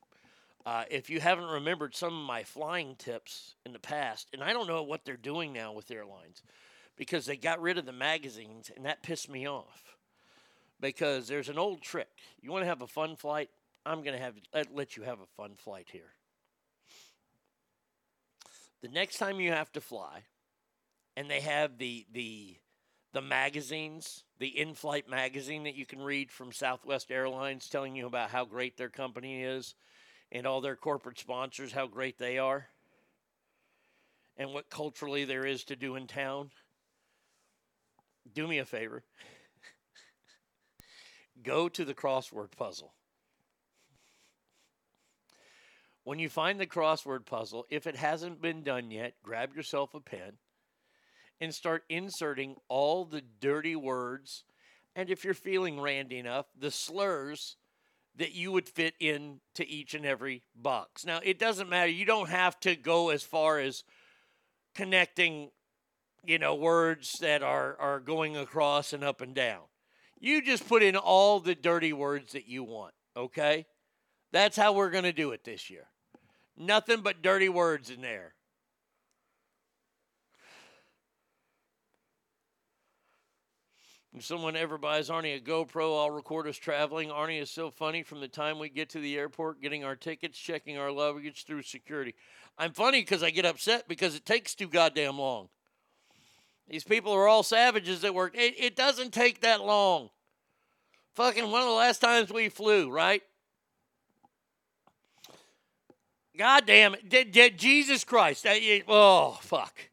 Uh, 0.65 0.85
if 0.91 1.11
you 1.11 1.21
haven't 1.21 1.49
remembered 1.49 1.95
some 1.95 2.13
of 2.13 2.27
my 2.27 2.43
flying 2.43 2.97
tips 2.97 3.55
in 3.65 3.73
the 3.73 3.79
past, 3.79 4.29
and 4.33 4.43
I 4.43 4.53
don't 4.53 4.67
know 4.67 4.83
what 4.83 5.05
they're 5.05 5.17
doing 5.17 5.53
now 5.53 5.73
with 5.73 5.91
airlines 5.91 6.43
because 6.97 7.27
they 7.27 7.37
got 7.37 7.61
rid 7.61 7.79
of 7.79 7.87
the 7.87 7.93
magazines, 7.93 8.71
and 8.75 8.85
that 8.85 9.03
pissed 9.03 9.31
me 9.31 9.49
off. 9.49 9.97
Because 10.81 11.29
there's 11.29 11.49
an 11.49 11.59
old 11.59 11.83
trick. 11.83 12.09
You 12.41 12.51
want 12.51 12.63
to 12.63 12.69
have 12.69 12.83
a 12.83 12.87
fun 12.87 13.17
flight? 13.17 13.49
I'm 13.85 14.03
going 14.03 14.17
to 14.17 14.23
have 14.23 14.35
let 14.75 14.97
you 14.97 15.05
have 15.05 15.21
a 15.21 15.27
fun 15.37 15.53
flight 15.57 15.89
here. 15.91 16.13
The 18.83 18.89
next 18.89 19.19
time 19.19 19.41
you 19.41 19.53
have 19.53 19.73
to 19.73 19.81
fly, 19.81 20.25
and 21.17 21.31
they 21.31 21.41
have 21.41 21.79
the 21.79 22.07
the 22.13 22.57
the 23.13 23.23
magazines, 23.23 24.25
the 24.39 24.59
in-flight 24.59 25.09
magazine 25.09 25.65
that 25.65 25.75
you 25.75 25.87
can 25.87 26.03
read 26.03 26.31
from 26.31 26.53
Southwest 26.53 27.11
Airlines 27.11 27.67
telling 27.67 27.97
you 27.97 28.07
about 28.07 28.29
how 28.29 28.45
great 28.45 28.77
their 28.77 28.91
company 28.91 29.43
is 29.43 29.75
and 30.31 30.47
all 30.47 30.61
their 30.61 30.77
corporate 30.77 31.19
sponsors 31.19 31.73
how 31.73 31.87
great 31.87 32.19
they 32.19 32.37
are 32.37 32.67
and 34.37 34.53
what 34.53 34.69
culturally 34.69 35.25
there 35.25 35.47
is 35.47 35.65
to 35.65 35.77
do 35.77 35.97
in 35.97 36.07
town. 36.07 36.51
Do 38.35 38.47
me 38.47 38.59
a 38.59 38.67
favor. 38.67 39.03
Go 41.43 41.71
to 41.71 41.87
the 41.87 41.95
crossword 41.95 42.53
puzzle. 42.55 42.93
When 46.05 46.19
you 46.19 46.29
find 46.29 46.61
the 46.61 46.67
crossword 46.67 47.25
puzzle, 47.25 47.65
if 47.71 47.87
it 47.87 47.97
hasn't 47.97 48.43
been 48.43 48.63
done 48.63 48.91
yet, 48.91 49.15
grab 49.23 49.57
yourself 49.57 49.95
a 49.95 50.01
pen 50.01 50.35
and 51.41 51.55
start 51.55 51.85
inserting 51.89 52.57
all 52.69 53.05
the 53.05 53.23
dirty 53.41 53.77
words 53.77 54.45
and 54.97 55.11
if 55.11 55.25
you're 55.25 55.35
feeling 55.35 55.79
randy 55.79 56.19
enough, 56.19 56.47
the 56.59 56.71
slurs 56.71 57.57
that 58.17 58.33
you 58.33 58.51
would 58.51 58.67
fit 58.67 58.95
in 58.99 59.41
to 59.55 59.69
each 59.69 59.93
and 59.93 60.07
every 60.07 60.43
box. 60.57 61.05
Now, 61.05 61.21
it 61.23 61.39
doesn't 61.39 61.69
matter. 61.69 61.91
You 61.91 62.07
don't 62.07 62.31
have 62.31 62.59
to 62.61 62.75
go 62.75 63.11
as 63.11 63.23
far 63.23 63.61
as 63.61 63.85
connecting, 64.75 65.51
you 66.25 66.39
know, 66.39 66.55
words 66.55 67.13
that 67.21 67.43
are 67.43 67.77
are 67.79 68.01
going 68.01 68.39
across 68.39 68.95
and 68.95 69.05
up 69.05 69.21
and 69.21 69.35
down. 69.35 69.61
You 70.19 70.41
just 70.41 70.67
put 70.67 70.83
in 70.83 70.97
all 70.97 71.41
the 71.41 71.55
dirty 71.55 71.93
words 71.93 72.33
that 72.33 72.49
you 72.49 72.65
want, 72.65 72.95
okay? 73.15 73.67
That's 74.33 74.57
how 74.57 74.73
we're 74.73 74.91
going 74.91 75.05
to 75.05 75.13
do 75.13 75.33
it 75.33 75.45
this 75.45 75.69
year. 75.69 75.89
Nothing 76.57 77.03
but 77.03 77.21
dirty 77.21 77.51
words 77.51 77.91
in 77.91 78.01
there. 78.01 78.36
If 84.17 84.25
someone 84.25 84.57
ever 84.57 84.79
buys 84.79 85.11
Arnie 85.11 85.37
a 85.37 85.41
GoPro, 85.41 86.01
I'll 86.03 86.11
record 86.11 86.47
us 86.47 86.57
traveling. 86.57 87.11
Arnie 87.11 87.41
is 87.43 87.51
so 87.51 87.71
funny 87.71 88.03
from 88.03 88.21
the 88.21 88.29
time 88.29 88.59
we 88.59 88.71
get 88.71 88.89
to 88.91 88.99
the 88.99 89.19
airport, 89.19 89.61
getting 89.61 89.85
our 89.85 89.95
tickets, 89.95 90.39
checking 90.39 90.79
our 90.79 90.91
luggage 90.91 91.45
through 91.45 91.63
security. 91.63 92.15
I'm 92.57 92.73
funny 92.73 93.03
because 93.03 93.23
I 93.23 93.29
get 93.29 93.45
upset 93.45 93.87
because 93.89 94.15
it 94.15 94.25
takes 94.25 94.55
too 94.55 94.69
goddamn 94.69 95.19
long. 95.19 95.51
These 96.67 96.85
people 96.85 97.13
are 97.13 97.29
all 97.29 97.43
savages 97.43 98.03
at 98.05 98.15
work. 98.15 98.35
It, 98.35 98.55
it 98.59 98.75
doesn't 98.75 99.13
take 99.13 99.43
that 99.43 99.61
long. 99.61 100.09
Fucking 101.15 101.51
one 101.51 101.61
of 101.61 101.69
the 101.69 101.75
last 101.75 101.99
times 101.99 102.33
we 102.33 102.49
flew, 102.49 102.91
right? 102.91 103.23
God 106.39 106.65
damn 106.67 106.95
it. 106.95 107.09
Did, 107.09 107.33
did 107.33 107.59
Jesus 107.59 108.03
Christ. 108.03 108.45
That- 108.45 108.63
oh, 108.89 109.39
fuck. 109.43 109.91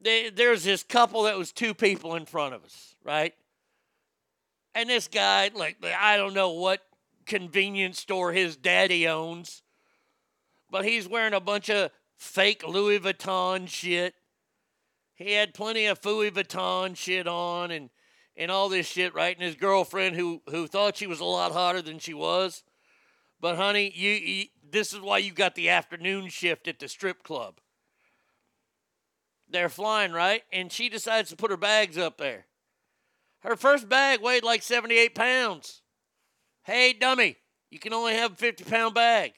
There- 0.00 0.32
There's 0.32 0.64
this 0.64 0.82
couple 0.82 1.22
that 1.22 1.38
was 1.38 1.52
two 1.52 1.74
people 1.74 2.16
in 2.16 2.26
front 2.26 2.54
of 2.54 2.64
us, 2.64 2.93
right? 3.04 3.34
And 4.74 4.88
this 4.88 5.08
guy, 5.08 5.50
like, 5.54 5.76
I 5.84 6.16
don't 6.16 6.34
know 6.34 6.50
what 6.50 6.80
convenience 7.26 8.00
store 8.00 8.32
his 8.32 8.56
daddy 8.56 9.06
owns, 9.06 9.62
but 10.70 10.84
he's 10.84 11.08
wearing 11.08 11.34
a 11.34 11.40
bunch 11.40 11.70
of 11.70 11.90
fake 12.16 12.66
Louis 12.66 12.98
Vuitton 12.98 13.68
shit. 13.68 14.14
He 15.14 15.32
had 15.32 15.54
plenty 15.54 15.86
of 15.86 16.00
Fouis 16.00 16.32
Vuitton 16.32 16.96
shit 16.96 17.28
on 17.28 17.70
and 17.70 17.90
and 18.36 18.50
all 18.50 18.68
this 18.68 18.86
shit, 18.86 19.14
right? 19.14 19.36
And 19.36 19.44
his 19.44 19.54
girlfriend 19.54 20.16
who 20.16 20.42
who 20.50 20.66
thought 20.66 20.96
she 20.96 21.06
was 21.06 21.20
a 21.20 21.24
lot 21.24 21.52
hotter 21.52 21.80
than 21.80 21.98
she 22.00 22.14
was. 22.14 22.64
But 23.40 23.56
honey, 23.56 23.92
you, 23.94 24.10
you 24.10 24.44
this 24.68 24.92
is 24.92 25.00
why 25.00 25.18
you 25.18 25.32
got 25.32 25.54
the 25.54 25.68
afternoon 25.68 26.28
shift 26.28 26.66
at 26.66 26.80
the 26.80 26.88
strip 26.88 27.22
club. 27.22 27.60
They're 29.48 29.68
flying, 29.68 30.10
right? 30.10 30.42
And 30.52 30.72
she 30.72 30.88
decides 30.88 31.30
to 31.30 31.36
put 31.36 31.52
her 31.52 31.56
bags 31.56 31.96
up 31.96 32.18
there. 32.18 32.46
Her 33.44 33.56
first 33.56 33.88
bag 33.88 34.22
weighed 34.22 34.42
like 34.42 34.62
78 34.62 35.14
pounds. 35.14 35.82
Hey, 36.64 36.94
dummy, 36.94 37.36
you 37.70 37.78
can 37.78 37.92
only 37.92 38.14
have 38.14 38.32
a 38.32 38.36
50 38.36 38.64
pound 38.64 38.94
bag. 38.94 39.34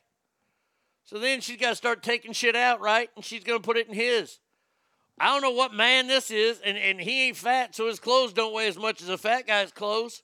So 1.05 1.19
then 1.19 1.41
she's 1.41 1.57
got 1.57 1.71
to 1.71 1.77
start 1.77 2.03
taking 2.03 2.33
shit 2.33 2.55
out, 2.55 2.81
right? 2.81 3.11
And 3.17 3.25
she's 3.25 3.43
going 3.43 3.59
to 3.59 3.65
put 3.65 3.77
it 3.77 3.89
in 3.89 3.95
his. 3.95 4.39
I 5.19 5.27
don't 5.27 5.43
know 5.43 5.51
what 5.51 5.73
man 5.73 6.07
this 6.07 6.31
is, 6.31 6.61
and, 6.65 6.77
and 6.77 7.01
he 7.01 7.29
ain't 7.29 7.37
fat, 7.37 7.75
so 7.75 7.87
his 7.89 7.99
clothes 7.99 8.33
don't 8.33 8.55
weigh 8.55 8.69
as 8.69 8.77
much 8.77 9.03
as 9.03 9.09
a 9.09 9.19
fat 9.19 9.47
guy's 9.47 9.73
clothes. 9.73 10.23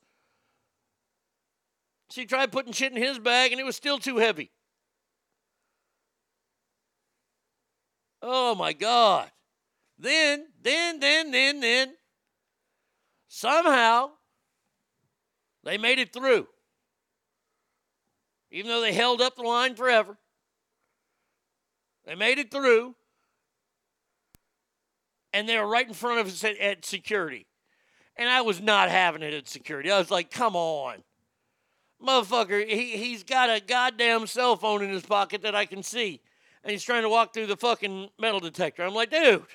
She 2.10 2.26
tried 2.26 2.52
putting 2.52 2.72
shit 2.72 2.92
in 2.92 3.02
his 3.02 3.18
bag, 3.18 3.52
and 3.52 3.60
it 3.60 3.64
was 3.64 3.74
still 3.74 3.98
too 3.98 4.18
heavy. 4.18 4.50
Oh 8.20 8.54
my 8.54 8.74
God. 8.74 9.30
Then, 9.98 10.46
then, 10.60 11.00
then, 11.00 11.30
then, 11.30 11.60
then, 11.60 11.94
somehow 13.32 14.10
they 15.64 15.78
made 15.78 15.98
it 15.98 16.12
through. 16.12 16.46
Even 18.50 18.70
though 18.70 18.82
they 18.82 18.92
held 18.92 19.22
up 19.22 19.36
the 19.36 19.42
line 19.42 19.74
forever, 19.74 20.18
they 22.04 22.14
made 22.14 22.38
it 22.38 22.50
through 22.50 22.94
and 25.32 25.48
they 25.48 25.58
were 25.58 25.66
right 25.66 25.88
in 25.88 25.94
front 25.94 26.20
of 26.20 26.26
us 26.26 26.44
at, 26.44 26.58
at 26.58 26.84
security. 26.84 27.46
And 28.16 28.28
I 28.28 28.42
was 28.42 28.60
not 28.60 28.90
having 28.90 29.22
it 29.22 29.32
at 29.32 29.48
security. 29.48 29.90
I 29.90 29.98
was 29.98 30.10
like, 30.10 30.30
come 30.30 30.54
on. 30.54 31.02
Motherfucker, 32.06 32.68
he, 32.68 32.98
he's 32.98 33.24
got 33.24 33.48
a 33.48 33.62
goddamn 33.66 34.26
cell 34.26 34.56
phone 34.56 34.82
in 34.82 34.90
his 34.90 35.04
pocket 35.06 35.40
that 35.42 35.54
I 35.54 35.64
can 35.64 35.82
see. 35.82 36.20
And 36.62 36.70
he's 36.70 36.84
trying 36.84 37.02
to 37.02 37.08
walk 37.08 37.32
through 37.32 37.46
the 37.46 37.56
fucking 37.56 38.10
metal 38.18 38.40
detector. 38.40 38.82
I'm 38.82 38.92
like, 38.92 39.10
dude, 39.10 39.46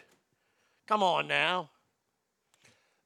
come 0.88 1.03
on 1.03 1.27
now. 1.27 1.69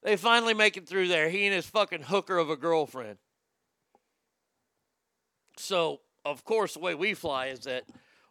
They 0.02 0.16
finally 0.16 0.54
make 0.54 0.76
it 0.76 0.88
through 0.88 1.08
there. 1.08 1.28
He 1.28 1.46
and 1.46 1.54
his 1.54 1.66
fucking 1.66 2.02
hooker 2.02 2.38
of 2.38 2.50
a 2.50 2.56
girlfriend. 2.56 3.18
So, 5.56 6.00
of 6.24 6.44
course, 6.44 6.74
the 6.74 6.80
way 6.80 6.94
we 6.94 7.14
fly 7.14 7.46
is 7.46 7.60
that 7.60 7.84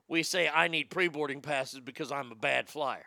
we 0.07 0.23
say, 0.23 0.49
I 0.49 0.67
need 0.67 0.89
pre 0.89 1.07
boarding 1.07 1.41
passes 1.41 1.79
because 1.79 2.11
I'm 2.11 2.31
a 2.31 2.35
bad 2.35 2.67
flyer. 2.67 3.05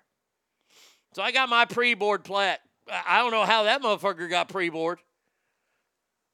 So 1.15 1.23
I 1.23 1.31
got 1.31 1.49
my 1.49 1.65
pre-board 1.65 2.25
plat. 2.25 2.61
I 2.91 3.19
don't 3.19 3.31
know 3.31 3.45
how 3.45 3.63
that 3.63 3.83
motherfucker 3.83 4.29
got 4.29 4.49
pre-board. 4.49 4.99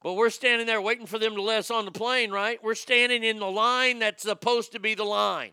But 0.02 0.14
we're 0.14 0.30
standing 0.30 0.66
there 0.66 0.80
waiting 0.80 1.06
for 1.06 1.18
them 1.18 1.34
to 1.34 1.42
let 1.42 1.58
us 1.58 1.70
on 1.70 1.84
the 1.84 1.90
plane, 1.90 2.30
right? 2.30 2.58
We're 2.64 2.74
standing 2.74 3.22
in 3.22 3.38
the 3.38 3.50
line 3.50 3.98
that's 3.98 4.22
supposed 4.22 4.72
to 4.72 4.80
be 4.80 4.94
the 4.94 5.04
line. 5.04 5.50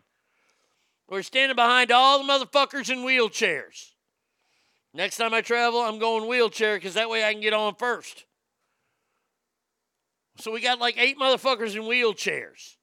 We're 1.10 1.22
standing 1.22 1.56
behind 1.56 1.92
all 1.92 2.24
the 2.24 2.32
motherfuckers 2.32 2.90
in 2.90 3.00
wheelchairs. 3.00 3.92
Next 4.94 5.16
time 5.16 5.34
I 5.34 5.40
travel, 5.40 5.80
I'm 5.80 5.98
going 5.98 6.28
wheelchair 6.28 6.76
because 6.76 6.94
that 6.94 7.10
way 7.10 7.24
I 7.24 7.32
can 7.32 7.42
get 7.42 7.52
on 7.52 7.74
first. 7.74 8.24
So 10.38 10.52
we 10.52 10.60
got 10.60 10.78
like 10.78 10.96
eight 10.98 11.18
motherfuckers 11.18 11.76
in 11.76 11.82
wheelchairs. 11.82 12.76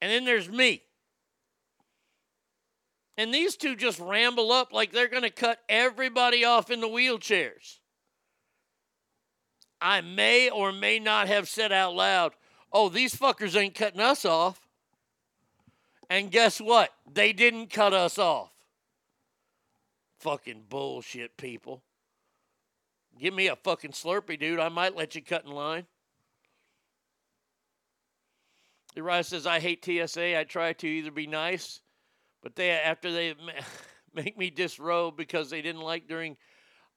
And 0.00 0.10
then 0.10 0.24
there's 0.24 0.48
me. 0.48 0.82
And 3.18 3.32
these 3.32 3.56
two 3.56 3.74
just 3.74 3.98
ramble 3.98 4.52
up 4.52 4.72
like 4.72 4.92
they're 4.92 5.08
going 5.08 5.22
to 5.22 5.30
cut 5.30 5.58
everybody 5.68 6.44
off 6.44 6.70
in 6.70 6.80
the 6.80 6.88
wheelchairs. 6.88 7.78
I 9.80 10.02
may 10.02 10.50
or 10.50 10.72
may 10.72 10.98
not 10.98 11.28
have 11.28 11.48
said 11.48 11.72
out 11.72 11.94
loud, 11.94 12.32
oh, 12.72 12.88
these 12.88 13.14
fuckers 13.14 13.56
ain't 13.56 13.74
cutting 13.74 14.00
us 14.00 14.24
off. 14.24 14.60
And 16.10 16.30
guess 16.30 16.60
what? 16.60 16.90
They 17.10 17.32
didn't 17.32 17.70
cut 17.70 17.92
us 17.92 18.18
off. 18.18 18.50
Fucking 20.20 20.64
bullshit, 20.68 21.36
people. 21.36 21.82
Give 23.18 23.34
me 23.34 23.48
a 23.48 23.56
fucking 23.56 23.92
Slurpee, 23.92 24.38
dude. 24.38 24.60
I 24.60 24.68
might 24.68 24.96
let 24.96 25.14
you 25.14 25.22
cut 25.22 25.44
in 25.44 25.50
line. 25.50 25.86
Uriah 28.94 29.24
says, 29.24 29.46
I 29.46 29.60
hate 29.60 29.84
TSA. 29.84 30.38
I 30.38 30.44
try 30.44 30.72
to 30.74 30.86
either 30.86 31.10
be 31.10 31.26
nice 31.26 31.80
but 32.46 32.54
they 32.54 32.70
after 32.70 33.10
they 33.10 33.34
make 34.14 34.38
me 34.38 34.50
disrobe 34.50 35.16
because 35.16 35.50
they 35.50 35.62
didn't 35.62 35.82
like 35.82 36.06
during 36.06 36.36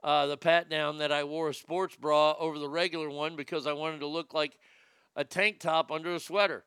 uh, 0.04 0.28
the 0.28 0.38
pat 0.38 0.70
down 0.70 1.00
that 1.00 1.12
I 1.12 1.24
wore 1.24 1.50
a 1.50 1.56
sports 1.56 1.96
bra 1.96 2.36
over 2.38 2.60
the 2.60 2.70
regular 2.70 3.10
one 3.10 3.36
because 3.36 3.66
I 3.66 3.74
wanted 3.74 4.02
to 4.02 4.08
look 4.08 4.32
like 4.32 4.60
a 5.16 5.24
tank 5.24 5.60
top 5.60 5.92
under 5.92 6.14
a 6.14 6.20
sweater, 6.20 6.66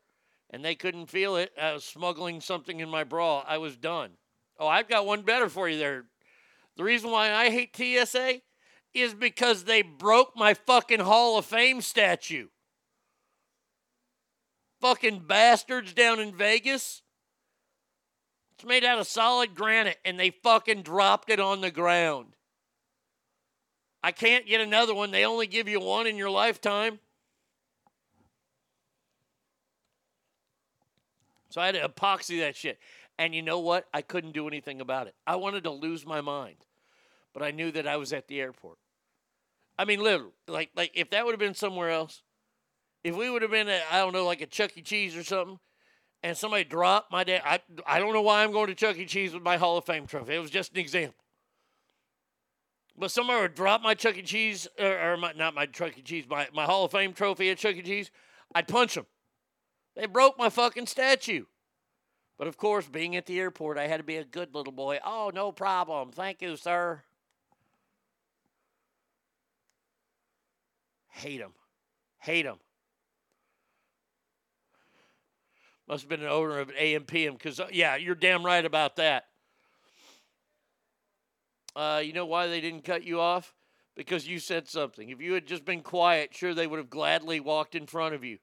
and 0.51 0.65
they 0.65 0.75
couldn't 0.75 1.07
feel 1.07 1.37
it. 1.37 1.53
I 1.61 1.75
was 1.75 1.85
smuggling 1.85 2.41
something 2.41 2.81
in 2.81 2.89
my 2.89 3.05
bra. 3.05 3.45
I 3.47 3.59
was 3.59 3.77
done. 3.77 4.11
Oh, 4.59 4.67
I've 4.67 4.89
got 4.89 5.07
one 5.07 5.23
better 5.23 5.49
for 5.49 5.69
you 5.69 5.79
there. 5.79 6.07
The 6.77 6.85
reason 6.85 7.11
why 7.11 7.33
I 7.33 7.51
hate 7.51 7.77
TSA 7.77 8.41
is 8.95 9.15
because 9.15 9.65
they 9.65 9.83
broke 9.83 10.37
my 10.37 10.55
fucking 10.55 11.01
Hall 11.01 11.39
of 11.39 11.45
Fame 11.45 11.81
statue. 11.81 12.49
Fucking 14.81 15.21
bastards 15.27 15.93
down 15.93 16.19
in 16.19 16.37
Vegas. 16.37 17.03
It's 18.55 18.65
made 18.65 18.85
out 18.85 18.99
of 18.99 19.07
solid 19.07 19.55
granite 19.55 19.99
and 20.05 20.19
they 20.19 20.31
fucking 20.31 20.83
dropped 20.83 21.31
it 21.31 21.41
on 21.41 21.61
the 21.61 21.71
ground. 21.71 22.37
I 24.03 24.13
can't 24.13 24.47
get 24.47 24.61
another 24.61 24.95
one. 24.95 25.11
They 25.11 25.25
only 25.25 25.47
give 25.47 25.69
you 25.69 25.81
one 25.81 26.07
in 26.07 26.17
your 26.17 26.31
lifetime. 26.31 26.99
So 31.51 31.61
I 31.61 31.67
had 31.67 31.75
to 31.75 31.89
epoxy 31.89 32.41
that 32.41 32.57
shit. 32.57 32.79
And 33.23 33.37
you 33.37 33.41
know 33.41 33.61
what? 33.61 33.87
I 33.95 34.03
couldn't 34.03 34.33
do 34.33 34.49
anything 34.49 34.81
about 34.81 35.07
it. 35.07 35.15
I 35.29 35.37
wanted 35.37 35.63
to 35.63 35.71
lose 35.71 36.05
my 36.05 36.21
mind. 36.21 36.57
But 37.33 37.45
I 37.45 37.53
knew 37.53 37.71
that 37.71 37.87
I 37.87 37.97
was 37.97 38.13
at 38.13 38.27
the 38.27 38.41
airport. 38.41 38.79
I 39.79 39.85
mean, 39.85 40.01
literally, 40.01 40.33
like, 40.49 40.71
like 40.75 40.91
if 40.95 41.11
that 41.11 41.25
would 41.25 41.31
have 41.31 41.39
been 41.39 41.55
somewhere 41.55 41.89
else, 41.89 42.23
if 43.05 43.17
we 43.17 43.31
would 43.31 43.43
have 43.43 43.53
been 43.53 43.69
at, 43.69 43.83
I 43.93 43.99
don't 43.99 44.13
know, 44.13 44.27
like 44.27 44.41
a 44.41 44.47
Chuck 44.47 44.77
E. 44.77 44.83
Cheese 44.83 45.15
or 45.15 45.23
something, 45.23 45.61
and 46.25 46.37
somebody 46.37 46.65
dropped 46.65 47.13
my 47.13 47.23
dad. 47.23 47.43
I, 47.45 47.61
I 47.87 48.01
don't 48.01 48.13
know 48.13 48.23
why 48.23 48.43
I'm 48.43 48.51
going 48.51 48.67
to 48.67 48.75
Chuck 48.75 48.97
E. 48.99 49.07
Cheese 49.07 49.35
with 49.35 49.45
my 49.45 49.57
Hall 49.57 49.79
of 49.79 49.85
Fame 49.85 50.09
trophy. 50.09 50.35
It 50.35 50.41
was 50.41 50.51
just 50.51 50.73
an 50.73 50.79
example. 50.79 51.25
But 52.99 53.13
somebody 53.13 53.41
would 53.41 53.55
drop 53.55 53.83
my 53.83 53.95
Chuck 53.95 54.17
E. 54.17 54.23
Cheese, 54.23 54.67
or, 54.81 55.13
or 55.13 55.17
my, 55.17 55.33
not 55.35 55.55
my 55.55 55.67
Chuck 55.67 55.97
E. 55.97 56.03
Cheese, 56.03 56.25
my, 56.29 56.49
my 56.53 56.65
Hall 56.65 56.87
of 56.87 56.91
Fame 56.91 57.13
trophy 57.13 57.51
at 57.51 57.59
Chuck 57.59 57.77
E. 57.77 57.83
Cheese, 57.83 58.11
I'd 58.53 58.67
punch 58.67 58.97
them. 58.97 59.07
They 59.95 60.07
broke 60.07 60.37
my 60.37 60.51
fucking 60.51 60.87
statue. 60.87 61.45
But 62.43 62.49
of 62.49 62.57
course, 62.57 62.89
being 62.89 63.15
at 63.15 63.27
the 63.27 63.39
airport, 63.39 63.79
I 63.79 63.87
had 63.87 63.99
to 63.99 64.03
be 64.03 64.17
a 64.17 64.25
good 64.25 64.53
little 64.53 64.73
boy. 64.73 64.99
Oh, 65.05 65.31
no 65.33 65.53
problem. 65.53 66.11
Thank 66.11 66.43
you, 66.43 66.57
sir. 66.57 67.01
Hate 71.11 71.39
them. 71.39 71.53
Hate 72.19 72.43
them. 72.43 72.57
Must 75.87 76.03
have 76.03 76.09
been 76.09 76.23
an 76.23 76.31
owner 76.31 76.59
of 76.59 76.71
an 76.71 76.75
AM 76.77 77.05
PM 77.05 77.35
because, 77.35 77.61
yeah, 77.71 77.95
you're 77.95 78.17
damn 78.17 78.45
right 78.45 78.65
about 78.65 78.97
that. 78.97 79.27
Uh, 81.77 82.03
you 82.05 82.13
know 82.13 82.27
why 82.27 82.49
they 82.49 82.61
didn't 82.61 82.83
cut 82.83 83.05
you 83.05 83.21
off? 83.21 83.55
Because 83.95 84.27
you 84.27 84.41
said 84.41 84.67
something. 84.67 85.11
If 85.11 85.21
you 85.21 85.35
had 85.35 85.47
just 85.47 85.65
been 85.65 85.83
quiet, 85.83 86.35
sure, 86.35 86.55
they 86.55 86.67
would 86.67 86.79
have 86.79 86.91
gladly 86.91 87.39
walked 87.39 87.77
in 87.77 87.87
front 87.87 88.17
of 88.17 88.25
you. 88.25 88.39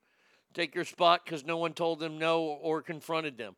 Take 0.54 0.74
your 0.74 0.86
spot 0.86 1.26
because 1.26 1.44
no 1.44 1.58
one 1.58 1.74
told 1.74 2.00
them 2.00 2.16
no 2.16 2.40
or 2.40 2.80
confronted 2.80 3.36
them. 3.36 3.56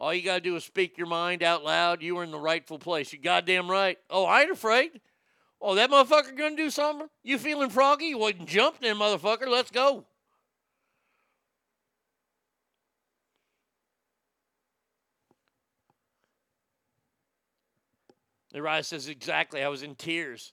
All 0.00 0.12
you 0.12 0.22
got 0.22 0.34
to 0.34 0.40
do 0.40 0.56
is 0.56 0.64
speak 0.64 0.98
your 0.98 1.06
mind 1.06 1.42
out 1.42 1.64
loud. 1.64 2.02
You 2.02 2.16
were 2.16 2.24
in 2.24 2.30
the 2.30 2.38
rightful 2.38 2.78
place. 2.78 3.12
You 3.12 3.18
goddamn 3.18 3.70
right. 3.70 3.98
Oh, 4.10 4.24
I 4.24 4.42
ain't 4.42 4.50
afraid. 4.50 5.00
Oh, 5.60 5.74
that 5.76 5.90
motherfucker 5.90 6.36
gonna 6.36 6.56
do 6.56 6.68
something? 6.68 7.08
You 7.22 7.38
feeling 7.38 7.70
froggy? 7.70 8.14
Well, 8.14 8.32
jump 8.44 8.80
then, 8.80 8.96
motherfucker. 8.96 9.48
Let's 9.48 9.70
go. 9.70 10.04
Uriah 18.52 18.82
says, 18.82 19.08
exactly. 19.08 19.62
I 19.62 19.68
was 19.68 19.82
in 19.82 19.94
tears. 19.94 20.52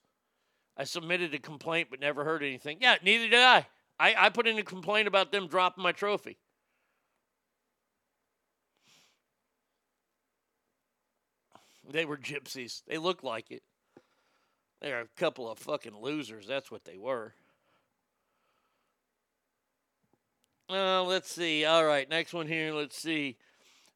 I 0.76 0.86
submitted 0.86 1.34
a 1.34 1.40
complaint 1.40 1.90
but 1.92 2.00
never 2.00 2.24
heard 2.24 2.42
anything. 2.42 2.78
Yeah, 2.82 2.96
neither 3.04 3.28
did 3.28 3.40
I. 3.40 3.68
I, 4.00 4.16
I 4.18 4.30
put 4.30 4.48
in 4.48 4.58
a 4.58 4.64
complaint 4.64 5.08
about 5.08 5.32
them 5.32 5.48
dropping 5.48 5.84
my 5.84 5.92
trophy. 5.92 6.38
They 11.92 12.06
were 12.06 12.18
gypsies. 12.18 12.84
They 12.88 12.98
looked 12.98 13.24
like 13.24 13.52
it. 13.52 13.64
They're 14.82 15.02
a 15.02 15.08
couple 15.18 15.50
of 15.50 15.60
fucking 15.60 15.98
losers. 16.02 16.48
That's 16.48 16.72
what 16.72 16.86
they 16.86 16.98
were. 16.98 17.34
Uh, 20.70 21.04
let's 21.04 21.32
see. 21.32 21.66
All 21.66 21.86
right, 21.86 22.10
next 22.10 22.34
one 22.34 22.48
here. 22.48 22.74
Let's 22.74 22.98
see. 22.98 23.38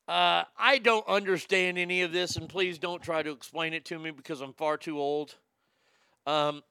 Uh, 0.08 0.44
I 0.58 0.78
don't 0.78 1.08
understand 1.08 1.78
any 1.78 2.04
of 2.04 2.12
this, 2.12 2.36
and 2.36 2.48
please 2.48 2.78
don't 2.78 3.02
try 3.02 3.24
to 3.24 3.32
explain 3.32 3.74
it 3.74 3.86
to 3.86 3.98
me 3.98 4.12
because 4.12 4.42
I'm 4.42 4.54
far 4.54 4.78
too 4.78 5.00
old. 5.00 5.36
Um, 6.28 6.62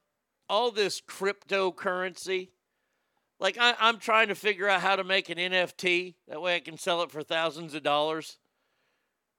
all 0.47 0.71
this 0.71 1.01
cryptocurrency, 1.01 2.49
like 3.39 3.57
I, 3.59 3.75
I'm 3.79 3.97
trying 3.97 4.29
to 4.29 4.35
figure 4.35 4.69
out 4.69 4.81
how 4.81 4.95
to 4.95 5.03
make 5.03 5.29
an 5.29 5.37
NFT. 5.37 6.15
That 6.29 6.41
way, 6.41 6.55
I 6.55 6.59
can 6.59 6.77
sell 6.77 7.01
it 7.01 7.11
for 7.11 7.23
thousands 7.23 7.73
of 7.73 7.83
dollars, 7.83 8.37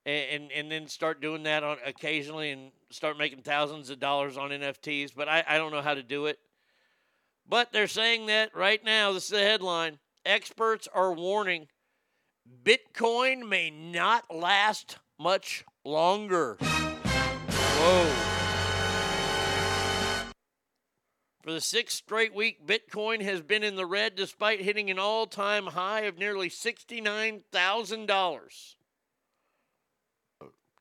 and 0.07 0.25
and, 0.31 0.52
and 0.52 0.73
then 0.73 0.89
start 0.89 1.20
doing 1.20 1.43
that 1.43 1.62
on 1.62 1.76
occasionally, 1.85 2.51
and 2.51 2.73
start 2.91 3.18
making 3.18 3.43
thousands 3.43 3.91
of 3.91 4.01
dollars 4.01 4.39
on 4.39 4.51
NFTs. 4.51 5.12
But 5.15 5.28
I, 5.28 5.44
I 5.47 5.59
don't 5.59 5.73
know 5.73 5.83
how 5.83 5.94
to 5.94 6.02
do 6.02 6.26
it. 6.26 6.39
But 7.49 7.73
they're 7.73 7.86
saying 7.86 8.26
that 8.26 8.57
right 8.57 8.83
now. 8.83 9.12
This 9.12 9.25
is 9.25 9.31
the 9.31 9.41
headline. 9.41 9.99
Experts 10.25 10.89
are 10.93 11.12
warning 11.12 11.68
Bitcoin 12.65 13.49
may 13.49 13.70
not 13.70 14.35
last 14.35 14.99
much 15.18 15.65
longer. 15.85 16.57
Whoa. 16.60 18.12
For 21.43 21.52
the 21.52 21.60
sixth 21.60 21.99
straight 21.99 22.35
week, 22.35 22.67
Bitcoin 22.67 23.23
has 23.23 23.41
been 23.41 23.62
in 23.62 23.76
the 23.76 23.86
red 23.86 24.17
despite 24.17 24.62
hitting 24.62 24.91
an 24.91 24.99
all 24.99 25.28
time 25.28 25.68
high 25.68 26.01
of 26.01 26.18
nearly 26.18 26.51
$69,000. 26.51 28.75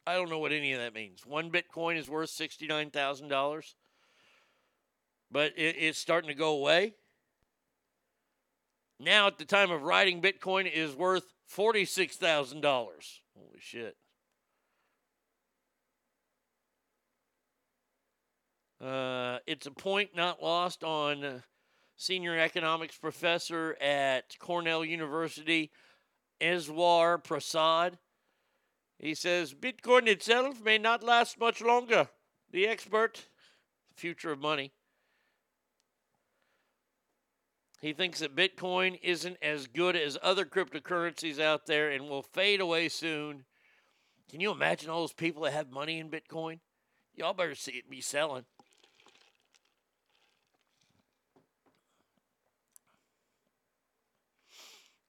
I 0.08 0.14
don't 0.14 0.30
know 0.30 0.40
what 0.40 0.52
any 0.52 0.74
of 0.74 0.80
that 0.80 0.94
means. 0.94 1.26
One 1.26 1.52
Bitcoin 1.52 1.98
is 1.98 2.08
worth 2.08 2.30
$69,000, 2.30 3.74
but 5.32 5.54
it, 5.58 5.76
it's 5.80 5.98
starting 5.98 6.28
to 6.28 6.36
go 6.36 6.58
away. 6.58 6.94
Now, 9.00 9.28
at 9.28 9.38
the 9.38 9.46
time 9.46 9.72
of 9.72 9.82
writing, 9.82 10.22
Bitcoin 10.22 10.72
is 10.72 10.96
worth 10.96 11.34
$46,000. 11.54 12.62
Holy 12.64 13.60
shit. 13.60 13.98
Uh, 18.82 19.40
it's 19.48 19.66
a 19.66 19.72
point 19.72 20.12
not 20.16 20.44
lost 20.44 20.84
on 20.84 21.24
uh, 21.24 21.40
senior 21.98 22.38
economics 22.38 22.98
professor 22.98 23.76
at 23.82 24.38
Cornell 24.40 24.86
University, 24.86 25.72
Eswar 26.40 27.24
Prasad. 27.24 27.98
He 28.98 29.14
says 29.14 29.54
Bitcoin 29.54 30.08
itself 30.08 30.62
may 30.62 30.78
not 30.78 31.04
last 31.04 31.40
much 31.40 31.62
longer. 31.62 32.10
The 32.52 32.68
expert, 32.68 33.28
future 33.94 34.32
of 34.32 34.40
money, 34.40 34.72
he 37.82 37.94
thinks 37.94 38.20
that 38.20 38.36
Bitcoin 38.36 38.98
isn't 39.04 39.38
as 39.42 39.68
good 39.68 39.96
as 39.96 40.18
other 40.24 40.46
cryptocurrencies 40.46 41.40
out 41.40 41.66
there 41.68 41.92
and 41.92 42.10
will 42.10 42.24
fade 42.24 42.60
away 42.60 42.90
soon. 42.90 43.46
Can 44.30 44.40
you 44.40 44.52
imagine 44.52 44.90
all 44.90 45.02
those 45.02 45.14
people 45.14 45.44
that 45.44 45.54
have 45.54 45.70
money 45.70 46.00
in 46.00 46.10
Bitcoin? 46.10 46.60
Y'all 47.14 47.34
better 47.34 47.54
see 47.54 47.74
it 47.74 47.90
be 47.90 48.02
selling. 48.02 48.46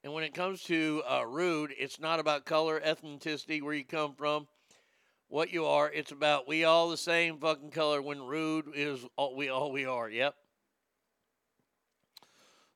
And 0.07 0.13
when 0.13 0.23
it 0.23 0.33
comes 0.33 0.63
to 0.63 1.03
uh, 1.05 1.25
rude, 1.27 1.73
it's 1.77 1.99
not 1.99 2.21
about 2.21 2.45
color, 2.45 2.79
ethnicity, 2.79 3.61
where 3.61 3.73
you 3.73 3.83
come 3.83 4.13
from, 4.13 4.47
what 5.27 5.51
you 5.51 5.65
are. 5.65 5.91
It's 5.91 6.13
about 6.13 6.47
we 6.47 6.63
all 6.63 6.89
the 6.89 6.95
same 6.95 7.39
fucking 7.39 7.71
color. 7.71 8.01
When 8.01 8.23
rude 8.23 8.67
is 8.73 9.05
all 9.17 9.35
we 9.35 9.49
all 9.49 9.69
we 9.69 9.83
are. 9.83 10.09
Yep. 10.09 10.33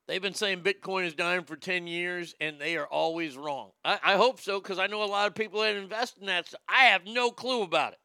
They've 0.08 0.22
been 0.22 0.34
saying 0.34 0.60
Bitcoin 0.60 1.06
is 1.06 1.14
dying 1.14 1.45
for 1.45 1.56
10 1.56 1.88
years, 1.88 2.35
and 2.42 2.60
they 2.60 2.76
are 2.76 2.85
always 2.85 3.38
wrong. 3.38 3.69
I, 3.85 3.98
I 4.03 4.16
hope 4.18 4.42
so, 4.42 4.60
because 4.60 4.77
I 4.77 4.88
know 4.88 5.01
a 5.01 5.06
lot 5.06 5.27
of 5.27 5.34
people 5.34 5.61
that 5.61 5.77
invest 5.77 6.18
in 6.19 6.26
that. 6.26 6.50
stuff. 6.50 6.60
I 6.68 6.88
have 6.88 7.06
no 7.06 7.32
clue 7.32 7.61
about 7.64 7.93
it. 7.93 8.00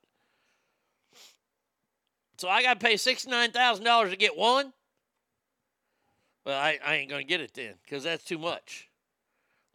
So 2.38 2.48
I 2.48 2.62
got 2.62 2.78
to 2.78 2.86
pay 2.86 2.94
$69,000 2.94 4.10
to 4.10 4.16
get 4.16 4.36
one? 4.36 4.72
Well, 6.44 6.56
I, 6.56 6.78
I 6.86 6.94
ain't 6.94 7.10
going 7.10 7.26
to 7.26 7.28
get 7.28 7.40
it 7.40 7.54
then, 7.54 7.74
because 7.82 8.04
that's 8.04 8.22
too 8.22 8.38
much. 8.38 8.88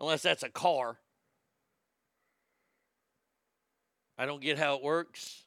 Unless 0.02 0.24
that's 0.24 0.42
a 0.42 0.50
car. 0.50 0.98
I 4.18 4.26
don't 4.26 4.42
get 4.42 4.58
how 4.58 4.76
it 4.76 4.82
works. 4.82 5.44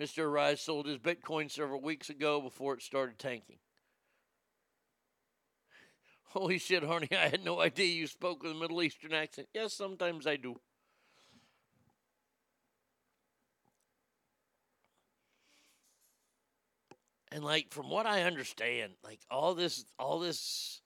Mr. 0.00 0.32
Rice 0.32 0.62
sold 0.62 0.86
his 0.86 0.96
Bitcoin 0.96 1.50
several 1.50 1.82
weeks 1.82 2.08
ago 2.08 2.40
before 2.40 2.72
it 2.72 2.82
started 2.82 3.18
tanking. 3.18 3.58
Holy 6.28 6.58
shit, 6.58 6.82
Harney, 6.82 7.08
I 7.12 7.28
had 7.28 7.44
no 7.44 7.60
idea 7.60 7.86
you 7.86 8.06
spoke 8.06 8.42
with 8.42 8.52
a 8.52 8.54
Middle 8.54 8.82
Eastern 8.82 9.12
accent. 9.12 9.48
Yes, 9.52 9.74
sometimes 9.74 10.26
I 10.26 10.36
do. 10.36 10.56
And 17.30 17.44
like 17.44 17.70
from 17.70 17.90
what 17.90 18.06
I 18.06 18.22
understand, 18.22 18.94
like 19.04 19.20
all 19.30 19.54
this 19.54 19.84
all 19.98 20.20
this 20.20 20.80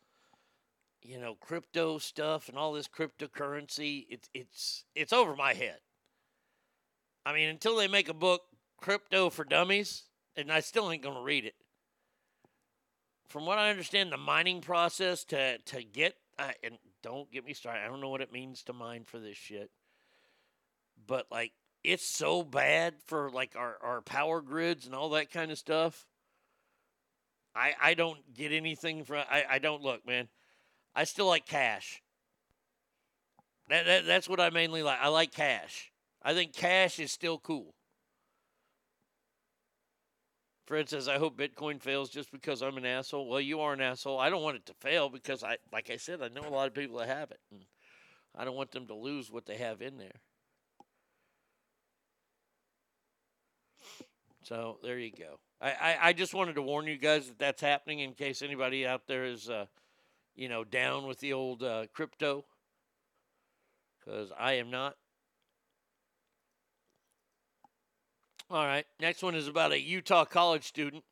you 1.03 1.19
know, 1.19 1.35
crypto 1.35 1.99
stuff 1.99 2.49
and 2.49 2.59
all 2.59 2.73
this 2.73 2.89
cryptocurrency, 2.89 4.07
it's 4.09 4.29
it's 4.35 4.85
it's 4.95 5.13
over 5.13 5.35
my 5.35 5.55
head. 5.55 5.79
I 7.25 7.33
mean, 7.33 7.49
until 7.49 7.77
they 7.77 7.89
make 7.89 8.09
a 8.09 8.15
book 8.15 8.43
crypto 8.81 9.31
for 9.31 9.45
dummies, 9.45 10.05
and 10.37 10.51
I 10.51 10.61
still 10.61 10.91
ain't 10.91 11.03
gonna 11.03 11.23
read 11.23 11.45
it. 11.45 11.55
From 13.29 13.47
what 13.47 13.59
I 13.59 13.71
understand, 13.71 14.13
the 14.13 14.17
mining 14.17 14.61
process 14.61 15.25
to 15.25 15.59
to 15.59 15.83
get 15.83 16.17
I, 16.39 16.55
and 16.63 16.79
don't 17.03 17.31
get 17.31 17.45
me 17.45 17.55
started. 17.55 17.85
I 17.85 17.89
don't 17.89 18.01
know 18.01 18.09
what 18.09 18.23
it 18.23 18.33
means 18.33 18.63
to 18.65 18.73
mine 18.73 19.05
for 19.05 19.19
this 19.19 19.37
shit, 19.37 19.71
but 21.07 21.27
like 21.31 21.53
it's 21.83 22.07
so 22.07 22.43
bad 22.43 22.95
for 23.07 23.31
like 23.31 23.55
our 23.57 23.77
our 23.83 24.03
power 24.03 24.41
grids 24.41 24.87
and 24.87 24.95
all 24.95 25.11
that 25.11 25.31
kind 25.31 25.51
of 25.51 25.59
stuff. 25.59 26.07
I 27.55 27.75
I 27.81 27.95
don't 27.95 28.35
get 28.35 28.53
anything 28.53 29.05
from 29.05 29.25
I 29.31 29.45
I 29.49 29.59
don't 29.59 29.83
look 29.83 30.07
man. 30.07 30.29
I 30.95 31.05
still 31.05 31.27
like 31.27 31.47
cash. 31.47 32.03
That, 33.69 33.87
that 33.87 34.07
that's 34.07 34.29
what 34.29 34.41
I 34.41 34.51
mainly 34.51 34.83
like. 34.83 34.99
I 35.01 35.09
like 35.09 35.33
cash. 35.33 35.93
I 36.23 36.35
think 36.35 36.53
cash 36.53 36.99
is 36.99 37.13
still 37.13 37.39
cool. 37.39 37.75
Fred 40.67 40.89
says, 40.89 41.09
I 41.09 41.19
hope 41.19 41.37
Bitcoin 41.37 41.81
fails 41.81 42.11
just 42.11 42.31
because 42.31 42.63
I'm 42.63 42.77
an 42.77 42.87
asshole. 42.87 43.29
Well, 43.29 43.41
you 43.41 43.61
are 43.61 43.73
an 43.73 43.81
asshole. 43.81 44.21
I 44.21 44.31
don't 44.31 44.43
want 44.43 44.57
it 44.57 44.67
to 44.67 44.75
fail 44.75 45.09
because 45.09 45.43
I 45.43 45.57
like 45.73 45.91
I 45.91 45.97
said, 45.97 46.21
I 46.23 46.29
know 46.29 46.47
a 46.47 46.51
lot 46.51 46.69
of 46.69 46.75
people 46.75 46.99
that 46.99 47.09
have 47.09 47.31
it. 47.31 47.41
And 47.51 47.63
I 48.37 48.45
don't 48.45 48.57
want 48.57 48.71
them 48.71 48.87
to 48.87 48.95
lose 48.95 49.31
what 49.31 49.47
they 49.47 49.57
have 49.57 49.83
in 49.83 49.99
there. 49.99 50.21
So 54.43 54.79
there 54.83 54.99
you 54.99 55.13
go. 55.13 55.39
I, 55.61 55.71
I, 55.71 55.99
I 56.03 56.13
just 56.13 56.35
wanted 56.35 56.55
to 56.55 56.63
warn 56.63 56.87
you 56.87 56.97
guys 56.97 57.27
that 57.29 57.39
that's 57.39 57.63
happening 57.63 58.01
in 58.01 58.15
case 58.15 58.43
anybody 58.43 58.87
out 58.87 59.03
there 59.07 59.25
is, 59.25 59.51
uh, 59.51 59.67
you 60.35 60.49
know, 60.49 60.65
down 60.65 61.07
with 61.07 61.21
the 61.21 61.33
old 61.33 61.63
uh, 61.63 61.87
crypto. 61.93 62.45
Because 63.99 64.31
I 64.39 64.55
am 64.55 64.71
not. 64.71 64.97
All 68.51 68.67
right. 68.67 68.87
Next 68.99 69.23
one 69.23 69.35
is 69.35 69.47
about 69.47 69.73
a 69.73 69.81
Utah 69.81 70.25
college 70.25 70.65
student 70.65 71.05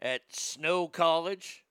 at 0.00 0.22
Snow 0.30 0.88
College 0.88 1.64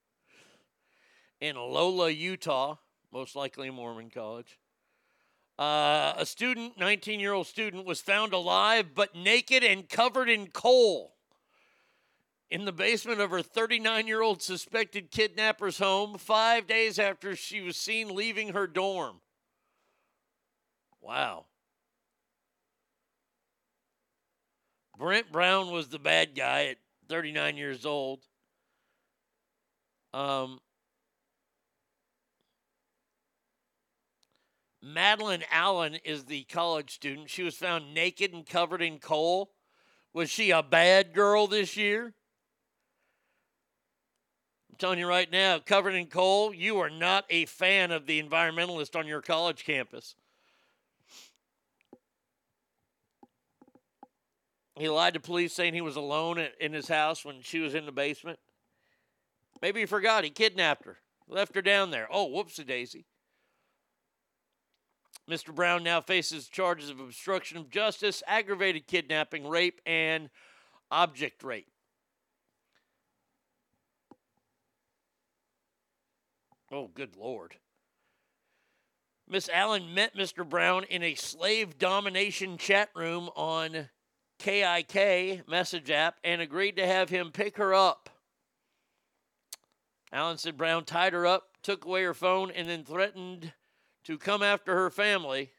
in 1.42 1.56
Lola, 1.56 2.10
Utah, 2.10 2.78
most 3.12 3.36
likely 3.36 3.68
a 3.68 3.72
Mormon 3.72 4.10
college. 4.10 4.58
Uh, 5.58 6.14
a 6.18 6.26
student, 6.26 6.78
19 6.78 7.20
year 7.20 7.34
old 7.34 7.48
student, 7.48 7.86
was 7.86 8.02
found 8.02 8.34
alive 8.34 8.88
but 8.94 9.16
naked 9.16 9.64
and 9.64 9.90
covered 9.90 10.30
in 10.30 10.48
coal 10.48 11.15
in 12.50 12.66
the 12.66 12.72
basement 12.72 13.20
of 13.20 13.32
her 13.32 13.42
39 13.42 14.08
year 14.08 14.22
old 14.22 14.42
suspected 14.42 15.12
kidnapper's 15.12 15.78
home 15.78 16.18
five 16.18 16.68
days 16.68 17.00
after 17.00 17.36
she 17.36 17.62
was 17.62 17.76
seen 17.76 18.14
leaving 18.14 18.50
her 18.50 18.68
dorm. 18.68 19.22
Wow. 21.02 21.46
Brent 24.98 25.32
Brown 25.32 25.72
was 25.72 25.90
the 25.90 26.00
bad 26.00 26.36
guy 26.36 26.66
at 26.66 26.78
39 27.10 27.58
years 27.58 27.86
old. 27.86 28.22
Um, 30.14 30.60
Madeline 34.82 35.44
Allen 35.52 35.96
is 36.06 36.26
the 36.26 36.44
college 36.44 36.94
student. 36.94 37.30
She 37.30 37.44
was 37.44 37.56
found 37.56 37.94
naked 37.94 38.34
and 38.34 38.46
covered 38.46 38.82
in 38.82 39.00
coal. 39.00 39.52
Was 40.14 40.30
she 40.30 40.52
a 40.52 40.64
bad 40.64 41.14
girl 41.14 41.48
this 41.48 41.76
year? 41.76 42.14
I'm 44.76 44.80
telling 44.80 45.00
you 45.00 45.08
right 45.08 45.32
now, 45.32 45.58
covered 45.60 45.96
in 45.96 46.08
coal, 46.08 46.54
you 46.54 46.80
are 46.80 46.90
not 46.90 47.24
a 47.30 47.46
fan 47.46 47.94
of 47.94 48.08
the 48.08 48.22
environmentalist 48.22 48.94
on 49.00 49.08
your 49.08 49.22
college 49.22 49.64
campus. 49.64 50.16
He 54.78 54.90
lied 54.90 55.14
to 55.14 55.22
police 55.22 55.54
saying 55.54 55.76
he 55.76 55.80
was 55.80 55.96
alone 55.96 56.46
in 56.60 56.74
his 56.74 56.90
house 56.90 57.24
when 57.24 57.42
she 57.42 57.60
was 57.60 57.74
in 57.74 57.86
the 57.86 57.94
basement. 57.94 58.38
Maybe 59.62 59.80
he 59.80 59.86
forgot. 59.86 60.26
He 60.26 60.30
kidnapped 60.30 60.84
her, 60.84 60.98
left 61.30 61.56
her 61.56 61.62
down 61.62 61.92
there. 61.92 62.10
Oh, 62.12 62.28
whoopsie 62.28 62.68
daisy. 62.68 63.06
Mr. 65.32 65.56
Brown 65.56 65.84
now 65.84 66.02
faces 66.02 66.50
charges 66.50 66.90
of 66.90 67.00
obstruction 67.00 67.58
of 67.58 67.70
justice, 67.70 68.22
aggravated 68.28 68.88
kidnapping, 68.88 69.48
rape, 69.48 69.80
and 69.86 70.30
object 70.92 71.46
rape. 71.46 71.70
Oh, 76.76 76.92
good 76.94 77.16
Lord. 77.16 77.56
Miss 79.30 79.48
Allen 79.48 79.94
met 79.94 80.14
Mr. 80.14 80.48
Brown 80.48 80.84
in 80.84 81.04
a 81.04 81.16
slave 81.16 81.78
domination 81.78 82.58
chat 82.58 82.90
room 82.94 83.30
on 83.34 83.88
KIK 84.40 85.48
message 85.48 85.90
app 85.90 86.18
and 86.22 86.42
agreed 86.42 86.76
to 86.76 86.86
have 86.86 87.08
him 87.08 87.32
pick 87.32 87.56
her 87.56 87.74
up. 87.74 88.10
Allen 90.12 90.38
said 90.38 90.58
Brown 90.58 90.84
tied 90.84 91.14
her 91.14 91.26
up, 91.26 91.44
took 91.64 91.86
away 91.86 92.04
her 92.04 92.14
phone, 92.14 92.52
and 92.52 92.68
then 92.68 92.84
threatened 92.84 93.54
to 94.04 94.18
come 94.18 94.44
after 94.44 94.76
her 94.76 94.90
family 94.90 95.52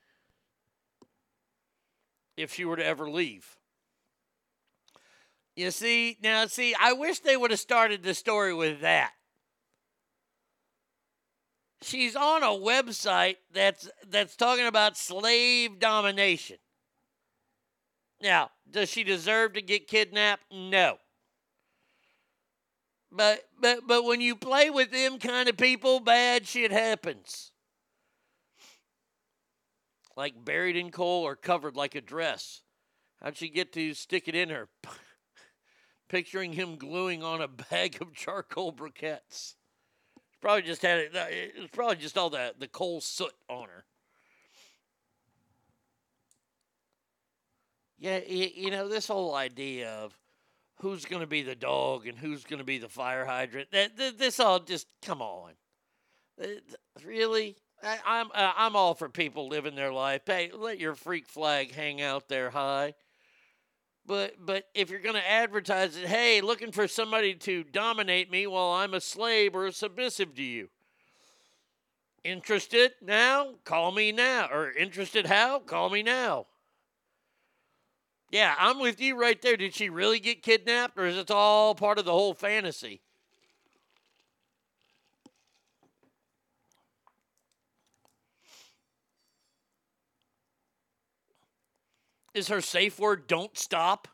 if 2.36 2.52
she 2.52 2.66
were 2.66 2.76
to 2.76 2.84
ever 2.84 3.08
leave. 3.08 3.56
You 5.56 5.70
see, 5.70 6.18
now, 6.22 6.44
see, 6.44 6.74
I 6.78 6.92
wish 6.92 7.20
they 7.20 7.38
would 7.38 7.52
have 7.52 7.58
started 7.58 8.02
the 8.02 8.12
story 8.12 8.52
with 8.52 8.82
that. 8.82 9.12
She's 11.86 12.16
on 12.16 12.42
a 12.42 12.46
website 12.46 13.36
that's 13.52 13.88
that's 14.10 14.34
talking 14.34 14.66
about 14.66 14.96
slave 14.96 15.78
domination. 15.78 16.56
Now, 18.20 18.50
does 18.68 18.88
she 18.88 19.04
deserve 19.04 19.52
to 19.52 19.62
get 19.62 19.86
kidnapped? 19.86 20.42
No. 20.52 20.96
But 23.12 23.44
but 23.60 23.86
but 23.86 24.02
when 24.04 24.20
you 24.20 24.34
play 24.34 24.68
with 24.68 24.90
them 24.90 25.20
kind 25.20 25.48
of 25.48 25.56
people, 25.56 26.00
bad 26.00 26.48
shit 26.48 26.72
happens. 26.72 27.52
Like 30.16 30.44
buried 30.44 30.74
in 30.74 30.90
coal 30.90 31.22
or 31.22 31.36
covered 31.36 31.76
like 31.76 31.94
a 31.94 32.00
dress. 32.00 32.62
How'd 33.22 33.36
she 33.36 33.48
get 33.48 33.72
to 33.74 33.94
stick 33.94 34.26
it 34.26 34.34
in 34.34 34.48
her? 34.48 34.68
Picturing 36.08 36.54
him 36.54 36.78
gluing 36.78 37.22
on 37.22 37.40
a 37.40 37.46
bag 37.46 38.02
of 38.02 38.12
charcoal 38.12 38.72
briquettes. 38.72 39.54
Probably 40.46 40.62
just 40.62 40.82
had 40.82 41.00
it. 41.00 41.10
It 41.12 41.60
was 41.60 41.70
probably 41.72 41.96
just 41.96 42.16
all 42.16 42.30
the 42.30 42.54
the 42.56 42.68
coal 42.68 43.00
soot 43.00 43.32
on 43.48 43.66
her. 43.66 43.84
Yeah, 47.98 48.20
you 48.28 48.70
know 48.70 48.88
this 48.88 49.08
whole 49.08 49.34
idea 49.34 49.90
of 49.90 50.16
who's 50.76 51.04
going 51.04 51.22
to 51.22 51.26
be 51.26 51.42
the 51.42 51.56
dog 51.56 52.06
and 52.06 52.16
who's 52.16 52.44
going 52.44 52.60
to 52.60 52.64
be 52.64 52.78
the 52.78 52.88
fire 52.88 53.24
hydrant. 53.24 53.72
That 53.72 53.96
this 53.96 54.38
all 54.38 54.60
just 54.60 54.86
come 55.02 55.20
on. 55.20 55.54
Really, 57.04 57.56
I, 57.82 57.98
I'm 58.06 58.28
uh, 58.32 58.52
I'm 58.56 58.76
all 58.76 58.94
for 58.94 59.08
people 59.08 59.48
living 59.48 59.74
their 59.74 59.92
life. 59.92 60.22
Hey, 60.26 60.52
let 60.54 60.78
your 60.78 60.94
freak 60.94 61.26
flag 61.26 61.74
hang 61.74 62.00
out 62.00 62.28
there 62.28 62.50
high. 62.50 62.94
But 64.06 64.34
but 64.44 64.68
if 64.74 64.90
you're 64.90 65.00
going 65.00 65.16
to 65.16 65.30
advertise 65.30 65.96
it, 65.96 66.06
hey, 66.06 66.40
looking 66.40 66.72
for 66.72 66.86
somebody 66.86 67.34
to 67.34 67.64
dominate 67.64 68.30
me 68.30 68.46
while 68.46 68.70
I'm 68.70 68.94
a 68.94 69.00
slave 69.00 69.54
or 69.54 69.70
submissive 69.72 70.34
to 70.36 70.42
you. 70.42 70.68
Interested 72.22 72.92
now? 73.00 73.54
Call 73.64 73.92
me 73.92 74.12
now. 74.12 74.48
Or 74.52 74.70
interested 74.72 75.26
how? 75.26 75.60
Call 75.60 75.90
me 75.90 76.02
now. 76.02 76.46
Yeah, 78.30 78.54
I'm 78.58 78.80
with 78.80 79.00
you 79.00 79.18
right 79.18 79.40
there. 79.40 79.56
Did 79.56 79.74
she 79.74 79.88
really 79.88 80.18
get 80.18 80.42
kidnapped 80.42 80.98
or 80.98 81.06
is 81.06 81.16
it 81.16 81.30
all 81.30 81.74
part 81.74 81.98
of 81.98 82.04
the 82.04 82.12
whole 82.12 82.34
fantasy? 82.34 83.00
Is 92.36 92.48
her 92.48 92.60
safe 92.60 92.98
word 92.98 93.26
don't 93.26 93.56
stop? 93.56 94.08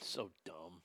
So 0.00 0.30
dumb. 0.46 0.80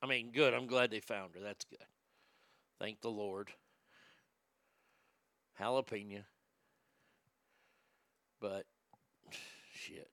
I 0.00 0.06
mean, 0.06 0.30
good. 0.30 0.54
I'm 0.54 0.68
glad 0.68 0.92
they 0.92 1.00
found 1.00 1.34
her. 1.34 1.40
That's 1.40 1.64
good. 1.64 1.78
Thank 2.78 3.00
the 3.00 3.10
Lord. 3.10 3.48
Jalapeno. 5.60 6.22
But, 8.40 8.64
shit. 9.74 10.08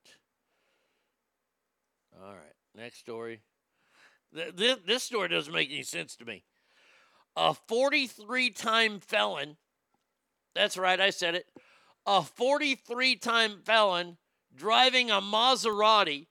All 2.20 2.32
right. 2.34 2.56
Next 2.74 2.98
story. 2.98 3.42
Th- 4.34 4.54
This, 4.54 4.76
this 4.86 5.02
story 5.02 5.28
doesn't 5.28 5.52
make 5.52 5.70
any 5.70 5.82
sense 5.82 6.16
to 6.16 6.24
me. 6.24 6.44
A 7.36 7.54
43 7.54 8.50
time 8.50 9.00
felon, 9.00 9.56
that's 10.54 10.76
right, 10.76 11.00
I 11.00 11.10
said 11.10 11.34
it. 11.34 11.46
A 12.06 12.22
43 12.22 13.16
time 13.16 13.60
felon 13.64 14.16
driving 14.54 15.10
a 15.10 15.20
Maserati 15.20 16.26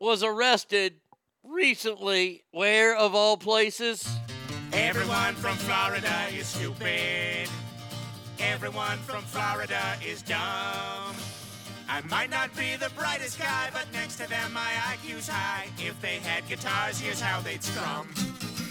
was 0.00 0.22
arrested 0.22 0.94
recently. 1.44 2.44
Where, 2.50 2.96
of 2.96 3.14
all 3.14 3.36
places? 3.36 4.08
Everyone 4.72 5.34
from 5.36 5.56
Florida 5.56 6.26
is 6.32 6.46
stupid. 6.46 7.48
Everyone 8.38 8.98
from 8.98 9.22
Florida 9.22 9.80
is 10.04 10.22
dumb. 10.22 11.14
I 11.88 12.00
might 12.10 12.30
not 12.30 12.54
be 12.56 12.76
the 12.76 12.90
brightest 12.90 13.38
guy, 13.38 13.68
but 13.72 13.86
next 13.92 14.16
to 14.16 14.28
them 14.28 14.52
my 14.52 14.72
IQ's 14.92 15.28
high. 15.28 15.66
If 15.78 16.00
they 16.00 16.16
had 16.16 16.46
guitars, 16.48 16.98
here's 16.98 17.20
how 17.20 17.40
they'd 17.40 17.62
strum. 17.62 18.08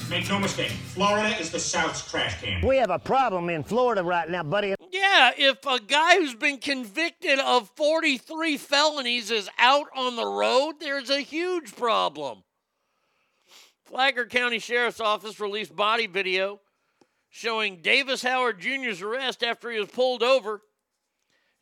Make 0.09 0.29
no 0.29 0.37
mistake, 0.37 0.71
Florida 0.93 1.35
is 1.39 1.49
the 1.49 1.59
South's 1.59 2.09
trash 2.09 2.39
can. 2.41 2.65
We 2.65 2.77
have 2.77 2.91
a 2.91 2.99
problem 2.99 3.49
in 3.49 3.63
Florida 3.63 4.03
right 4.03 4.29
now, 4.29 4.43
buddy. 4.43 4.75
Yeah, 4.91 5.31
if 5.35 5.65
a 5.65 5.79
guy 5.79 6.17
who's 6.17 6.35
been 6.35 6.57
convicted 6.57 7.39
of 7.39 7.71
43 7.75 8.57
felonies 8.57 9.31
is 9.31 9.49
out 9.57 9.87
on 9.95 10.15
the 10.15 10.27
road, 10.27 10.75
there's 10.79 11.09
a 11.09 11.21
huge 11.21 11.75
problem. 11.75 12.43
Flagler 13.85 14.25
County 14.25 14.59
Sheriff's 14.59 14.99
Office 14.99 15.39
released 15.39 15.75
body 15.75 16.05
video 16.05 16.59
showing 17.29 17.81
Davis 17.81 18.21
Howard 18.21 18.59
Jr.'s 18.59 19.01
arrest 19.01 19.43
after 19.43 19.71
he 19.71 19.79
was 19.79 19.89
pulled 19.89 20.21
over. 20.21 20.61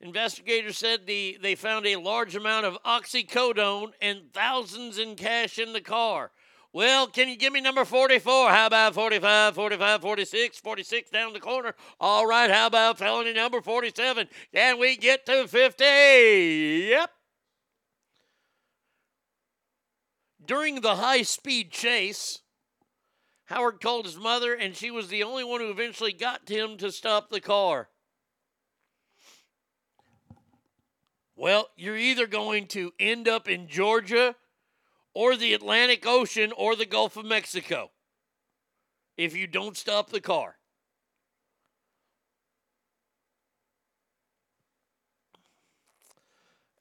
Investigators 0.04 0.78
said 0.78 1.08
the, 1.08 1.38
they 1.42 1.56
found 1.56 1.88
a 1.88 1.96
large 1.96 2.36
amount 2.36 2.66
of 2.66 2.78
oxycodone 2.84 3.94
and 4.02 4.34
thousands 4.34 4.98
in 4.98 5.16
cash 5.16 5.58
in 5.58 5.72
the 5.72 5.80
car. 5.80 6.32
Well, 6.74 7.08
can 7.08 7.30
you 7.30 7.38
give 7.38 7.54
me 7.54 7.62
number 7.62 7.86
44? 7.86 8.50
How 8.50 8.68
about 8.68 8.96
45, 8.96 9.56
45, 9.56 10.02
46, 10.02 10.60
46 10.60 11.10
down 11.10 11.32
the 11.32 11.40
corner? 11.40 11.74
All 12.02 12.28
right, 12.28 12.52
how 12.52 12.68
about 12.68 12.98
felony 12.98 13.32
number 13.32 13.62
47? 13.62 14.28
Can 14.54 14.78
we 14.78 14.98
get 14.98 15.26
to 15.28 15.48
50? 15.48 15.84
Yep. 16.90 17.10
During 20.46 20.82
the 20.82 20.96
high 20.96 21.22
speed 21.22 21.72
chase, 21.72 22.40
Howard 23.46 23.80
called 23.80 24.06
his 24.06 24.18
mother, 24.18 24.54
and 24.54 24.76
she 24.76 24.92
was 24.92 25.08
the 25.08 25.24
only 25.24 25.46
one 25.46 25.62
who 25.62 25.72
eventually 25.72 26.12
got 26.12 26.50
him 26.50 26.76
to 26.80 26.92
stop 26.92 27.30
the 27.30 27.40
car. 27.40 27.88
Well, 31.36 31.70
you're 31.76 31.98
either 31.98 32.28
going 32.28 32.68
to 32.68 32.94
end 33.00 33.28
up 33.28 33.50
in 33.50 33.68
Georgia 33.68 34.36
or 35.14 35.36
the 35.36 35.54
Atlantic 35.54 36.06
Ocean 36.06 36.52
or 36.56 36.76
the 36.76 36.86
Gulf 36.86 37.18
of 37.18 37.26
Mexico 37.26 37.92
if 39.18 39.36
you 39.36 39.48
don't 39.48 39.78
stop 39.78 40.10
the 40.10 40.22
car. 40.22 40.58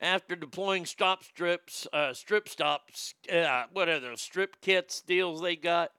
After 0.00 0.34
deploying 0.34 0.84
stop 0.84 1.22
strips, 1.22 1.86
uh, 1.92 2.12
strip 2.12 2.48
stops, 2.48 3.14
uh, 3.32 3.64
what 3.72 3.88
are 3.88 4.00
those 4.00 4.20
strip 4.20 4.60
kits 4.60 5.00
deals 5.00 5.40
they 5.40 5.54
got? 5.54 5.92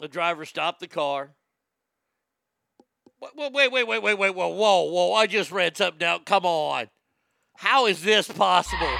The 0.00 0.08
driver 0.08 0.44
stopped 0.44 0.80
the 0.80 0.88
car. 0.88 1.36
Wait, 3.20 3.52
wait, 3.52 3.72
wait, 3.72 3.86
wait, 3.86 4.02
wait, 4.02 4.18
wait, 4.18 4.34
whoa, 4.34 4.48
whoa, 4.48 4.82
whoa! 4.82 5.12
I 5.14 5.26
just 5.26 5.50
read 5.50 5.76
something 5.76 6.06
out. 6.06 6.24
Come 6.24 6.44
on, 6.46 6.88
how 7.56 7.86
is 7.86 8.02
this 8.02 8.28
possible? 8.28 8.96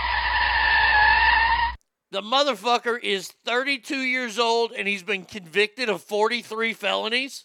The 2.11 2.23
motherfucker 2.23 2.99
is 3.03 3.29
32 3.45 3.99
years 3.99 4.39
old 4.39 4.73
and 4.73 4.89
he's 4.89 5.03
been 5.03 5.25
convicted 5.25 5.91
of 5.91 6.03
43 6.03 6.73
felonies. 6.73 7.45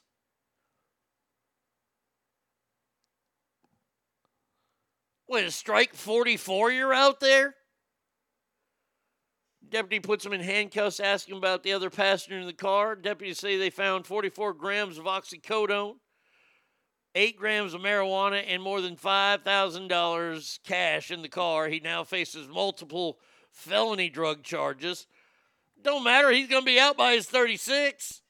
Wait, 5.27 5.45
a 5.45 5.52
strike 5.52 5.93
44 5.93 6.72
you're 6.72 6.93
out 6.93 7.19
there? 7.19 7.56
Deputy 9.69 10.00
puts 10.00 10.26
him 10.26 10.34
in 10.34 10.42
handcuffs, 10.42 11.00
asking 11.00 11.38
about 11.38 11.64
the 11.64 11.74
other 11.74 11.90
passenger 11.90 12.38
in 12.38 12.45
the 12.45 12.53
car. 12.53 12.95
Deputies 12.95 13.40
say 13.40 13.58
they 13.58 13.72
found 13.72 14.06
44 14.06 14.53
grams 14.53 15.00
of 15.00 15.06
oxycodone, 15.06 15.95
eight 17.16 17.38
grams 17.38 17.74
of 17.74 17.82
marijuana, 17.82 18.43
and 18.48 18.61
more 18.61 18.82
than 18.82 18.95
$5,000 18.95 20.59
cash 20.64 21.11
in 21.11 21.22
the 21.22 21.30
car. 21.30 21.67
He 21.67 21.80
now 21.80 22.03
faces 22.03 22.48
multiple 22.48 23.19
felony 23.51 24.09
drug 24.09 24.43
charges. 24.43 25.08
Don't 25.82 26.03
matter. 26.03 26.32
He's 26.32 26.48
going 26.48 26.64
to 26.64 26.66
be 26.66 26.80
out 26.80 26.98
by 26.98 27.14
his 27.14 27.27
36. 27.27 28.22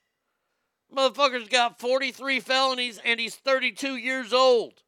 Motherfucker's 0.96 1.48
got 1.48 1.80
43 1.80 2.40
felonies 2.40 3.00
and 3.04 3.20
he's 3.20 3.36
32 3.36 3.96
years 3.96 4.34
old. 4.34 4.82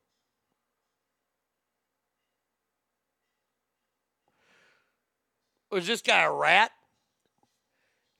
Was 5.72 5.88
this 5.88 6.02
guy 6.02 6.22
a 6.22 6.32
rat? 6.32 6.72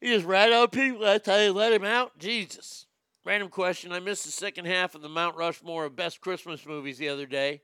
He 0.02 0.08
just 0.08 0.26
rat 0.26 0.52
out 0.52 0.72
people. 0.72 1.00
That's 1.00 1.28
how 1.28 1.38
you 1.38 1.54
let 1.54 1.74
him 1.74 1.86
out? 1.86 2.18
Jesus. 2.18 2.86
Random 3.26 3.50
question. 3.50 3.92
I 3.92 4.00
missed 4.00 4.24
the 4.24 4.32
second 4.32 4.66
half 4.66 4.94
of 4.94 5.02
the 5.02 5.10
Mount 5.10 5.36
Rushmore 5.36 5.86
of 5.86 5.96
best 5.96 6.22
Christmas 6.22 6.64
movies 6.64 7.00
the 7.00 7.10
other 7.10 7.26
day 7.26 7.62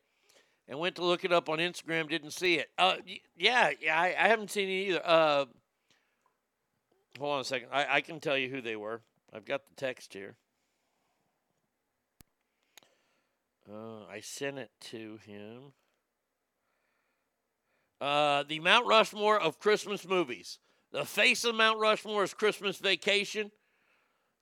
and 0.68 0.80
went 0.80 0.96
to 0.96 1.06
look 1.06 1.24
it 1.24 1.32
up 1.32 1.50
on 1.50 1.60
Instagram. 1.60 2.10
Didn't 2.10 2.32
see 2.32 2.56
it. 2.56 2.72
Uh, 2.80 2.96
yeah, 3.38 3.70
yeah, 3.80 4.00
I, 4.00 4.08
I 4.08 4.28
haven't 4.28 4.50
seen 4.50 4.68
it 4.68 4.90
either. 4.90 5.02
Uh, 5.06 5.46
hold 7.20 7.34
on 7.36 7.42
a 7.42 7.44
second. 7.44 7.70
I, 7.72 7.86
I 7.98 8.02
can 8.02 8.20
tell 8.20 8.36
you 8.36 8.50
who 8.50 8.60
they 8.60 8.76
were. 8.76 9.02
I've 9.32 9.46
got 9.46 9.62
the 9.68 9.76
text 9.76 10.16
here. 10.16 10.36
Uh, 13.72 14.06
I 14.12 14.20
sent 14.22 14.58
it 14.58 14.72
to 14.90 15.20
him. 15.24 15.74
Uh, 18.02 18.44
the 18.48 18.60
Mount 18.60 18.88
Rushmore 18.88 19.40
of 19.40 19.60
Christmas 19.60 20.08
movies. 20.08 20.58
The 20.92 21.06
face 21.06 21.44
of 21.46 21.54
Mount 21.54 21.80
Rushmore 21.80 22.24
is 22.24 22.34
Christmas 22.34 22.78
Vacation. 22.78 23.52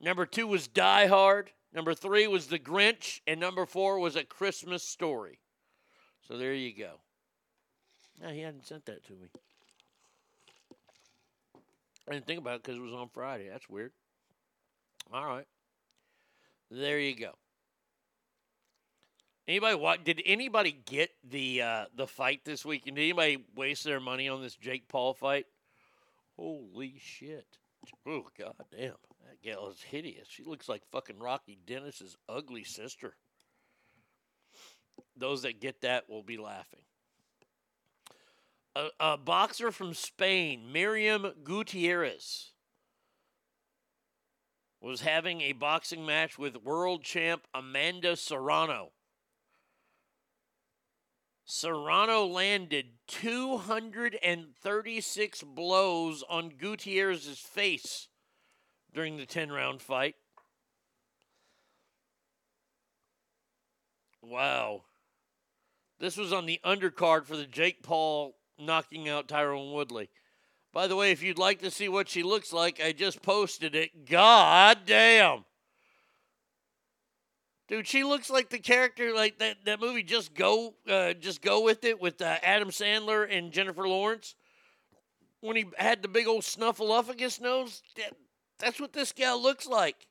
Number 0.02 0.26
two 0.26 0.48
was 0.48 0.68
Die 0.68 1.08
Hard. 1.08 1.52
Number 1.74 1.94
three 1.94 2.28
was 2.28 2.48
The 2.48 2.60
Grinch. 2.60 3.22
And 3.28 3.40
number 3.40 3.66
four 3.66 4.00
was 4.00 4.16
A 4.16 4.24
Christmas 4.24 4.84
Story. 4.84 5.40
So 6.28 6.38
there 6.38 6.54
you 6.54 6.74
go. 6.76 7.00
No, 8.22 8.30
he 8.30 8.42
hadn't 8.42 8.66
sent 8.66 8.86
that 8.86 9.06
to 9.06 9.14
me. 9.14 9.30
I 12.08 12.14
didn't 12.14 12.26
think 12.28 12.40
about 12.40 12.56
it 12.56 12.64
because 12.64 12.78
it 12.78 12.82
was 12.82 12.94
on 12.94 13.10
Friday. 13.10 13.48
That's 13.50 13.70
weird. 13.70 13.92
All 15.14 15.26
right. 15.26 15.48
There 16.72 17.00
you 17.00 17.16
go. 17.16 17.32
Anybody 19.48 19.76
what 19.76 20.04
did 20.04 20.22
anybody 20.26 20.72
get 20.86 21.10
the 21.28 21.62
uh 21.64 21.86
the 21.96 22.06
fight 22.06 22.42
this 22.46 22.64
weekend? 22.64 22.98
Did 22.98 23.04
anybody 23.04 23.44
waste 23.56 23.84
their 23.84 24.00
money 24.00 24.30
on 24.30 24.42
this 24.42 24.56
Jake 24.56 24.88
Paul 24.88 25.16
fight? 25.16 25.48
Holy 26.36 26.96
shit. 27.00 27.58
Oh 28.08 28.26
god 28.38 28.54
damn. 28.72 28.94
That 29.30 29.42
gal 29.44 29.70
is 29.70 29.84
hideous. 29.84 30.28
She 30.28 30.44
looks 30.44 30.68
like 30.68 30.82
fucking 30.92 31.20
Rocky 31.20 31.60
Dennis's 31.68 32.18
ugly 32.28 32.64
sister. 32.64 33.16
Those 35.16 35.44
that 35.44 35.62
get 35.62 35.82
that 35.82 36.10
will 36.10 36.24
be 36.24 36.38
laughing. 36.38 36.82
A, 38.76 38.88
a 39.00 39.18
boxer 39.18 39.72
from 39.72 39.94
Spain, 39.94 40.72
Miriam 40.72 41.32
Gutierrez, 41.44 42.54
was 44.82 45.02
having 45.02 45.42
a 45.42 45.52
boxing 45.52 46.08
match 46.08 46.40
with 46.40 46.64
world 46.64 47.04
champ 47.04 47.46
Amanda 47.54 48.16
Serrano. 48.16 48.94
Serrano 51.46 52.26
landed 52.26 52.94
236 53.08 55.44
blows 55.44 56.24
on 56.28 56.50
Gutierrez's 56.50 57.40
face 57.40 58.09
during 58.94 59.18
the 59.18 59.26
10 59.26 59.52
round 59.52 59.82
fight. 59.82 60.16
Wow. 64.22 64.84
This 66.00 66.18
was 66.18 66.32
on 66.32 66.46
the 66.46 66.60
undercard 66.64 67.26
for 67.26 67.36
the 67.36 67.46
Jake 67.46 67.84
Paul 67.84 68.36
knocking 68.58 69.10
out 69.10 69.28
Tyron 69.28 69.74
Woodley. 69.74 70.10
By 70.72 70.88
the 70.88 70.96
way, 70.96 71.12
if 71.12 71.24
you'd 71.24 71.40
like 71.40 71.62
to 71.62 71.72
see 71.72 71.90
what 71.90 72.08
she 72.08 72.22
looks 72.22 72.54
like, 72.54 72.80
I 72.82 72.92
just 72.92 73.22
posted 73.22 73.76
it. 73.76 74.06
God 74.08 74.80
damn. 74.86 75.46
Dude, 77.68 77.88
she 77.88 78.04
looks 78.04 78.30
like 78.30 78.50
the 78.50 78.60
character 78.60 79.14
like 79.14 79.40
that, 79.40 79.58
that 79.66 79.80
movie 79.80 80.04
Just 80.04 80.34
Go 80.34 80.74
uh, 80.88 81.14
Just 81.14 81.42
Go 81.42 81.64
With 81.64 81.84
It 81.84 82.02
with 82.02 82.22
uh, 82.22 82.38
Adam 82.42 82.70
Sandler 82.70 83.28
and 83.30 83.52
Jennifer 83.52 83.88
Lawrence. 83.88 84.36
When 85.42 85.56
he 85.56 85.66
had 85.78 86.02
the 86.02 86.08
big 86.08 86.28
old 86.28 86.42
snuffleupagus 86.42 87.40
nose, 87.40 87.82
that, 87.96 88.14
that's 88.60 88.80
what 88.80 88.94
this 88.94 89.12
gal 89.12 89.42
looks 89.42 89.66
like. 89.66 90.08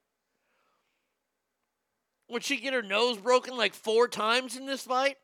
Would 2.30 2.44
she 2.44 2.56
get 2.58 2.74
her 2.74 2.82
nose 2.82 3.18
broken 3.18 3.56
like 3.56 3.74
four 3.74 4.08
times 4.08 4.56
in 4.56 4.66
this 4.66 4.82
fight? 4.82 5.16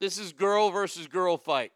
This 0.00 0.18
is 0.18 0.32
girl 0.32 0.70
versus 0.70 1.06
girl 1.06 1.36
fight. 1.36 1.72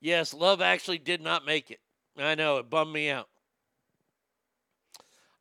Yes, 0.00 0.32
Love 0.32 0.60
actually 0.60 0.98
did 0.98 1.20
not 1.20 1.44
make 1.44 1.70
it. 1.70 1.80
I 2.16 2.34
know, 2.34 2.58
it 2.58 2.70
bummed 2.70 2.92
me 2.92 3.10
out. 3.10 3.28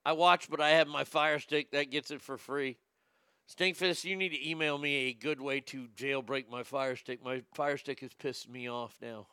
I 0.04 0.14
watched, 0.14 0.50
but 0.50 0.62
I 0.62 0.70
have 0.70 0.88
my 0.88 1.04
Fire 1.04 1.40
Stick. 1.40 1.72
That 1.72 1.92
gets 1.92 2.12
it 2.12 2.22
for 2.22 2.38
free. 2.38 2.78
Stinkfist, 3.50 4.04
you 4.04 4.16
need 4.18 4.30
to 4.30 4.50
email 4.50 4.78
me 4.78 5.08
a 5.08 5.14
good 5.14 5.40
way 5.40 5.62
to 5.62 5.88
jailbreak 5.96 6.50
my 6.50 6.64
Fire 6.64 6.96
Stick. 6.98 7.24
My 7.24 7.44
Fire 7.54 7.78
Stick 7.78 8.04
is 8.04 8.12
pissing 8.12 8.50
me 8.50 8.70
off 8.70 8.98
now. 9.02 9.28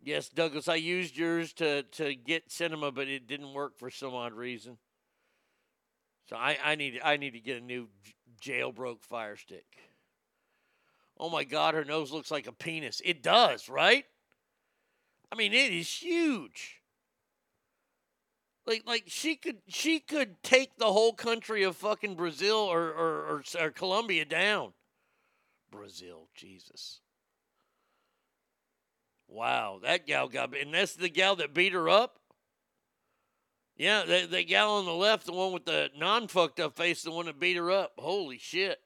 Yes, 0.00 0.28
Douglas, 0.28 0.68
I 0.68 0.76
used 0.76 1.16
yours 1.16 1.52
to, 1.54 1.82
to 1.82 2.14
get 2.14 2.52
cinema, 2.52 2.92
but 2.92 3.08
it 3.08 3.26
didn't 3.26 3.54
work 3.54 3.76
for 3.76 3.90
some 3.90 4.14
odd 4.14 4.34
reason. 4.34 4.78
So 6.28 6.36
I, 6.36 6.58
I 6.62 6.74
need 6.74 7.00
I 7.04 7.16
need 7.16 7.32
to 7.32 7.40
get 7.40 7.60
a 7.60 7.64
new 7.64 7.88
jailbroke 8.40 9.02
Fire 9.02 9.36
Stick. 9.36 9.66
Oh 11.18 11.30
my 11.30 11.44
God, 11.44 11.74
her 11.74 11.84
nose 11.84 12.12
looks 12.12 12.30
like 12.30 12.46
a 12.46 12.52
penis. 12.52 13.02
It 13.04 13.22
does, 13.22 13.68
right? 13.68 14.04
I 15.30 15.36
mean, 15.36 15.52
it 15.52 15.72
is 15.72 15.90
huge. 15.90 16.80
Like, 18.66 18.84
like 18.86 19.04
she 19.06 19.36
could, 19.36 19.58
she 19.68 20.00
could 20.00 20.42
take 20.42 20.78
the 20.78 20.92
whole 20.92 21.12
country 21.12 21.62
of 21.64 21.76
fucking 21.76 22.14
Brazil 22.14 22.56
or 22.56 22.88
or, 22.88 23.14
or, 23.26 23.42
or 23.60 23.70
Colombia 23.70 24.24
down. 24.24 24.72
Brazil, 25.70 26.28
Jesus. 26.34 27.00
Wow, 29.28 29.80
that 29.82 30.06
gal 30.06 30.28
got, 30.28 30.56
and 30.56 30.72
that's 30.72 30.94
the 30.94 31.08
gal 31.08 31.36
that 31.36 31.52
beat 31.52 31.72
her 31.72 31.88
up. 31.88 32.20
Yeah, 33.76 34.04
the, 34.04 34.28
the 34.30 34.44
gal 34.44 34.74
on 34.74 34.84
the 34.84 34.92
left, 34.92 35.26
the 35.26 35.32
one 35.32 35.52
with 35.52 35.64
the 35.64 35.90
non 35.98 36.28
fucked 36.28 36.60
up 36.60 36.76
face, 36.76 37.02
the 37.02 37.10
one 37.10 37.26
that 37.26 37.40
beat 37.40 37.56
her 37.56 37.70
up. 37.70 37.94
Holy 37.98 38.38
shit. 38.38 38.78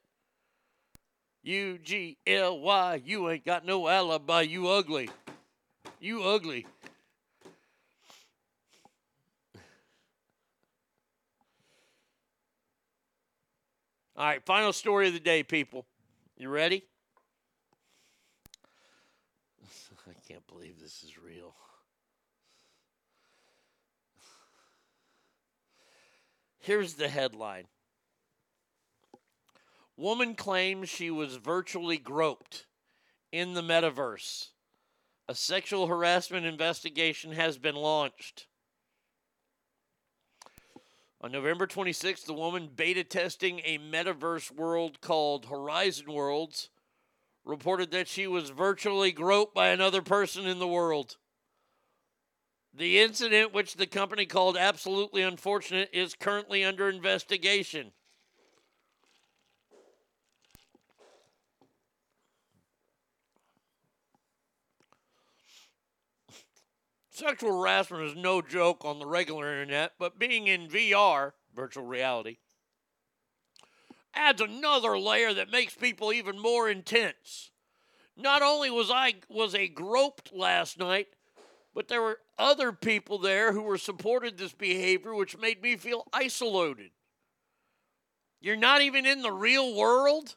U 1.42 1.78
G 1.78 2.16
L 2.26 2.58
Y, 2.58 3.02
you 3.04 3.28
ain't 3.28 3.44
got 3.44 3.66
no 3.66 3.86
alibi, 3.88 4.42
you 4.42 4.68
ugly. 4.68 5.10
You 6.00 6.22
ugly. 6.22 6.66
All 14.18 14.24
right, 14.24 14.44
final 14.44 14.72
story 14.72 15.06
of 15.06 15.14
the 15.14 15.20
day, 15.20 15.44
people. 15.44 15.86
You 16.36 16.48
ready? 16.48 16.82
I 20.08 20.12
can't 20.26 20.44
believe 20.48 20.80
this 20.80 21.04
is 21.04 21.16
real. 21.16 21.54
Here's 26.58 26.94
the 26.94 27.08
headline 27.08 27.66
Woman 29.96 30.34
claims 30.34 30.88
she 30.88 31.12
was 31.12 31.36
virtually 31.36 31.98
groped 31.98 32.66
in 33.30 33.54
the 33.54 33.62
metaverse. 33.62 34.48
A 35.28 35.34
sexual 35.36 35.86
harassment 35.86 36.44
investigation 36.44 37.30
has 37.30 37.56
been 37.56 37.76
launched. 37.76 38.48
On 41.20 41.32
November 41.32 41.66
26th, 41.66 42.26
the 42.26 42.32
woman 42.32 42.70
beta 42.74 43.02
testing 43.02 43.60
a 43.64 43.78
metaverse 43.78 44.52
world 44.52 45.00
called 45.00 45.46
Horizon 45.46 46.12
Worlds 46.12 46.70
reported 47.44 47.90
that 47.90 48.06
she 48.06 48.28
was 48.28 48.50
virtually 48.50 49.10
groped 49.10 49.52
by 49.52 49.68
another 49.68 50.00
person 50.00 50.46
in 50.46 50.60
the 50.60 50.68
world. 50.68 51.16
The 52.72 53.00
incident, 53.00 53.52
which 53.52 53.74
the 53.74 53.86
company 53.86 54.26
called 54.26 54.56
absolutely 54.56 55.22
unfortunate, 55.22 55.90
is 55.92 56.14
currently 56.14 56.62
under 56.62 56.88
investigation. 56.88 57.92
Sexual 67.18 67.58
harassment 67.58 68.04
is 68.04 68.14
no 68.14 68.40
joke 68.40 68.84
on 68.84 69.00
the 69.00 69.06
regular 69.06 69.50
internet, 69.50 69.94
but 69.98 70.20
being 70.20 70.46
in 70.46 70.68
VR, 70.68 71.32
virtual 71.52 71.84
reality, 71.84 72.36
adds 74.14 74.40
another 74.40 74.96
layer 74.96 75.34
that 75.34 75.50
makes 75.50 75.74
people 75.74 76.12
even 76.12 76.38
more 76.38 76.70
intense. 76.70 77.50
Not 78.16 78.40
only 78.40 78.70
was 78.70 78.88
I 78.88 79.14
was 79.28 79.52
a 79.56 79.66
groped 79.66 80.32
last 80.32 80.78
night, 80.78 81.08
but 81.74 81.88
there 81.88 82.02
were 82.02 82.20
other 82.38 82.70
people 82.70 83.18
there 83.18 83.52
who 83.52 83.62
were 83.62 83.78
supported 83.78 84.38
this 84.38 84.52
behavior, 84.52 85.12
which 85.12 85.36
made 85.36 85.60
me 85.60 85.76
feel 85.76 86.06
isolated. 86.12 86.92
You're 88.40 88.54
not 88.54 88.80
even 88.80 89.04
in 89.04 89.22
the 89.22 89.32
real 89.32 89.74
world. 89.74 90.36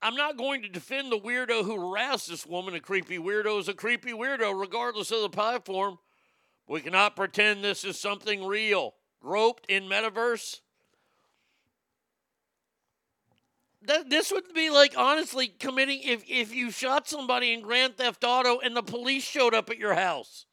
I'm 0.00 0.14
not 0.14 0.36
going 0.36 0.62
to 0.62 0.68
defend 0.68 1.10
the 1.10 1.18
weirdo 1.18 1.64
who 1.64 1.90
harassed 1.90 2.28
this 2.28 2.46
woman. 2.46 2.74
A 2.74 2.80
creepy 2.80 3.18
weirdo 3.18 3.58
is 3.58 3.68
a 3.68 3.74
creepy 3.74 4.12
weirdo, 4.12 4.58
regardless 4.58 5.10
of 5.10 5.22
the 5.22 5.28
platform. 5.28 5.98
We 6.68 6.80
cannot 6.80 7.16
pretend 7.16 7.64
this 7.64 7.82
is 7.82 7.98
something 7.98 8.44
real. 8.44 8.94
Groped 9.20 9.66
in 9.68 9.84
metaverse. 9.84 10.60
That, 13.82 14.10
this 14.10 14.30
would 14.30 14.52
be 14.54 14.70
like 14.70 14.94
honestly 14.96 15.48
committing 15.48 16.00
if, 16.04 16.22
if 16.28 16.54
you 16.54 16.70
shot 16.70 17.08
somebody 17.08 17.52
in 17.52 17.62
Grand 17.62 17.96
Theft 17.96 18.22
Auto 18.22 18.58
and 18.58 18.76
the 18.76 18.82
police 18.82 19.24
showed 19.24 19.54
up 19.54 19.70
at 19.70 19.78
your 19.78 19.94
house. 19.94 20.46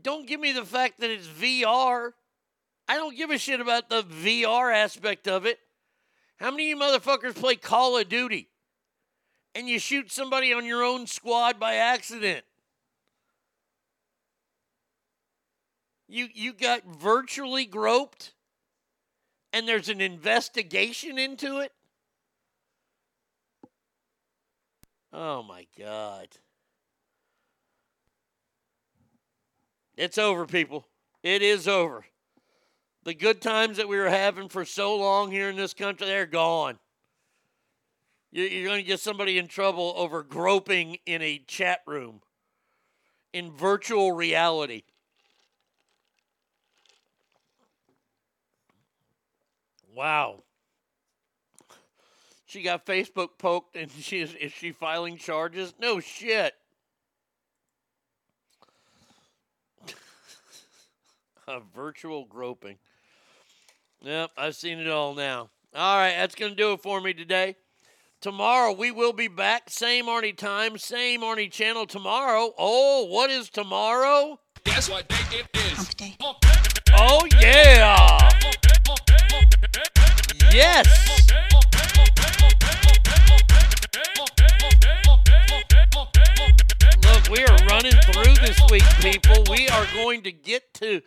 Don't 0.00 0.26
give 0.26 0.40
me 0.40 0.52
the 0.52 0.64
fact 0.64 0.98
that 1.00 1.10
it's 1.10 1.28
VR. 1.28 2.12
I 2.88 2.96
don't 2.96 3.16
give 3.16 3.30
a 3.30 3.38
shit 3.38 3.60
about 3.60 3.88
the 3.88 4.02
VR 4.02 4.74
aspect 4.74 5.28
of 5.28 5.46
it. 5.46 5.58
How 6.36 6.50
many 6.50 6.70
of 6.72 6.78
you 6.78 6.84
motherfuckers 6.84 7.34
play 7.34 7.56
Call 7.56 7.96
of 7.96 8.08
Duty 8.08 8.48
and 9.54 9.68
you 9.68 9.78
shoot 9.78 10.10
somebody 10.10 10.52
on 10.52 10.64
your 10.64 10.82
own 10.82 11.06
squad 11.06 11.60
by 11.60 11.74
accident? 11.74 12.44
You 16.08 16.28
you 16.34 16.52
got 16.52 16.84
virtually 16.84 17.64
groped 17.64 18.34
and 19.52 19.68
there's 19.68 19.88
an 19.88 20.00
investigation 20.00 21.18
into 21.18 21.60
it? 21.60 21.72
Oh 25.12 25.42
my 25.42 25.66
god. 25.78 26.28
It's 29.96 30.16
over, 30.18 30.46
people. 30.46 30.86
It 31.22 31.42
is 31.42 31.68
over. 31.68 32.04
The 33.04 33.14
good 33.14 33.40
times 33.40 33.78
that 33.78 33.88
we 33.88 33.96
were 33.96 34.08
having 34.08 34.48
for 34.48 34.64
so 34.64 34.96
long 34.96 35.32
here 35.32 35.50
in 35.50 35.56
this 35.56 35.74
country, 35.74 36.06
they're 36.06 36.26
gone. 36.26 36.78
You- 38.30 38.44
You're 38.44 38.66
going 38.66 38.80
to 38.80 38.86
get 38.86 39.00
somebody 39.00 39.38
in 39.38 39.48
trouble 39.48 39.92
over 39.96 40.22
groping 40.22 40.98
in 41.04 41.20
a 41.20 41.38
chat 41.38 41.80
room 41.86 42.22
in 43.32 43.50
virtual 43.50 44.12
reality. 44.12 44.82
Wow. 49.94 50.42
She 52.46 52.62
got 52.62 52.86
Facebook 52.86 53.30
poked 53.38 53.76
and 53.76 53.90
she 54.00 54.20
is, 54.20 54.34
is 54.34 54.52
she 54.52 54.72
filing 54.72 55.16
charges? 55.16 55.74
No 55.80 56.00
shit. 56.00 56.54
A 61.48 61.60
virtual 61.74 62.24
groping. 62.26 62.78
Yep, 64.04 64.32
I've 64.36 64.56
seen 64.56 64.80
it 64.80 64.88
all 64.88 65.14
now. 65.14 65.50
All 65.76 65.96
right, 65.96 66.16
that's 66.16 66.34
going 66.34 66.50
to 66.50 66.56
do 66.56 66.72
it 66.72 66.82
for 66.82 67.00
me 67.00 67.14
today. 67.14 67.54
Tomorrow 68.20 68.72
we 68.72 68.90
will 68.90 69.12
be 69.12 69.28
back. 69.28 69.70
Same 69.70 70.06
Arnie 70.06 70.36
time, 70.36 70.76
same 70.76 71.20
Arnie 71.20 71.50
channel 71.50 71.86
tomorrow. 71.86 72.52
Oh, 72.58 73.04
what 73.04 73.30
is 73.30 73.48
tomorrow? 73.48 74.40
Guess 74.64 74.90
what 74.90 75.08
day 75.08 75.16
it 75.30 75.46
is? 75.54 75.90
Oh, 76.94 77.28
yeah. 77.40 78.28
Yes. 80.52 81.30
Look, 87.04 87.28
we 87.30 87.44
are 87.44 87.56
running 87.70 87.92
through 87.92 88.34
this 88.44 88.60
week, 88.68 88.82
people. 89.00 89.44
We 89.48 89.68
are 89.68 89.86
going 89.94 90.22
to 90.24 90.32
get 90.32 90.74
to 90.74 91.02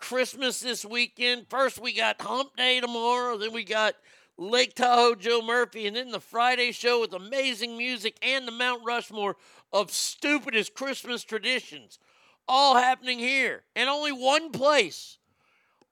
Christmas 0.00 0.60
this 0.60 0.84
weekend. 0.84 1.46
First, 1.48 1.78
we 1.78 1.92
got 1.92 2.20
Hump 2.20 2.56
Day 2.56 2.80
tomorrow. 2.80 3.36
Then 3.36 3.52
we 3.52 3.64
got 3.64 3.94
Lake 4.36 4.74
Tahoe 4.74 5.14
Joe 5.14 5.42
Murphy. 5.42 5.86
And 5.86 5.94
then 5.94 6.10
the 6.10 6.20
Friday 6.20 6.72
show 6.72 7.00
with 7.00 7.12
amazing 7.12 7.76
music 7.76 8.16
and 8.22 8.48
the 8.48 8.52
Mount 8.52 8.82
Rushmore 8.84 9.36
of 9.72 9.92
stupidest 9.92 10.74
Christmas 10.74 11.22
traditions. 11.22 11.98
All 12.48 12.76
happening 12.76 13.18
here. 13.18 13.62
And 13.76 13.88
only 13.88 14.12
one 14.12 14.50
place. 14.50 15.18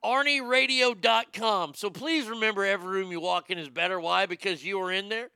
ArnieRadio.com. 0.05 1.75
So 1.75 1.91
please 1.91 2.29
remember 2.29 2.65
every 2.65 2.89
room 2.89 3.13
you 3.13 3.21
walk 3.21 3.51
in 3.51 3.59
is 3.59 3.69
better. 3.69 4.01
Why? 4.01 4.27
Because 4.27 4.65
you 4.65 4.81
are 4.81 4.93
in 4.93 5.09
there. 5.09 5.31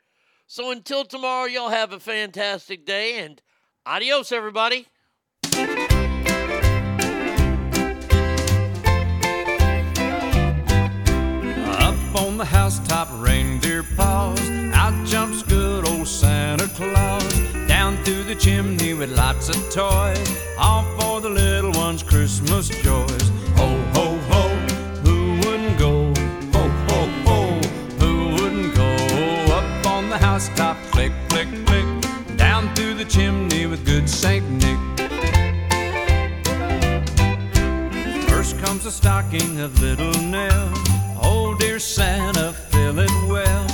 So 0.47 0.71
until 0.71 1.05
tomorrow, 1.05 1.47
y'all 1.47 1.71
have 1.71 1.93
a 1.93 2.01
fantastic 2.01 2.85
day 2.85 3.19
and 3.21 3.41
adios, 3.87 4.33
everybody. 4.33 4.87
On 12.15 12.37
the 12.37 12.45
housetop, 12.45 13.09
reindeer 13.13 13.83
paws. 13.83 14.39
Out 14.75 14.95
jumps 15.07 15.43
good 15.43 15.89
old 15.89 16.07
Santa 16.07 16.69
Claus. 16.69 17.25
Down 17.67 17.97
through 18.05 18.25
the 18.25 18.35
chimney 18.35 18.93
with 18.93 19.17
lots 19.17 19.49
of 19.49 19.57
toys. 19.71 20.39
All 20.59 20.85
for 20.99 21.21
the 21.21 21.31
little 21.31 21.73
ones' 21.73 22.03
Christmas 22.03 22.69
joys. 22.69 23.31
Ho, 23.57 23.69
ho, 23.95 24.19
ho, 24.29 24.49
who 25.05 25.37
wouldn't 25.39 25.79
go? 25.79 26.13
Ho, 26.53 26.69
ho, 26.89 27.07
ho, 27.25 27.61
who 27.99 28.35
wouldn't 28.35 28.75
go? 28.75 28.91
Up 29.55 29.87
on 29.87 30.11
the 30.11 30.19
housetop, 30.19 30.77
click, 30.91 31.13
click, 31.31 31.49
click. 31.67 31.87
Down 32.37 32.75
through 32.75 32.95
the 32.95 33.07
chimney 33.07 33.67
with 33.67 33.87
good 33.87 34.09
Saint 34.09 34.49
Nick. 34.51 34.79
First 38.29 38.59
comes 38.59 38.85
the 38.85 38.91
stocking 38.91 39.61
of 39.61 39.81
little 39.81 40.13
Nell. 40.23 40.92
Santa, 41.83 42.53
fill 42.71 43.01
it 43.01 43.11
well. 43.29 43.67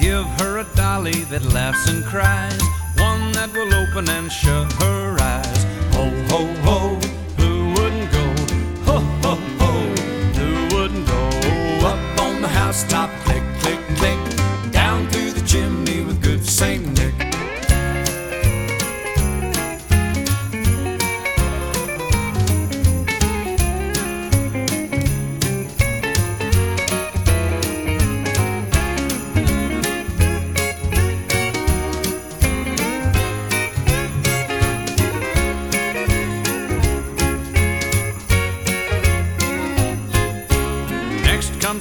Give 0.00 0.24
her 0.40 0.58
a 0.58 0.66
dolly 0.76 1.24
that 1.30 1.42
laughs 1.52 1.88
and 1.88 2.04
cries. 2.04 2.62
One 2.96 3.32
that 3.32 3.52
will 3.52 3.74
open 3.74 4.08
and 4.08 4.30
shut 4.30 4.72
her 4.74 5.16
eyes. 5.20 5.64
Ho, 5.94 6.04
ho, 6.30 6.46
ho, 6.62 6.78
who 7.36 7.70
wouldn't 7.74 8.12
go? 8.12 8.24
Ho, 8.86 8.98
ho, 9.24 9.34
ho, 9.58 9.72
who 10.38 10.76
wouldn't 10.76 11.06
go? 11.08 11.22
Up 11.86 12.20
on 12.20 12.40
the 12.40 12.48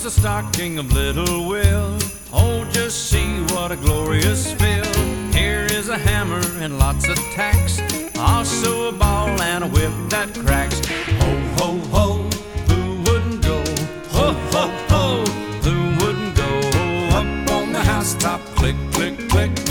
the 0.06 0.12
stocking 0.12 0.78
of 0.78 0.92
little 0.94 1.48
Will. 1.48 1.98
Oh, 2.32 2.64
just 2.72 3.10
see 3.10 3.42
what 3.56 3.72
a 3.72 3.76
glorious 3.76 4.54
fill. 4.54 4.86
Here 5.34 5.66
is 5.72 5.90
a 5.90 5.98
hammer 5.98 6.44
and 6.60 6.78
lots 6.78 7.10
of 7.10 7.18
tacks. 7.34 7.82
Also 8.16 8.90
a 8.90 8.92
ball 8.92 9.42
and 9.42 9.64
a 9.64 9.68
whip 9.68 9.92
that 10.10 10.32
cracks. 10.36 10.80
Ho, 11.22 11.32
ho, 11.58 11.80
ho, 11.90 12.08
who 12.70 13.02
wouldn't 13.02 13.42
go? 13.42 13.64
Ho, 14.12 14.34
ho, 14.54 14.68
ho, 14.90 15.26
who 15.66 16.06
wouldn't 16.06 16.36
go? 16.36 16.52
Up 17.18 17.52
on 17.58 17.74
the 17.74 17.82
housetop, 17.82 18.42
click, 18.58 18.76
click, 18.92 19.28
click. 19.28 19.65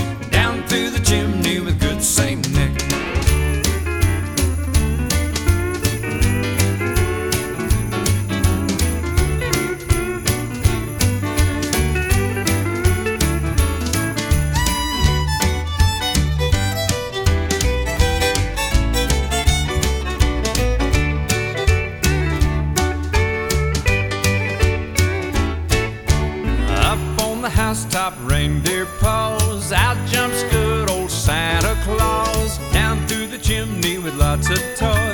Chimney 34.42 34.50
with 34.50 34.82
lots 34.82 35.13